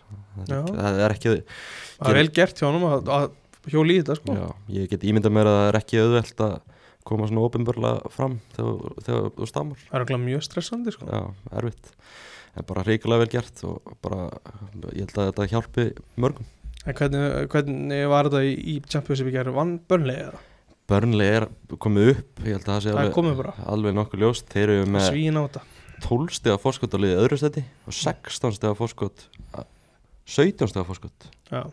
Já. 0.48 0.60
það 0.70 1.02
er 1.06 1.16
ekki 1.16 1.34
það 1.34 2.12
er 2.12 2.20
vel 2.20 2.30
gert 2.38 2.62
hjá 2.62 2.68
honum 2.70 2.86
að, 2.90 3.12
að 3.18 3.74
hjóli 3.74 3.98
í 3.98 4.04
þetta 4.04 4.18
sko. 4.20 4.38
Já, 4.40 4.48
ég 4.78 4.92
get 4.92 5.06
ímyndað 5.10 5.36
mér 5.38 5.50
að 5.52 5.58
það 5.60 5.70
er 5.70 5.80
ekki 5.82 6.02
auðvelt 6.04 6.46
að 6.48 6.56
koma 7.04 7.28
svona 7.30 7.44
ofinbörlega 7.44 8.14
fram 8.14 8.38
þegar, 8.56 9.32
þú 9.36 9.50
stamar. 9.50 9.82
Það 9.90 9.98
er 10.00 10.06
okkur 10.06 10.24
mjög 10.24 10.46
stressandi 10.48 10.96
sko. 10.96 11.10
Já, 11.12 11.24
erfitt 11.60 11.92
en 12.54 12.68
bara 12.70 12.86
ríkulega 12.88 13.24
vel 13.24 13.32
gert 13.34 13.64
og 13.68 13.94
bara, 14.04 14.30
ég 14.94 15.06
held 15.06 15.20
að 15.20 15.30
þetta 15.32 15.50
hjálpi 15.54 15.86
mörgum. 16.22 16.50
En 16.84 16.98
hvernig, 16.98 17.28
hvernig 17.54 18.10
var 18.12 18.28
þetta 18.28 18.42
í, 18.44 18.56
í 18.74 18.80
Championship 18.88 19.30
í 19.32 19.36
gerð 19.36 19.56
vann 19.56 19.78
börnlega 19.90 20.32
eða? 20.32 20.42
Burnley 20.92 21.30
er 21.32 21.46
komið 21.80 22.10
upp 22.12 22.42
ég 22.44 22.58
held 22.58 22.66
að 22.66 22.74
það 22.74 22.82
sé 22.84 22.92
það 22.92 23.06
er 23.06 23.20
alveg, 23.22 23.62
alveg 23.72 23.94
nokkuð 23.96 24.24
ljóst. 24.26 24.50
Þeir 24.52 24.74
eru 24.74 24.90
með 24.92 25.06
svín 25.08 25.40
á 25.40 25.44
þetta 25.46 25.62
12 26.04 26.36
stiga 26.36 26.58
fórskot 26.60 26.98
á 26.98 27.00
liðið 27.00 27.22
öðru 27.22 27.40
stætti 27.40 27.64
og 27.88 27.96
16 27.96 28.58
stiga 28.58 28.74
fórskot 28.76 29.24
17 30.28 30.72
stiga 30.74 30.84
fórskot 30.88 31.30
já. 31.48 31.64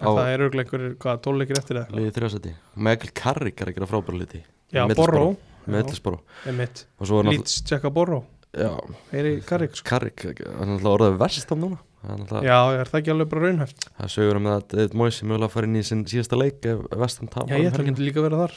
En 0.00 0.16
það 0.16 0.30
er 0.32 0.42
auðvitað 0.42 0.62
einhverjir, 0.64 0.92
hvað, 1.04 1.22
tóluleikir 1.26 1.60
eftir 1.60 1.78
eitthvað? 1.78 2.00
liðið 2.00 2.18
þrjá 2.18 2.32
stætti 2.34 2.54
Michael 2.88 3.14
Carrick 3.20 3.62
er 3.62 3.70
að 3.70 3.78
gera 3.78 3.90
frábæra 3.90 4.20
liti 4.24 4.42
já. 4.74 4.82
Borró 4.90 5.24
með 5.70 5.82
Ellisboro 5.84 6.22
er 6.48 6.56
mitt, 6.56 6.84
og 6.98 7.06
svo 7.06 7.20
er 7.20 7.28
náttúrulega 7.28 7.44
Leeds 7.44 7.58
tjekka 7.70 7.94
Borró 7.94 8.22
já, 8.56 8.70
Heyri 9.12 9.40
Carrick 9.46 9.76
sko. 9.78 9.98
Hann 10.00 10.10
er 10.24 10.32
náttúrulega 10.34 10.94
orðað 10.96 11.18
verst 11.20 11.50
á 11.52 11.56
núna. 11.56 11.78
Náttúrulega- 12.00 12.44
já, 12.48 12.58
er 12.80 12.88
það 12.90 13.00
ekki 13.00 13.12
alveg 13.14 13.28
bara 13.28 13.42
raunhæft? 13.46 13.84
Það 14.00 14.12
sögur 14.14 14.36
um 14.40 14.46
að 14.50 14.62
David 14.72 14.94
Moyes 14.94 15.20
er 15.22 15.26
mögulega 15.28 15.48
að 15.50 15.54
fara 15.56 15.66
inn 15.70 15.76
í 15.76 15.84
sinn 15.84 16.04
síðasta 16.04 16.38
leik 16.40 16.64
ef 16.66 16.78
vestam 16.96 17.28
já, 17.28 17.32
tapar 17.34 17.48
ég 17.50 17.60
um 17.60 17.66
ætla 17.66 17.70
að 17.70 17.76
helgina. 17.76 17.90
myndi 17.92 18.06
líka 18.08 18.22
vera 18.24 18.40
þar. 18.46 18.54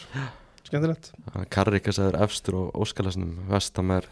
Skemmtilegt. 0.64 1.12
Carrick 1.52 1.88
er 1.88 1.92
sæður 1.98 2.22
efstur 2.24 2.56
og 2.56 2.72
óskalasnum 2.74 3.34
vestam 3.50 3.92
er 3.92 4.08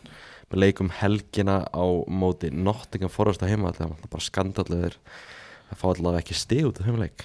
með 0.52 0.60
leikum 0.66 0.90
helgina 0.92 1.64
á 1.72 1.86
móti 2.12 2.52
Nottingham 2.52 3.10
Forest 3.10 3.42
á 3.42 3.48
heima 3.48 3.70
er 3.72 3.88
bara 3.88 4.20
skandallegur 4.22 4.98
að 5.72 5.78
fá 5.80 5.86
allavega 5.96 6.20
ekki 6.26 6.36
stig 6.36 6.66
út 6.68 6.82
af 6.82 6.86
heimleik 6.90 7.24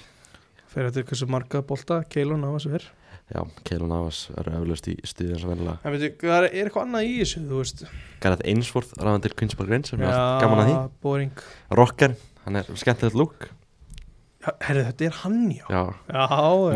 fyrir 0.71 0.89
þetta 0.91 1.03
hversu 1.09 1.27
marga 1.27 1.61
bolta 1.61 1.97
Keilun 2.07 2.45
á 2.47 2.55
þessu 2.55 2.71
fyrr 2.71 2.87
Já, 3.27 3.41
Keilun 3.67 3.91
Avas 3.91 4.21
er 4.39 4.47
eflaust 4.55 4.87
í 4.87 4.95
stuði 5.03 5.33
eins 5.35 5.43
og 5.43 5.51
vennilega 5.51 5.77
en 5.83 5.95
veitu, 5.97 6.11
það 6.21 6.37
er, 6.37 6.45
er 6.47 6.69
eitthvað 6.69 6.85
annað 6.85 7.09
í 7.09 7.17
þessu 7.19 7.41
þú 7.43 7.59
veist? 7.59 7.83
Gareth 8.23 8.47
Ainsworth, 8.47 8.93
ráðan 9.03 9.25
til 9.25 9.33
Queen's 9.35 9.57
Park 9.59 9.73
Rangers 9.73 9.97
mér 9.99 10.07
fannst 10.07 10.45
gaman 10.45 10.61
að 10.63 10.69
því. 10.69 10.77
boring. 11.03 11.45
Rocker, 11.75 12.15
hann 12.45 12.61
er 12.61 12.71
skemmtilegt 12.79 13.19
lúk 13.19 13.49
herri, 14.63 14.83
þetta 14.87 15.07
er 15.07 15.17
hann 15.23 15.41
já? 15.51 15.65
Já, 15.67 15.81
Já, 16.07 16.23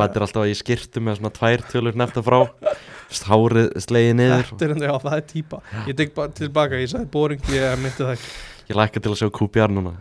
er 0.03 0.26
alltaf 0.26 0.49
í 0.49 0.56
skirtu 0.60 1.03
með 1.03 1.19
svona 1.22 1.34
tvær 1.38 1.64
tölur 1.72 1.98
nefta 1.99 2.23
frá. 2.26 2.40
Hárið 3.28 3.72
slegið 3.84 4.14
niður. 4.19 4.45
Þetta 4.52 4.68
er 4.68 4.73
enda, 4.76 4.88
já, 4.88 4.94
það 5.03 5.15
er 5.18 5.26
típa. 5.28 5.61
Ég 5.88 5.98
tek 5.99 6.14
bara 6.15 6.36
tilbaka, 6.36 6.80
ég 6.80 6.91
sagði 6.91 7.10
boring, 7.11 7.49
ég 7.52 7.82
myndi 7.82 7.98
það 7.99 8.14
ekki. 8.15 8.30
Ég 8.72 8.80
lækka 8.80 9.03
til 9.03 9.11
að 9.11 9.19
sjá 9.19 9.32
QPR 9.40 9.76
núna 9.76 9.95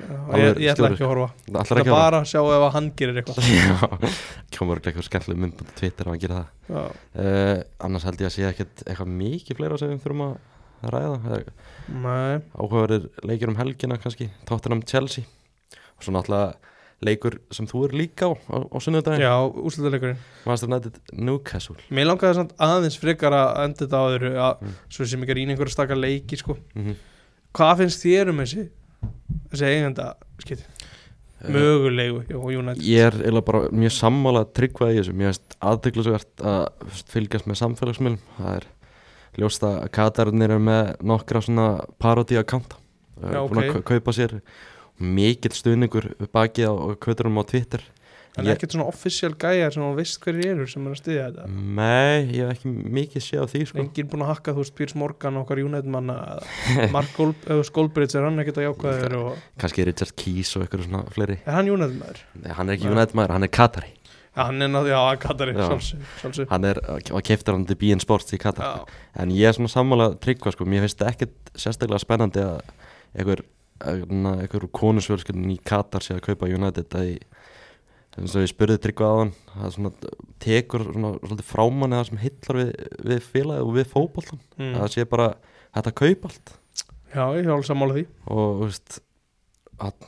ég, 0.00 0.58
ég 0.60 0.70
ætla 0.72 0.90
ekki 0.92 1.04
að 1.06 1.10
horfa. 1.12 1.28
Það 1.46 1.80
er 1.80 1.88
bara 1.90 2.20
að 2.20 2.28
sjá 2.32 2.40
ef 2.42 2.64
að 2.66 2.74
hann 2.76 2.90
gerir 3.00 3.20
eitthvað. 3.22 3.48
Já, 3.56 4.58
komur 4.58 4.80
eitthvað 4.82 5.06
skemmtileg 5.08 5.40
mynd 5.44 5.56
på 5.60 5.66
Twitter 5.78 6.06
ef 6.08 6.12
hann 6.12 6.22
gera 6.26 6.42
það. 6.68 6.92
Uh, 7.16 7.62
Annars 7.86 8.06
held 8.08 8.20
ég 8.20 8.28
að 8.30 8.36
sé 8.36 8.46
ekkert 8.50 8.84
eitthvað 8.86 9.14
mikið 9.22 9.60
fleira 9.60 9.80
sem 9.80 9.92
við 9.94 10.04
þurfum 10.04 10.26
að 10.28 10.92
ræða. 10.92 11.18
Er 11.38 11.48
Nei, 11.86 12.38
áhugaverðir 12.58 13.08
leikir 13.30 13.52
um 13.52 13.58
helgina 13.60 13.98
kannski. 14.02 14.30
Tottenham 14.48 14.82
Chelsea. 14.86 15.24
Og 15.96 16.04
svo 16.04 16.12
náttúrulega 16.12 16.54
leikur 17.06 17.34
sem 17.52 17.66
þú 17.68 17.82
er 17.86 17.92
líka 17.96 18.28
á 18.28 18.32
á, 18.32 18.56
á 18.72 18.76
sunnudaginn. 18.80 19.20
Já, 19.24 19.34
úrslutaleikurinn 19.60 20.16
Master 20.48 20.68
United 20.70 20.96
Newcastle. 21.12 21.76
Mér 21.92 22.08
langaði 22.08 22.38
samt 22.38 22.54
aðeins 22.56 22.96
frekar 23.00 23.36
að 23.36 23.50
enda 23.66 23.84
þetta 23.84 24.00
á 24.00 24.04
að, 24.08 24.64
Mm. 24.64 24.72
svo 24.88 25.04
sem 25.08 25.22
ekki 25.26 25.36
rýna 25.36 25.52
einhverja 25.52 25.74
stakar 25.76 26.00
leiki 26.00 26.38
sko. 26.40 26.56
mm 26.74 26.96
Hvað 27.56 27.78
finnst 27.80 28.02
þér 28.04 28.28
um 28.32 28.40
þessi 28.42 28.66
þessi 29.52 29.68
eigenda 29.70 30.06
skiti 30.42 30.64
mögulegu 31.52 32.22
hjá 32.26 32.38
United. 32.58 32.82
Ég 32.82 33.04
er 33.10 33.16
eiginlega 33.20 33.46
bara 33.46 33.60
mjög 33.76 33.92
sammála 33.94 34.42
að 34.46 34.52
tryggva 34.58 34.88
í 34.92 34.96
þessu. 35.00 35.14
Mér 35.16 35.32
finnst 35.32 35.56
aðdeglisvert 35.70 36.44
að 36.52 36.94
fylgjast 37.12 37.46
með 37.50 37.60
samfélagsmiðlum. 37.60 38.22
Það 38.38 38.54
er 38.56 38.66
ljóst 39.42 39.66
að 39.68 39.76
Katarnir 39.92 40.54
er 40.56 40.62
með 40.64 40.94
nokkra 41.12 41.42
svona 41.44 41.66
parodí 42.00 42.38
að 42.40 42.48
kanta 42.54 42.78
Búin 43.16 43.36
að 43.36 43.42
ok. 43.44 43.76
kau- 43.76 43.84
kaupa 43.94 44.12
sér 44.16 44.32
mikill 45.00 45.52
stuðningur 45.56 46.06
bakið 46.32 46.68
á 46.72 46.74
kvöturum 47.00 47.36
á 47.40 47.44
Twitter 47.48 47.84
En 48.36 48.44
Ég- 48.44 48.52
ekkert 48.52 48.74
svona 48.74 48.84
official 48.90 49.32
gæjar 49.32 49.72
sem 49.72 49.82
þú 49.82 49.94
veist 49.96 50.18
hverju 50.20 50.44
eru 50.52 50.66
sem 50.68 50.86
er 50.86 50.92
að 50.92 50.98
styðja 51.00 51.26
þetta 51.30 51.46
Nei, 51.48 52.26
ég 52.36 52.50
hef 52.50 52.58
ekki 52.58 52.72
mikið 52.98 53.22
séð 53.24 53.40
á 53.40 53.46
því 53.48 53.60
sko. 53.70 53.78
Engin 53.80 54.10
búin 54.12 54.24
að 54.26 54.32
hakka, 54.34 54.52
þú 54.52 54.60
veist, 54.60 54.74
Piers 54.76 54.94
Morgan 54.94 55.38
okkar 55.40 55.60
eða 55.64 56.92
Mark 56.92 57.12
Gold, 57.16 57.34
eða 57.48 57.70
Goldbridge 57.72 58.18
er 58.20 58.26
hann 58.28 58.38
ekkert 58.44 58.60
að 58.60 58.66
jákvæður 58.68 59.16
og 59.22 59.38
Kannski 59.62 59.86
Richard 59.88 60.12
Keys 60.20 60.52
og 60.56 60.66
eitthvað 60.66 60.84
svona 60.84 61.04
fleiri 61.16 61.38
er 61.46 61.56
hann 61.56 61.70
United 61.72 61.96
maður? 61.96 62.20
Nei, 62.42 62.52
Hann 62.52 62.68
er 62.68 62.76
ekki 62.76 62.84
Nei. 62.90 62.92
United 62.98 63.16
maður, 63.16 63.34
hann 63.38 63.48
er 63.48 63.52
Katari 63.56 63.92
Já, 64.36 64.42
hann 64.50 64.60
er 64.60 64.68
náttúrulega, 64.68 65.00
já, 65.00 65.18
Katari, 65.24 65.52
Já. 65.56 65.68
sjálfsög, 66.20 66.48
Hann 66.52 66.64
er 66.68 66.76
að 66.92 67.22
keftir 67.24 67.54
hann 67.56 67.64
til 67.64 67.76
BN 67.80 68.02
Sports 68.04 68.34
í 68.36 68.38
Katar 68.42 68.66
Já, 68.68 68.96
En 69.16 69.30
ég 69.32 69.48
er 69.48 69.56
svona 69.56 69.72
sammála 69.72 70.10
að 70.10 70.18
tryggva 70.20 70.52
sko. 70.52 70.66
Mér 70.68 70.84
finnst 70.84 71.00
það 71.00 71.08
ekkert 71.14 71.54
sérstaklega 71.56 72.02
eins 78.16 78.34
og 78.36 78.44
ég 78.44 78.50
spurði 78.50 78.78
tryggva 78.80 79.08
á 79.12 79.16
hann 79.20 79.32
það 79.52 79.72
svona 79.74 80.12
tekur 80.42 80.84
svona 80.88 81.10
svolítið 81.20 81.48
frámanni 81.48 81.98
það 81.98 82.06
sem 82.08 82.20
hillar 82.22 82.60
við, 82.60 82.70
við 83.10 83.26
félagi 83.26 83.64
og 83.64 83.72
við 83.76 83.90
fótboltan 83.92 84.40
mm. 84.56 84.76
það 84.76 84.92
sé 84.94 85.06
bara 85.10 85.26
þetta 85.76 85.94
kaupa 86.00 86.30
allt 86.30 86.54
já, 87.12 87.24
ég 87.36 87.42
er 87.42 87.52
alveg 87.52 87.68
sammála 87.68 87.98
því 87.98 88.06
og 88.32 88.46
þú 88.60 88.70
veist 88.70 88.98
ef, 89.76 90.06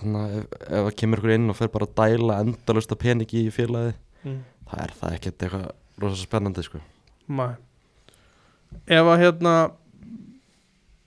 það 0.68 0.92
kemur 1.02 1.22
ykkur 1.22 1.34
inn 1.36 1.52
og 1.52 1.58
fer 1.58 1.72
bara 1.74 1.88
að 1.88 1.96
dæla 2.00 2.40
endalust 2.46 2.94
af 2.94 3.02
peningi 3.02 3.44
í 3.44 3.52
félagi 3.54 3.92
mm. 4.24 4.40
það 4.70 4.84
er 4.86 4.96
það 5.02 5.18
ekkert 5.18 5.46
eitthvað 5.48 5.68
rosa 5.98 6.22
spennandi 6.22 6.64
sko. 6.64 6.80
Mæ 7.26 7.48
Ef 8.84 9.06
að 9.08 9.22
hérna 9.22 9.52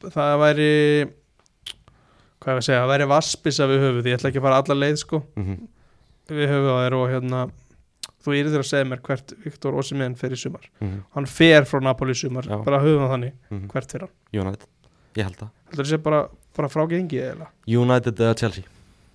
það 0.01 0.31
væri 0.41 0.71
hvað 2.41 2.55
ég 2.55 2.57
að 2.57 2.65
segja, 2.65 2.79
það 2.81 2.91
væri 2.91 3.07
vaspisa 3.11 3.67
við 3.69 3.83
höfuð 3.85 4.09
ég 4.09 4.17
ætla 4.17 4.31
ekki 4.31 4.41
að 4.41 4.45
fara 4.47 4.61
alla 4.63 4.77
leið 4.81 4.97
sko 5.03 5.19
mm 5.37 5.61
við 6.31 6.51
höfuð 6.51 6.71
á 6.71 6.77
þér 6.81 6.97
og 6.97 7.07
hérna 7.11 7.41
þú 8.21 8.35
yrðir 8.37 8.61
að 8.61 8.69
segja 8.69 8.89
mér 8.89 9.01
hvert 9.05 9.33
Viktor 9.45 9.77
Osimhen 9.81 10.17
fer 10.19 10.35
í 10.35 10.39
sumar. 10.39 10.67
-hmm. 10.79 10.99
hann 11.15 11.25
fer 11.25 11.65
frá 11.65 11.81
Napoli 11.81 12.13
í 12.13 12.19
sumar, 12.19 12.45
Já. 12.45 12.63
bara 12.63 12.81
höfum 12.81 13.05
það 13.05 13.13
þannig 13.15 13.33
Mm 13.49 13.67
hvert 13.67 13.91
fer 13.91 14.05
hann, 14.05 14.13
United, 14.33 14.67
ég 15.15 15.23
held 15.23 15.37
það. 15.37 15.49
Heldur 15.69 15.85
þú 15.85 15.89
sé 15.89 15.97
bara, 15.97 16.27
bara 16.55 16.69
frá 16.69 16.87
gengi 16.89 17.19
eða? 17.19 17.47
United 17.67 18.15
eða 18.19 18.37
Chelsea. 18.37 18.63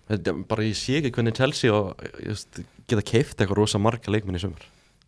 Er 0.09 0.19
bara 0.47 0.63
ég 0.63 0.77
sé 0.79 1.01
ekki 1.01 1.11
hvernig 1.11 1.35
Chelsea 1.35 1.73
og 1.73 1.97
just, 2.23 2.61
geta 2.87 3.03
keift 3.03 3.41
eitthvað 3.41 3.57
rosa 3.57 3.79
marga 3.79 4.11
leikmenn 4.11 4.37
í 4.37 4.41
sumar. 4.41 4.63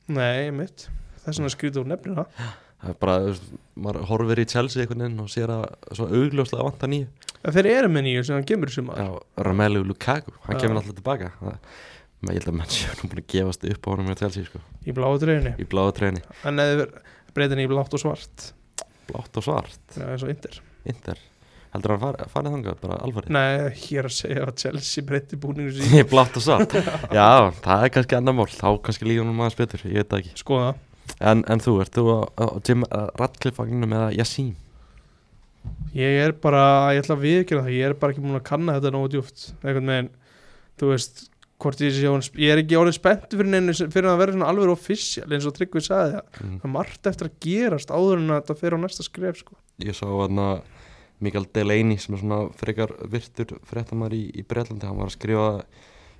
Nei, 0.08 0.50
mitt, 0.50 0.88
þess 1.24 1.38
vegna 1.38 1.52
skrítið 1.52 1.82
úr 1.84 1.86
nefnina. 1.92 2.24
Það 2.78 2.90
er 2.90 2.98
bara, 3.02 3.18
veist, 3.26 3.42
maður 3.74 4.06
horfir 4.06 4.40
í 4.42 4.46
Chelsea 4.46 4.82
einhvern 4.82 5.04
veginn 5.04 5.22
og 5.22 5.30
sér 5.32 5.50
að 5.50 5.64
svo 5.98 6.06
augljóslega 6.06 6.66
vanta 6.66 6.86
nýju. 6.90 7.08
Þeir 7.38 7.66
eru 7.70 7.88
með 7.88 8.04
nýju 8.06 8.24
sem 8.26 8.36
hann 8.38 8.46
kemur 8.46 8.70
í 8.70 8.74
sumar. 8.74 8.98
Já, 8.98 9.08
Romelu 9.46 9.84
Lukaku, 9.86 10.34
hann 10.46 10.56
Já. 10.56 10.62
kemur 10.62 10.80
alltaf 10.80 10.98
tilbaka. 10.98 11.30
Það, 11.38 11.58
ég 12.26 12.40
held 12.40 12.50
að 12.50 12.58
menn 12.58 12.72
séu 12.74 12.94
nú 12.98 13.10
búin 13.12 13.22
að 13.22 13.30
gefast 13.34 13.66
upp 13.68 13.86
á 13.86 13.90
honum 13.92 14.08
með 14.10 14.22
Chelsea 14.24 14.48
sko, 14.48 14.60
í 14.82 14.94
bláu 14.96 15.14
dreifinu, 15.22 15.54
í 15.54 15.66
bláða 15.70 15.94
treyni 16.00 16.22
en 16.48 16.62
eða 16.64 16.86
breytin 17.36 17.62
í 17.62 17.68
blátt 17.70 17.94
og 17.94 18.02
svart? 18.02 18.48
Blátt 19.08 19.38
og 19.38 19.46
svart, 19.46 19.80
já, 19.94 20.04
eins 20.04 20.24
og 20.26 20.32
Inter. 20.32 20.58
Inter. 20.88 21.20
Heldur 21.72 21.94
hann 21.94 22.02
farið 22.02 22.32
fari 22.32 22.50
þangað, 22.52 22.76
bara 22.82 22.98
alfarið? 23.04 23.32
Nei, 23.36 23.94
er 24.00 24.08
að 24.08 24.14
segja 24.16 24.44
að 24.48 24.54
Chelsea 24.64 25.06
breyti 25.06 25.38
búningu 25.40 25.74
sín 25.76 26.04
blátt 26.12 26.36
og 26.40 26.44
svart, 26.44 26.76
já, 27.14 27.28
það 27.62 27.86
er 27.86 27.94
kannski 27.94 28.18
annar 28.18 28.36
mál, 28.36 28.48
þá 28.50 28.68
kannski 28.84 29.08
líka 29.08 29.24
hann 29.24 29.36
maður 29.36 29.60
betur 29.62 29.84
ég 29.86 30.00
veit 30.00 30.10
það 30.10 30.22
ekki, 30.24 30.34
skoða 30.42 30.72
en, 31.20 31.44
en 31.44 31.62
þú, 31.62 31.76
ert 31.84 31.94
þú 31.94 32.06
á, 32.08 32.18
á 32.34 32.46
Jim 32.66 32.84
Radcliffe-vagninu 33.20 33.88
með 33.94 34.18
Yassim 34.18 34.56
Ég 35.96 36.20
er 36.22 36.32
bara, 36.40 36.94
ég 36.96 37.02
ætla 37.02 37.16
að 37.16 37.24
viðkjöra 37.24 37.64
það, 37.66 37.74
ég 37.76 37.88
er 37.88 37.96
bara 38.00 38.14
ekki 38.14 38.24
múin 38.24 38.38
að 38.38 38.46
kanna 38.48 38.76
þetta 38.76 38.92
nógu 38.94 39.10
djúft 39.12 39.48
einhvern 39.62 39.92
veginn, 39.92 40.10
þú 40.80 40.90
veist 40.92 41.24
hvort 41.58 41.80
ég 41.82 41.94
sé 41.94 42.06
orðin, 42.06 42.38
ég 42.38 42.52
er 42.54 42.62
ekki 42.62 42.78
orðin 42.78 42.96
spenntu 42.96 43.38
fyrir 43.40 43.74
sem- 43.74 43.90
fyrir 43.90 44.10
að 44.12 44.20
vera 44.22 44.34
svona 44.34 44.50
alveg 44.52 44.72
official 44.72 45.26
eins 45.32 45.46
og 45.48 45.56
Tryggvi 45.56 45.82
sagði 45.82 46.12
það, 46.14 46.28
mm. 46.44 46.58
það 46.58 46.68
er 46.68 46.74
margt 46.74 47.10
eftir 47.10 47.30
að 47.30 47.38
gerast 47.44 47.90
áður 47.90 48.22
en 48.22 48.30
að 48.30 48.40
þetta 48.42 48.58
fer 48.60 48.76
á 48.76 48.78
næsta 48.78 49.06
skref 49.06 49.40
sko. 49.42 49.58
ég 49.82 49.98
sá 49.98 50.06
hann 50.06 50.38
að 50.38 50.60
Mikael 51.18 51.48
Delaney 51.50 51.98
sem 51.98 52.14
er 52.14 52.22
svona 52.22 52.40
frekar 52.54 52.94
virtur 53.10 53.56
fréttamæður 53.66 54.14
í, 54.14 54.22
í 54.38 54.44
Breitlandi 54.46 54.86
hann 54.86 55.00
var 55.00 55.10
að 55.10 55.16
skrifa 55.16 55.48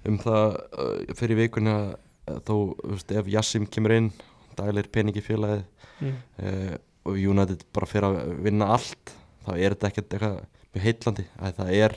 um 0.08 0.18
það 0.18 0.58
uh, 0.58 1.14
fyrir 1.18 1.38
vikunni 1.38 1.70
að 1.70 2.42
þó, 2.42 2.54
þú 2.74 2.92
veist, 2.96 3.14
ef 3.14 3.30
Yassim 3.30 3.66
kemur 3.70 3.94
inn 3.94 4.10
dælir 4.58 4.90
peningi 4.90 5.22
félagið 5.22 5.62
mm. 6.02 6.18
uh, 6.42 6.74
og 7.08 7.22
United 7.30 7.62
bara 7.72 7.88
fyrir 7.88 8.08
að 8.10 8.34
vinna 8.42 8.72
allt 8.74 9.14
þá 9.46 9.52
er 9.54 9.76
þetta 9.76 9.92
ekkert 9.92 10.16
eitthvað 10.18 10.38
mjög 10.74 10.84
heitlandi 10.88 11.26
að 11.38 11.60
það 11.60 11.74
er 11.78 11.96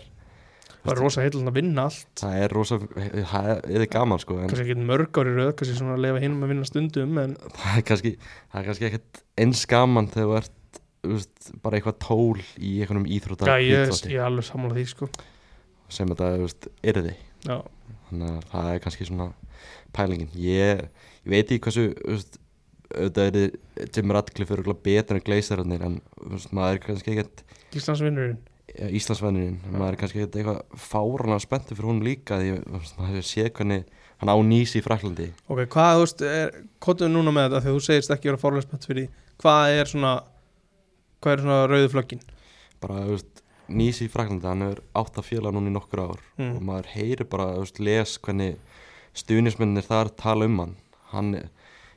það 0.81 0.93
er 0.93 1.01
rosa 1.01 1.25
heilin 1.25 1.51
að 1.51 1.57
vinna 1.59 1.85
allt. 1.89 2.07
Það 2.21 2.37
er 2.45 2.55
rosa, 2.55 2.79
það 3.33 3.51
er 3.69 3.85
gaman 3.91 4.21
sko 4.21 4.39
kannski 4.41 4.65
ekki 4.65 4.87
mörg 4.89 5.21
ári 5.21 5.35
röð, 5.35 5.51
kannski 5.59 5.77
svona 5.77 5.97
að 5.97 6.07
lifa 6.07 6.23
hinum 6.23 6.45
að 6.45 6.53
vinna 6.55 6.69
stundum 6.69 7.21
en 7.21 7.35
það 7.59 7.77
er 7.77 7.85
kannski, 7.91 8.13
það 8.51 8.61
er 8.61 8.67
kannski 8.69 8.89
ekkert 8.89 9.21
eins 9.45 9.63
gaman 9.69 10.09
þegar 10.11 10.31
þú 10.31 10.39
ert 10.41 10.57
veist, 11.07 11.51
bara 11.63 11.77
eitthvað 11.77 11.99
tól 12.03 12.41
í 12.57 12.75
einhvernum 12.81 13.07
íþrótta 13.09 13.49
já, 13.49 13.65
ég, 13.65 13.93
er 14.13 14.25
alveg 14.25 14.47
sammála 14.47 14.77
því 14.77 14.85
sko. 14.91 15.09
sem 15.91 16.11
þetta 16.11 16.29
veist, 16.41 16.69
yrði. 16.87 17.15
Já, 17.47 17.57
þannig 18.09 18.35
að 18.35 18.45
það 18.51 18.69
er 18.73 18.83
kannski 18.85 19.09
svona 19.09 19.31
pælingin. 19.95 20.31
Ég, 20.37 20.85
ég 21.25 21.33
veit 21.33 21.43
ekki 21.45 21.63
hversu 21.65 21.87
veist, 21.97 22.37
auðvitað 22.91 23.41
er 23.41 23.89
Jim 23.95 24.13
Radcliffe 24.15 24.55
örugglega 24.57 24.85
betur 24.85 25.17
en 25.17 25.25
Gleisararnir 25.25 25.83
en 25.87 25.99
veist, 26.21 26.53
maður 26.55 26.77
er 26.79 26.85
kannski 26.85 27.15
ekkert 27.15 27.43
Íslandsvinnurinn 27.71 28.39
Íslandsvennurinn, 28.97 29.57
maður 29.73 29.93
er 29.95 29.99
kannski 30.01 30.21
eitthvað 30.25 30.61
fárana 30.79 31.39
spenntu 31.43 31.75
fyrir 31.75 31.89
hún 31.91 32.03
líka 32.05 32.37
því 32.39 32.51
maður 32.71 33.09
hefur 33.11 33.27
séð 33.27 33.49
hvernig 33.57 33.85
hann 34.21 34.31
á 34.31 34.35
nýs 34.45 34.75
í 34.77 34.81
Fraklandi 34.85 35.27
ok, 35.49 35.63
hvað, 35.73 35.91
þú 35.97 36.03
veist, 36.05 36.21
er 36.21 36.51
kottum 36.79 37.13
núna 37.15 37.33
með 37.35 37.47
þetta 37.49 37.63
þegar 37.65 37.77
þú 37.77 37.85
segist 37.87 38.13
ekki 38.15 38.29
vera 38.31 38.41
fárlega 38.41 38.65
spennt 38.67 38.85
fyrir 38.89 39.07
því. 39.07 39.23
Hvað 39.41 39.75
er 39.81 39.89
svona 39.91 40.13
hvað 41.21 41.33
er 41.33 41.43
svona 41.45 41.59
rauðu 41.71 41.89
flöggin? 41.95 42.21
Bara, 42.81 43.01
þú 43.07 43.15
veist, 43.17 43.41
nýs 43.81 44.01
í 44.05 44.09
Fraklandi 44.11 44.47
hann 44.49 44.63
hefur 44.65 44.83
átt 45.01 45.17
að 45.21 45.27
fjöla 45.31 45.51
núna 45.55 45.71
í 45.71 45.75
nokkur 45.75 46.03
ár 46.05 46.21
Mm. 46.37 46.55
og 46.57 46.61
maður 46.69 46.87
heyrir 46.95 47.29
bara, 47.29 47.49
þú 47.57 47.65
veist, 47.65 47.79
les 47.79 48.17
hvernig 48.19 48.55
stuðnismennir 49.13 49.85
þar 49.85 50.09
tala 50.17 50.45
um 50.47 50.59
hann. 50.63 50.75
Hann 51.11 51.33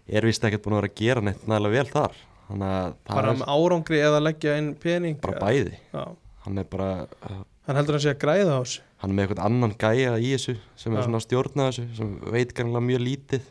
er 0.08 0.26
vist 0.26 0.42
ekkert 0.44 0.64
búin 0.64 0.74
að 0.76 0.82
vera 0.82 0.90
að 0.92 0.98
gera 1.00 1.20
neitt 1.24 1.46
nægilega 1.48 1.76
vel 1.78 1.86
þar. 1.92 2.16
Að 2.54 2.94
bara 3.08 3.30
er 3.32 3.38
með 3.40 3.48
árangri 3.54 4.00
eða 4.04 4.20
leggja 4.20 4.56
inn 4.60 4.74
pening 4.80 5.20
bara 5.22 5.38
bæði. 5.40 5.78
Já. 5.94 6.04
Hann 6.44 6.60
er 6.60 6.66
bara, 6.70 6.88
uh, 7.28 7.40
hann 7.68 7.78
heldur 7.80 7.98
að 8.00 8.18
græða 8.22 8.56
á 8.56 8.60
þessu. 8.64 8.82
hann 9.02 9.10
er 9.10 9.16
með 9.16 9.24
eitthvað 9.26 9.44
annan 9.48 9.76
gæja 9.80 10.16
í 10.18 10.32
þessu 10.34 10.56
sem 10.80 10.96
er 10.96 11.06
svona 11.06 11.20
að 11.20 11.26
stjórna 11.26 11.68
þessu 11.70 11.86
sem 11.98 12.12
veit 12.34 12.52
gannilega 12.56 12.88
mjög 12.90 13.04
lítið. 13.08 13.48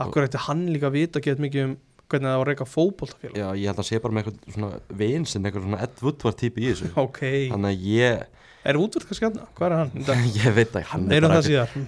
Akkur 0.00 0.26
ætti 0.26 0.42
hann 0.46 0.66
líka 0.72 0.88
að 0.90 0.96
vita 0.98 1.22
gett 1.22 1.40
mikið 1.42 1.64
um 1.68 1.78
hvernig 2.10 2.26
það 2.32 2.40
var 2.40 2.50
reyka 2.50 2.66
fótboltafélag? 2.66 3.38
Já, 3.38 3.46
ég 3.54 3.70
held 3.70 3.80
að 3.82 3.86
sé 3.88 4.00
bara 4.02 4.16
með 4.16 4.24
eitthvað 4.30 4.54
svona 4.56 4.70
vin 5.00 5.26
sem 5.30 5.46
eitthvað 5.46 5.66
svona 5.66 5.80
Ed 5.86 6.02
Woodward 6.04 6.38
típi 6.40 6.64
í 6.64 6.70
þessu. 6.72 6.90
Ok, 7.04 7.20
þannig 7.52 7.70
að 7.70 7.84
ég, 7.86 8.24
er 8.70 8.78
útvöld 8.80 9.06
kannski 9.08 9.28
hann? 9.28 9.38
hvað 9.58 9.66
er 9.68 9.76
hann? 9.78 9.92
Ég 10.40 10.56
veit 10.58 10.74
að 10.76 10.88
hann 10.92 11.06
er 11.14 11.26
bara 11.28 11.40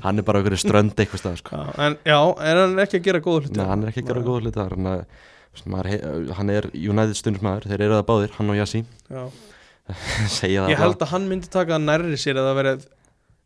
hann 0.06 0.22
er 0.22 0.26
bara 0.28 0.42
eitthvað 0.42 0.62
strönd 0.62 0.94
eitthvað 0.96 1.22
stað 1.24 1.38
sko. 1.42 1.58
já, 1.58 1.74
en 1.88 1.98
já, 2.06 2.18
er 2.48 2.62
hann 2.62 2.82
ekki 2.86 3.00
að 3.00 3.06
gera 3.08 3.22
góða 3.26 3.42
hluti. 3.44 3.58
Nei, 3.58 3.66
hann 3.72 3.82
er 3.84 3.92
ekki 3.92 4.04
að 4.04 4.12
gera 4.12 4.26
góða 4.28 4.44
hluti 4.46 4.62
hann, 4.62 6.50
er- 6.52 6.62
er 6.62 6.70
United 6.72 7.18
stundismæður, 7.18 7.66
þeir 7.68 7.82
eru 7.84 7.96
það 7.98 8.06
báðir, 8.08 8.30
hann 8.38 8.52
og 8.54 8.56
Yassi 8.56 8.84
já. 9.12 9.24
segja 10.38 10.64
það 10.64 10.72
ég 10.72 10.82
held 10.82 11.04
að 11.04 11.12
hann 11.12 11.28
myndi 11.30 11.50
taka 11.52 11.76
það 11.76 11.86
nærri 11.88 12.18
sér 12.20 12.40
að 12.40 12.48
það 12.48 12.58
verið 12.60 12.88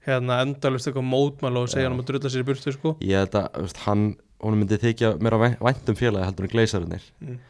hérna 0.06 0.38
endalust 0.44 0.88
eitthvað 0.88 1.08
mótmæl 1.10 1.60
og 1.62 1.70
segja 1.72 1.88
hann 1.88 1.98
að 1.98 2.10
drulla 2.10 2.30
sér 2.30 2.44
í 2.44 2.46
burtu 2.46 2.74
sko. 2.74 2.94
Ég 3.02 3.24
held 3.24 3.38
að 3.40 3.60
veist, 3.64 3.80
hann, 3.86 4.04
myndi 4.44 4.78
þykja 4.82 5.12
meira 5.22 5.40
væ- 5.42 5.58
vænt 5.64 5.90
um 5.90 5.98
félagi 5.98 6.28
heldur 6.28 6.46
en 6.46 6.52
gleisarinnir 6.52 7.08
mm. 7.24 7.40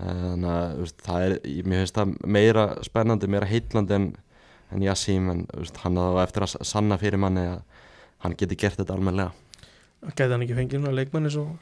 þannig 0.00 0.50
að 0.54 0.80
veist, 0.80 0.98
það 1.06 1.26
er, 1.26 1.36
mér 1.62 1.84
finnst 1.84 2.00
það 2.00 2.16
meira 2.38 2.66
spennandi, 2.86 3.30
meira 3.30 3.50
heitlandi 3.50 3.98
en, 3.98 4.08
en 4.74 4.86
Yassim, 4.88 5.30
en 5.30 5.46
veist, 5.54 5.78
hann 5.84 6.00
á 6.00 6.18
eftir 6.24 6.46
að 6.46 6.56
sanna 6.66 6.98
fyrir 7.00 7.22
manni 7.22 7.46
að 7.52 7.60
hann 8.24 8.36
geti 8.36 8.58
gert 8.58 8.80
þetta 8.80 8.96
almennilega. 8.96 9.32
Gæti 10.10 10.32
hann 10.32 10.44
ekki 10.44 10.56
fengið 10.58 10.86
hann 10.88 10.96
leikmenn 10.96 11.28
eins 11.28 11.38
og 11.40 11.54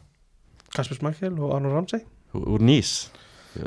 Kasper 0.75 0.99
Smækkel 0.99 1.37
og 1.43 1.55
Arnur 1.57 1.75
Ramsey? 1.77 2.05
Úr 2.37 2.63
nýs 2.63 3.09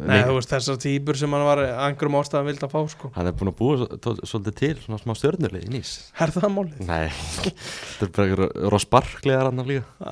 Nei, 0.07 0.22
þú 0.27 0.38
veist, 0.38 0.51
þessar 0.51 0.80
típur 0.81 1.19
sem 1.19 1.34
hann 1.35 1.43
var 1.47 1.61
einhverjum 1.65 2.18
ástæðan 2.22 2.47
vild 2.47 2.63
að 2.65 2.73
fá, 2.73 2.80
sko. 2.93 3.11
Hann 3.18 3.30
er 3.30 3.35
búin 3.38 3.51
að 3.51 3.57
búa 3.59 3.89
svolítið 4.30 4.57
til 4.61 4.73
svona 4.84 5.01
smá 5.01 5.13
stjörnulið 5.19 5.68
í 5.68 5.73
nýs. 5.76 5.91
Er 6.22 6.34
það 6.35 6.55
málið? 6.55 6.81
nei, 6.88 7.11
þetta 7.99 8.07
er 8.07 8.15
bara 8.15 8.27
einhver 8.27 8.72
rossbarklegar 8.76 9.51
hann 9.51 9.63
líka 9.68 10.09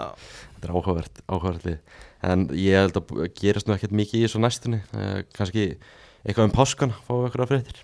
þetta 0.60 0.68
er 0.68 0.76
áhugavert, 0.76 1.22
áhugavert 1.30 1.66
lið. 1.68 1.98
En 2.28 2.46
ég 2.60 2.76
held 2.76 3.00
að 3.00 3.26
gerist 3.38 3.70
nú 3.70 3.76
ekkert 3.76 3.96
mikið 3.96 4.20
í 4.20 4.24
þessu 4.26 4.42
næstunni. 4.44 4.82
Uh, 4.92 5.22
kannski 5.38 5.66
eitthvað 6.26 6.50
um 6.50 6.56
páskan 6.56 6.96
fá 7.08 7.14
eitthvað 7.16 7.52
fréttir. 7.54 7.84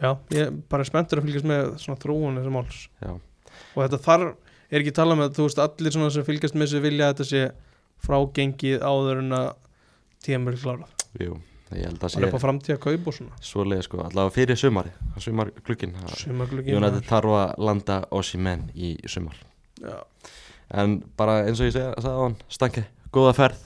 Já, 0.00 0.14
ég 0.34 0.46
er 0.48 0.54
bara 0.72 0.86
spenntur 0.88 1.20
að 1.20 1.28
fylgjast 1.28 1.48
með 1.48 1.74
svona 1.82 2.00
þróun 2.02 2.40
þessi 2.40 2.54
máls. 2.54 2.84
Já. 3.04 3.12
Og 3.76 3.82
þetta 3.84 4.00
þarf, 4.06 4.54
er 4.70 4.82
ekki 4.82 4.94
talað 4.96 5.20
með, 5.20 5.34
þú 5.36 5.46
veist, 5.46 5.62
allir 5.62 5.94
svona 5.94 6.14
sem 6.14 6.26
fylgjast 6.26 6.56
með 6.56 6.66
þessu 6.66 6.84
vilja 6.86 7.10
að 7.10 7.12
þetta 7.14 7.28
sé 7.30 7.44
frágengið 8.00 8.80
áður 8.80 9.22
en 9.22 9.36
að 9.36 9.50
tímur 10.24 10.56
klárað 10.60 10.99
Jú, 11.18 11.34
ég 11.74 11.84
held 11.86 11.98
að 11.98 12.04
Það 12.14 12.22
er 12.26 12.30
sé 12.30 12.40
framtíð 12.44 12.74
að 12.76 12.80
kaupa 12.84 13.10
og 13.10 13.16
svona. 13.16 13.38
svoleið 13.42 13.82
sko, 13.86 13.98
allavega 14.04 14.34
fyrir 14.36 14.56
sumari 14.60 14.92
sumar 15.18 15.50
glukkin 15.66 15.94
Sumargluggi 16.16 16.74
Jónætti 16.74 17.02
þarf 17.08 17.34
að 17.40 17.54
landa 17.66 17.96
Ossimenn 18.10 18.68
í 18.74 18.92
sumar. 19.10 19.34
Já, 19.80 19.96
en 20.70 21.00
bara 21.16 21.40
eins 21.46 21.60
og 21.60 21.66
ég 21.70 21.74
segja, 21.74 21.94
sagði 21.98 22.14
á 22.14 22.22
hann 22.26 22.36
Stanke, 22.48 22.84
góða 23.12 23.34
ferð. 23.34 23.64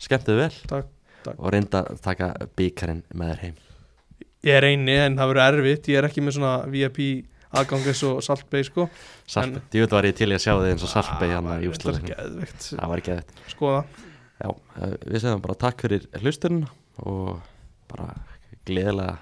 Skemmtið 0.00 0.38
vel. 0.40 0.52
Takk, 0.70 0.86
takk. 1.24 1.36
og 1.38 1.50
reynda 1.52 1.82
að 1.90 1.98
taka 2.06 2.30
bíkarinn 2.56 3.02
með 3.12 3.32
þér 3.34 3.42
heim. 3.44 3.56
Ég 4.46 4.56
er 4.56 4.64
eini 4.70 4.94
en 4.96 5.16
það 5.18 5.34
verður 5.34 5.58
erfitt. 5.60 5.88
Ég 5.92 5.98
er 6.00 6.06
ekki 6.08 6.22
með 6.24 6.38
svona 6.38 6.52
VIP 6.72 7.00
aðgangis 7.52 8.00
og 8.08 8.22
saltbei, 8.24 8.62
sko. 8.64 8.86
En- 9.36 9.58
djúvel 9.70 9.90
var 9.90 10.04
ég 10.08 10.14
til 10.16 10.30
í 10.30 10.34
að 10.38 10.40
sjá 10.46 10.54
þig 10.56 10.70
eins 10.72 10.84
og 10.86 10.92
Sarpei 10.94 11.28
hann 11.34 11.44
í 11.44 11.50
Það 11.50 11.60
er 11.66 11.68
úsleikinu 11.74 12.08
geðveikt. 12.14 12.62
Það 12.78 12.88
var 12.94 13.02
ekki 13.02 13.12
að 13.18 13.34
Skoða 13.52 13.82
Já, 14.40 14.50
eh, 14.80 14.96
við 15.04 15.22
segjum 15.22 15.44
bara 15.44 15.58
takk 15.60 15.84
fyrir 15.84 16.06
hlusturinn 16.22 16.66
og 17.04 17.40
bara 17.90 18.14
gleðilega 18.68 19.18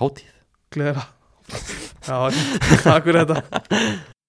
hátíð. 0.00 0.32
Gleðilega. 0.72 1.06
Já, 2.02 2.16
takk 2.84 3.06
fyrir 3.06 3.24
þetta 3.24 4.12